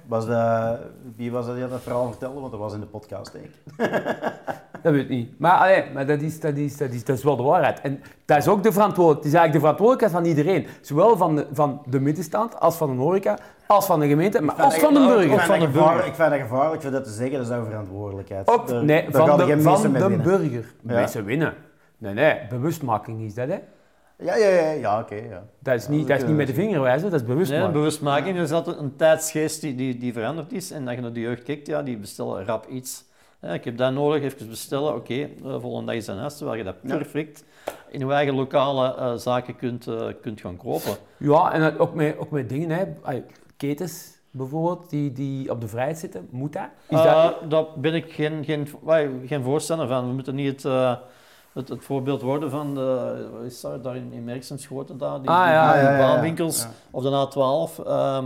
was 0.08 0.26
dat, 0.28 0.78
wie 1.16 1.32
was 1.32 1.46
dat 1.46 1.56
die 1.56 1.68
dat 1.68 1.82
verhaal 1.82 2.08
vertelde? 2.10 2.40
Want 2.40 2.52
dat 2.52 2.60
was 2.60 2.74
in 2.74 2.80
de 2.80 2.86
podcast, 2.86 3.32
denk 3.32 3.46
ik. 3.46 3.52
dat 4.84 4.94
weet 4.94 5.02
ik 5.04 5.10
niet. 5.10 5.40
Maar, 5.40 5.58
allee, 5.58 5.84
maar 5.94 6.06
dat, 6.06 6.22
is, 6.22 6.40
dat, 6.40 6.56
is, 6.58 6.78
dat, 6.78 6.92
is, 6.92 7.04
dat 7.06 7.18
is 7.18 7.24
wel 7.24 7.36
de 7.36 7.44
waarheid. 7.44 7.82
En 7.82 8.02
dat 8.26 8.38
is 8.38 8.48
ook 8.48 8.64
de 8.64 8.72
verantwoordelijkheid. 8.72 9.34
Is 9.34 9.40
eigenlijk 9.40 9.54
de 9.54 9.60
verantwoordelijkheid 9.60 10.12
van 10.12 10.26
iedereen. 10.26 10.68
Zowel 10.82 11.18
van 11.18 11.36
de, 11.36 11.48
van 11.52 11.82
de 11.86 12.00
middenstand, 12.00 12.60
als 12.60 12.76
van 12.76 12.90
de 12.96 13.02
horeca, 13.02 13.38
als 13.68 13.86
van 13.86 14.00
de 14.00 14.08
gemeente, 14.08 14.42
maar 14.42 14.56
als 14.56 14.76
van 14.78 14.94
de 14.94 15.00
Ik 15.00 15.08
burger. 15.08 15.30
vind, 15.30 15.42
van 15.42 15.60
dat 15.60 15.68
de 15.68 15.74
gevaar- 15.74 15.94
burger. 15.94 16.08
ik 16.10 16.16
vind 16.16 16.30
dat 16.30 16.40
gevaarlijk 16.40 16.82
voor 16.82 16.92
dat 16.92 17.04
te 17.04 17.10
zeggen, 17.12 17.38
dat 17.38 17.48
is 17.60 17.68
verantwoordelijkheid. 17.68 18.48
Ook, 18.48 18.72
nee, 18.72 19.10
daar 19.12 19.28
van 19.28 19.38
de, 19.38 19.62
van 19.62 19.92
de 19.94 20.18
burger. 20.24 20.74
Mensen 20.82 21.26
winnen. 21.26 21.54
Nee, 21.98 22.14
nee, 22.14 22.40
bewustmaking 22.50 23.22
is 23.22 23.34
dat, 23.34 23.48
hè. 23.48 23.58
Ja, 24.18 24.36
ja, 24.36 24.48
ja, 24.48 24.72
ja 24.72 25.00
oké. 25.00 25.16
ja. 25.16 25.44
Dat 25.60 25.76
is 25.76 25.88
niet, 25.88 26.00
dat 26.00 26.08
dat 26.08 26.18
is 26.18 26.24
niet 26.28 26.36
met 26.38 26.48
de 26.48 26.54
vinger 26.54 26.82
wijzen, 26.82 27.12
dat 27.12 27.20
is 27.22 27.26
Nee, 27.26 27.36
bewustmaking. 27.36 27.74
bewustmaking 27.74 28.38
is 28.38 28.52
altijd 28.52 28.78
een 28.78 28.96
tijdsgeest 28.96 29.62
die, 29.62 29.76
die, 29.76 29.98
die 29.98 30.14
veranderd 30.14 30.52
is. 30.54 30.72
En 30.72 30.86
dat 30.86 30.96
je 30.96 31.02
naar 31.02 31.14
de 31.14 31.20
jeugd 31.20 31.44
kijkt, 31.44 31.68
ja, 31.68 31.82
die 31.84 31.98
bestellen 31.98 32.46
rap 32.46 32.68
iets. 32.68 33.04
Ja, 33.42 33.50
ik 33.54 33.64
heb 33.64 33.78
dat 33.78 33.94
nodig, 33.94 34.24
even 34.24 34.50
bestellen. 34.50 34.96
Oké, 34.96 35.30
de 35.42 35.60
volgende 35.60 35.86
dag 35.86 35.96
is 35.96 36.06
dat 36.06 36.18
huis, 36.18 36.38
terwijl 36.38 36.58
je 36.58 36.64
dat 36.64 36.76
Ja. 36.82 36.96
perfect 36.98 37.44
in 37.90 38.00
je 38.08 38.14
eigen 38.14 38.36
lokale 38.36 38.96
eh, 38.96 39.14
zaken 39.16 39.56
kunt, 39.56 39.88
eh, 39.88 40.08
kunt 40.22 40.42
gaan 40.42 40.58
kopen. 40.58 40.96
Ja, 41.18 41.52
en 41.54 41.62
dat 41.62 41.80
ook 41.80 41.94
met, 41.94 42.18
ook 42.18 42.32
met 42.32 42.50
dingen, 42.50 42.70
hè. 42.70 42.86
Ketens 43.58 44.14
bijvoorbeeld, 44.32 44.90
die, 44.90 45.12
die 45.12 45.50
op 45.52 45.62
de 45.62 45.68
vrijheid 45.68 45.98
zitten, 45.98 46.28
moet 46.32 46.54
dat? 46.54 46.68
Is 46.90 46.98
dat 46.98 47.06
Eh, 47.06 47.50
daar 47.50 47.66
ben 47.78 47.94
ik 47.94 48.12
geen, 48.14 48.44
geen, 48.46 48.68
wij, 48.84 49.10
geen 49.26 49.44
voorstander 49.44 49.88
van. 49.88 50.08
We 50.08 50.14
moeten 50.14 50.36
niet 50.36 50.52
het, 50.52 50.66
eh, 50.66 50.96
het, 51.56 51.70
het 51.70 51.84
voorbeeld 51.84 52.22
worden 52.22 52.50
van 52.50 52.76
de, 52.76 53.28
wat 53.34 53.42
is 53.44 53.62
dat, 53.62 53.84
daar 53.84 53.96
in, 53.96 54.12
in 54.14 54.24
Merksem 54.24 54.58
schoten, 54.58 54.98
daar, 54.98 55.22
die, 55.22 55.30
Ah, 55.30 55.44
die, 55.44 55.54
ja, 55.54 55.74
die 55.74 55.82
ja, 55.84 55.90
ja, 55.92 55.98
ja. 55.98 56.06
baanwinkels 56.08 56.62
Ja. 56.62 56.70
of 56.92 57.04
de 57.04 57.10
A12. 57.10 57.86
ehm, 57.86 58.26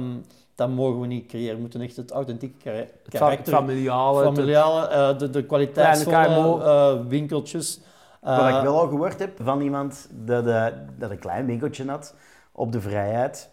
dat 0.56 0.70
mogen 0.70 1.00
we 1.02 1.08
niet 1.08 1.26
creëren. 1.28 1.56
We 1.56 1.62
moeten 1.62 1.82
echt 1.82 1.96
het 1.96 2.12
authentieke 2.12 2.58
kara- 2.64 2.78
het 2.78 2.88
fa- 2.90 3.00
het 3.04 3.20
karakter, 3.20 3.54
familiale, 3.54 4.26
het- 4.26 4.36
familiale, 4.36 4.88
eh, 4.88 5.18
de, 5.18 5.30
de 5.30 5.46
kwaliteitsvolle 5.46 6.26
KMO. 6.26 6.60
eh, 6.60 6.94
winkeltjes. 7.08 7.80
Wat 8.22 8.40
Eh, 8.40 8.56
ik 8.58 8.62
wel 8.64 8.80
al 8.80 8.88
gehoord 8.88 9.20
heb 9.20 9.40
van 9.44 9.62
iemand 9.62 10.08
dat, 10.12 10.46
dat 10.98 11.10
een 11.12 11.20
klein 11.20 11.46
winkeltje 11.46 11.86
had 11.90 12.16
op 12.52 12.72
de 12.72 12.82
vrijheid. 12.82 13.50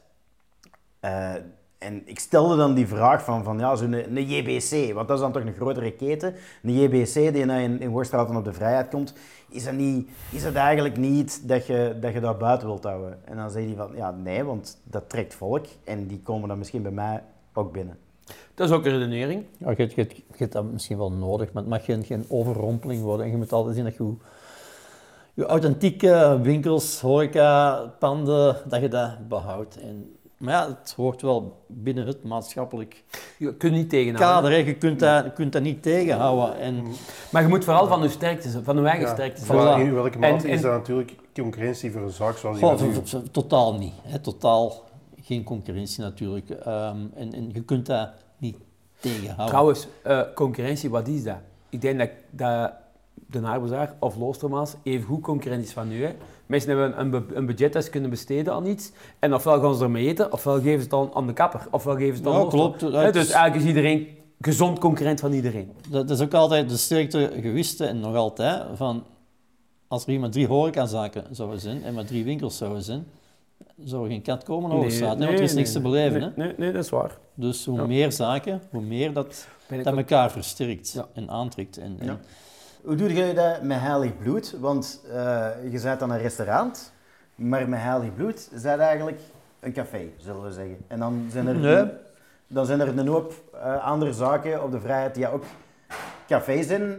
En 1.78 2.02
ik 2.04 2.18
stelde 2.18 2.56
dan 2.56 2.74
die 2.74 2.86
vraag 2.86 3.24
van, 3.24 3.44
van 3.44 3.58
ja, 3.58 3.76
zo'n 3.76 3.92
een, 3.92 4.16
een 4.16 4.26
JBC, 4.28 4.94
want 4.94 5.08
dat 5.08 5.16
is 5.16 5.22
dan 5.22 5.32
toch 5.32 5.42
een 5.44 5.54
grotere 5.54 5.92
keten. 5.92 6.34
Een 6.62 6.72
JBC 6.80 7.14
die 7.14 7.44
nou 7.44 7.60
in, 7.60 7.80
in 7.80 7.90
Worstraten 7.90 8.36
op 8.36 8.44
de 8.44 8.52
vrijheid 8.52 8.88
komt, 8.88 9.14
is 9.48 9.64
dat, 9.64 9.72
niet, 9.74 10.10
is 10.32 10.42
dat 10.42 10.54
eigenlijk 10.54 10.96
niet 10.96 11.48
dat 11.48 11.66
je, 11.66 11.96
dat 12.00 12.12
je 12.12 12.20
dat 12.20 12.38
buiten 12.38 12.66
wilt 12.66 12.84
houden? 12.84 13.18
En 13.24 13.36
dan 13.36 13.50
zei 13.50 13.66
hij 13.66 13.76
van, 13.76 13.90
ja 13.94 14.10
nee, 14.10 14.44
want 14.44 14.80
dat 14.84 15.08
trekt 15.08 15.34
volk 15.34 15.66
en 15.84 16.06
die 16.06 16.20
komen 16.22 16.48
dan 16.48 16.58
misschien 16.58 16.82
bij 16.82 16.90
mij 16.90 17.22
ook 17.52 17.72
binnen. 17.72 17.98
dat 18.54 18.68
is 18.68 18.74
ook 18.74 18.84
een 18.84 18.98
redenering. 18.98 19.44
Ja, 19.58 19.70
je, 19.70 19.90
je, 19.94 20.06
je 20.14 20.22
hebt 20.36 20.52
dat 20.52 20.64
misschien 20.64 20.98
wel 20.98 21.12
nodig, 21.12 21.52
maar 21.52 21.62
het 21.62 21.70
mag 21.72 21.84
geen, 21.84 22.04
geen 22.04 22.24
overrompeling 22.28 23.02
worden. 23.02 23.26
En 23.26 23.30
je 23.32 23.36
moet 23.38 23.52
altijd 23.52 23.74
zien 23.74 23.84
dat 23.84 23.96
je 23.96 24.04
je- 24.04 24.14
je 25.34 25.46
authentieke 25.46 26.38
winkels, 26.42 27.00
horeca, 27.00 27.76
panden, 27.98 28.56
dat 28.68 28.80
je 28.80 28.88
dat 28.88 29.28
behoudt. 29.28 29.80
En, 29.80 30.15
maar 30.38 30.54
ja, 30.54 30.68
het 30.80 30.92
hoort 30.96 31.22
wel 31.22 31.64
binnen 31.66 32.06
het 32.06 32.24
maatschappelijk 32.24 33.04
Je 33.38 33.54
kunt 33.54 33.72
niet 33.72 33.88
tegenhouden. 33.90 34.34
kader. 34.36 34.50
hè. 34.50 34.56
Je 34.56 34.74
kunt 34.76 35.00
dat, 35.00 35.24
je 35.24 35.32
kunt 35.32 35.52
dat 35.52 35.62
niet 35.62 35.82
tegenhouden. 35.82 36.58
En, 36.60 36.82
Maar 37.30 37.42
je 37.42 37.48
moet 37.48 37.64
vooral 37.64 37.86
van 37.86 38.02
je 38.02 38.08
sterktes, 38.08 38.54
van 38.62 38.76
je 38.76 38.82
eigen 38.86 39.06
Ja, 39.06 39.12
sterktes. 39.14 39.44
Voilà. 39.46 39.80
in 39.80 39.94
welke 39.94 40.18
mate 40.18 40.32
En- 40.46 40.48
is 40.50 40.56
en- 40.56 40.62
dat 40.62 40.72
natuurlijk 40.72 41.14
concurrentie 41.34 41.92
voor 41.92 42.00
een 42.02 42.10
zaak 42.10 42.36
zoals 42.36 42.58
die 42.58 42.68
Goh, 42.94 43.22
totaal 43.30 43.74
niet. 43.78 43.92
Hè. 44.02 44.18
Totaal 44.18 44.84
geen 45.22 45.44
concurrentie 45.44 46.02
natuurlijk. 46.02 46.50
Ehm, 46.50 46.96
en, 47.14 47.32
en 47.34 47.50
je 47.52 47.62
kunt 47.62 47.86
dat 47.86 48.08
niet 48.38 48.56
tegenhouden. 49.00 49.46
Trouwens, 49.46 49.86
eh, 50.02 50.20
concurrentie, 50.34 50.90
wat 50.90 51.08
is 51.08 51.22
dat? 51.22 51.36
Ik 51.68 51.80
denk 51.80 51.98
dat, 51.98 52.10
dat 52.30 52.72
de 53.30 53.40
Naarbezaar 53.40 53.94
of 53.98 54.16
Loostermaas 54.16 54.74
even 54.82 55.06
goed 55.06 55.22
concurrentie 55.22 55.66
is 55.66 55.72
van 55.72 55.88
nu. 55.88 56.04
Hè. 56.04 56.14
Mensen 56.46 56.70
hebben 56.78 57.00
een, 57.00 57.24
een 57.34 57.46
budget 57.46 57.72
dat 57.72 57.84
ze 57.84 57.90
kunnen 57.90 58.10
besteden 58.10 58.52
aan 58.52 58.66
iets. 58.66 58.92
En 59.18 59.34
ofwel 59.34 59.60
gaan 59.60 59.74
ze 59.74 59.84
ermee 59.84 60.06
eten, 60.08 60.32
ofwel 60.32 60.54
geven 60.54 60.72
ze 60.74 60.80
het 60.80 60.90
dan 60.90 61.10
aan 61.14 61.26
de 61.26 61.32
kapper. 61.32 61.66
Ofwel 61.70 61.96
geven 61.96 62.16
ze 62.16 62.22
het 62.22 62.32
aan 62.32 62.40
Ja, 62.42 62.48
klopt. 62.48 62.82
Is- 62.82 62.90
Dus 62.90 63.30
eigenlijk 63.30 63.54
is 63.54 63.64
iedereen 63.64 64.08
gezond 64.40 64.78
concurrent 64.78 65.20
van 65.20 65.32
iedereen. 65.32 65.70
Dat 65.90 66.10
is 66.10 66.20
ook 66.20 66.34
altijd 66.34 66.68
de 66.68 66.76
sterkte 66.76 67.32
gewisten 67.40 67.88
en 67.88 68.00
nog 68.00 68.14
altijd 68.14 68.62
van 68.74 69.04
als 69.88 70.04
er 70.04 70.10
hier 70.10 70.20
maar 70.20 70.30
drie 70.30 70.46
horecazaken 70.46 71.24
zouden 71.30 71.60
zijn 71.60 71.82
en 71.84 71.94
maar 71.94 72.04
drie 72.04 72.24
winkels 72.24 72.56
zouden 72.56 72.82
zijn, 72.82 73.06
zou 73.84 74.04
er 74.04 74.10
geen 74.10 74.22
kat 74.22 74.44
komen 74.44 74.70
over 74.70 74.90
straat, 74.90 75.18
hè, 75.18 75.26
want 75.26 75.38
er 75.38 75.44
is 75.44 75.54
niks 75.54 75.72
te 75.72 75.80
beleven. 75.80 76.20
Nee, 76.20 76.30
hè. 76.34 76.42
nee, 76.42 76.54
nee, 76.56 76.72
dat 76.72 76.84
is 76.84 76.90
waar. 76.90 77.18
Dus 77.34 77.64
hoe 77.64 77.76
Ja. 77.76 77.86
meer 77.86 78.12
zaken, 78.12 78.60
hoe 78.70 78.82
meer 78.82 79.12
dat, 79.12 79.46
dat 79.82 79.96
elkaar 79.96 80.30
versterkt 80.30 80.92
Ja. 80.92 81.06
en 81.14 81.30
aantrekt. 81.30 81.78
En. 81.78 81.98
Hoe 82.86 82.94
doe 82.94 83.14
je 83.14 83.34
dat 83.34 83.62
met 83.62 83.80
heilig 83.80 84.18
bloed? 84.18 84.56
Want 84.60 85.00
eh, 85.12 85.48
je 85.70 85.80
bent 85.80 86.00
dan 86.00 86.10
een 86.10 86.18
restaurant, 86.18 86.92
maar 87.34 87.68
met 87.68 87.80
heilig 87.80 88.14
bloed 88.14 88.48
is 88.52 88.62
dat 88.62 88.78
eigenlijk 88.78 89.20
een 89.60 89.72
café, 89.72 90.08
zullen 90.16 90.42
we 90.42 90.52
zeggen. 90.52 90.76
En 90.86 90.98
dan 90.98 91.26
zijn 91.30 91.46
er, 91.46 91.54
Nee. 91.56 91.84
dan 92.46 92.66
zijn 92.66 92.80
er 92.80 92.98
een 92.98 93.06
hoop 93.08 93.32
eh, 93.54 93.84
andere 93.84 94.12
zaken 94.12 94.62
op 94.62 94.70
de 94.70 94.80
vrijheid 94.80 95.14
die 95.14 95.28
ook 95.28 95.44
cafés 96.26 96.66
zijn. 96.66 96.96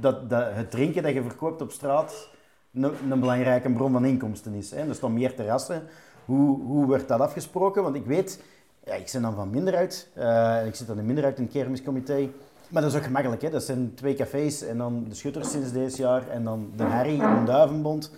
Dat, 0.00 0.30
dat 0.30 0.46
het 0.52 0.70
drinken 0.70 1.02
dat 1.02 1.12
je 1.12 1.22
verkoopt 1.22 1.62
op 1.62 1.70
straat 1.70 2.28
een, 2.74 2.92
een 3.10 3.20
belangrijke 3.20 3.70
bron 3.72 3.92
van 3.92 4.04
inkomsten 4.04 4.54
is. 4.54 4.70
Hè. 4.70 4.88
Er 4.88 4.94
staan 4.94 5.12
meer 5.14 5.34
terrassen. 5.34 5.82
Hoe, 6.24 6.60
hoe 6.62 6.86
wordt 6.86 7.08
dat 7.08 7.20
afgesproken? 7.20 7.82
Want 7.82 7.94
ik 7.96 8.06
weet, 8.06 8.42
ja, 8.84 8.94
ik 8.94 9.10
ben 9.12 9.22
dan 9.22 9.34
van 9.34 9.50
Minderhout. 9.50 10.08
eh 10.14 10.66
ik 10.66 10.74
zit 10.74 10.86
dan 10.86 10.98
in 10.98 11.06
Minderhout 11.06 11.36
in 11.38 11.42
het 11.44 11.52
kermiscomité. 11.52 12.28
Maar 12.70 12.82
dat 12.82 12.90
is 12.90 12.96
ook 12.96 13.04
gemakkelijk, 13.04 13.42
hè? 13.42 13.50
dat 13.50 13.62
zijn 13.62 13.94
twee 13.94 14.14
cafés 14.14 14.62
en 14.62 14.78
dan 14.78 15.04
de 15.08 15.14
Schutters 15.14 15.50
sinds 15.50 15.72
deze 15.72 16.02
jaar 16.02 16.28
en 16.28 16.44
dan 16.44 16.72
de 16.76 16.82
Harry 16.82 17.20
en 17.20 17.44
Duivenbond. 17.44 18.12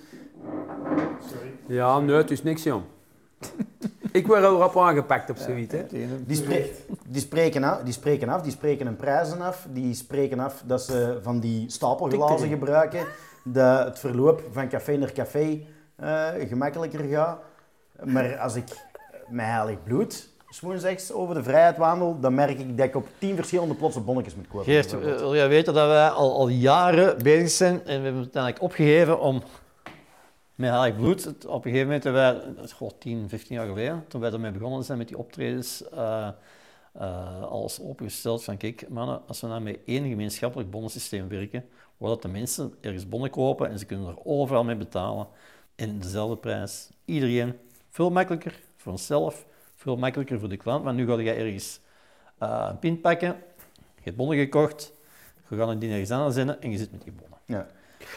Ja, 1.66 2.00
nee, 2.00 2.16
het 2.16 2.30
is 2.30 2.42
niks, 2.42 2.62
jong. 2.62 2.82
ik 4.12 4.26
word 4.26 4.44
al 4.44 4.58
rap 4.58 4.78
aangepakt 4.78 5.30
op 5.30 5.36
zoiets. 5.36 5.74
Hè. 5.74 5.86
Die, 6.26 6.36
spre- 6.36 6.70
die, 7.08 7.20
spreken 7.20 7.64
af, 7.64 7.82
die 7.82 7.92
spreken 7.92 8.28
af, 8.28 8.42
die 8.42 8.52
spreken 8.52 8.86
hun 8.86 8.96
prijzen 8.96 9.40
af, 9.40 9.66
die 9.70 9.94
spreken 9.94 10.40
af 10.40 10.62
dat 10.66 10.82
ze 10.82 11.18
van 11.22 11.40
die 11.40 11.70
stapelglazen 11.70 12.48
gebruiken, 12.48 13.06
dat 13.44 13.84
het 13.84 13.98
verloop 13.98 14.42
van 14.50 14.68
café 14.68 14.96
naar 14.96 15.12
café 15.12 15.60
eh, 15.96 16.28
gemakkelijker 16.48 17.04
gaat. 17.04 17.38
Maar 18.04 18.38
als 18.38 18.54
ik 18.54 18.68
met 19.28 19.46
heilig 19.46 19.82
bloed 19.82 20.28
woensdags 20.60 21.12
over 21.12 21.34
de 21.34 21.42
vrijheid 21.42 21.76
wandel, 21.76 22.20
dan 22.20 22.34
merk 22.34 22.58
ik 22.58 22.76
dat 22.76 22.86
ik 22.86 22.96
op 22.96 23.08
tien 23.18 23.36
verschillende 23.36 23.74
plotse 23.74 24.00
bonnetjes 24.00 24.34
moet 24.34 24.48
kopen. 24.48 24.64
Geert, 24.64 25.00
wil 25.00 25.34
jij 25.34 25.48
weten 25.48 25.74
dat 25.74 25.86
wij 25.86 26.08
al, 26.08 26.34
al 26.34 26.48
jaren 26.48 27.22
bezig 27.22 27.50
zijn 27.50 27.74
en 27.74 27.84
we 27.84 27.92
hebben 27.92 28.14
het 28.14 28.14
uiteindelijk 28.22 28.62
opgegeven 28.62 29.20
om 29.20 29.42
met 30.54 30.70
heilig 30.70 30.96
bloed, 30.96 31.46
op 31.46 31.64
een 31.64 31.70
gegeven 31.72 31.86
moment 31.86 32.04
wij, 32.04 32.40
goh, 32.72 32.90
10, 32.98 33.28
15 33.28 33.56
jaar 33.56 33.66
geleden, 33.66 34.04
toen 34.08 34.20
wij 34.20 34.32
ermee 34.32 34.50
begonnen 34.50 34.84
zijn 34.84 34.98
met 34.98 35.08
die 35.08 35.18
optredens, 35.18 35.88
eh 35.88 36.28
eh, 36.92 37.42
alles 37.42 37.80
opengesteld 37.80 38.44
van 38.44 38.56
kijk, 38.56 38.88
mannen, 38.88 39.22
als 39.26 39.40
we 39.40 39.46
nou 39.46 39.60
met 39.60 39.78
één 39.84 40.08
gemeenschappelijk 40.08 40.70
bonnensysteem 40.70 41.28
werken, 41.28 41.68
waar 41.96 42.20
de 42.20 42.28
mensen 42.28 42.74
ergens 42.80 43.08
bonnen 43.08 43.30
kopen 43.30 43.70
en 43.70 43.78
ze 43.78 43.86
kunnen 43.86 44.08
er 44.08 44.24
overal 44.24 44.64
mee 44.64 44.76
betalen 44.76 45.26
en 45.74 45.98
dezelfde 45.98 46.36
prijs. 46.36 46.90
Iedereen, 47.04 47.58
veel 47.90 48.10
makkelijker 48.10 48.60
voor 48.76 48.92
onszelf, 48.92 49.46
veel 49.82 49.96
makkelijker 49.96 50.38
voor 50.38 50.48
de 50.48 50.56
klant, 50.56 50.84
want 50.84 50.96
nu 50.96 51.06
ga 51.06 51.18
je 51.20 51.32
ergens 51.32 51.80
eh, 52.38 52.66
een 52.70 52.78
pint 52.78 53.00
pakken, 53.00 53.28
je 53.96 54.02
hebt 54.02 54.16
bonnen 54.16 54.38
gekocht, 54.38 54.92
je 55.48 55.56
gaat 55.56 55.68
een 55.68 55.78
ding 55.78 55.92
ergens 55.92 56.10
anders 56.10 56.34
zetten 56.34 56.60
en 56.62 56.70
je 56.70 56.78
zit 56.78 56.92
met 56.92 57.02
die 57.02 57.12
bonnen. 57.12 57.38
Ja. 57.44 57.66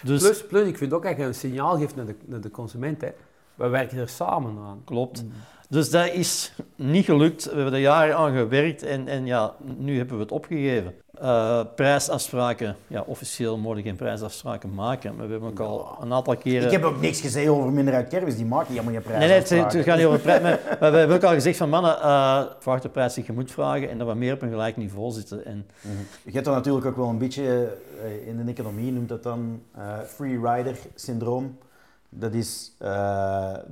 Dus 0.04 0.22
Plus, 0.22 0.46
plus, 0.46 0.68
ik 0.68 0.78
vind 0.78 0.94
ook 0.94 1.04
dat 1.04 1.18
je 1.18 1.24
een 1.24 1.36
signaal 1.36 1.78
geeft 1.78 1.96
naar 1.96 2.06
de, 2.06 2.16
naar 2.26 2.42
de 2.42 2.52
consument. 2.52 3.02
Hè. 3.02 3.10
We 3.56 3.68
werken 3.68 3.98
er 3.98 4.10
samen 4.10 4.58
aan. 4.58 4.82
klopt. 4.86 5.24
Dus 5.70 5.90
dat 5.90 6.12
is 6.12 6.54
niet 6.76 7.06
gelukt. 7.06 7.46
We 7.46 7.56
hebben 7.56 7.74
er 7.74 7.80
jaren 7.80 8.16
aan 8.18 8.36
gewerkt 8.38 8.84
en, 8.84 9.08
en 9.08 9.26
ja, 9.26 9.56
nu 9.78 9.98
hebben 9.98 10.16
we 10.16 10.22
het 10.22 10.32
opgegeven. 10.32 10.94
Eh, 11.22 11.62
prijsafspraken, 11.76 12.76
ja, 12.88 13.04
officieel 13.06 13.58
mogen 13.58 13.82
geen 13.82 13.96
prijsafspraken 13.96 14.74
maken, 14.74 15.16
maar 15.16 15.26
we 15.26 15.32
hebben 15.32 15.50
ook 15.50 15.60
al 15.60 15.98
een 16.02 16.14
aantal 16.14 16.38
keren... 16.38 16.66
Ik 16.66 16.72
heb 16.72 16.84
ook 16.84 17.02
niks 17.02 17.22
gezegd 17.22 17.48
over 17.48 17.72
Minderhout 17.72 18.08
Kermis, 18.08 18.36
die 18.36 18.46
maken 18.46 18.74
helemaal 18.74 18.94
geen 18.94 19.02
prijs. 19.02 19.20
Nee, 19.20 19.28
nee, 19.28 19.38
het, 19.38 19.74
het 19.74 19.84
gaat 19.84 19.98
niet 19.98 20.06
over 20.06 20.20
prijs. 20.20 20.42
Maar, 20.42 20.60
maar 20.80 20.92
we 20.92 20.98
hebben 20.98 21.16
ook 21.16 21.24
al 21.24 21.34
gezegd 21.34 21.58
van 21.58 21.70
mannen, 21.70 22.02
eh 22.02 22.42
vraag 22.60 22.82
de 22.82 22.90
prijs 22.90 23.14
die 23.14 23.24
je 23.28 23.32
moet 23.34 23.52
vragen 23.52 23.90
en 23.90 23.98
dat 23.98 24.08
we 24.08 24.14
meer 24.14 24.34
op 24.34 24.42
een 24.42 24.50
gelijk 24.50 24.78
niveau 24.78 25.12
zitten. 25.12 25.46
En, 25.46 25.66
Je 26.24 26.32
hebt 26.32 26.46
dan 26.46 26.54
natuurlijk 26.54 26.86
ook 26.86 26.96
wel 26.96 27.10
een 27.10 27.18
beetje, 27.18 27.74
eh, 28.04 28.28
in 28.28 28.46
de 28.46 28.52
economie 28.52 28.92
noemt 28.92 29.10
dat 29.10 29.24
dan 29.24 29.62
free 30.08 30.40
rider 30.44 30.78
syndroom. 30.96 31.58
Dat 32.10 32.34
is, 32.34 32.72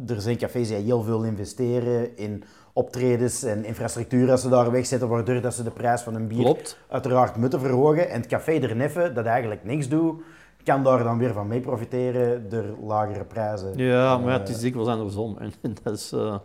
er 0.07 0.21
zijn 0.21 0.37
cafés 0.37 0.67
die 0.67 0.77
heel 0.77 1.03
veel 1.03 1.23
investeren 1.23 2.17
in 2.17 2.43
optredens 2.73 3.43
en 3.43 3.65
infrastructuur 3.65 4.31
als 4.31 4.41
ze 4.41 4.49
daar 4.49 4.71
wegzetten, 4.71 5.07
waardoor 5.07 5.41
dat 5.41 5.53
ze 5.53 5.63
de 5.63 5.71
prijs 5.71 6.01
van 6.01 6.15
een 6.15 6.27
bier 6.27 6.39
klopt. 6.43 6.77
uiteraard 6.89 7.35
moeten 7.35 7.59
verhogen. 7.59 8.09
En 8.09 8.19
het 8.19 8.29
café 8.29 8.51
neffen, 8.75 9.13
dat 9.13 9.25
eigenlijk 9.25 9.63
niks 9.63 9.87
doet, 9.89 10.21
kan 10.63 10.83
daar 10.83 11.03
dan 11.03 11.17
weer 11.17 11.33
van 11.33 11.47
mee 11.47 11.59
profiteren 11.59 12.49
door 12.49 12.63
lagere 12.83 13.23
prijzen. 13.23 13.77
Ja, 13.77 14.17
maar 14.17 14.33
Eh, 14.33 14.39
het 14.39 14.49
is 14.49 14.59
dikwijls 14.59 14.89
andersom 14.89 15.37
en 15.37 15.51
dat 15.83 15.93
is, 15.93 16.11
eh, 16.11 16.35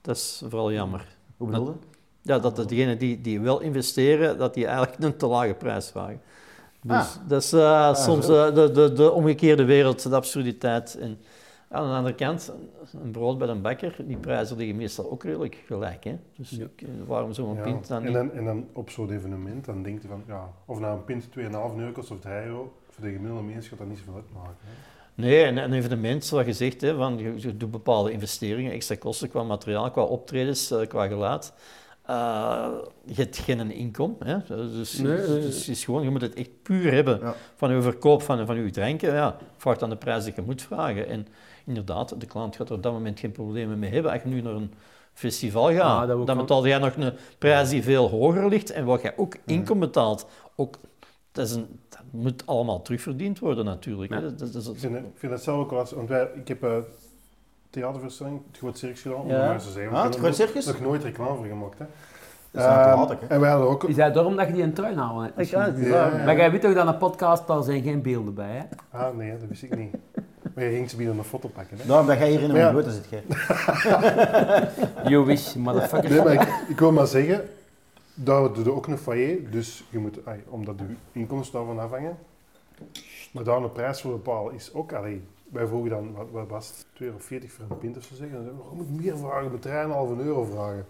dat 0.00 0.16
is 0.16 0.42
vooral 0.48 0.72
jammer. 0.72 1.06
Hoe 1.36 1.48
bedoel 1.48 1.66
je? 1.66 1.72
Ja, 2.22 2.38
dat 2.38 2.56
degenen 2.68 2.98
die, 2.98 3.20
die 3.20 3.40
wel 3.40 3.60
investeren, 3.60 4.38
dat 4.38 4.54
die 4.54 4.66
eigenlijk 4.66 5.02
een 5.02 5.16
te 5.16 5.26
lage 5.26 5.54
prijs 5.54 5.88
vragen. 5.90 6.20
Dus 6.82 6.96
Ah. 6.96 7.06
dat 7.28 7.42
is 7.42 7.52
eh, 7.52 7.94
soms 7.94 8.26
zo. 8.26 8.46
eh, 8.48 8.54
de, 8.54 8.70
de, 8.70 8.92
de 8.92 9.10
omgekeerde 9.12 9.64
wereld, 9.64 10.02
de 10.10 10.14
absurditeit. 10.16 10.98
En 11.00 11.18
aan 11.74 11.88
de 11.90 11.94
andere 11.96 12.14
kant, 12.14 12.52
een 13.02 13.10
brood 13.10 13.38
bij 13.38 13.48
een 13.48 13.62
bakker, 13.62 13.94
die 14.06 14.16
prijzen 14.16 14.56
liggen 14.56 14.76
meestal 14.76 15.10
ook 15.10 15.24
redelijk 15.24 15.62
gelijk. 15.66 16.04
Hè? 16.04 16.18
Dus 16.36 16.50
Ja. 16.50 16.64
eh, 16.76 16.86
waarom 17.06 17.32
zo'n 17.32 17.54
Ja, 17.56 17.62
pint 17.62 17.88
dan 17.88 17.98
en, 17.98 18.04
niet? 18.04 18.14
dan, 18.14 18.32
en 18.32 18.44
dan 18.44 18.66
op 18.72 18.90
zo'n 18.90 19.10
evenement, 19.10 19.64
dan 19.64 19.82
denk 19.82 20.02
je 20.02 20.08
van, 20.08 20.22
ja, 20.26 20.50
of 20.64 20.78
nou 20.80 20.96
een 20.96 21.04
pint 21.04 21.28
2,5 21.30 21.76
euro 21.78 21.92
kost 21.92 22.10
of 22.10 22.20
3 22.20 22.44
euro, 22.44 22.72
voor 22.90 23.04
de 23.04 23.10
gemiddelde 23.12 23.42
mens 23.42 23.68
gaat 23.68 23.78
dat 23.78 23.86
niet 23.88 23.98
zoveel 23.98 24.14
uitmaken. 24.14 24.56
Hè. 24.60 25.22
Nee, 25.22 25.44
en 25.44 25.56
een 25.56 25.72
evenement, 25.72 26.24
zoals 26.24 26.44
gezegd, 26.44 26.80
hè, 26.80 26.96
van, 26.96 27.18
je, 27.18 27.32
je 27.36 27.56
doet 27.56 27.70
bepaalde 27.70 28.12
investeringen, 28.12 28.72
extra 28.72 28.94
kosten 28.96 29.28
qua 29.28 29.42
materiaal, 29.42 29.90
qua 29.90 30.02
optredens, 30.02 30.70
eh, 30.70 30.86
qua 30.86 31.06
geluid. 31.06 31.52
Eh, 32.02 32.68
je 33.04 33.14
hebt 33.14 33.38
geen 33.38 33.70
inkom. 33.70 34.16
Hè? 34.24 34.36
Dus, 34.46 34.98
Nee, 34.98 35.16
nee, 35.16 35.28
nee. 35.28 35.40
dus 35.40 35.58
het 35.58 35.68
is 35.68 35.84
gewoon, 35.84 36.02
je 36.02 36.10
moet 36.10 36.20
het 36.20 36.34
echt 36.34 36.62
puur 36.62 36.92
hebben 36.92 37.18
Ja. 37.20 37.34
van 37.54 37.74
je 37.74 37.82
verkoop 37.82 38.22
van, 38.22 38.46
van 38.46 38.56
je 38.64 38.70
dranken. 38.70 39.12
Ja, 39.14 39.36
vraagt 39.56 39.82
aan 39.82 39.90
de 39.90 39.96
prijs 39.96 40.24
dat 40.24 40.34
je 40.36 40.42
moet 40.42 40.62
vragen. 40.62 41.08
En 41.08 41.26
inderdaad, 41.66 42.20
de 42.20 42.26
klant 42.26 42.56
gaat 42.56 42.68
er 42.68 42.74
op 42.74 42.82
dat 42.82 42.92
moment 42.92 43.20
geen 43.20 43.32
problemen 43.32 43.78
mee 43.78 43.90
hebben. 43.92 44.12
Als 44.12 44.22
je 44.22 44.28
nu 44.28 44.40
naar 44.40 44.52
een 44.54 44.72
festival 45.12 45.72
gaat, 45.72 45.80
Ah, 45.82 45.98
dat 46.08 46.08
dan 46.08 46.26
wel- 46.26 46.36
betaal 46.36 46.66
jij 46.66 46.78
nog 46.78 46.96
een 46.96 47.12
prijs 47.38 47.68
die 47.68 47.82
veel 47.82 48.08
hoger 48.08 48.48
ligt. 48.48 48.70
En 48.70 48.84
wat 48.84 49.02
jij 49.02 49.12
ook 49.16 49.36
inkom 49.44 49.78
betaalt, 49.78 50.26
ook, 50.56 50.78
dat, 51.32 51.46
is 51.46 51.52
een, 51.54 51.80
dat 51.88 52.00
moet 52.10 52.46
allemaal 52.46 52.82
terugverdiend 52.82 53.38
worden 53.38 53.64
natuurlijk. 53.64 54.12
Ja. 54.12 54.20
Dat, 54.20 54.38
dat, 54.38 54.52
dat- 54.52 54.66
Ik 54.66 54.78
vind, 54.78 54.96
ik 54.96 55.02
vind 55.14 55.32
het 55.32 55.42
zelf 55.42 55.58
ook 55.58 55.70
wel 55.70 55.80
eens, 55.80 55.92
want 55.92 56.08
wij, 56.08 56.28
ik 56.34 56.48
heb 56.48 56.62
een 56.62 56.84
theatervoorstelling, 57.70 58.40
het 58.48 58.58
Groot 58.58 58.78
Circus 58.78 59.00
gedaan, 59.02 59.20
om 59.20 59.28
Ja. 59.28 59.46
maar 59.46 59.58
te 59.58 59.70
zeggen. 59.70 59.96
Ah, 59.96 60.04
het 60.04 60.16
Groot 60.16 60.34
Circus? 60.34 60.66
nog 60.66 60.80
nooit 60.80 61.02
reclame 61.02 61.36
voor 61.36 61.46
gemaakt. 61.46 61.78
Hè. 61.78 61.84
Dat 62.50 62.62
is 62.62 62.68
hè. 63.20 63.26
en 63.26 63.40
wij 63.40 63.50
hadden 63.50 63.68
ook... 63.68 63.84
Is 63.84 63.96
dat 63.96 64.14
daarom 64.14 64.36
dat 64.36 64.46
je 64.46 64.52
die 64.52 64.62
in 64.62 64.72
tuin 64.72 64.98
het 65.66 65.76
niet 65.76 65.86
Ja. 65.86 66.22
Maar 66.24 66.36
jij 66.36 66.50
weet 66.50 66.60
toch 66.60 66.74
dat 66.74 66.86
een 66.86 66.96
podcast, 66.96 67.46
daar 67.46 67.62
zijn 67.62 67.82
geen 67.82 68.02
beelden 68.02 68.34
bij, 68.34 68.50
hè? 68.50 68.98
Ah, 68.98 69.16
nee, 69.16 69.30
dat 69.38 69.48
wist 69.48 69.62
ik 69.62 69.76
niet. 69.76 69.94
Maar 70.54 70.64
je 70.64 70.70
ging 70.70 70.90
ze 70.90 70.96
binnen 70.96 71.18
een 71.18 71.24
foto 71.24 71.48
pakken. 71.48 71.78
Hè. 71.78 71.86
Daarom 71.86 72.06
dat 72.06 72.18
jij 72.18 72.30
hier 72.30 72.40
in 72.42 72.50
een 72.50 72.56
Ja. 72.56 72.70
grote 72.70 72.90
zit. 72.92 73.06
Gij. 73.06 73.22
You 75.10 75.24
wish, 75.24 75.54
motherfucker. 75.54 76.10
Nee, 76.10 76.22
maar 76.22 76.32
ik, 76.32 76.48
ik 76.68 76.78
wil 76.78 76.92
maar 76.92 77.06
zeggen, 77.06 77.48
dat 78.14 78.54
doe 78.54 78.64
je 78.64 78.72
ook 78.72 78.86
een 78.86 78.98
foyer, 78.98 79.50
dus 79.50 79.84
je 79.90 79.98
moet, 79.98 80.18
ai, 80.26 80.42
omdat 80.48 80.78
de 80.78 80.84
inkomsten 81.12 81.58
daarvan 81.58 81.78
afhangen, 81.78 82.16
maar 83.32 83.44
daar 83.44 83.56
een 83.62 83.72
prijs 83.72 84.00
voor 84.00 84.10
bepalen 84.12 84.54
is 84.54 84.74
ook, 84.74 84.92
allee, 84.92 85.22
wij 85.50 85.66
vroegen 85.66 85.90
dan, 85.90 86.12
wat, 86.12 86.26
wat 86.30 86.48
was 86.48 86.68
het, 86.68 86.86
2,40 86.86 86.98
euro 87.04 87.16
voor 87.18 87.64
een 87.68 87.78
pint 87.78 87.96
of 87.96 88.02
zo 88.04 88.14
zeggen, 88.14 88.34
dan 88.36 88.44
zeggen 88.44 88.62
we, 88.64 88.70
"Oh, 88.70 88.76
moet 88.76 89.02
meer 89.02 89.16
vragen, 89.18 89.50
met 89.52 89.62
3,5 89.62 90.24
euro 90.26 90.44
vragen. 90.44 90.86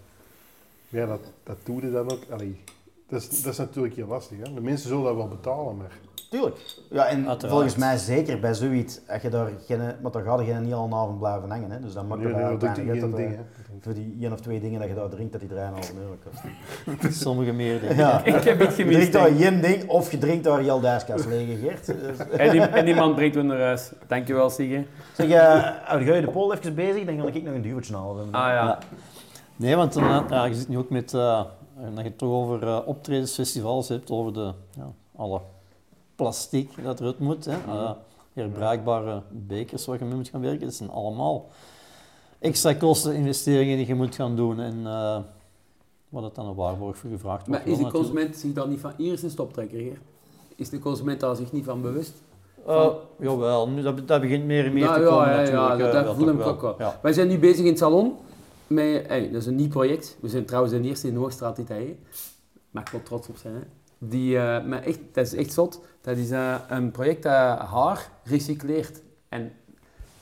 Ja, 0.89 1.05
dat, 1.05 1.19
dat 1.43 1.57
doe 1.63 1.81
je 1.81 1.91
dan 1.91 2.11
ook, 2.11 2.19
allee, 2.29 2.61
dat 3.07 3.21
is, 3.21 3.41
dat 3.43 3.51
is 3.53 3.57
natuurlijk 3.57 3.95
heel 3.95 4.07
lastig. 4.07 4.37
Hè? 4.37 4.53
De 4.53 4.61
mensen 4.61 4.87
zullen 4.89 5.03
dat 5.03 5.15
wel 5.15 5.27
betalen, 5.27 5.77
maar 5.77 5.91
Tuurlijk. 6.29 6.57
Ja, 6.89 7.05
en 7.05 7.17
Uiteraard. 7.17 7.45
volgens 7.47 7.75
mij 7.75 7.97
zeker 7.97 8.39
bij 8.39 8.53
zoiets, 8.53 8.99
als 9.07 9.21
je 9.21 9.29
daar 9.29 9.49
geen, 9.65 9.79
maar 10.01 10.11
dan 10.11 10.23
ga 10.23 10.41
je 10.41 10.53
niet 10.53 10.73
al 10.73 10.85
een 10.85 10.93
avond 10.93 11.19
blijven 11.19 11.49
hangen. 11.49 11.71
Hè. 11.71 11.79
Dus 11.79 11.93
dan 11.93 12.07
maakt 12.07 12.21
nee, 12.21 12.33
het 12.33 12.37
nee, 12.41 12.45
eigenlijk 12.45 12.75
dat 12.75 12.85
doet 12.85 12.95
weinig 12.95 13.17
geen 13.17 13.27
uit 13.27 13.37
ding. 13.37 13.37
dat, 13.37 13.55
Hè. 13.67 13.73
eh, 13.73 13.81
voor 13.81 13.93
die 13.93 14.17
één 14.21 14.33
of 14.33 14.39
twee 14.41 14.59
dingen 14.59 14.79
dat 14.79 14.89
je 14.89 14.95
daar 14.95 15.09
drinkt, 15.09 15.31
dat 15.31 15.41
die 15.41 15.49
3,5 15.49 15.55
euro 15.99 16.15
kost. 16.23 17.15
Sommige 17.23 17.51
meer 17.51 17.79
dingen. 17.79 17.95
Ja. 17.95 18.23
Ik 18.23 18.43
heb 18.43 18.59
het 18.59 18.75
Je 18.75 18.83
gemist. 18.83 18.97
drinkt 18.97 19.13
daar 19.13 19.27
één 19.27 19.61
ding 19.61 19.87
of 19.89 20.11
je 20.11 20.17
drinkt 20.17 20.43
daar 20.43 20.59
heel 20.59 20.79
Dijskas 20.79 21.25
lege, 21.25 21.55
Gert. 21.67 21.85
Dus-. 22.01 22.17
En, 22.37 22.51
die, 22.51 22.61
en 22.61 22.85
die 22.85 22.95
man 22.95 23.15
brengt 23.15 23.35
me 23.35 23.41
naar 23.41 23.59
huis. 23.61 23.91
Dankjewel, 24.07 24.49
Sige. 24.49 24.85
Zeg, 25.13 25.27
uh, 25.27 25.33
ga 25.33 25.97
je 25.97 26.21
de 26.21 26.31
pool 26.31 26.53
even 26.53 26.75
bezig, 26.75 27.05
dan 27.05 27.19
ga 27.21 27.27
ik 27.27 27.43
nog 27.43 27.53
een 27.53 27.61
duwtje 27.61 27.95
halen. 27.95 28.25
Ah 28.31 28.31
ja. 28.31 28.53
Ja. 28.53 28.79
Nee, 29.55 29.75
want 29.75 29.95
eh, 29.95 30.21
ja, 30.29 30.45
je 30.45 30.53
zit 30.55 30.67
nu 30.67 30.77
ook 30.77 30.89
met, 30.89 31.13
eh, 31.77 31.83
dat 31.83 31.97
je 31.97 32.03
het 32.09 32.17
toch 32.17 32.31
over 32.31 32.67
eh, 32.67 32.79
optredens, 32.85 33.33
festivals 33.33 33.87
hebt, 33.87 34.11
over 34.11 34.33
de, 34.33 34.51
ja, 34.75 34.91
alle 35.15 35.41
plastic 36.15 36.83
dat 36.83 36.99
eruit 36.99 37.19
moet. 37.19 37.45
Hè. 37.45 37.51
Eh, 37.67 37.91
herbruikbare 38.33 39.21
bekers 39.31 39.85
waar 39.85 39.99
je 39.99 40.05
mee 40.05 40.15
moet 40.15 40.27
gaan 40.27 40.41
werken, 40.41 40.65
dat 40.65 40.73
zijn 40.73 40.89
allemaal 40.89 41.49
extra 42.39 42.73
kosten, 42.73 43.15
investeringen 43.15 43.77
die 43.77 43.87
je 43.87 43.95
moet 43.95 44.15
gaan 44.15 44.35
doen. 44.35 44.59
En 44.59 44.81
eh 44.85 45.17
wat 46.09 46.23
het 46.23 46.35
dan 46.35 46.47
een 46.47 46.55
waarborg 46.55 46.97
voor 46.97 47.09
gevraagd 47.09 47.47
wordt. 47.47 47.65
Maar 47.65 47.73
is 47.73 47.79
de 47.79 47.91
consument 47.91 48.35
zich 48.35 48.53
daar 48.53 48.67
niet 48.67 48.79
van... 48.79 48.91
Hier 48.97 49.13
is 49.13 49.23
een 49.23 49.29
stoptrekker? 49.29 49.99
Is 50.55 50.69
de 50.69 50.79
consument 50.79 51.19
daar 51.19 51.35
zich 51.35 51.51
niet 51.51 51.65
van 51.65 51.81
bewust? 51.81 52.13
Eh, 52.67 52.87
jawel, 53.19 53.69
nu, 53.69 53.81
dat, 53.81 54.07
dat 54.07 54.21
begint 54.21 54.45
meer 54.45 54.65
en 54.65 54.73
meer 54.73 54.83
Nou, 54.83 54.95
te 54.95 55.01
ja, 55.03 55.09
komen 55.09 55.25
ja, 55.27 55.31
ja, 55.31 55.37
natuurlijk. 55.39 55.79
dat- 55.79 55.87
eh, 55.87 55.93
dat 55.93 56.03
wel, 56.03 56.15
voel 56.15 56.25
toch 56.25 56.35
ik 56.39 56.47
ook 56.47 56.61
wel. 56.61 56.87
Ja. 56.87 56.99
Wij 57.01 57.13
zijn 57.13 57.27
nu 57.27 57.39
bezig 57.39 57.59
in 57.59 57.65
het 57.65 57.77
salon. 57.77 58.13
Hey, 58.67 59.29
dat 59.31 59.41
is 59.41 59.47
een 59.47 59.55
nieuw 59.55 59.67
project. 59.67 60.17
We 60.21 60.29
zijn 60.29 60.45
trouwens 60.45 60.73
de 60.73 60.81
eerste 60.81 61.07
in 61.07 61.13
de 61.13 61.19
Hoogstraat 61.19 61.57
hè. 61.57 61.97
Mag 62.71 62.83
ik 62.83 62.89
wel 62.89 63.03
trots 63.03 63.27
op 63.27 63.37
zijn. 63.37 63.53
Hè? 63.53 63.61
Die, 63.97 64.37
eh, 64.37 64.65
maar 64.65 64.83
echt, 64.83 64.99
dat 65.11 65.25
is 65.25 65.33
echt 65.33 65.53
zot. 65.53 65.81
Dat 66.01 66.17
is 66.17 66.31
eh, 66.31 66.55
een 66.67 66.91
project 66.91 67.23
dat 67.23 67.59
haar 67.59 68.11
recycleert. 68.23 69.01
En 69.29 69.51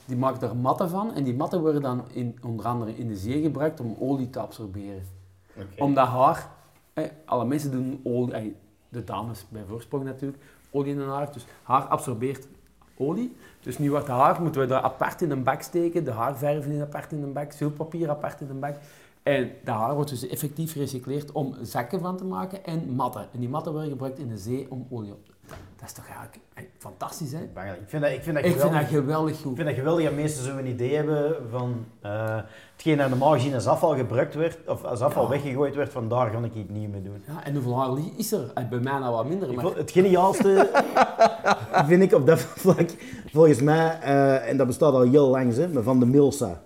die 0.06 0.18
maakt 0.18 0.42
er 0.42 0.56
matten 0.56 0.90
van. 0.90 1.14
En 1.14 1.24
die 1.24 1.36
matten 1.36 1.62
worden 1.62 1.82
dan 1.82 2.04
in, 2.12 2.38
onder 2.44 2.66
andere 2.66 2.98
in 2.98 3.08
de 3.08 3.16
zee 3.16 3.42
gebruikt 3.42 3.80
om 3.80 3.96
olie 4.00 4.30
te 4.30 4.40
absorberen. 4.40 5.04
Omdat 5.78 6.08
haar, 6.08 6.50
eh, 6.94 7.04
alle 7.26 7.46
mensen 7.46 7.72
doen 7.72 8.00
olie, 8.04 8.56
de 8.90 9.04
dames 9.04 9.46
bij 9.50 9.64
voorsprong 9.68 10.04
natuurlijk, 10.04 10.44
olie 10.72 10.92
in 10.92 11.00
hun 11.00 11.10
haar. 11.10 11.34
Dus 11.34 11.46
haar 11.64 11.84
absorbeert 11.84 12.48
olie. 12.98 13.36
Dus 13.64 13.78
nu 13.78 13.90
wordt 13.90 14.06
de 14.06 14.12
haar, 14.12 14.42
moeten 14.42 14.62
we 14.62 14.68
daar 14.68 14.82
apart 14.82 15.22
in 15.22 15.32
een 15.32 15.44
bak 15.44 15.62
steken, 15.62 16.04
de 16.04 16.12
haarverf 16.12 16.66
in 16.66 16.82
apart 16.82 17.12
in 17.12 17.24
een 17.24 17.34
bak, 17.34 17.52
zulpapier 17.52 18.10
apart 18.10 18.42
in 18.42 18.50
een 18.50 18.60
bak. 18.60 18.76
En 19.24 19.52
de 19.66 19.72
haar 19.72 19.94
wordt 19.96 20.10
dus 20.10 20.28
effectief 20.28 20.72
gerecycleerd 20.72 21.32
om 21.32 21.56
zakken 21.62 22.00
van 22.00 22.18
te 22.18 22.24
maken 22.26 22.66
en 22.66 22.90
matten. 22.96 23.22
En 23.34 23.40
die 23.40 23.50
matten 23.50 23.72
worden 23.72 23.90
gebruikt 23.92 24.20
in 24.20 24.28
de 24.28 24.38
zee 24.38 24.66
om 24.70 24.88
olie 24.90 25.12
op 25.12 25.26
te 25.26 25.32
Dat 25.80 25.88
is 25.88 25.94
toch 25.94 26.06
eigenlijk 26.08 26.38
fantastisch, 26.78 27.32
hè? 27.32 27.40
Ik 27.40 27.50
vind 27.86 28.04
dat, 28.04 28.12
ik 28.12 28.24
vind 28.24 28.36
dat 28.36 28.46
Ik 28.46 28.52
vind 28.52 28.62
geweldig. 28.62 28.80
dat 28.82 28.90
geweldig 28.90 29.34
Ik 29.36 29.42
goed. 29.42 29.56
vind 29.56 29.68
dat 29.68 29.78
geweldig 29.78 30.06
dat 30.06 30.14
mensen 30.16 30.44
zo'n 30.44 30.66
idee 30.68 30.96
hebben 30.96 31.36
van 31.52 31.86
eh, 32.02 32.38
hetgeen 32.74 32.98
dat 32.98 33.10
normaal 33.10 33.32
gezien 33.34 33.54
als 33.54 33.68
afval 33.68 33.96
gebruikt 33.96 34.34
werd, 34.36 34.58
of 34.68 34.84
als 34.84 35.00
afval 35.02 35.24
Ja. 35.24 35.30
weggegooid 35.30 35.76
werd, 35.76 35.92
van 35.92 36.10
daar 36.10 36.30
ga 36.30 36.38
ik 36.38 36.56
iets 36.56 36.70
nieuws 36.70 36.92
mee 36.92 37.02
doen. 37.02 37.24
Ja, 37.28 37.44
en 37.46 37.54
hoeveel 37.54 37.80
haar 37.80 37.98
is 38.18 38.32
er? 38.32 38.52
Eh, 38.54 38.68
Bij 38.70 38.80
mij 38.80 39.00
nou 39.00 39.16
wat 39.16 39.26
minder, 39.26 39.50
Ik 39.52 39.56
maar... 39.62 39.76
het 39.76 39.92
geniaalste 39.92 40.70
vind 41.86 42.04
ik 42.04 42.14
op 42.14 42.28
dat 42.28 42.40
vlak, 42.64 42.90
volgens 43.32 43.62
mij, 43.62 43.98
eh, 44.02 44.50
en 44.50 44.58
dat 44.58 44.68
bestaat 44.68 44.94
al 44.94 45.02
heel 45.02 45.28
lang, 45.28 45.56
hè, 45.56 45.68
maar 45.68 45.84
van 45.84 46.00
de 46.00 46.06
Milsa. 46.06 46.62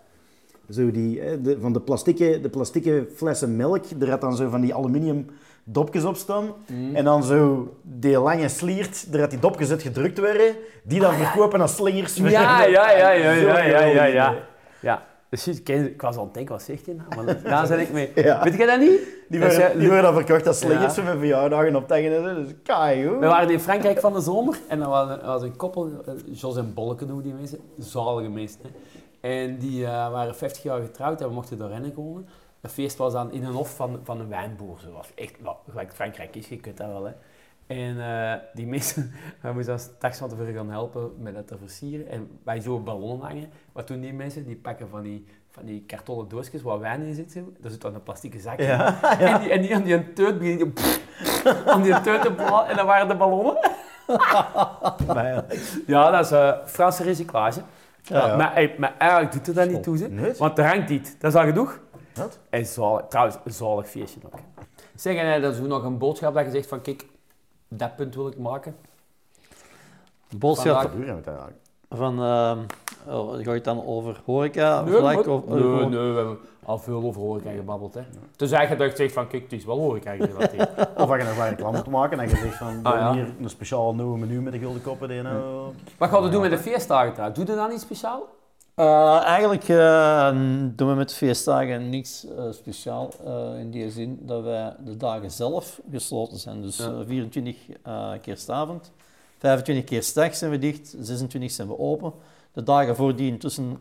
Zo 0.69 0.91
die, 0.91 1.21
hè, 1.21 1.41
de, 1.41 1.57
van 1.61 1.73
de 1.73 1.81
plastieke, 1.81 2.39
de 2.41 2.49
plastieke 2.49 3.07
flessen 3.15 3.55
melk, 3.55 3.85
er 3.99 4.09
had 4.09 4.21
dan 4.21 4.35
zo 4.35 4.49
van 4.49 4.61
die 4.61 4.75
aluminium 4.75 5.25
dopjes 5.63 6.03
op 6.03 6.15
staan. 6.15 6.45
Mm. 6.65 6.95
En 6.95 7.03
dan 7.03 7.23
zo 7.23 7.73
die 7.81 8.19
lange 8.19 8.49
sliert, 8.49 9.05
er 9.11 9.19
had 9.19 9.29
die 9.29 9.39
dopjes 9.39 9.71
uit 9.71 9.81
gedrukt 9.81 10.19
werden, 10.19 10.55
die 10.83 10.99
dan 10.99 11.13
verkopen 11.13 11.61
als 11.61 11.75
slingers. 11.75 12.15
Ja, 12.15 12.63
ja, 12.63 12.91
ja, 12.91 13.11
ja, 13.11 13.31
ja, 13.31 13.83
ja, 13.83 14.03
ja. 14.03 14.35
Ja, 14.79 15.05
dus 15.29 15.45
je 15.45 15.63
ik 15.91 16.01
was 16.01 16.15
al 16.15 16.19
aan 16.19 16.25
het 16.25 16.33
denken, 16.33 16.53
wat 16.53 16.63
zegt 16.63 16.85
hij 16.85 16.95
nou? 16.95 17.25
Maar 17.25 17.43
daar 17.43 17.67
zit 17.77 17.79
ik 17.79 17.91
mee. 17.91 18.11
Ja. 18.15 18.43
Weet 18.43 18.57
jij 18.57 18.65
dat 18.65 18.79
niet? 18.79 18.99
Die 19.29 19.39
worden, 19.39 19.71
eh, 19.71 19.77
die 19.77 19.85
worden 19.85 20.03
dan 20.03 20.13
verkocht 20.13 20.47
als 20.47 20.59
slingers 20.59 20.93
voor 20.93 21.03
mijn 21.03 21.17
verjaardagen 21.17 21.75
op 21.75 21.87
tegen 21.87 22.15
en 22.15 22.23
zo. 22.23 22.41
Dus 22.43 22.53
kei 22.63 23.09
We 23.09 23.25
waren 23.25 23.49
in 23.49 23.59
Frankrijk 23.59 23.99
van 23.99 24.13
de 24.13 24.21
zomer 24.21 24.59
en 24.67 24.81
er 24.81 24.89
was, 24.89 25.21
was 25.21 25.41
een 25.41 25.55
koppel, 25.55 25.89
eh, 26.05 26.13
Jos 26.25 26.57
en 26.57 26.73
Bolleke 26.73 27.05
noemen 27.05 27.23
die 27.23 27.33
mensen, 27.33 27.59
zalige 27.77 28.29
mensen. 28.29 28.59
hè. 28.63 28.69
En 29.19 29.57
die 29.57 29.85
eh, 29.85 30.11
waren 30.11 30.35
50 30.35 30.63
jaar 30.63 30.81
getrouwd 30.81 31.21
en 31.21 31.27
we 31.27 31.33
mochten 31.33 31.57
daar 31.57 31.69
rennen 31.69 31.93
komen. 31.93 32.27
Het 32.61 32.71
feest 32.71 32.97
was 32.97 33.13
dan 33.13 33.31
in 33.31 33.43
een 33.43 33.53
hof 33.53 33.75
van, 33.75 33.99
van 34.03 34.19
een 34.19 34.29
wijnboer, 34.29 34.77
zoals 34.79 35.07
echt, 35.15 35.41
nou, 35.41 35.55
gelijk 35.69 35.93
Frankrijk 35.93 36.35
is, 36.35 36.47
je 36.47 36.57
kunt 36.57 36.77
dat 36.77 36.87
wel 36.87 37.05
hè. 37.05 37.11
En 37.67 37.99
eh, 38.01 38.33
die 38.53 38.67
mensen, 38.67 39.11
we 39.41 39.51
moesten 39.53 39.79
straks 39.79 40.17
van 40.17 40.29
tevoren 40.29 40.53
gaan 40.53 40.69
helpen 40.71 41.11
met 41.17 41.33
dat 41.33 41.47
te 41.47 41.57
versieren. 41.57 42.09
En 42.09 42.39
wij 42.43 42.59
zo 42.59 42.79
ballonnen 42.79 43.27
hangen. 43.27 43.49
Wat 43.71 43.87
doen 43.87 43.99
die 43.99 44.13
mensen? 44.13 44.45
Die 44.45 44.55
pakken 44.55 44.89
van 44.89 45.01
die, 45.01 45.25
van 45.51 45.65
die 45.65 45.83
kartonnen 45.87 46.27
doosjes 46.27 46.61
waar 46.61 46.79
wijn 46.79 47.01
in 47.01 47.15
zit. 47.15 47.33
Daar 47.59 47.71
zit 47.71 47.81
dan 47.81 47.95
een 47.95 48.03
plastieke 48.03 48.39
zak 48.39 48.59
in. 48.59 48.65
Ja, 48.75 49.19
En 49.19 49.39
die, 49.41 49.49
en 49.51 49.61
die 49.61 49.75
aan 49.75 49.83
die 49.83 49.93
een 49.93 50.13
teut 50.13 50.37
beginnen 50.39 50.73
aan 51.65 51.81
die 51.81 52.01
teut 52.01 52.21
te 52.21 52.31
bla- 52.31 52.67
en 52.67 52.75
dat 52.75 52.85
waren 52.85 53.07
de 53.07 53.15
ballonnen. 53.15 53.57
ja. 55.87 56.11
Dat 56.11 56.25
is 56.25 56.31
eh, 56.31 56.53
Franse 56.65 57.03
recyclage. 57.03 57.61
Ja. 58.01 58.35
Maar, 58.35 58.53
eigenlijk 58.97 59.31
doet 59.31 59.47
er 59.47 59.53
dat 59.53 59.69
niet 59.69 59.83
toe. 59.83 60.07
Nee? 60.07 60.33
want 60.37 60.57
er 60.57 60.67
hangt 60.67 60.89
iets. 60.89 61.17
Dat 61.19 61.33
is 61.33 61.39
al 61.39 61.45
genoeg. 61.45 61.79
Wat? 62.13 62.39
En 62.49 62.65
zalig, 62.65 63.05
trouwens, 63.09 63.37
een 63.43 63.51
zalig 63.51 63.89
feestje 63.89 64.19
ook. 64.25 64.39
Zeg, 64.95 65.15
en 65.15 65.41
dat 65.41 65.53
is 65.53 65.59
ook 65.59 65.67
nog 65.67 65.83
een 65.83 65.97
boodschap 65.97 66.33
dat 66.33 66.45
je 66.45 66.51
zegt 66.51 66.67
van, 66.67 66.81
kijk, 66.81 67.05
dat 67.67 67.95
punt 67.95 68.15
wil 68.15 68.27
ik 68.27 68.37
maken. 68.37 68.75
Boodschap 70.37 70.65
Vandaag- 70.65 70.83
Wat 70.83 70.91
doe 70.91 71.05
je 71.05 71.13
met 71.13 71.23
dat 71.25 71.33
eigenlijk? 71.33 71.63
van, 71.89 72.23
ehm 72.23 72.59
oh, 73.17 73.33
ga 73.33 73.39
je 73.41 73.49
het 73.49 73.63
dan 73.63 73.85
over 73.85 74.21
horeca? 74.25 74.81
Nee, 74.81 74.93
vlak, 74.95 75.15
maar- 75.25 75.27
of, 75.35 75.45
nee, 75.47 75.59
nee, 75.63 75.89
we 75.89 76.15
hebben 76.17 76.37
al 76.65 76.77
veel 76.79 77.03
over 77.03 77.21
horeca 77.21 77.51
gebabbeld. 77.51 77.93
Hè. 77.93 78.01
Dus 78.35 78.51
eigenlijk 78.51 78.81
dat 78.81 78.91
je 78.97 79.03
zegt 79.03 79.13
van, 79.13 79.27
kijk, 79.27 79.43
het 79.43 79.51
is 79.53 79.65
wel 79.65 79.77
horeca 79.77 80.11
gerelateerd. 80.15 80.69
Of 80.97 81.09
als 81.09 81.17
je 81.21 81.23
nog 81.27 81.35
waar 81.37 81.49
reclame 81.49 81.77
moet 81.77 81.87
maken 81.87 82.19
en 82.19 82.29
je 82.29 82.35
zegt 82.35 82.55
van, 82.57 82.79
Ah, 82.83 82.93
ja. 82.93 83.13
hier 83.13 83.33
een 83.41 83.49
speciaal 83.49 83.95
nieuwe 83.95 84.17
menu 84.17 84.41
met 84.41 84.53
de 84.53 84.59
gulden 84.59 84.81
koppen. 84.81 85.07
Die, 85.07 85.21
nou, 85.21 85.71
Wat 85.97 86.09
gaat 86.09 86.23
je 86.23 86.29
doen 86.29 86.41
met 86.41 86.51
de 86.51 86.57
feestdagen 86.57 87.11
trouwens? 87.13 87.39
Doe 87.39 87.47
je 87.49 87.55
dan 87.61 87.71
iets 87.71 87.81
speciaal? 87.83 88.23
Eh, 88.77 89.21
eigenlijk 89.23 89.67
eh, 89.69 90.29
doen 90.75 90.89
we 90.89 90.93
met 90.95 91.13
feestdagen 91.13 91.89
niks 91.89 92.25
eh, 92.37 92.51
speciaal 92.51 93.09
in 93.59 93.71
die 93.71 93.91
zin 93.91 94.19
dat 94.21 94.43
wij 94.43 94.75
de 94.85 94.97
dagen 94.97 95.31
zelf 95.31 95.81
gesloten 95.91 96.37
zijn. 96.37 96.61
Dus 96.61 96.77
Ja. 96.77 96.85
eh, 96.91 96.99
24 97.05 97.55
eh, 97.83 98.11
kerstavond, 98.21 98.91
25 99.37 99.83
kerstdag 99.85 100.35
zijn 100.35 100.51
we 100.51 100.57
dicht, 100.57 100.95
26 100.99 101.51
zijn 101.51 101.67
we 101.67 101.79
open. 101.79 102.13
De 102.53 102.63
dagen 102.63 102.95
voordien 102.95 103.37
tussen 103.37 103.77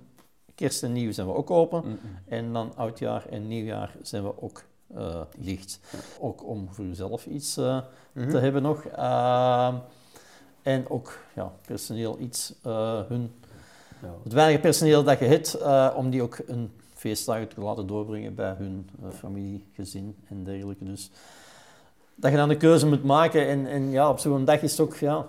kerst 0.55 0.83
en 0.83 0.93
nieuw 0.93 1.13
zijn 1.13 1.27
we 1.27 1.35
ook 1.35 1.51
open. 1.51 1.99
En 2.29 2.53
dan 2.53 2.73
oudjaar 2.77 3.27
en 3.31 3.49
nieuwjaar 3.49 3.95
zijn 4.03 4.23
we 4.23 4.43
ook 4.43 4.63
dicht. 5.39 5.81
Ook 6.21 6.45
om 6.47 6.69
voor 6.71 6.85
jezelf 6.85 7.27
iets 7.27 7.57
eh, 7.57 7.79
te 8.13 8.39
hebben 8.39 8.63
nog. 8.63 8.85
Ehm, 8.85 9.75
en 10.63 10.91
ook 10.91 11.19
ja, 11.35 11.53
personeel 11.67 12.19
iets 12.19 12.55
hun 13.09 13.33
Ja. 14.03 14.15
het 14.23 14.33
weinige 14.33 14.61
personeel 14.61 15.05
dat 15.05 15.19
je 15.19 15.25
hebt, 15.25 15.55
eh, 15.55 15.91
om 15.97 16.11
die 16.11 16.23
ook 16.23 16.39
een 16.47 16.71
feestdagen 16.95 17.49
te 17.49 17.61
laten 17.61 17.87
doorbrengen 17.87 18.35
bij 18.35 18.55
hun 18.59 18.91
eh, 19.03 19.09
familie, 19.19 19.65
gezin 19.75 20.17
en 20.29 20.45
dergelijke. 20.45 20.85
Dus 20.85 21.11
dat 22.15 22.31
je 22.31 22.37
dan 22.37 22.49
de 22.49 22.57
keuze 22.57 22.87
moet 22.87 23.05
maken 23.05 23.49
en, 23.49 23.67
en 23.67 23.91
ja, 23.91 24.11
op 24.11 24.19
zo'n 24.19 24.45
dag 24.45 24.63
is 24.63 24.71
het 24.71 24.81
ook, 24.81 24.97
ja, 24.97 25.27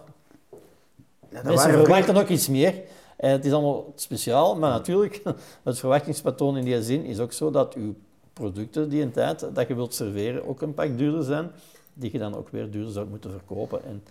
Ja, 1.30 1.36
dat 1.36 1.43
mensen 1.43 1.72
verwachten 1.72 2.15
ook 2.15 2.28
iets 2.28 2.47
meer. 2.47 2.74
En 3.18 3.32
het 3.32 3.45
is 3.45 3.51
allemaal 3.51 3.93
speciaal, 3.95 4.55
maar 4.57 4.70
natuurlijk, 4.70 5.22
het 5.63 5.80
verwachtingspatroon 5.80 6.57
in 6.57 6.63
die 6.63 6.84
zin 6.84 7.03
is 7.03 7.20
ook 7.20 7.34
zo 7.34 7.51
dat 7.51 7.74
uw 7.74 7.95
producten 8.34 8.89
die 8.89 9.01
een 9.01 9.11
tijd 9.11 9.47
dat 9.53 9.68
je 9.68 9.76
wilt 9.76 9.93
serveren 9.93 10.47
ook 10.47 10.61
een 10.61 10.74
pak 10.74 10.97
duurder 10.97 11.24
zijn, 11.24 11.51
die 11.93 12.11
je 12.11 12.20
dan 12.20 12.36
ook 12.36 12.49
weer 12.49 12.72
duurder 12.72 12.91
zou 12.91 13.07
moeten 13.07 13.32
verkopen. 13.32 13.84
En 13.84 13.95
op 13.95 14.03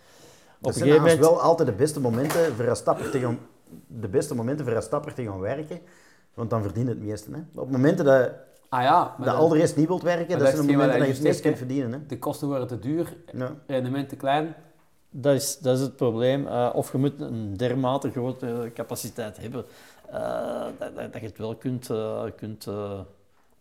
Dat 0.60 0.66
een 0.66 0.72
zijn 0.72 0.84
gegeven 0.84 1.02
moment... 1.02 1.18
wel 1.18 1.40
altijd 1.40 1.68
de 1.68 1.74
beste 1.74 2.00
momenten 2.00 2.54
voor 2.54 2.64
een 2.64 2.76
stapper 2.76 3.10
te 3.10 3.18
gaan, 3.18 3.38
de 3.86 4.08
beste 4.08 4.34
momenten 4.34 4.66
voor 4.66 4.82
stapper 4.82 5.14
te 5.14 5.24
gaan 5.24 5.40
werken. 5.40 5.80
Want 6.34 6.50
dan 6.50 6.62
verdient 6.62 6.88
het 6.88 7.02
meeste. 7.02 7.30
Hè. 7.30 7.60
Op 7.60 7.70
momenten 7.70 8.04
dat, 8.04 8.30
Ah 8.68 8.82
ja, 8.82 9.14
dat 9.16 9.26
dan- 9.26 9.36
al 9.36 9.48
de 9.48 9.56
rest 9.58 9.76
niet 9.76 9.86
wilt 9.86 10.02
werken, 10.02 10.38
dat 10.38 10.48
zijn 10.48 10.60
is 10.60 10.66
de 10.66 10.72
momenten 10.72 10.98
dat 10.98 11.06
je 11.08 11.12
het 11.14 11.22
meest 11.22 11.40
kunt 11.40 11.56
verdienen. 11.58 11.92
Hè. 11.92 12.06
de 12.06 12.18
kosten 12.18 12.48
worden 12.48 12.66
te 12.66 12.78
duur, 12.78 13.16
Ja. 13.32 13.50
rendement 13.66 14.08
te 14.08 14.16
klein. 14.16 14.54
Dat 15.10 15.34
is, 15.34 15.58
dat 15.58 15.76
is 15.76 15.82
het 15.82 15.96
probleem. 15.96 16.46
Eh, 16.46 16.70
of 16.74 16.92
je 16.92 16.98
moet 16.98 17.20
een 17.20 17.56
dermate 17.56 18.10
grote 18.10 18.70
capaciteit 18.74 19.36
hebben 19.36 19.64
eh, 20.10 20.64
dat, 20.78 20.94
dat, 20.96 21.12
dat 21.12 21.20
je 21.20 21.26
het 21.26 21.38
wel 21.38 21.54
kunt, 21.54 21.90
eh, 21.90 22.22
kunt 22.36 22.66
eh, 22.66 23.00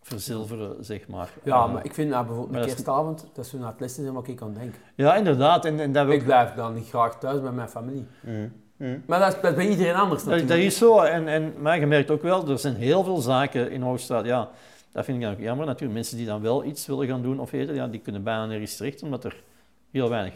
verzilveren, 0.02 0.84
zeg 0.84 1.08
maar. 1.08 1.30
Ja, 1.42 1.66
maar 1.66 1.84
ik 1.84 1.94
vind 1.94 2.10
nou, 2.10 2.26
bijvoorbeeld 2.26 2.54
een 2.54 2.60
dat 2.60 2.68
is- 2.68 2.74
kerstavond, 2.74 3.26
dat 3.34 3.44
is 3.44 3.50
zo 3.50 3.58
naar 3.58 3.70
het 3.70 3.80
lessen 3.80 4.02
zijn 4.02 4.14
wat 4.14 4.28
ik 4.28 4.42
aan 4.42 4.54
denk. 4.54 4.74
ja, 4.94 5.16
inderdaad. 5.16 5.64
En, 5.64 5.80
en 5.80 5.92
dat, 5.92 6.08
Ik 6.08 6.18
ook, 6.18 6.24
blijf 6.24 6.54
dan 6.54 6.74
niet 6.74 6.88
graag 6.88 7.18
thuis 7.18 7.40
bij 7.40 7.52
mijn 7.52 7.68
familie. 7.68 8.06
Mm. 8.20 8.52
Mm. 8.76 9.02
Maar 9.06 9.18
dat 9.20 9.34
is, 9.34 9.40
dat 9.40 9.54
bij 9.54 9.68
iedereen 9.68 9.94
anders 9.94 10.22
dat, 10.22 10.30
dat 10.32 10.40
natuurlijk. 10.40 10.66
is 10.68 10.76
zo. 10.78 11.00
En, 11.00 11.28
en, 11.28 11.54
maar 11.60 11.78
je 11.80 11.86
merkt 11.86 12.10
ook 12.10 12.22
wel, 12.22 12.48
er 12.48 12.58
zijn 12.58 12.74
heel 12.74 13.04
veel 13.04 13.16
zaken 13.16 13.70
in 13.70 13.82
Hoogstraat. 13.82 14.24
Ja, 14.24 14.48
dat 14.92 15.04
vind 15.04 15.16
ik 15.16 15.22
dan 15.22 15.32
ook 15.32 15.40
jammer 15.40 15.66
natuurlijk. 15.66 15.92
Mensen 15.94 16.16
die 16.16 16.26
dan 16.26 16.42
wel 16.42 16.64
iets 16.64 16.86
willen 16.86 17.06
gaan 17.06 17.22
doen 17.22 17.40
of 17.40 17.52
eten, 17.52 17.74
ja, 17.74 17.86
die 17.86 18.00
kunnen 18.00 18.22
bijna 18.22 18.46
nergens 18.46 18.76
terecht, 18.76 19.02
omdat 19.02 19.24
er 19.24 19.42
heel 19.90 20.08
weinig 20.08 20.34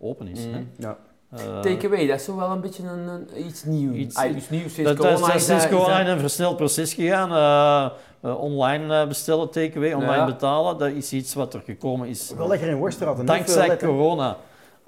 open 0.00 0.26
is. 0.28 0.46
Mhm. 0.46 0.54
hè. 0.54 0.62
Ja. 0.76 0.96
Eh, 1.36 1.60
Takeaway, 1.60 2.06
dat 2.06 2.18
is 2.18 2.24
zo 2.24 2.36
wel 2.36 2.50
een 2.50 2.60
beetje 2.60 2.82
een, 2.82 3.08
een- 3.08 3.46
iets 3.46 3.64
nieuws. 3.64 3.96
Iets- 3.96 4.16
Ah, 4.16 4.36
iets 4.36 4.50
nieuws 4.50 4.74
sinds 4.74 4.90
Dat, 4.90 4.96
dat 4.96 5.06
is 5.06 5.12
corona. 5.12 5.26
dat 5.26 5.36
is 5.40 5.46
sinds 5.46 5.62
dat- 5.62 5.72
corona 5.72 5.96
dat- 5.98 6.06
in 6.06 6.12
een 6.12 6.18
versneld 6.18 6.56
proces 6.56 6.94
gegaan. 6.94 7.30
Eh, 7.30 8.30
eh, 8.30 8.40
online 8.42 9.06
bestellen, 9.06 9.50
takeaway, 9.50 9.92
online 9.92 10.16
Ja. 10.16 10.24
betalen. 10.24 10.78
Dat 10.78 10.90
is 10.90 11.12
iets 11.12 11.34
wat 11.34 11.54
er 11.54 11.60
gekomen 11.64 12.08
is 12.08 12.32
Wel 12.36 12.48
lekker 12.48 12.68
in 12.68 12.76
Worstraat. 12.76 13.26
dankzij 13.26 13.76
corona. 13.76 14.36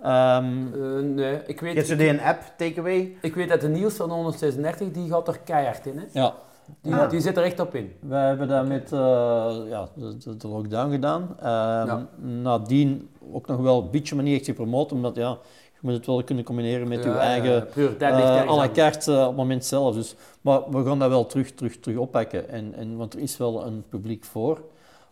Ehm, 0.05 0.45
Eh, 0.75 1.03
nee, 1.03 1.33
ik 1.47 1.61
Je 1.61 1.67
hebt 1.67 1.75
weet, 1.77 1.87
zo 1.87 1.97
die 1.97 2.09
een 2.09 2.21
app, 2.21 2.43
takeaway. 2.57 3.17
ik 3.21 3.35
weet 3.35 3.49
dat 3.49 3.61
de 3.61 3.69
Niels 3.69 3.95
van 3.95 4.11
136, 4.11 4.91
die 4.91 5.09
gaat 5.11 5.29
er 5.29 5.39
keihard 5.45 5.87
in. 5.87 5.99
Hè? 5.99 6.05
ja, 6.21 6.35
Die, 6.81 6.95
Ah. 6.95 7.11
die 7.11 7.21
zit 7.21 7.37
er 7.37 7.43
echt 7.43 7.61
op 7.61 7.75
in. 7.75 7.93
wij 8.01 8.27
hebben 8.27 8.49
dat 8.49 8.67
met 8.67 8.93
eh, 8.93 8.99
ja, 9.69 9.89
de, 9.95 10.17
de, 10.17 10.37
de 10.37 10.49
lockdown 10.49 10.91
gedaan. 10.91 11.37
Ehm, 11.39 11.47
Ja. 11.87 12.07
Nadien 12.19 13.09
ook 13.33 13.47
nog 13.47 13.61
wel 13.61 13.83
een 13.83 13.91
beetje, 13.91 14.15
maar 14.15 14.25
niet 14.25 14.37
echt 14.37 14.45
gepromoot, 14.45 14.93
omdat 14.93 15.17
ja, 15.17 15.29
je 15.73 15.79
moet 15.81 15.93
het 15.93 16.07
wel 16.07 16.25
kunnen 16.25 16.45
combineren 16.45 16.89
met 16.89 16.99
Ja, 17.05 17.11
je 17.11 17.17
ja, 17.17 17.21
eigen 17.21 17.69
eh 17.75 18.49
à 18.51 18.57
la 18.57 18.69
carte 18.73 19.13
op 19.13 19.27
het 19.27 19.37
moment 19.37 19.65
zelf. 19.65 19.95
Dus, 19.95 20.15
maar 20.41 20.61
we 20.71 20.85
gaan 20.85 20.99
dat 20.99 21.09
wel 21.09 21.27
terug, 21.27 21.51
terug, 21.53 21.79
terug 21.81 21.97
oppakken. 21.99 22.49
En, 22.49 22.75
en, 22.75 22.97
want 22.97 23.15
er 23.15 23.21
is 23.21 23.37
wel 23.37 23.67
een 23.67 23.85
publiek 23.89 24.25
voor. 24.25 24.61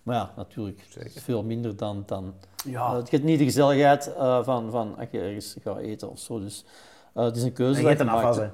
Maar 0.03 0.16
ja, 0.16 0.32
natuurlijk 0.36 0.80
veel 1.14 1.42
minder 1.42 1.76
dan... 1.76 2.03
dan 2.07 2.34
Ja. 2.64 2.86
eh, 2.86 2.96
het 2.96 3.09
gaat 3.09 3.22
niet 3.22 3.38
de 3.38 3.44
gezelligheid 3.44 4.14
eh, 4.14 4.44
van, 4.44 4.70
van 4.70 4.96
als 4.98 5.07
je 5.11 5.20
ergens 5.20 5.57
gaat 5.62 5.78
eten 5.78 6.11
of 6.11 6.18
zo. 6.18 6.40
Dus 6.40 6.64
eh, 7.14 7.24
het 7.24 7.36
is 7.36 7.42
een 7.42 7.53
keuze 7.53 7.78
En 7.78 7.84
dat 7.84 7.98
je 7.98 8.05
je 8.05 8.11
afwas, 8.11 8.36
hè. 8.36 8.48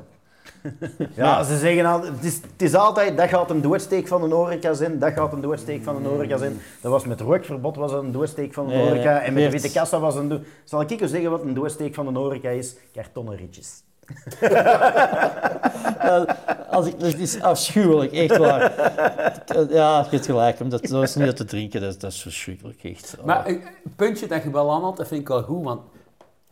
Ja, 1.22 1.42
ze 1.42 1.58
zeggen 1.58 1.84
altijd, 1.84 2.14
het 2.14 2.24
is, 2.24 2.34
het 2.34 2.62
is 2.62 2.74
altijd, 2.74 3.16
dat 3.16 3.28
gaat 3.28 3.50
een 3.50 3.60
doodsteek 3.60 4.08
van 4.08 4.22
een 4.22 4.30
horeca 4.30 4.74
zijn, 4.74 4.98
dat 4.98 5.12
gaat 5.12 5.32
een 5.32 5.40
doodsteek 5.40 5.82
van 5.82 5.96
een 5.96 6.04
horeca 6.04 6.36
zijn. 6.36 6.60
Dat 6.80 6.92
was 6.92 7.04
met 7.04 7.20
rookverbod 7.20 7.76
was 7.76 7.92
een 7.92 8.12
doodsteek 8.12 8.54
van 8.54 8.70
een 8.70 8.78
horeca 8.78 9.12
nee, 9.12 9.20
en 9.20 9.32
met 9.32 9.42
de 9.44 9.50
witte 9.50 9.72
kassa 9.72 9.98
was 10.00 10.14
een 10.14 10.44
Zal 10.64 10.80
ik 10.80 10.90
eens 10.90 11.10
zeggen 11.10 11.30
wat 11.30 11.42
een 11.42 11.54
doodsteek 11.54 11.94
van 11.94 12.06
een 12.06 12.16
horeca 12.16 12.48
is? 12.48 12.76
Kartonnen 12.92 13.36
ritjes. 13.36 13.82
Als 16.70 16.86
ik, 16.86 17.00
dat 17.00 17.14
is 17.14 17.40
afschuwelijk, 17.42 18.12
echt 18.12 18.36
waar. 18.36 18.60
Ja, 19.70 19.98
je 19.98 20.06
hebt 20.10 20.26
gelijk, 20.26 20.60
omdat 20.60 20.88
zo 20.88 21.00
is 21.02 21.14
niet 21.14 21.36
te 21.36 21.44
drinken, 21.44 21.80
dat, 21.80 21.90
is- 21.90 21.98
dat 21.98 22.14
verschrikkelijk, 22.14 22.84
echt. 22.84 23.16
Maar 23.24 23.46
een 23.48 23.62
puntje 23.96 24.26
dat 24.26 24.42
je 24.42 24.50
wel 24.50 24.70
aanhaalt, 24.72 24.96
dat 24.96 25.08
vind 25.08 25.20
ik 25.20 25.28
wel 25.28 25.42
goed, 25.42 25.64
want 25.64 25.80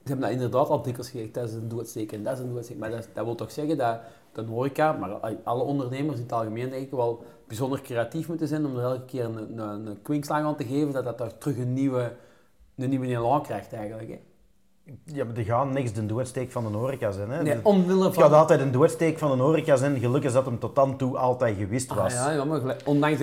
ze 0.04 0.12
hebben 0.12 0.20
dat 0.24 0.30
inderdaad 0.34 0.68
al 0.68 0.82
dikwijls 0.82 1.10
gezegd, 1.10 1.34
dat 1.34 1.48
is 1.48 1.54
een 1.54 1.68
doodsteek 1.68 2.12
en 2.12 2.22
dat 2.22 2.32
is 2.32 2.38
een 2.44 2.52
doodsteek. 2.54 2.78
Maar 2.78 2.90
dat, 2.90 3.08
dat 3.12 3.24
wil 3.24 3.34
toch 3.34 3.50
zeggen 3.50 3.76
dat 3.76 3.98
de 4.32 4.42
horeca, 4.42 4.92
maar 4.92 5.10
alle 5.44 5.62
ondernemers 5.62 6.16
in 6.16 6.22
het 6.22 6.32
algemeen 6.32 6.70
denk 6.70 6.82
ik 6.84 6.90
wel 6.90 7.24
bijzonder 7.46 7.80
creatief 7.82 8.28
moeten 8.28 8.48
zijn 8.48 8.66
om 8.66 8.76
er 8.76 8.82
elke 8.82 9.04
keer 9.04 9.24
een, 9.24 9.58
een, 9.58 9.86
een 9.86 10.02
kwinkslag 10.02 10.38
aan 10.42 10.56
te 10.56 10.64
geven, 10.64 10.92
dat 10.92 11.04
dat 11.04 11.18
daar 11.18 11.38
terug 11.38 11.56
een 11.56 11.72
nieuwe, 11.72 12.12
een 12.76 12.88
nieuwe 12.88 13.06
elan 13.06 13.42
krijgt 13.42 13.72
eigenlijk. 13.72 14.08
Hè. 14.08 14.18
Ja, 15.04 15.24
maar 15.24 15.34
die 15.34 15.44
gaan 15.44 15.72
niks 15.72 15.92
de 15.92 16.06
doodsteek 16.06 16.50
van 16.52 16.66
een 16.66 16.72
horeca 16.74 17.10
zijn. 17.10 17.30
Hè. 17.30 17.42
Nee, 17.42 17.52
Het 17.52 17.62
omwille 17.64 18.04
gaat 18.04 18.14
van... 18.14 18.32
altijd 18.32 18.60
een 18.60 18.70
doodsteek 18.70 19.18
van 19.18 19.30
een 19.30 19.38
horeca 19.38 19.76
zijn, 19.76 19.98
gelukkig 19.98 20.32
dat 20.32 20.44
hem 20.44 20.58
tot 20.58 20.74
dan 20.74 20.96
toe 20.96 21.16
altijd 21.18 21.56
gewist 21.58 21.90
Ah, 21.90 21.96
was. 21.96 22.12
ja, 22.12 22.30
ja, 22.30 22.44
maar 22.44 22.60
gelijk- 22.60 22.82
ondanks 22.84 23.18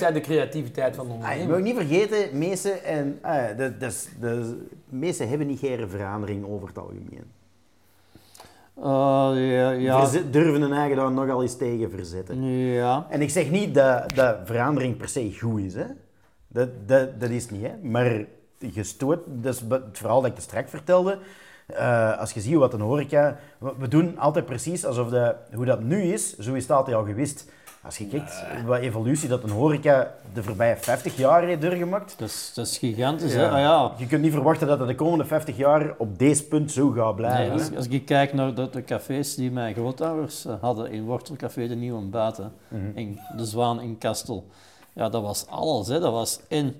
de, 0.00 0.12
de 0.12 0.20
creativiteit 0.20 0.96
van 0.96 1.06
de 1.06 1.12
Ah, 1.12 1.18
je 1.18 1.24
ondernemer. 1.24 1.56
moet 1.56 1.64
niet 1.64 1.76
vergeten, 1.76 2.38
meesten 2.38 2.84
en 2.84 3.18
ah, 3.22 3.56
de, 3.56 3.76
de, 3.78 4.04
de, 4.20 4.56
meesten 4.88 5.28
hebben 5.28 5.46
niet 5.46 5.58
geen 5.58 5.88
verandering 5.88 6.46
over 6.46 6.68
het 6.68 6.78
algemeen. 6.78 7.30
Eh, 8.76 8.84
ja, 9.56 9.70
ja, 9.70 9.98
Verzet- 10.00 10.32
durven 10.32 10.60
hun 10.60 10.72
eigen 10.72 10.96
daar 10.96 11.12
nogal 11.12 11.42
eens 11.42 11.56
tegen 11.56 11.90
verzetten. 11.90 12.42
ja. 12.72 13.06
En 13.10 13.20
ik 13.22 13.30
zeg 13.30 13.50
niet 13.50 13.74
dat, 13.74 14.14
dat 14.14 14.36
verandering 14.44 14.96
per 14.96 15.08
se 15.08 15.36
goed 15.40 15.60
is, 15.60 15.74
hè. 15.74 15.84
Dat, 16.48 16.68
dat, 16.86 17.20
dat 17.20 17.30
is 17.30 17.50
niet, 17.50 17.62
hè. 17.62 17.72
Maar 17.82 18.24
gestoord, 18.72 19.20
dat 19.26 19.54
is 19.54 19.66
be- 19.66 19.82
het 19.86 19.98
verhaal 19.98 20.20
dat 20.20 20.30
ik 20.30 20.36
te 20.36 20.42
straks 20.42 20.70
vertelde. 20.70 21.18
Eh, 21.66 22.18
als 22.18 22.32
je 22.32 22.40
ziet 22.40 22.54
wat 22.54 22.72
een 22.74 22.80
horeca... 22.80 23.36
We 23.78 23.88
doen 23.88 24.18
altijd 24.18 24.44
precies 24.44 24.84
alsof 24.84 25.08
dat, 25.08 25.34
hoe 25.54 25.64
dat 25.64 25.80
nu 25.82 26.02
is, 26.02 26.36
zo 26.38 26.52
is 26.54 26.62
het 26.62 26.72
altijd 26.72 26.96
al 26.96 27.04
gewist. 27.04 27.50
Als 27.84 27.98
je 27.98 28.06
kijkt 28.06 28.44
wat 28.66 28.78
evolutie 28.78 29.28
dat 29.28 29.42
een 29.42 29.50
horeca 29.50 30.14
de 30.34 30.42
voorbije 30.42 30.76
50 30.76 31.16
jaar 31.16 31.42
heeft 31.42 31.60
doorgemaakt, 31.62 32.14
Dat 32.18 32.28
is, 32.28 32.52
dat 32.54 32.66
is 32.66 32.78
gigantisch, 32.78 33.32
Ja. 33.32 33.38
hè? 33.38 33.48
Ah, 33.50 33.58
ja. 33.58 33.92
je 33.96 34.06
kunt 34.06 34.22
niet 34.22 34.32
verwachten 34.32 34.66
dat 34.66 34.78
het 34.78 34.88
de 34.88 34.94
komende 34.94 35.24
50 35.24 35.56
jaar 35.56 35.94
op 35.98 36.18
deze 36.18 36.44
punt 36.44 36.70
zo 36.72 36.88
gaat 36.90 37.04
Nee, 37.04 37.14
blijven. 37.14 37.52
als, 37.52 37.68
hè. 37.68 37.76
als 37.76 37.86
ik 37.88 38.04
kijk 38.06 38.32
naar 38.32 38.54
de, 38.54 38.70
de 38.70 38.84
cafés 38.84 39.34
die 39.34 39.50
mijn 39.50 39.74
grootouders 39.74 40.44
eh, 40.44 40.54
hadden 40.60 40.90
in 40.90 41.04
Wortelcafé 41.04 41.66
de 41.68 41.74
Nieuwe 41.74 42.02
Baten, 42.02 42.52
Mhm. 42.68 42.82
in 42.94 43.18
De 43.36 43.44
Zwaan 43.44 43.80
in 43.80 43.98
Kastel, 43.98 44.46
ja, 44.92 45.08
dat 45.08 45.22
was 45.22 45.46
alles. 45.46 45.88
Hè. 45.88 46.00
Dat 46.00 46.12
was 46.12 46.40
in 46.48 46.74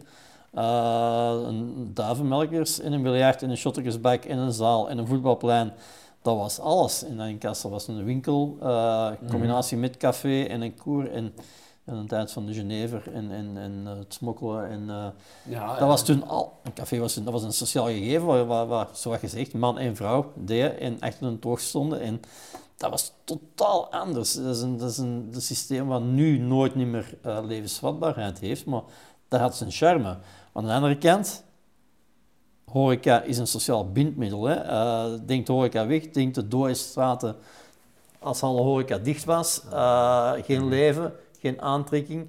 duivenmelkers, 1.95 2.79
in 2.79 2.93
een 2.93 3.03
biljart, 3.03 3.43
in 3.43 3.51
een 3.51 3.57
shottersbak, 3.57 4.25
in 4.25 4.39
een 4.39 4.53
zaal, 4.53 4.89
in 4.89 4.99
een 4.99 5.07
voetbalplein. 5.07 5.73
Dat 6.23 6.37
was 6.37 6.59
alles. 6.59 7.03
In 7.03 7.39
Kastel 7.39 7.71
was 7.71 7.89
een 7.89 8.05
winkel, 8.05 8.57
eh, 8.61 9.11
in 9.21 9.29
combinatie 9.31 9.77
met 9.77 9.97
café 9.97 10.43
en 10.43 10.61
een 10.61 10.75
koer 10.75 11.11
en, 11.11 11.35
en 11.85 11.95
een 11.95 12.07
tijd 12.07 12.33
van 12.33 12.47
de 12.47 12.55
Genever 12.55 13.13
en, 13.13 13.31
en, 13.31 13.57
en 13.57 13.83
eh, 13.87 13.99
het 13.99 14.15
smokkelen. 14.15 14.69
En, 14.69 14.91
eh, 14.91 15.07
Ja, 15.43 15.79
dat 15.79 15.89
was 15.89 16.05
toen 16.05 16.29
al, 16.29 16.53
een 16.63 16.73
café 16.73 16.99
was, 16.99 17.15
dat 17.15 17.33
was 17.33 17.43
een 17.43 17.53
sociaal 17.53 17.87
gegeven 17.87 18.27
waar, 18.27 18.47
waar, 18.47 18.67
waar 18.67 18.89
zoals 18.93 19.19
gezegd, 19.19 19.55
man 19.55 19.79
en 19.79 19.97
vrouw 19.97 20.33
deden 20.35 20.81
en 20.81 21.01
achter 21.01 21.27
een 21.27 21.39
toog 21.39 21.61
stonden. 21.61 22.01
En 22.01 22.21
dat 22.77 22.91
was 22.91 23.13
totaal 23.25 23.93
anders. 23.93 24.35
Dat 24.35 24.57
is 24.57 24.63
een, 24.63 24.77
dat 24.77 24.91
is 24.91 24.99
een, 24.99 25.31
dat 25.31 25.43
systeem 25.43 25.87
wat 25.87 26.03
nu 26.03 26.39
nooit 26.39 26.75
niet 26.75 26.87
meer 26.87 27.19
eh, 27.23 27.39
levensvatbaarheid 27.45 28.39
heeft, 28.39 28.67
maar 28.67 28.83
dat 29.29 29.41
had 29.41 29.57
zijn 29.57 29.71
charme. 29.71 30.17
Aan 30.53 30.65
de 30.65 30.73
andere 30.73 30.99
kant, 30.99 31.45
horeca 32.65 33.23
is 33.23 33.39
een 33.39 33.47
sociaal 33.47 33.93
bindmiddel. 33.93 34.45
Hè. 34.45 34.55
Eh, 34.55 35.21
denkt 35.27 35.49
horeca 35.49 35.87
weg, 35.87 36.11
denkt 36.11 36.35
de 36.35 36.49
dode 36.49 36.75
straten 36.75 37.37
als 38.19 38.43
alle 38.43 38.61
horeca 38.61 38.99
dicht 38.99 39.25
was, 39.25 39.63
eh, 39.71 40.33
geen 40.33 40.69
leven, 40.69 41.13
geen 41.39 41.61
aantrekking. 41.61 42.29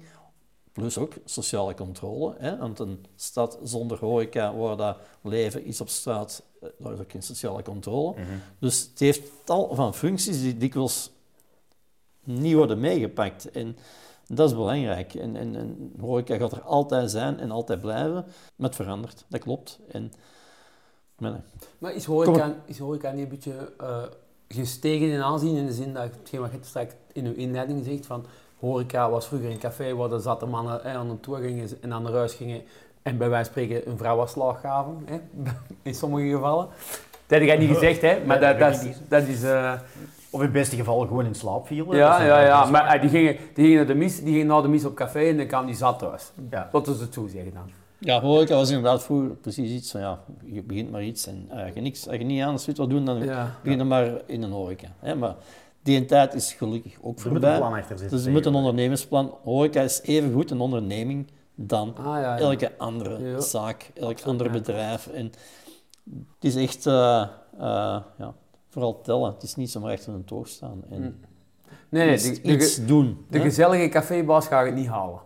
Plus 0.72 0.98
ook 0.98 1.12
sociale 1.24 1.74
controle. 1.74 2.34
Hè? 2.38 2.56
Want 2.56 2.78
een 2.78 3.04
stad 3.16 3.58
zonder 3.62 3.98
horeca, 3.98 4.54
waar 4.54 4.76
dat 4.76 4.96
leven 5.20 5.64
is 5.64 5.80
op 5.80 5.88
straat, 5.88 6.42
eh, 6.60 6.68
daar 6.78 6.92
is 6.92 6.98
ook 6.98 7.10
geen 7.10 7.22
sociale 7.22 7.62
controle. 7.62 8.14
Dus 8.58 8.88
het 8.90 8.98
heeft 8.98 9.22
tal 9.44 9.74
van 9.74 9.94
functies 9.94 10.40
die 10.40 10.56
dikwijls 10.56 11.10
niet 12.24 12.54
worden 12.54 12.80
meegepakt. 12.80 13.50
En 13.50 13.76
dat 14.26 14.48
is 14.48 14.56
belangrijk. 14.56 15.14
En, 15.14 15.36
en, 15.36 15.56
en 15.56 15.92
horeca 16.00 16.36
gaat 16.36 16.52
er 16.52 16.62
altijd 16.62 17.10
zijn 17.10 17.40
en 17.40 17.50
altijd 17.50 17.80
blijven. 17.80 18.24
Maar 18.56 18.68
het 18.68 18.74
verandert, 18.76 19.24
dat 19.28 19.40
klopt. 19.40 19.78
En, 19.90 20.12
maar 21.18 21.30
nee. 21.30 21.40
Maar 21.78 21.94
is 21.94 22.04
horeca, 22.04 22.54
is 22.64 22.78
horeca 22.78 23.10
niet 23.10 23.22
een 23.22 23.28
beetje 23.28 23.72
eh, 23.78 24.02
gestegen 24.48 25.08
in 25.08 25.22
aanzien 25.22 25.56
in 25.56 25.66
de 25.66 25.72
zin 25.72 25.94
dat 25.94 26.02
hetgeen 26.02 26.40
wat 26.40 26.52
je 26.52 26.58
straks 26.60 26.94
in 27.12 27.26
uw 27.26 27.34
inleiding 27.34 27.84
zegt 27.84 28.06
van 28.06 28.26
horeca 28.58 29.10
was 29.10 29.26
vroeger 29.26 29.50
een 29.50 29.58
café 29.58 29.94
waar 29.94 30.08
de 30.08 30.18
zatte 30.18 30.46
mannen 30.46 30.80
hè, 30.82 30.94
aan 30.96 31.10
een 31.10 31.20
tour 31.20 31.42
gingen 31.42 31.68
en 31.80 31.92
aan 31.92 32.02
naar 32.02 32.12
huis 32.12 32.34
gingen 32.34 32.62
en 33.02 33.18
bij 33.18 33.28
wijze 33.28 33.52
van 33.52 33.62
spreken 33.62 33.90
een 33.90 33.98
vrouw 33.98 34.20
als 34.20 34.30
slag 34.30 34.60
gaven, 34.60 35.02
hè, 35.04 35.20
in 35.82 35.94
sommige 35.94 36.28
gevallen. 36.28 36.68
Dat 37.26 37.38
heb 37.38 37.42
jij 37.42 37.56
niet 37.56 37.70
gezegd, 37.70 38.00
hè, 38.00 38.24
maar 38.24 38.40
dat, 38.40 38.58
dat, 38.58 38.82
is, 38.82 38.96
dat 39.08 39.22
is... 39.22 39.42
eh, 39.42 39.72
Of 40.34 40.40
in 40.40 40.46
het 40.46 40.52
beste 40.52 40.76
geval 40.76 41.00
gewoon 41.06 41.24
in 41.26 41.34
slaap 41.34 41.66
vielen. 41.66 41.96
ja, 41.96 42.22
ja, 42.22 42.40
ja, 42.40 42.64
maar 42.64 42.86
eh, 42.94 43.00
die 43.00 43.10
gingen, 43.10 43.36
die 43.54 43.64
gingen 43.64 43.76
naar 43.76 43.86
de 43.86 43.94
mis, 43.94 44.16
die 44.20 44.32
gingen 44.32 44.46
naar 44.46 44.62
de 44.62 44.68
mis 44.68 44.84
op 44.84 44.94
café 44.94 45.28
en 45.28 45.36
dan 45.36 45.46
kwam 45.46 45.66
die 45.66 45.74
zat 45.74 45.98
thuis. 45.98 46.32
Ja. 46.50 46.68
Dat 46.72 46.86
is 46.88 47.00
het 47.00 47.14
zo 47.14 47.26
zeggen 47.26 47.54
dan. 47.54 47.70
Ja, 47.98 48.20
horeca 48.20 48.54
was 48.54 48.68
inderdaad 48.68 49.02
vroeger 49.02 49.28
precies 49.30 49.70
iets 49.70 49.90
van, 49.90 50.00
ja, 50.00 50.18
je 50.44 50.62
begint 50.62 50.90
maar 50.90 51.02
iets 51.02 51.26
en 51.26 51.46
eh, 51.50 51.62
als 51.64 51.70
je, 51.74 51.80
niks, 51.80 52.08
als 52.08 52.16
je 52.16 52.24
niet 52.24 52.42
aan 52.42 52.58
wilt 52.64 52.76
wat 52.76 52.90
doen, 52.90 53.04
dan 53.04 53.24
Ja. 53.24 53.50
begin 53.62 53.78
je 53.78 53.84
maar 53.84 54.10
in 54.26 54.42
een 54.42 54.50
horeca. 54.50 54.88
Hè? 54.98 55.14
Maar 55.14 55.34
die 55.82 56.04
tijd 56.04 56.34
is 56.34 56.52
gelukkig 56.52 56.92
ook 56.92 57.00
Er 57.02 57.08
moet 57.08 57.24
een 57.24 57.30
voorbij. 57.30 57.56
plan 57.56 57.72
achter 57.72 57.98
zitten. 57.98 58.16
Dus 58.16 58.26
er 58.26 58.32
moet 58.32 58.46
een 58.46 58.54
ondernemersplan. 58.54 59.34
Horeca 59.42 59.80
is 59.80 60.02
even 60.02 60.32
goed 60.32 60.50
een 60.50 60.60
onderneming 60.60 61.26
dan 61.54 61.94
Ah, 61.98 62.04
ja, 62.04 62.18
ja. 62.20 62.38
elke 62.38 62.72
andere 62.78 63.28
Ja. 63.30 63.40
zaak, 63.40 63.90
elk 63.94 64.18
ander 64.24 64.50
bedrijf. 64.50 65.06
En 65.06 65.24
het 66.34 66.44
is 66.44 66.56
echt 66.56 66.86
eh, 66.86 67.20
eh, 67.58 67.96
ja, 68.18 68.34
vooral 68.74 69.00
tellen. 69.00 69.32
Het 69.32 69.42
is 69.42 69.54
niet 69.54 69.70
zomaar 69.70 69.92
achter 69.92 70.12
een 70.12 70.24
toog 70.24 70.48
staan. 70.48 70.82
En 70.90 71.24
Nee, 71.88 72.04
nee, 72.06 72.14
iets, 72.14 72.22
de, 72.24 72.40
de, 72.40 72.52
iets 72.54 72.86
doen. 72.86 73.26
de 73.30 73.38
hè. 73.38 73.44
gezellige 73.44 73.88
cafébaas 73.88 74.46
gaat 74.46 74.64
het 74.66 74.74
niet 74.74 74.86
halen. 74.86 75.18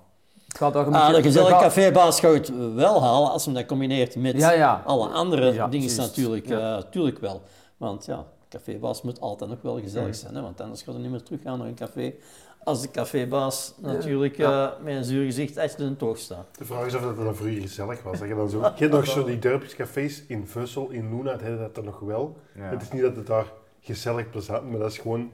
Het 0.49 0.57
gaat 0.57 0.73
toch 0.73 0.87
een 0.87 0.95
Ah, 0.95 1.15
de 1.15 1.23
gezellige 1.23 1.53
het 1.55 1.62
gaat- 1.62 1.73
cafébaas 1.75 2.20
gaat 2.20 2.33
het 2.35 2.75
wel 2.75 3.03
halen 3.03 3.31
als 3.31 3.45
hem 3.45 3.55
dat 3.55 3.66
combineert 3.66 4.16
met 4.16 4.37
Ja, 4.37 4.51
ja. 4.53 4.83
alle 4.87 5.09
andere 5.09 5.53
Ja, 5.53 5.69
dingen. 5.69 5.97
Natuurlijk, 5.97 6.47
Ja. 6.49 6.77
eh, 6.77 6.83
tuurlijk 6.91 7.19
wel. 7.19 7.43
Want 7.77 8.05
ja, 8.05 8.25
cafébaas 8.49 9.03
moet 9.03 9.20
altijd 9.20 9.51
nog 9.51 9.62
wel 9.62 9.81
gezellig 9.81 10.15
zijn. 10.15 10.35
Hè? 10.35 10.43
Want 10.43 10.61
anders 10.61 10.83
gaat 10.83 10.95
hij 10.95 11.03
niet 11.03 11.11
meer 11.12 11.23
teruggaan 11.23 11.59
naar 11.59 11.66
een 11.66 11.75
café. 11.75 12.15
Als 12.64 12.80
de 12.82 12.90
cafébaas 12.90 13.74
natuurlijk 13.80 14.39
eh, 14.39 14.68
met 14.82 14.94
een 14.97 15.05
zuur 15.05 15.24
gezicht 15.24 15.59
achter 15.59 15.86
een 15.86 15.97
toog 15.97 16.18
staat. 16.18 16.47
De 16.59 16.64
vraag 16.64 16.86
is 16.86 16.94
of 16.94 17.02
dat 17.02 17.16
dan 17.16 17.35
vroeger 17.35 17.60
gezellig 17.60 18.02
was. 18.02 18.18
Dat 18.18 18.28
je, 18.28 18.35
dan 18.35 18.48
zo, 18.51 18.59
je 18.60 18.64
hebt 18.76 18.93
nog 18.93 19.06
zo 19.06 19.24
die 19.24 19.39
dorpscafés 19.39 20.22
in 20.26 20.47
Vussel, 20.47 20.89
in 20.90 21.16
Luna, 21.16 21.32
het 21.32 21.40
hadden 21.40 21.59
dat 21.59 21.74
dan 21.74 21.85
nog 21.85 22.01
wel. 22.01 22.36
Ja. 22.55 22.62
Het 22.62 22.82
is 22.82 22.90
niet 22.90 23.02
dat 23.02 23.16
het 23.16 23.26
daar 23.26 23.52
gezellig 23.80 24.30
plezant 24.30 24.70
maar 24.70 24.78
dat 24.78 24.90
is 24.90 24.98
gewoon... 24.98 25.30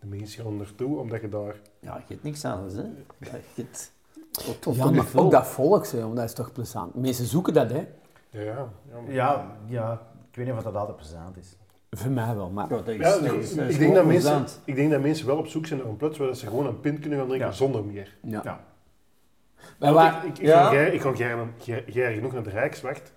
De 0.00 0.06
mensen 0.08 0.44
gaan 0.44 0.60
ertoe, 0.60 0.98
omdat 0.98 1.20
je 1.20 1.28
daar... 1.28 1.54
Ja, 1.80 1.96
je 1.96 2.02
hebt 2.14 2.22
niks 2.22 2.44
anders. 2.44 2.74
Hè? 2.74 2.80
Ja, 2.82 2.90
je 3.18 3.62
hebt, 3.62 3.92
Ja, 4.30 4.52
toch 4.60 4.76
maar 4.76 5.06
ook 5.14 5.30
dat 5.30 5.46
volk, 5.46 5.86
hè, 5.86 6.00
want 6.00 6.16
dat 6.16 6.24
is 6.24 6.32
toch 6.32 6.52
plezant. 6.52 6.94
Mensen 6.94 7.24
zoeken 7.26 7.54
dat, 7.54 7.70
hè. 7.70 7.86
Ja, 8.30 8.40
ja. 8.40 8.68
ja, 8.90 9.00
maar- 9.04 9.12
Ja, 9.12 9.56
ja, 9.66 9.92
ik 10.30 10.36
weet 10.36 10.46
niet 10.46 10.54
of 10.54 10.62
dat 10.62 10.74
altijd 10.76 10.96
plezant 10.96 11.36
is. 11.36 11.56
Voor 11.96 12.10
mij 12.10 12.34
wel, 12.34 12.50
maar... 12.50 12.68
Dat 12.68 12.88
is, 12.88 12.96
Ja, 12.96 13.18
dat 13.18 13.32
is- 13.32 13.54
dat 13.54 13.68
is 13.68 13.72
ik, 13.74 13.78
denk 13.80 13.94
dat 13.94 14.04
mensen, 14.06 14.44
ik 14.64 14.74
denk 14.74 14.90
dat 14.90 15.00
mensen 15.00 15.26
wel 15.26 15.36
op 15.36 15.46
zoek 15.46 15.66
zijn 15.66 15.80
naar 15.80 15.88
een 15.88 15.96
plaats 15.96 16.18
waar 16.18 16.34
ze 16.36 16.46
gewoon 16.46 16.66
een 16.66 16.80
pint 16.80 16.98
kunnen 17.00 17.18
gaan 17.18 17.26
drinken 17.28 17.48
Ja. 17.48 17.54
zonder 17.54 17.84
meer. 17.84 18.16
Ja. 18.22 18.40
Ja. 18.44 19.92
Waren- 19.92 20.22
ik, 20.22 20.28
ik, 20.32 20.38
ik, 20.38 20.46
Ja. 20.46 20.62
ga 20.64 20.68
graag- 20.68 21.82
graag 21.86 22.14
genoeg 22.14 22.32
naar 22.32 22.42
de 22.42 22.50
Rijkswacht, 22.50 23.12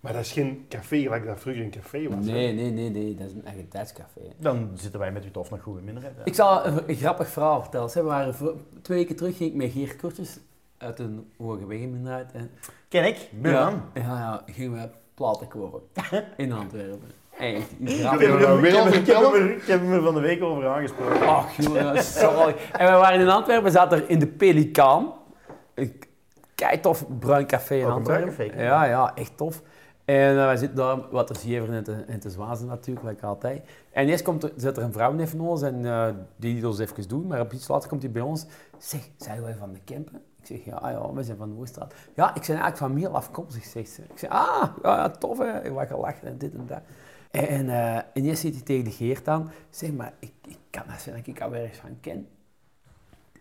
maar 0.00 0.12
dat 0.12 0.20
is 0.20 0.32
geen 0.32 0.66
café 0.68 0.98
gelijk 1.00 1.26
dat 1.26 1.40
vroeger 1.40 1.62
een 1.62 1.70
café 1.70 2.08
was. 2.08 2.26
hè. 2.26 2.32
Nee, 2.32 2.52
nee, 2.52 2.70
nee, 2.70 2.90
nee, 2.90 3.14
dat 3.14 3.26
is 3.26 3.32
een 3.32 3.44
eigen 3.44 3.68
tijdscafé. 3.68 4.20
Dan 4.38 4.70
zitten 4.74 5.00
wij 5.00 5.12
met 5.12 5.24
u 5.24 5.30
tof 5.30 5.50
nog 5.50 5.62
goed 5.62 5.78
in 5.78 5.84
minderheid. 5.84 6.14
Ik 6.24 6.34
zal 6.34 6.66
een, 6.66 6.80
een 6.86 6.94
grappig 6.96 7.28
verhaal 7.28 7.60
vertellen. 7.62 7.90
Ze 7.90 8.02
waren 8.02 8.34
voor- 8.34 8.54
twee 8.82 8.98
weken 8.98 9.16
terug 9.16 9.36
ging 9.36 9.50
ik 9.50 9.56
met 9.56 9.70
Geert 9.72 9.96
Kortjes 9.96 10.38
uit 10.78 10.98
een 10.98 11.30
hoge 11.38 11.66
wegenminderheid. 11.66 12.32
hè. 12.32 12.40
Ken 12.88 13.04
ik. 13.06 13.28
Ja, 13.42 13.50
ja, 13.94 14.02
ja, 14.02 14.42
gingen 14.46 14.72
we 14.82 14.88
platen 15.14 15.48
koren 15.48 15.80
in 16.36 16.52
Antwerpen. 16.52 17.10
Echt, 17.38 17.70
Ik 17.78 18.00
heb 18.02 18.20
er 18.20 19.50
Ik 19.50 19.62
hem 19.66 19.92
er- 19.92 20.02
van 20.02 20.14
de 20.14 20.20
week 20.20 20.42
over 20.42 20.66
aangesproken. 20.66 21.26
Ach, 21.26 21.56
jongen, 21.56 21.82
dat 21.84 21.94
is 21.94 22.12
zalig. 22.18 22.70
En 22.72 22.86
we 22.92 22.98
waren 22.98 23.20
in 23.20 23.28
Antwerpen, 23.28 23.70
zaten 23.70 23.98
er 24.02 24.10
in 24.10 24.18
de 24.18 24.26
Pelikaan. 24.26 25.12
Een 25.74 25.98
keitof 26.54 27.04
bruin 27.18 27.46
café 27.46 27.74
in 27.74 27.80
bruin 27.80 27.96
Antwerpen. 27.96 28.28
café, 28.48 28.62
Ja, 28.62 28.84
ja, 28.84 29.12
echt 29.14 29.36
tof. 29.36 29.62
En 30.04 30.34
uh, 30.34 30.44
wij 30.44 30.56
zitten 30.56 30.76
daar 30.76 30.98
wat 31.10 31.26
te 31.26 31.34
zeveren 31.34 31.74
en 31.74 31.84
te, 31.84 32.04
en 32.06 32.20
te 32.20 32.30
zwazen 32.30 32.66
natuurlijk, 32.66 33.06
like 33.06 33.26
altijd. 33.26 33.68
En 33.92 34.08
eerst 34.08 34.24
komt 34.24 34.42
er, 34.42 34.52
zit 34.56 34.76
er 34.76 34.82
een 34.82 34.92
vrouw 34.92 35.12
neef 35.12 35.34
ons 35.34 35.62
en 35.62 35.84
eh, 35.84 36.08
die 36.36 36.54
liet 36.54 36.64
ons 36.66 36.78
even 36.78 37.08
doen, 37.08 37.26
maar 37.26 37.40
op 37.40 37.52
iets 37.52 37.68
later 37.68 37.88
komt 37.88 38.02
hij 38.02 38.10
bij 38.10 38.22
ons. 38.22 38.46
Zeg, 38.78 39.00
zijn 39.16 39.42
wij 39.42 39.54
van 39.58 39.72
de 39.72 39.78
Kempen? 39.84 40.22
Ik 40.40 40.46
zeg, 40.46 40.64
ja, 40.64 40.90
ja, 40.90 41.12
wij 41.12 41.22
zijn 41.22 41.36
van 41.36 41.48
de 41.48 41.54
Oerstraat. 41.58 41.94
Ja, 42.14 42.28
ik 42.28 42.34
ben 42.34 42.46
eigenlijk 42.46 42.76
van 42.76 42.92
Miel 42.94 43.14
afkomstig, 43.16 43.64
zegt 43.64 43.88
ze. 43.90 44.02
Ik 44.02 44.18
zeg, 44.18 44.30
ah, 44.30 44.62
ja, 44.82 45.10
tof 45.10 45.38
hè, 45.38 45.64
ik 45.64 45.72
wat 45.72 45.86
gelachen 45.86 46.28
en 46.28 46.38
dit 46.38 46.54
en 46.54 46.64
dat. 46.66 46.80
En, 47.30 47.70
eh, 47.70 47.96
en 47.96 48.24
eerst 48.24 48.40
zit 48.40 48.54
hij 48.54 48.62
tegen 48.62 48.84
de 48.84 48.90
Geert 48.90 49.28
aan, 49.28 49.52
zeg 49.70 49.92
maar, 49.92 50.12
ik, 50.18 50.32
ik 50.46 50.58
kan 50.70 50.82
dat 50.88 51.00
zijn 51.00 51.16
dat 51.16 51.26
ik 51.26 51.40
al 51.40 51.54
ergens 51.54 51.78
van 51.78 51.98
ken. 52.00 52.28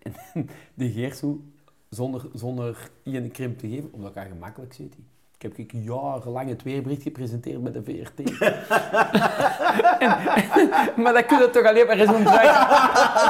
En 0.01 0.13
de 0.73 0.91
Geert 0.91 1.17
zo, 1.17 1.41
zonder, 1.89 2.21
zonder 2.33 2.89
een 3.03 3.31
krimp 3.31 3.59
te 3.59 3.67
geven, 3.67 3.89
omdat 3.93 4.15
hij 4.15 4.27
gemakkelijk 4.27 4.73
zit. 4.73 4.95
Ik 5.35 5.41
heb 5.41 5.57
ik 5.57 5.71
jarenlang 5.71 6.49
het 6.49 6.63
weerbericht 6.63 7.01
gepresenteerd 7.01 7.61
met 7.61 7.73
de 7.73 7.83
VRT. 7.83 8.39
En- 9.99 10.17
maar 11.03 11.13
dat 11.13 11.25
kun 11.25 11.39
je 11.39 11.49
toch 11.49 11.65
alleen 11.65 11.85
maar 11.85 11.97
in 11.97 12.07
zo'n 12.07 12.23
bruin... 12.23 12.53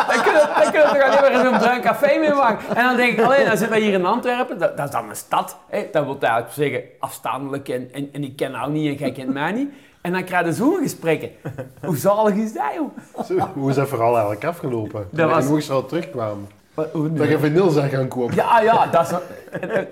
Kun 0.07 0.32
je, 0.32 0.69
je 0.72 0.82
toch 0.84 1.02
alleen 1.02 1.52
maar 1.52 1.60
bruin 1.60 1.82
café 1.82 2.18
mee 2.19 2.34
maken. 2.34 2.76
En 2.76 2.84
dan 2.84 2.95
denk 2.95 3.18
ik, 3.18 3.26
alleen, 3.26 3.45
dan 3.45 3.57
zit 3.57 3.69
dat 3.69 3.77
hier 3.77 3.94
in 3.94 4.06
Antwerpen, 4.06 4.60
dat, 4.60 4.77
dat 4.77 4.86
is 4.86 4.91
dan 4.91 5.10
een 5.10 5.15
stad. 5.15 5.57
Hè? 5.68 5.88
Dat 5.91 6.06
wil 6.06 6.18
eigenlijk 6.19 6.53
zeggen 6.53 6.84
afstandelijk 6.99 7.69
en, 7.69 7.94
en, 7.94 8.10
en 8.14 8.23
ik 8.23 8.36
ken 8.36 8.52
jou 8.52 8.72
niet 8.72 8.88
en 8.88 8.99
jij 8.99 9.11
kent 9.11 9.34
mij 9.34 9.52
niet. 9.52 9.69
En 10.06 10.11
dan 10.11 10.23
krijg 10.23 10.45
je 10.45 10.53
zo'n 10.53 10.77
gesprekken. 10.82 11.30
Hoe 11.86 11.98
zalig 11.98 12.36
is 12.36 12.53
dat, 12.53 12.64
joh? 12.76 13.23
Zo, 13.26 13.49
Hoe 13.53 13.69
is 13.69 13.76
dat 13.76 13.88
verhaal 13.88 14.11
eigenlijk 14.14 14.44
afgelopen? 14.45 15.07
Toen 15.15 15.27
was- 15.27 15.69
al 15.69 15.86
terugkwamen. 15.86 16.48
Wat- 16.73 16.91
hoe 16.91 17.10
nu? 17.10 17.18
Dat 17.18 17.27
je 17.27 17.40
vanil 17.40 17.69
zag 17.69 17.90
gaan 17.90 18.07
kopen. 18.07 18.36
Ja, 18.36 18.61
ja, 18.61 18.88
dat 18.88 19.02
is... 19.02 19.10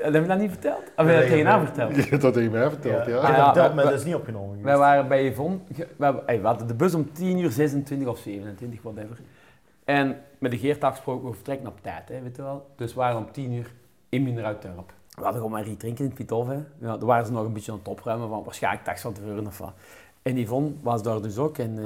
Heb 0.02 0.14
je 0.14 0.23
dat 0.27 0.40
niet 0.40 0.49
verteld? 0.49 0.77
Of 0.95 1.06
heb 1.06 1.07
je 1.07 1.14
dat 1.19 1.27
tegen 1.27 1.45
haar 1.45 1.60
verteld? 1.60 1.95
Je 1.95 2.02
hebt 2.10 2.22
dat 2.22 2.34
tegen 2.34 2.52
mij 2.52 2.69
verteld, 2.69 3.06
ja. 3.06 3.11
Ja, 3.15 3.22
dat 3.35 3.44
verteld, 3.45 3.69
we- 3.69 3.76
maar 3.76 3.84
dat 3.84 3.94
is 3.94 4.03
niet 4.03 4.15
opgenomen. 4.15 4.61
Wij 4.64 4.77
waren 4.77 5.07
bij 5.07 5.26
Yvonne, 5.26 5.57
we, 5.98 6.03
hebben- 6.06 6.23
hey, 6.26 6.41
we 6.41 6.48
hadden 6.48 6.68
de 6.68 6.73
bus 6.73 6.94
om 6.94 7.11
10 7.14 7.38
uur 7.40 7.52
26 7.52 8.07
of 8.07 8.18
27, 8.18 8.81
whatever. 8.81 9.18
En 9.85 10.18
met 10.38 10.52
de 10.52 10.57
Geert 10.57 10.84
afgesproken, 10.84 11.30
we 11.30 11.35
vertrekken 11.35 11.68
op 11.68 11.77
tijd, 11.81 12.10
hè, 12.10 12.22
weet 12.22 12.35
je 12.35 12.41
wel. 12.41 12.65
Dus 12.76 12.94
we 12.94 12.99
waren 12.99 13.18
om 13.18 13.31
10 13.31 13.52
uur 13.53 13.72
in 14.10 14.23
Minderhout-Dorp. 14.23 14.91
We 15.10 15.22
hadden 15.23 15.41
gewoon 15.41 15.52
maar 15.52 15.68
iets 15.68 15.80
drinken 15.80 16.03
in 16.03 16.10
het 16.10 16.19
Pitov, 16.19 16.48
hè. 16.48 16.53
Ja, 16.53 16.61
daar 16.98 17.06
waren 17.06 17.26
ze 17.26 17.31
nog 17.31 17.45
een 17.45 17.53
beetje 17.53 17.72
aan 17.72 17.77
het 17.77 17.88
opruimen, 17.88 18.30
van 18.30 18.44
waarschijnlijk 18.44 18.84
tax 18.85 19.02
van 19.02 19.14
tevoren 19.14 19.48
of 19.48 19.57
wat. 19.57 19.73
En 20.23 20.37
Yvonne 20.37 20.71
was 20.81 21.03
daar 21.03 21.21
dus 21.21 21.37
ook. 21.37 21.57
En, 21.57 21.77
eh. 21.79 21.85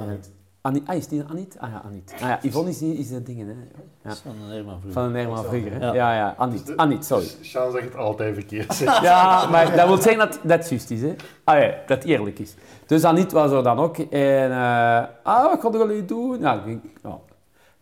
Annie, 0.60 0.82
ah, 0.86 0.96
is 0.96 1.08
die 1.08 1.22
Aniet? 1.28 1.56
Ah 1.58 1.70
ja, 1.70 1.82
Aniet. 1.86 2.12
Ah 2.14 2.20
ja, 2.28 2.38
Yvonne 2.42 2.70
is, 2.70 2.78
die- 2.78 2.94
is 2.98 3.10
dat 3.10 3.26
dingen, 3.26 3.46
hè. 3.48 3.54
Dat 3.54 3.84
Ja. 4.02 4.10
is 4.10 4.18
van 4.18 4.32
een 4.44 4.50
Herman 4.54 4.80
vroeger. 4.80 4.92
Van 4.92 5.02
een 5.04 5.14
Herman 5.14 5.44
vroeger, 5.44 5.72
hè. 5.72 5.78
Ja. 5.86 5.94
Ja, 5.94 6.14
ja, 6.14 6.34
Aniet. 6.38 6.76
Aniet, 6.76 7.04
sorry. 7.04 7.26
Sjaan 7.42 7.70
zegt 7.72 7.84
het 7.84 7.96
altijd 7.96 8.34
verkeerd. 8.34 8.74
zeg. 8.74 9.00
Ja, 9.02 9.48
maar 9.50 9.76
dat 9.76 9.86
wil 9.86 9.96
zeggen 9.96 10.18
dat 10.18 10.40
dat 10.42 10.68
juist 10.68 10.90
is, 10.90 11.00
hè. 11.00 11.14
Ah 11.44 11.58
ja, 11.60 11.66
dat 11.86 11.98
het 11.98 12.04
eerlijk 12.04 12.38
is. 12.38 12.54
Dus 12.86 13.04
Anit 13.04 13.32
was 13.32 13.50
er 13.50 13.62
dan 13.62 13.78
ook. 13.78 13.98
En, 13.98 14.50
eh, 14.50 15.02
ah, 15.22 15.44
wat 15.44 15.60
gaan 15.60 15.72
jullie 15.72 16.04
doen? 16.04 16.40
Ja, 16.40 16.54
ik 16.54 16.64
denk, 16.64 16.84
ja. 17.02 17.18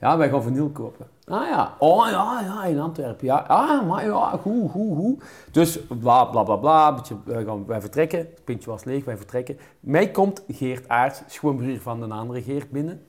ja, 0.00 0.16
wij 0.16 0.28
gaan 0.28 0.42
vinyl 0.42 0.68
kopen. 0.70 1.06
Ah 1.28 1.48
ja, 1.48 1.77
oh 1.78 2.09
ja, 2.11 2.40
ja, 2.40 2.65
in 2.65 2.78
Antwerpen. 2.78 3.27
Ja, 3.27 3.36
ah, 3.36 3.86
maar 3.86 4.05
ja, 4.05 4.31
goed, 4.43 4.70
goed, 4.70 4.97
goed. 4.97 5.24
Dus 5.53 5.86
bla, 5.86 6.24
bla, 6.24 6.43
bla, 6.43 6.57
bla. 6.57 6.94
Beetje, 6.94 7.16
gaan, 7.27 7.66
wij 7.66 7.81
vertrekken. 7.81 8.19
Het 8.19 8.44
pintje 8.44 8.70
was 8.70 8.85
leeg, 8.85 9.05
wij 9.05 9.16
vertrekken. 9.16 9.59
Mij 9.81 10.11
komt 10.11 10.43
Geert 10.48 10.89
Aerts, 10.89 11.23
schoonbroer 11.27 11.81
van 11.81 12.01
de 12.01 12.07
andere 12.07 12.43
Geert, 12.43 12.70
binnen. 12.70 13.07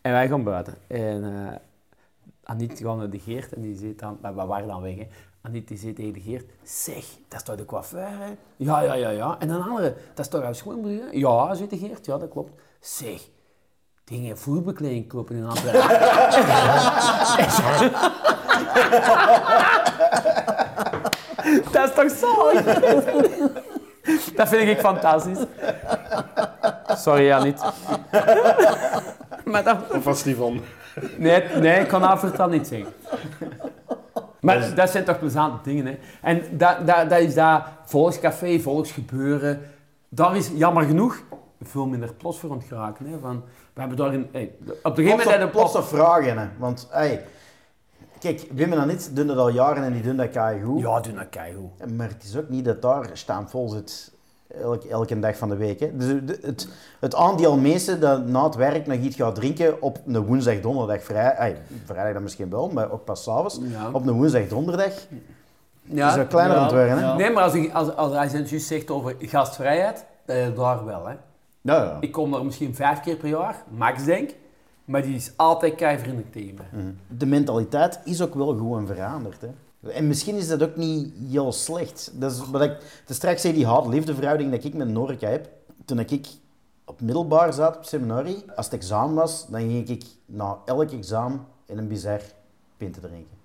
En 0.00 0.12
wij 0.12 0.28
gaan 0.28 0.44
buiten. 0.44 0.74
En 0.86 1.24
eh 1.24 1.56
Aniet 2.48 2.80
gaat 2.80 2.96
naar 2.96 3.10
de 3.10 3.18
Geert 3.18 3.52
en 3.52 3.60
die 3.60 3.76
zit 3.76 3.98
dan, 3.98 4.18
we 4.22 4.44
waren 4.44 4.68
dan 4.68 4.82
weg, 4.82 4.96
hè. 4.96 5.06
Aniet 5.40 5.68
die 5.68 5.78
zit 5.78 5.96
tegen 5.96 6.12
de 6.12 6.20
Geert, 6.20 6.50
zeg, 6.62 7.04
dat 7.28 7.38
is 7.38 7.42
toch 7.42 7.56
de 7.56 7.64
coiffeur? 7.64 8.36
Ja, 8.56 8.80
ja, 8.80 8.94
ja, 8.94 9.08
ja. 9.08 9.36
En 9.38 9.48
een 9.48 9.62
andere, 9.62 9.94
dat 10.14 10.24
is 10.24 10.28
toch 10.28 10.42
jouw 10.42 10.52
schoonbroer? 10.52 11.16
Ja, 11.16 11.54
zit 11.54 11.70
de 11.70 11.78
Geert, 11.78 12.06
ja, 12.06 12.18
dat 12.18 12.28
klopt. 12.28 12.60
Zeg, 12.80 13.28
die 14.08 14.18
ging 14.18 14.38
voetbekleding 14.38 15.08
kopen 15.08 15.36
in 15.36 15.46
Antwerpen. 15.46 15.88
dat 21.72 21.88
is 21.88 21.94
toch 21.94 22.10
zalig? 22.10 22.64
dat 24.34 24.48
vind 24.48 24.68
ik 24.68 24.78
fantastisch. 24.78 25.38
Sorry, 26.86 27.30
Aniet. 27.30 27.62
maar 29.44 29.64
dat... 29.64 29.76
Of 29.90 30.04
was 30.04 30.22
die 30.22 30.36
van... 30.36 30.60
Nee, 31.16 31.44
nee, 31.60 31.80
ik 31.80 31.88
kan 31.88 32.00
dat 32.00 32.36
dan 32.36 32.50
niet 32.50 32.66
zeggen. 32.66 32.92
Maar 34.40 34.74
dat 34.74 34.90
zijn 34.90 35.04
toch 35.04 35.18
plezante 35.18 35.58
dingen, 35.62 35.86
hè. 35.86 35.98
En 36.22 36.42
dat, 36.50 36.86
dat, 36.86 37.10
dat 37.10 37.18
is 37.18 37.34
dat 37.34 37.62
volkscafé, 37.84 38.60
volksgebeuren. 38.60 39.60
Daar 40.08 40.36
is 40.36 40.50
jammer 40.54 40.84
genoeg 40.84 41.22
veel 41.62 41.86
minder 41.86 42.14
plots 42.14 42.38
voor 42.38 42.62
geraken. 42.68 43.06
Hè, 43.06 43.18
van, 43.18 43.44
we 43.78 43.84
hebben 43.84 43.96
daar 44.04 44.14
een, 44.14 44.28
hey, 44.32 44.50
op 44.82 44.98
een 44.98 45.04
gegeven 45.04 45.18
moment 45.18 45.36
een 45.40 45.46
op, 45.46 45.52
plots 45.52 45.72
plots... 45.72 45.86
op 45.92 45.96
vragen. 45.98 46.38
Hè. 46.38 46.46
Want, 46.58 46.86
hey, 46.90 47.24
kijk, 48.20 48.46
Wim 48.52 48.72
en 48.72 48.78
Anit 48.78 49.10
doen 49.16 49.26
dat 49.26 49.36
al 49.36 49.48
jaren 49.48 49.82
en 49.84 49.92
die 49.92 50.02
doen 50.02 50.16
dat 50.16 50.30
keigoed. 50.30 50.80
Ja, 50.80 51.00
doe 51.00 51.12
dat 51.14 51.28
keigoed. 51.30 51.96
Maar 51.96 52.08
het 52.08 52.24
is 52.24 52.36
ook 52.36 52.48
niet 52.48 52.64
dat 52.64 52.82
daar 52.82 53.10
staan 53.12 53.50
vol 53.50 53.68
zit 53.68 54.12
elk, 54.62 54.84
elke 54.84 55.18
dag 55.18 55.36
van 55.36 55.48
de 55.48 55.56
week. 55.56 55.80
Hè. 55.80 55.96
Dus 55.96 56.06
de- 56.24 56.38
het, 56.42 56.68
het 57.00 57.14
aandeel 57.14 57.56
mensen 57.56 58.00
dat 58.00 58.26
na 58.26 58.44
het 58.44 58.54
werk 58.54 58.86
nog 58.86 58.98
iets 58.98 59.16
gaat 59.16 59.34
drinken 59.34 59.82
op 59.82 59.98
een 60.06 60.26
woensdag, 60.26 60.60
donderdag, 60.60 61.02
vrij, 61.02 61.56
vrijdag 61.84 62.12
dan 62.12 62.22
misschien 62.22 62.50
wel, 62.50 62.68
maar 62.68 62.90
ook 62.90 63.04
pas 63.04 63.22
s'avonds. 63.22 63.58
Ja. 63.62 63.88
Op 63.92 64.06
een 64.06 64.12
woensdag, 64.14 64.48
donderdag, 64.48 64.92
Ja. 65.82 66.08
is 66.08 66.14
dat 66.16 66.26
kleiner 66.26 66.54
Ja, 66.56 66.60
aan 66.62 66.66
het 66.68 66.76
worden. 66.76 66.98
Hè? 67.08 67.14
Nee, 67.14 67.30
maar 67.30 67.42
als, 67.42 67.54
ik, 67.54 67.72
als, 67.72 67.96
als 67.96 68.12
hij 68.32 68.58
zegt 68.58 68.90
over 68.90 69.14
gastvrijheid, 69.18 70.04
eh, 70.24 70.46
daar 70.56 70.84
wel. 70.84 71.06
Hè. 71.06 71.14
Ja, 71.60 71.82
ja. 71.82 71.96
Ik 72.00 72.12
kom 72.12 72.30
daar 72.30 72.44
misschien 72.44 72.74
vijf 72.74 73.00
keer 73.00 73.16
per 73.16 73.28
jaar, 73.28 73.64
max 73.70 74.04
denk, 74.04 74.30
maar 74.84 75.02
die 75.02 75.14
is 75.14 75.32
altijd 75.36 75.74
keivriendelijk 75.74 76.32
tegen 76.32 76.54
mij. 76.54 76.94
De 77.06 77.26
mentaliteit 77.26 78.00
is 78.04 78.22
ook 78.22 78.34
wel 78.34 78.46
gewoon 78.46 78.86
veranderd. 78.86 79.40
Hè. 79.40 79.48
En 79.90 80.06
misschien 80.06 80.34
is 80.36 80.48
dat 80.48 80.62
ook 80.62 80.76
niet 80.76 81.12
heel 81.30 81.52
slecht. 81.52 82.10
Dat 82.14 82.32
is 82.32 82.50
wat 82.50 82.62
ik 82.62 83.02
te 83.04 83.14
straks 83.14 83.40
zei, 83.40 83.54
die 83.54 83.66
haat-liefde 83.66 84.14
verhouding 84.14 84.50
dat 84.50 84.64
ik 84.64 84.74
met 84.74 84.88
Norca 84.88 85.28
heb. 85.28 85.48
Toen 85.84 85.98
ik 85.98 86.26
op 86.84 87.00
middelbaar 87.00 87.52
zat 87.52 87.76
op 87.76 87.84
seminarie, 87.84 88.44
als 88.56 88.66
het 88.66 88.74
examen 88.74 89.14
was, 89.14 89.46
dan 89.48 89.60
ging 89.60 89.88
ik 89.88 90.04
na 90.26 90.58
elk 90.64 90.90
examen 90.90 91.46
in 91.66 91.78
een 91.78 91.88
bizar 91.88 92.20
pint 92.76 92.98
drinken. 93.00 93.36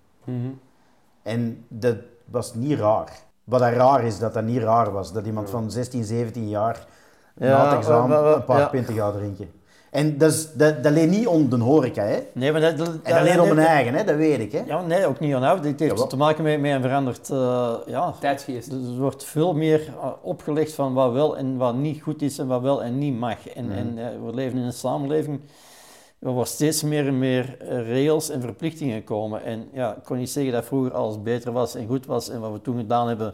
En 1.21 1.65
dat 1.67 1.97
was 2.25 2.53
niet 2.53 2.79
raar. 2.79 3.19
Wat 3.43 3.59
dat 3.59 3.73
raar 3.73 4.03
is, 4.03 4.19
dat 4.19 4.33
dat 4.33 4.43
niet 4.43 4.61
raar 4.61 4.91
was. 4.91 5.13
Dat 5.13 5.25
iemand 5.25 5.49
van 5.49 5.71
16, 5.71 6.03
17 6.03 6.49
jaar 6.49 6.87
na 7.33 7.47
Ja, 7.47 7.69
het 7.69 7.77
examen 7.77 8.35
een 8.35 8.45
paar 8.45 8.59
ja. 8.59 8.67
pinten 8.67 8.95
gaat 8.95 9.13
drinken. 9.13 9.49
En 9.93 10.17
dat, 10.17 10.31
is, 10.31 10.53
dat, 10.53 10.83
dat 10.83 10.91
leent 10.91 11.11
niet 11.11 11.27
om 11.27 11.49
de 11.49 11.57
horeca, 11.57 12.03
hè. 12.03 12.19
Nee, 12.33 12.51
maar 12.51 12.61
dat, 12.61 12.77
dat, 12.77 12.87
En 13.03 13.13
dat 13.13 13.23
leent 13.23 13.39
om 13.39 13.55
mijn 13.55 13.67
eigen, 13.67 13.93
hè. 13.93 14.03
Dat 14.03 14.15
weet 14.15 14.39
ik, 14.39 14.51
hè. 14.51 14.61
Ja, 14.65 14.81
nee, 14.81 15.05
ook 15.05 15.19
niet 15.19 15.33
aan 15.33 15.41
jou. 15.41 15.61
Dit 15.61 15.79
heeft 15.79 16.09
te 16.09 16.17
maken 16.17 16.43
met, 16.43 16.59
met 16.59 16.71
een 16.71 16.81
veranderd... 16.81 17.29
eh, 17.29 17.73
ja, 17.85 18.13
Tijdsgeest. 18.19 18.71
er 18.71 18.97
wordt 18.97 19.23
veel 19.23 19.53
meer 19.53 19.87
eh, 20.01 20.09
opgelegd 20.21 20.73
van 20.73 20.93
wat 20.93 21.11
wel 21.11 21.37
en 21.37 21.57
wat 21.57 21.75
niet 21.75 22.01
goed 22.01 22.21
is 22.21 22.37
en 22.37 22.47
wat 22.47 22.61
wel 22.61 22.83
en 22.83 22.97
niet 22.97 23.19
mag. 23.19 23.49
En, 23.49 23.71
en 23.71 23.97
eh, 23.97 24.05
we 24.25 24.33
leven 24.33 24.57
in 24.57 24.63
een 24.63 24.73
samenleving 24.73 25.41
waar 26.19 26.47
steeds 26.47 26.83
meer 26.83 27.07
en 27.07 27.19
meer 27.19 27.57
regels 27.83 28.29
en 28.29 28.41
verplichtingen 28.41 29.03
komen. 29.03 29.43
En 29.43 29.67
ja, 29.73 29.95
ik 29.95 30.03
kon 30.03 30.17
niet 30.17 30.29
zeggen 30.29 30.53
dat 30.53 30.65
vroeger 30.65 30.93
alles 30.93 31.21
beter 31.21 31.51
was 31.51 31.75
en 31.75 31.87
goed 31.87 32.05
was 32.05 32.29
en 32.29 32.39
wat 32.39 32.51
we 32.51 32.61
toen 32.61 32.77
gedaan 32.77 33.07
hebben... 33.07 33.33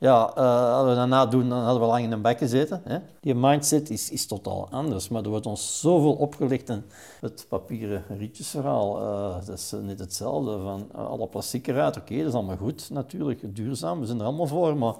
Ja, 0.00 0.32
eh, 0.34 0.72
hadden 0.72 0.92
we 0.92 0.98
dat 0.98 1.08
nadoen, 1.08 1.48
dan 1.48 1.58
hadden 1.58 1.80
we 1.80 1.86
lang 1.86 2.04
in 2.04 2.12
een 2.12 2.20
bak 2.20 2.38
gezeten. 2.38 2.82
Hè? 2.84 2.98
Die 3.20 3.34
mindset 3.34 3.90
is, 3.90 4.10
is 4.10 4.26
totaal 4.26 4.68
anders, 4.70 5.08
maar 5.08 5.22
er 5.22 5.28
wordt 5.28 5.46
ons 5.46 5.80
zoveel 5.80 6.12
opgelegd. 6.12 6.68
En 6.68 6.84
het 7.20 7.46
papieren 7.48 8.04
rietjesverhaal, 8.08 9.00
eh, 9.00 9.46
dat 9.46 9.58
is 9.58 9.74
net 9.82 9.98
hetzelfde. 9.98 10.58
Van 10.62 10.88
eh, 10.94 11.06
alle 11.06 11.26
plastic 11.26 11.66
eruit, 11.66 11.96
oké, 11.96 12.16
dat 12.16 12.26
is 12.26 12.32
allemaal 12.32 12.56
goed 12.56 12.90
natuurlijk, 12.90 13.56
duurzaam, 13.56 14.00
we 14.00 14.06
zijn 14.06 14.18
er 14.18 14.24
allemaal 14.24 14.46
voor, 14.46 14.76
maar 14.76 14.94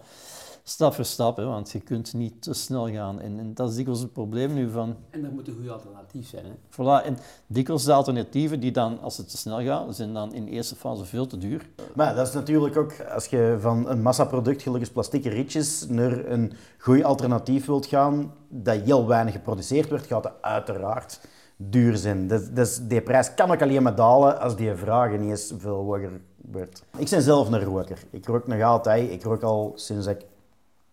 stap 0.71 0.95
voor 0.95 1.05
stap, 1.05 1.37
hè, 1.37 1.45
want 1.45 1.71
je 1.71 1.81
kunt 1.81 2.15
niet 2.15 2.43
te 2.43 2.55
snel 2.55 2.91
gaan. 2.91 3.21
En, 3.21 3.39
en 3.39 3.55
dat 3.55 3.71
is 3.71 3.77
dikwijls 3.77 4.01
het 4.01 4.13
probleem 4.13 4.55
nu 4.55 4.71
van, 4.71 4.97
En 5.11 5.23
dat 5.23 5.33
moet 5.33 5.49
een 5.49 5.55
goed 5.55 5.69
alternatief 5.69 6.29
zijn. 6.29 6.45
Hè? 6.45 6.51
voilà, 6.71 7.05
en 7.05 7.17
dikwijls 7.47 7.85
de 7.85 7.93
alternatieven 7.93 8.61
die 8.61 8.73
dan, 8.73 9.01
als 9.01 9.17
het 9.17 9.31
te 9.31 9.37
snel 9.37 9.63
gaat, 9.63 9.97
zijn 9.97 10.15
dan 10.15 10.35
in 10.35 10.45
de 10.45 10.51
eerste 10.51 10.77
fase 10.77 11.05
veel 11.05 11.27
te 11.27 11.39
duur. 11.39 11.69
Maar 11.95 12.15
dat 12.15 12.29
is 12.29 12.35
natuurlijk 12.35 12.77
ook, 12.77 12.93
als 13.15 13.27
je 13.27 13.57
van 13.61 13.89
een 13.89 14.03
massaproduct, 14.03 14.63
gelukkig 14.63 14.93
plastieke 14.93 15.29
rietjes, 15.29 15.87
naar 15.89 16.25
een 16.25 16.53
goed 16.79 17.03
alternatief 17.05 17.67
wilt 17.67 17.87
gaan, 17.87 18.33
dat 18.49 18.81
heel 18.81 19.07
weinig 19.07 19.35
geproduceerd 19.35 19.89
wordt, 19.89 20.07
gaat 20.07 20.23
dat 20.23 20.35
uiteraard 20.41 21.21
duur 21.57 21.97
zijn. 21.97 22.27
Dat 22.27 22.51
is, 22.55 22.79
die 22.83 23.03
prijs 23.03 23.35
kan 23.35 23.51
ook 23.51 23.63
alleen 23.63 23.83
maar 23.83 23.95
dalen 23.95 24.41
als 24.41 24.57
die 24.57 24.75
vraag 24.75 25.11
niet 25.11 25.31
eens 25.31 25.53
veel 25.59 25.85
hoger 25.85 26.21
wordt. 26.37 26.85
Ik 26.97 27.11
ben 27.11 27.23
zelf 27.23 27.51
een 27.51 27.65
roker. 27.65 27.99
Ik 28.11 28.27
rook 28.27 28.47
nog 28.47 28.63
altijd. 28.63 29.11
Ik 29.11 29.23
rook 29.23 29.43
al 29.43 29.73
sinds 29.75 30.07
ik 30.07 30.27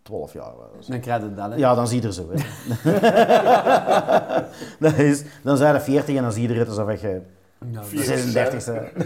12 0.08 0.34
jaar 0.34 0.54
was. 0.76 0.88
Dan 0.88 1.00
krijg 1.00 1.22
je 1.22 1.34
dat. 1.34 1.50
Hè? 1.50 1.56
Ja, 1.56 1.76
dan 1.76 1.88
zie 1.88 2.02
je 2.02 2.08
er 2.08 2.14
zo. 2.14 2.30
Hè. 2.32 2.40
dat 4.88 4.98
is, 4.98 5.24
dan 5.44 5.58
zijn 5.58 5.76
er 5.76 5.82
40 5.82 6.16
en 6.16 6.22
dan 6.22 6.32
zie 6.32 6.48
je 6.48 6.60
er 6.60 6.68
alsof 6.68 7.02
je 7.02 7.22
Ja, 7.72 7.84
36 7.84 8.66
bent. 8.66 9.06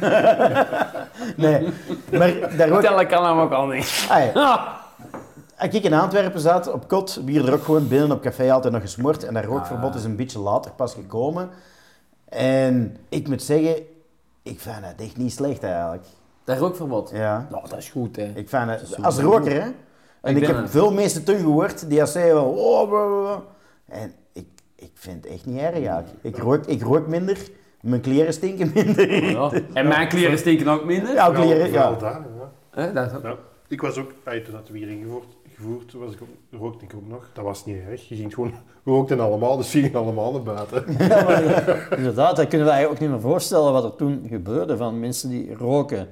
nee, 1.43 1.67
maar 2.11 2.57
daar 2.57 2.69
rook 2.69 2.81
Tellen 2.81 3.07
kan 3.07 3.25
hem 3.25 3.39
ook 3.39 3.51
al 3.51 3.67
niet. 3.67 4.07
Ah, 4.09 4.33
ja. 4.33 4.79
Als 5.57 5.73
ik 5.73 5.83
in 5.83 5.93
Antwerpen 5.93 6.39
zat, 6.39 6.71
op 6.71 6.87
kot, 6.87 7.21
bier 7.25 7.47
er 7.47 7.53
ook 7.53 7.63
gewoon 7.63 7.87
binnen 7.87 8.11
op 8.11 8.21
café 8.21 8.51
altijd 8.51 8.73
nog 8.73 8.81
gesmoord. 8.81 9.23
En 9.23 9.33
dat 9.33 9.43
rookverbod 9.43 9.95
is 9.95 10.03
een 10.03 10.15
beetje 10.15 10.39
later 10.39 10.71
pas 10.71 10.93
gekomen. 10.93 11.49
En 12.29 12.97
ik 13.09 13.27
moet 13.27 13.43
zeggen, 13.43 13.75
ik 14.43 14.59
vind 14.59 14.75
het 14.81 15.01
echt 15.01 15.17
niet 15.17 15.31
slecht 15.31 15.63
eigenlijk. 15.63 16.05
Dat 16.43 16.57
rookverbod. 16.57 17.11
Ja. 17.13 17.47
Nou, 17.49 17.69
dat 17.69 17.77
is 17.77 17.89
goed, 17.89 18.15
hè. 18.15 18.31
Ik 18.35 18.49
vind 18.49 18.69
het, 18.69 19.03
als 19.03 19.19
roker, 19.19 19.63
hè. 19.63 19.69
En 20.21 20.35
ik, 20.37 20.47
heb 20.47 20.55
een- 20.57 20.69
veel 20.69 20.91
mensen 20.93 21.23
toen 21.23 21.37
gehoord 21.37 21.89
die 21.89 22.01
als 22.01 22.11
zeiden 22.11 22.41
oh, 22.43 22.89
blah, 22.89 23.07
blah, 23.09 23.21
blah. 23.21 23.39
En 23.87 24.13
ik, 24.33 24.45
ik 24.75 24.91
vind 24.93 25.23
het 25.23 25.33
echt 25.33 25.45
niet 25.45 25.59
erg 25.59 25.73
eigenlijk. 25.73 26.07
Ik 26.21 26.37
rook, 26.37 26.65
ik 26.65 26.81
rook 26.81 27.07
minder, 27.07 27.37
mijn 27.81 28.01
kleren 28.01 28.33
stinken 28.33 28.71
minder. 28.73 29.23
Ja. 29.23 29.51
En 29.73 29.87
mijn 29.87 30.07
kleren 30.07 30.37
steken 30.37 30.67
ook 30.67 30.85
minder. 30.85 31.13
Ja, 31.13 31.31
kleren, 31.31 31.71
ja. 31.71 31.91
daar, 31.95 32.21
ja. 32.75 32.91
Dat 32.91 33.15
ook- 33.15 33.23
Ja, 33.23 33.35
ik 33.67 33.81
was 33.81 33.97
ook, 33.97 34.11
toen 34.23 34.53
dat 34.53 34.69
weer 34.69 34.89
ingevoerd, 34.89 35.25
gevoerd 35.55 35.93
was, 35.93 36.13
ik 36.13 36.21
ook, 36.21 36.59
rookte 36.61 36.85
ik 36.85 36.93
ook 36.95 37.07
nog. 37.07 37.29
Dat 37.33 37.43
was 37.43 37.65
niet 37.65 37.77
erg. 37.89 38.07
Je 38.09 38.15
ging 38.15 38.33
gewoon, 38.33 38.53
we 38.83 38.91
rookten 38.91 39.19
allemaal, 39.19 39.57
dus 39.57 39.71
we 39.73 39.79
gingen 39.81 39.99
allemaal 39.99 40.31
naar 40.31 40.43
buiten. 40.43 40.85
Inderdaad, 41.97 42.35
dat 42.35 42.47
kunnen 42.47 42.67
we 42.67 42.73
eigenlijk 42.73 42.91
ook 42.91 42.99
niet 42.99 43.09
meer 43.09 43.29
voorstellen 43.31 43.71
wat 43.73 43.83
er 43.83 43.95
toen 43.95 44.25
gebeurde 44.29 44.77
van 44.77 44.99
mensen 44.99 45.29
die 45.29 45.53
roken 45.55 46.07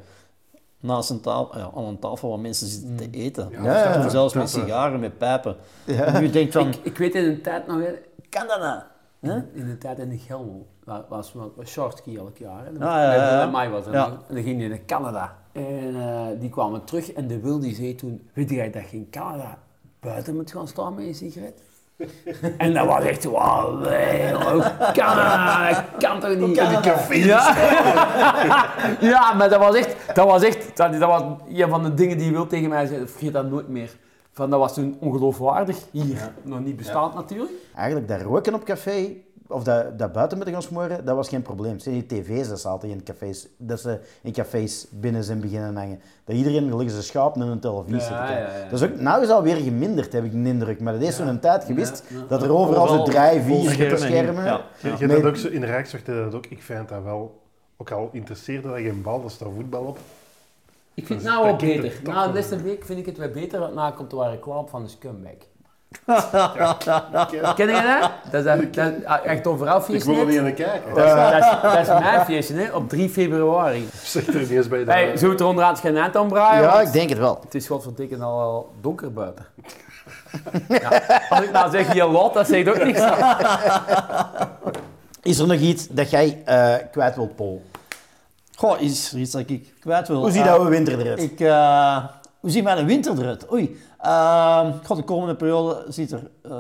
naast 0.80 1.10
een 1.10 1.22
tafel, 1.22 1.58
ja, 1.58 1.72
aan 1.76 1.84
een 1.84 2.00
tafel 2.00 2.30
waar 2.30 2.40
mensen 2.40 2.68
zitten 2.68 2.96
te 2.96 3.10
eten. 3.12 3.50
Ja, 3.52 3.64
Ja, 3.64 3.84
ja, 3.84 3.98
Of 3.98 4.04
ja. 4.04 4.10
zelfs 4.10 4.34
met 4.34 4.50
sigaren, 4.50 5.00
met 5.00 5.18
pijpen. 5.18 5.56
En 5.86 6.24
je 6.24 6.30
denkt 6.30 6.54
van, 6.54 6.68
Ik, 6.68 6.76
ik 6.84 6.98
weet 6.98 7.16
in 7.16 7.24
een 7.24 7.42
tijd 7.42 7.68
nog, 7.68 7.82
dat 8.30 8.60
nou? 8.60 8.82
Hè? 9.20 9.36
in 9.54 9.68
de 9.68 9.78
tijd 9.78 10.00
in 10.00 10.10
de 10.10 10.18
Gelmo, 10.18 10.66
was, 10.84 11.34
was, 11.34 11.34
shortski 11.66 12.18
elk 12.18 12.38
jaar. 12.38 12.66
Hè. 12.66 12.72
Ah, 12.72 12.80
ja, 12.80 13.14
ja, 13.14 13.32
ja. 13.32 13.38
Bij 13.38 13.52
mij 13.52 13.70
was. 13.70 13.86
Ja. 13.86 14.06
En 14.06 14.36
dan 14.36 14.44
ging 14.44 14.60
die 14.60 14.70
naar 14.70 14.86
Canada. 14.86 15.38
En 15.52 15.96
eh, 15.96 16.40
die 16.40 16.50
kwamen 16.50 16.84
terug 16.84 17.12
en 17.12 17.28
de 17.28 17.40
Wil 17.40 17.60
die 17.60 17.76
zei 17.76 17.96
toen, 17.96 18.30
weet 18.34 18.50
jij 18.50 18.72
dat 18.72 18.90
je 18.90 18.98
in 18.98 19.08
Canada 19.10 19.58
buiten 20.00 20.36
moet 20.36 20.52
gaan 20.52 20.68
staan 20.68 20.96
met 20.96 21.06
een 21.06 21.16
sigaret? 21.16 21.62
en 22.58 22.74
dat 22.74 22.86
was 22.86 23.04
echt, 23.04 23.24
wauw, 23.24 23.80
dat 23.80 24.94
kan 25.98 26.20
toch 26.20 26.36
niet? 26.36 26.58
In 26.58 26.70
die 26.70 26.80
cafés. 26.80 27.26
Ja. 27.26 27.56
ja, 29.12 29.34
maar 29.34 29.50
dat 29.50 29.60
was 29.60 29.76
echt, 29.76 29.96
dat 30.14 30.26
was 30.26 30.44
echt, 30.44 30.78
dat, 30.78 30.92
dat 30.92 31.02
was 31.02 31.24
een 31.50 31.70
van 31.70 31.84
de 31.84 31.94
dingen 31.94 32.18
die 32.18 32.32
Wil 32.32 32.48
tegen 32.48 32.70
mij 32.70 32.86
zei, 32.86 33.08
vergeet 33.08 33.34
dat 33.34 33.50
nooit 33.50 33.68
meer. 33.68 33.90
Van, 34.32 34.50
dat 34.50 34.60
was 34.60 34.74
toen 34.74 34.98
ongeloofwaardig, 35.00 35.78
hier 35.92 36.32
nog 36.44 36.60
niet 36.60 36.76
bestaand 36.76 37.14
natuurlijk. 37.14 37.52
Eigenlijk, 37.76 38.08
dat 38.08 38.22
roken 38.22 38.54
op 38.54 38.64
café, 38.64 39.16
of 39.52 39.64
dat, 39.64 40.00
dat 40.00 40.12
buiten 40.12 40.38
moeten 40.38 40.56
gaan 40.56 40.64
smoren, 40.64 41.06
dat 41.06 41.16
was 41.16 41.30
geen 41.30 41.42
probleem. 41.42 41.78
Die 41.78 42.06
tv's 42.06 42.48
dat 42.50 42.60
ze 42.60 42.68
altijd 42.68 42.92
in 42.92 43.04
cafés, 43.04 43.48
dat 43.58 43.80
ze 43.80 44.00
in 44.22 44.32
cafés 44.34 44.88
binnen 44.90 45.24
zijn 45.24 45.40
beginnen 45.40 45.76
hangen. 45.76 46.00
Dat 46.26 46.36
iedereen 46.36 46.64
gelukkig 46.70 46.92
zijn 46.92 47.04
schaap 47.04 47.36
naar 47.36 47.48
een 47.48 47.60
televisie 47.60 48.00
zit 48.00 48.08
te 48.08 48.14
Ja, 48.14 48.32
ja, 48.32 48.58
ja. 48.58 48.70
Dat 48.70 48.82
is 48.82 48.88
ook, 48.88 49.00
nou 49.00 49.24
is 49.24 49.30
alweer 49.30 49.56
geminderd, 49.56 50.14
heb 50.14 50.24
ik 50.24 50.32
de 50.32 50.38
indruk. 50.38 50.80
Maar 50.80 50.94
dat 50.94 51.02
is 51.02 51.16
zo'n 51.16 51.40
tijd 51.40 51.64
geweest 51.64 52.04
Ja, 52.10 52.18
ja. 52.18 52.26
dat 52.28 52.44
er 52.44 52.52
overal 52.54 52.88
zo 52.88 53.04
drie, 53.04 53.42
vier 53.42 53.70
schermen 53.70 54.00
schermen... 54.00 54.44
Ja. 54.46 54.62
Je, 55.00 55.08
Met- 55.08 55.22
dat 55.22 55.26
ook 55.26 55.36
zo, 55.38 55.48
in 55.48 55.62
de 55.62 55.68
je 55.68 56.02
dat 56.24 56.36
ook. 56.36 56.46
Ik 56.46 56.62
vind 56.62 56.90
dat 56.90 57.04
wel, 57.04 57.42
ook 57.78 57.92
al 57.92 58.10
interesseerde 58.12 58.68
dat 58.68 58.78
geen 58.78 59.02
bal, 59.02 59.24
er 59.24 59.32
staat 59.32 59.48
voetbal 59.56 59.84
op. 59.84 59.98
Ik 60.94 61.06
vind 61.06 61.22
het 61.22 61.28
Dat 61.28 61.38
nou 61.38 61.44
wel 61.48 61.58
dat 61.58 61.68
beter. 61.68 61.86
er 61.86 62.00
Na 62.04 62.22
de 62.22 62.26
wel. 62.26 62.34
laatste 62.34 62.62
week 62.62 62.86
vind 62.86 63.00
ik 63.00 63.06
het 63.06 63.18
wel 63.18 63.30
beter, 63.30 63.60
want 63.60 63.74
na 63.74 63.92
komt 63.92 64.12
er 64.12 64.18
wel 64.18 64.30
reclame 64.30 64.68
van 64.68 64.84
de 64.84 64.90
scumbag. 64.90 65.32
Ja. 66.06 66.78
Ken 67.56 67.68
je 67.68 68.00
dat? 68.00 68.12
Dat 68.32 68.46
is, 68.46 68.72
dat, 68.74 68.74
dat, 69.04 69.22
echt 69.24 69.40
Ik 69.40 69.48
overalfeestje. 69.48 70.12
wil 70.12 70.20
er 70.20 70.26
niet 70.28 70.42
naar 70.42 70.52
kijken. 70.52 70.94
Dat 70.96 71.06
is, 71.06 71.14
dat, 71.14 71.34
is, 71.34 71.62
dat 71.62 71.80
is 71.80 71.88
mijn 72.04 72.26
feestje, 72.26 72.54
hè, 72.56 72.72
op 72.72 72.90
3 72.90 73.10
februari. 73.10 73.88
Zeg 74.04 74.28
er 74.28 74.40
niet 74.40 74.50
eens 74.50 74.68
bij 74.68 74.84
de... 74.86 74.92
Hey, 74.92 75.18
zou 75.18 75.32
het 75.32 75.40
er 75.40 75.46
onderaan 75.46 75.78
geen 75.78 75.98
eind 75.98 76.16
aan 76.16 76.28
braaien? 76.28 76.64
Ja, 76.64 76.82
ik 76.82 76.92
denk 76.92 77.10
het 77.10 77.18
wel. 77.18 77.40
Het 77.44 77.56
is 77.56 77.68
godverdikke 77.68 78.18
al 78.18 78.38
wel 78.38 78.74
donker 78.82 79.14
buiten. 79.14 79.46
ja, 80.70 81.02
als 81.30 81.42
ik 81.42 81.52
nou 81.52 81.72
zeg 81.72 81.94
je 81.94 82.06
laat, 82.08 82.34
dat 82.34 82.48
zegt 82.48 82.70
ook 82.70 82.84
niks. 82.84 83.02
Is 85.22 85.40
er 85.40 85.48
nog 85.48 85.58
iets 85.60 85.88
dat 85.88 86.10
jij 86.10 86.42
eh, 86.46 86.74
kwijt 86.92 87.16
wilt, 87.16 87.36
Paul? 87.36 87.62
Goh, 88.56 88.82
is 88.82 89.12
er 89.14 89.20
iets 89.20 89.32
dat 89.32 89.44
ik 89.50 89.74
kwijt 89.80 90.08
wil? 90.08 90.18
Hoe 90.20 90.32
ziet 90.32 90.42
Eh, 90.42 90.48
dat 90.48 90.64
we 90.64 90.70
winter 90.70 91.00
eruit? 91.00 91.22
Ik, 91.22 91.40
eh, 91.40 91.98
hoe 92.40 92.50
ziet 92.50 92.64
mijn 92.64 92.86
winter 92.86 93.20
eruit? 93.20 93.52
Oei. 93.52 93.82
Ehm, 94.02 94.72
god, 94.86 94.98
de 94.98 95.04
komende 95.04 95.36
periode 95.36 95.86
ziet 95.88 96.12
er... 96.12 96.30
eh, 96.42 96.52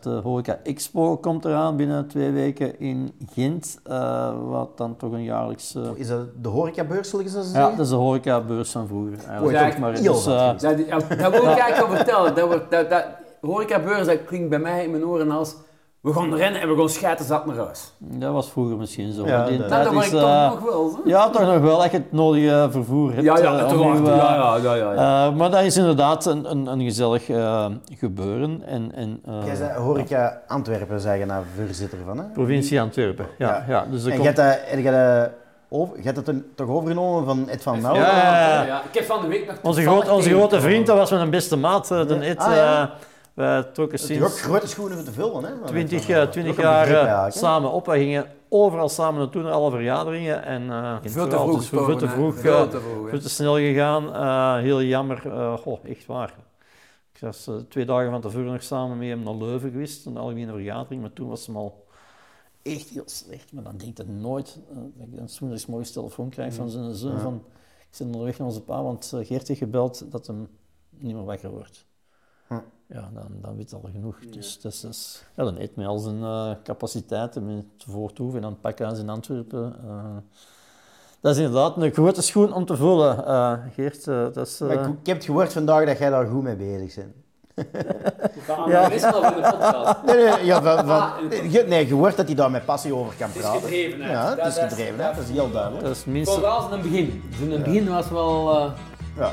de 0.00 0.10
Horeca 0.10 0.58
Expo 0.62 1.16
komt 1.16 1.44
eraan 1.44 1.76
binnen 1.76 2.06
twee 2.08 2.30
weken 2.30 2.80
in 2.80 3.12
Gent. 3.32 3.78
eh, 3.84 4.32
wat 4.48 4.76
dan 4.76 4.96
toch 4.96 5.12
een 5.12 5.22
jaarlijks... 5.22 5.74
eh, 5.74 5.82
Is 5.94 6.08
dat 6.08 6.18
de 6.42 6.48
horecabeurs, 6.48 7.10
zullen 7.10 7.28
ze 7.28 7.36
ja, 7.38 7.42
zeggen? 7.44 7.70
dat 7.76 7.84
is 7.84 7.88
de 7.88 7.94
horecabeurs 7.98 8.70
van 8.70 8.86
vroeger. 8.86 9.18
Eigenlijk. 9.28 9.72
Ook 9.72 9.78
maar, 9.78 9.92
dus, 9.94 10.26
eh. 10.26 10.48
Dat, 10.58 10.60
ja, 10.86 10.98
dat 10.98 11.30
wil 11.32 11.50
ik 11.50 11.58
eigenlijk 11.58 11.76
wel 11.88 11.96
vertellen. 11.96 12.34
Dat, 12.34 12.46
wordt- 12.48 12.70
dat, 12.70 12.90
dat, 12.90 13.04
horecabeurs, 13.40 14.06
dat 14.06 14.24
klinkt 14.24 14.48
bij 14.48 14.58
mij 14.58 14.84
in 14.84 14.90
mijn 14.90 15.06
oren 15.06 15.30
als 15.30 15.54
We 16.02 16.12
gaan 16.12 16.34
rennen 16.34 16.60
en 16.60 16.68
we 16.68 16.76
gaan 16.76 16.88
schijten 16.88 17.24
zat 17.24 17.46
naar 17.46 17.56
huis. 17.56 17.92
Dat 17.98 18.32
was 18.32 18.50
vroeger 18.50 18.76
misschien 18.76 19.12
zo. 19.12 19.26
Ja, 19.26 19.46
die 19.46 19.58
dat- 19.58 19.68
tijd 19.68 19.84
dat 19.84 19.92
is, 19.92 19.98
was 19.98 20.06
ik 20.06 20.12
eh, 20.12 20.48
toch 20.50 20.60
nog 20.60 20.70
wel. 20.70 20.90
hè? 21.04 21.10
Ja, 21.10 21.30
toch 21.30 21.42
nog 21.42 21.60
wel 21.60 21.82
echt 21.84 21.92
het 21.92 22.12
nodige 22.12 22.68
vervoer 22.70 23.10
hebt. 23.12 23.22
Ja, 23.22 23.38
ja, 23.38 23.48
uiteraard. 23.58 23.98
uw, 23.98 24.06
eh, 24.06 24.16
Ja, 24.16 24.56
ja, 24.62 24.74
ja, 24.74 25.26
eh, 25.26 25.34
maar 25.36 25.50
dat 25.50 25.62
is 25.62 25.76
inderdaad 25.76 26.26
een, 26.26 26.50
een, 26.50 26.66
een 26.66 26.80
gezellig 26.82 27.28
eh, 27.28 27.66
gebeuren. 27.98 28.62
En, 28.66 28.92
en, 28.94 29.20
eh, 29.26 29.46
Jij 29.46 29.54
zei 29.54 29.78
horeca 29.78 30.40
Antwerpen, 30.46 31.00
zei 31.00 31.18
je 31.18 31.24
nou 31.26 31.44
voorzitter 31.56 31.98
van, 32.06 32.18
hè? 32.18 32.24
Provincie 32.24 32.80
Antwerpen, 32.80 33.26
ja. 33.38 33.48
Ja. 33.48 33.64
ja. 33.68 33.86
dus 33.90 34.04
En 34.04 34.10
komt- 34.18 34.36
jij 34.36 34.44
hebt 34.44 35.30
over, 35.68 35.96
hebt 36.02 36.30
toch 36.54 36.68
overgenomen 36.68 37.24
van 37.24 37.48
Ed 37.48 37.62
van 37.62 37.80
Mel? 37.80 37.94
Ja, 37.94 38.64
ja, 38.64 38.82
Ik 38.90 38.94
heb 38.98 39.04
van 39.04 39.20
de 39.20 39.26
week 39.26 39.46
nog 39.46 39.56
Onze, 39.62 39.82
groot, 39.82 40.08
onze 40.08 40.30
grote 40.30 40.60
vriend, 40.60 40.86
dat 40.86 40.96
was 40.96 41.10
mijn 41.10 41.30
beste 41.30 41.56
maat, 41.56 41.88
de 41.88 42.18
Ed. 42.20 42.38
Ah, 42.38 42.54
ja. 42.54 42.82
eh, 42.82 42.88
wij 43.34 43.62
trokken 43.62 43.98
Dat 43.98 44.10
is 44.10 44.20
ook 44.22 44.28
sinds 44.28 44.40
grote 44.42 44.66
schoenen 44.66 44.96
voor 44.96 45.04
te 45.06 45.12
vullen, 45.12 45.44
hè? 45.44 45.50
van 45.50 45.62
Ed 45.62 45.68
20, 45.68 46.04
van 46.04 46.12
Mel. 46.14 46.22
eh, 46.22 46.30
20 46.30 46.52
Ook 46.52 46.58
een 46.58 46.64
jaar 46.64 46.88
eh, 47.26 47.30
samen 47.30 47.70
op. 47.72 47.86
Wij 47.86 47.98
gingen 47.98 48.26
overal 48.48 48.88
samen 48.88 49.20
naartoe, 49.20 49.42
naar 49.42 49.52
alle 49.52 49.70
vergaderingen. 49.70 50.44
En, 50.44 50.70
eh, 50.70 50.96
Veel 51.02 51.28
te 51.28 51.36
vroeg 51.36 51.52
het 51.54 51.62
is 51.62 51.68
veel 51.68 51.96
te 51.96 52.08
vroeg. 52.08 52.38
Veel 52.38 52.68
te 52.68 52.80
vroeg, 52.80 53.02
hè. 53.04 53.08
veel 53.08 53.20
te 53.20 53.28
snel 53.28 53.54
gegaan. 53.56 54.14
eh, 54.14 54.56
heel 54.56 54.82
jammer. 54.82 55.26
eh, 55.32 55.56
goh, 55.58 55.78
echt 55.84 56.06
waar. 56.06 56.34
Ik 57.12 57.20
was 57.20 57.50
twee 57.68 57.84
dagen 57.84 58.10
van 58.10 58.20
tevoren 58.20 58.52
nog 58.52 58.62
samen 58.62 58.98
met 58.98 59.08
hem 59.08 59.22
naar 59.22 59.34
Leuven 59.34 59.70
geweest, 59.70 60.06
een 60.06 60.16
algemene 60.16 60.52
vergadering, 60.52 61.00
maar 61.00 61.12
toen 61.12 61.28
was 61.28 61.46
hem 61.46 61.56
al 61.56 61.84
echt 62.62 62.88
heel 62.88 63.02
slecht. 63.06 63.52
Maar 63.52 63.62
dan 63.62 63.76
denkt 63.76 63.98
het 63.98 64.08
nooit 64.08 64.58
dat 64.94 65.06
ik 65.06 65.16
dan 65.16 65.28
's 65.28 65.40
morgens 65.40 65.66
morgens 65.66 65.92
telefoon 65.92 66.28
krijg 66.28 66.54
van 66.54 66.70
zijn 66.70 66.94
zoon 66.94 67.18
van 67.20 67.34
ik 67.78 67.98
zit 67.98 68.06
onderweg 68.06 68.38
naar 68.38 68.46
onze 68.46 68.60
pa, 68.62 68.82
want 68.82 69.12
Geert 69.22 69.48
heeft 69.48 69.60
gebeld 69.60 70.04
dat 70.12 70.26
hem 70.26 70.48
niet 70.90 71.14
meer 71.14 71.24
wakker 71.24 71.50
wordt. 71.50 71.84
Ja, 72.86 73.10
dan, 73.14 73.26
dan 73.42 73.56
weet 73.56 73.70
je 73.70 73.76
al 73.76 73.88
genoeg. 73.92 74.16
Dus 74.30 74.60
dat 74.60 74.72
is, 74.72 74.80
dat 74.80 74.90
is- 74.90 75.24
ja, 75.36 75.44
dan 75.44 75.56
eet 75.58 75.76
met 75.76 75.86
al 75.86 75.98
zijn 75.98 76.22
eh, 76.22 76.50
capaciteiten, 76.64 77.46
met 77.56 77.64
voortoeven 77.88 78.38
en 78.38 78.44
aan 78.44 78.50
het 78.52 78.60
pakhuis 78.60 78.98
in 78.98 79.08
Antwerpen. 79.08 79.74
eh, 79.88 80.16
dat 81.20 81.32
is 81.36 81.42
inderdaad 81.42 81.76
een 81.76 81.92
grote 81.92 82.22
schoen 82.22 82.52
om 82.52 82.64
te 82.64 82.76
vullen, 82.76 83.26
eh, 83.26 83.52
Geert. 83.74 84.04
dat 84.04 84.36
is, 84.36 84.58
Maar 84.58 84.70
ik, 84.72 84.80
ik 85.00 85.06
heb 85.06 85.16
het 85.16 85.24
gehoord 85.24 85.52
vandaag 85.52 85.86
dat 85.86 85.98
jij 85.98 86.10
daar 86.10 86.26
goed 86.26 86.42
mee 86.42 86.56
bezig 86.56 86.94
bent. 86.94 87.14
Ja. 88.66 88.88
De 88.88 88.98
podcast. 89.12 90.02
Nee, 90.04 90.16
nee, 90.30 90.44
ja, 90.44 90.62
van, 90.62 90.76
van, 90.86 91.00
Ah, 91.00 91.18
je- 91.50 91.64
nee, 91.68 91.86
je 91.86 91.94
hoort 91.94 92.16
dat 92.16 92.26
hij 92.26 92.34
daar 92.34 92.50
met 92.50 92.64
passie 92.64 92.94
over 92.94 93.14
kan 93.18 93.26
Het 93.26 93.36
is 93.36 93.42
praten. 93.42 93.60
gedrevenheid. 93.60 94.10
Ja, 94.10 94.28
het 94.28 94.36
Dat- 94.38 94.46
is 94.46 94.58
gedrevenheid, 94.58 95.14
dat 95.16 95.24
is 95.24 95.30
heel 95.30 95.50
duidelijk. 95.50 95.82
dat 95.84 95.96
is 95.96 96.04
minstens... 96.04 96.38
Vooral 96.38 96.70
het 96.70 96.82
begin. 96.82 97.22
Dus 97.30 97.38
in 97.40 97.50
het 97.50 97.62
begin 97.64 97.88
was 97.88 98.08
wel... 98.10 98.56
eh, 98.56 98.70
Ja. 99.16 99.32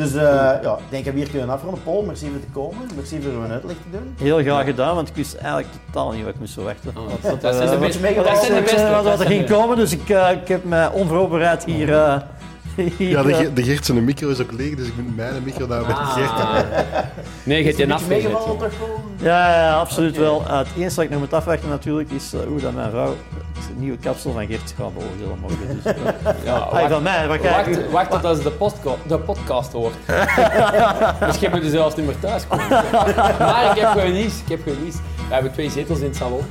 Dus 0.00 0.14
eh, 0.14 0.22
ja, 0.62 0.76
ik 0.78 0.90
denk 0.90 1.04
dat 1.04 1.14
we 1.14 1.20
hier 1.20 1.30
kunnen 1.30 1.50
afronden. 1.50 1.82
Paul, 1.82 2.02
merci 2.02 2.26
voor 2.30 2.40
te 2.40 2.46
komen. 2.52 2.88
Merci 2.96 3.22
voor 3.22 3.44
een 3.44 3.50
uitleg 3.50 3.76
te 3.76 3.90
doen. 3.98 4.14
Heel 4.18 4.38
graag 4.38 4.64
gedaan, 4.64 4.94
want 4.94 5.08
ik 5.08 5.14
wist 5.14 5.34
eigenlijk 5.34 5.68
totaal 5.86 6.10
niet 6.12 6.24
wat 6.24 6.34
ik 6.34 6.40
moest 6.40 6.52
verwachten. 6.52 6.92
Wat, 6.94 7.40
dat 7.40 7.54
zijn 7.54 7.68
eh, 7.68 7.70
de 7.70 7.78
beste- 7.78 8.14
wat- 8.14 8.24
dat 8.24 8.92
wat, 8.94 9.04
dat 9.04 9.20
er 9.20 9.26
ging 9.26 9.46
komen, 9.48 9.76
dus 9.76 9.92
ik, 9.92 10.08
eh, 10.08 10.30
ik 10.30 10.48
heb 10.48 10.64
mij 10.64 10.88
onvoorbereid 10.90 11.64
hier... 11.64 11.92
eh, 11.94 12.12
hier 12.12 12.22
Ja, 12.98 13.22
de, 13.22 13.52
de 13.52 13.62
Geert 13.62 13.84
zijn 13.86 14.04
micro 14.04 14.28
is 14.28 14.40
ook 14.40 14.52
leeg, 14.52 14.74
dus 14.74 14.86
ik 14.86 14.92
moet 14.96 15.16
mijn 15.16 15.42
micro 15.44 15.66
daar 15.66 15.84
bij 15.86 15.94
Ah. 15.94 16.16
Nee, 17.42 17.58
je 17.58 17.64
hebt 17.64 17.76
je 17.76 17.92
afgezet. 17.94 18.22
Ja, 19.16 19.50
ja, 19.52 19.62
ja, 19.64 19.74
absoluut 19.78 20.16
wel. 20.16 20.42
Eh, 20.46 20.58
het 20.58 20.66
enige 20.76 20.94
wat 20.94 21.04
ik 21.04 21.10
nog 21.10 21.18
moet 21.20 21.32
afwachten 21.32 21.68
natuurlijk 21.68 22.10
is 22.10 22.32
eh, 22.32 22.40
hoe 22.48 22.60
dat 22.60 22.74
mijn 22.74 22.90
vrouw 22.90 23.16
het 23.68 23.78
nieuwe 23.78 23.98
kapsel 23.98 24.32
van 24.32 24.46
Geert 24.46 24.74
gaat 24.78 24.94
beoordelen 24.94 25.38
morgen. 25.40 25.80
Dus, 25.82 25.92
eh, 25.92 26.44
Ja, 26.44 26.54
ah, 26.56 26.72
wacht, 26.72 26.92
van 26.92 27.02
mij, 27.02 27.28
wat 27.28 27.40
kijk 27.40 27.66
wacht, 27.66 27.90
wacht 27.90 28.10
tot 28.10 28.24
als 28.24 28.42
de, 28.42 28.50
postco- 28.50 28.98
de 29.06 29.18
podcast 29.18 29.72
hoort. 29.72 29.94
Misschien 31.26 31.50
moet 31.50 31.62
je 31.62 31.70
zelfs 31.70 31.96
niet 31.96 32.06
meer 32.06 32.18
thuis 32.18 32.46
komen. 32.46 32.68
Maar 33.38 33.70
ik 33.76 33.80
heb 33.82 33.90
gewoon 33.90 34.12
nieuws. 34.12 34.34
Ik 34.40 34.48
heb 34.48 34.62
gewoon 34.62 34.82
nieuws. 34.82 34.94
We 35.28 35.34
hebben 35.34 35.52
twee 35.52 35.70
zetels 35.70 35.98
in 35.98 36.04
het 36.04 36.16
salon. 36.16 36.42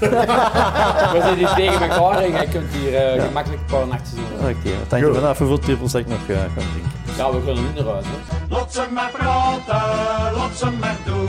We 0.00 1.18
zijn 1.22 1.38
dus 1.38 1.54
tegen 1.54 1.90
elkaar 1.90 2.22
en 2.22 2.32
je 2.32 2.48
kunt 2.48 2.72
hier 2.72 2.94
eh, 2.94 3.22
gemakkelijk 3.22 3.60
een 3.60 3.76
paar 3.78 3.86
nachten 3.86 4.16
zien. 4.16 4.24
Oké, 4.38 4.42
okay, 4.42 4.78
wat 4.78 4.90
denk 4.90 5.04
je 5.06 5.14
vanaf? 5.14 5.38
Hoeveel 5.38 5.58
trippels 5.58 5.94
ik 5.94 6.06
nog 6.06 6.18
eh, 6.28 6.36
gaan 6.36 6.50
drinken? 6.54 6.92
Ja, 7.16 7.30
we 7.30 7.44
kunnen 7.44 7.62
nu 7.62 7.80
eruit. 7.80 8.04
Hè. 8.04 8.54
Lot 8.54 8.72
ze 8.72 8.82
praten, 9.12 10.36
lotsen 10.36 10.72
ze 10.82 11.10
doen. 11.10 11.28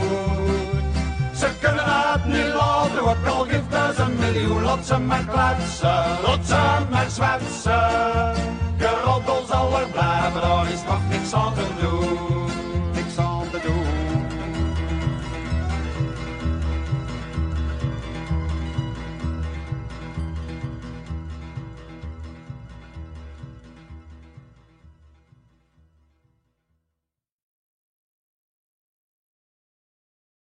Ze 1.34 1.48
kunnen 1.60 1.84
het 1.84 2.24
niet 2.24 2.54
laten, 2.54 3.04
wat 3.04 3.16
al 3.34 3.44
geeft 3.44 3.70
dus 3.70 3.98
een 3.98 4.16
miljoen. 4.18 4.62
Lotsen 4.62 4.96
ze 4.96 5.00
maar 5.00 5.24
kletsen, 5.24 6.04
lot 6.26 6.46
ze 6.46 6.60
maar 6.90 7.10
zwetsen. 7.10 8.34
Geroddel 8.78 9.44
zal 9.48 9.80
er 9.80 9.86
blijven, 9.86 10.40
daar 10.40 10.72
is 10.72 10.82
nog 10.88 11.00
niks 11.10 11.34
aan 11.34 11.54
te 11.54 11.66
doen. 11.80 12.21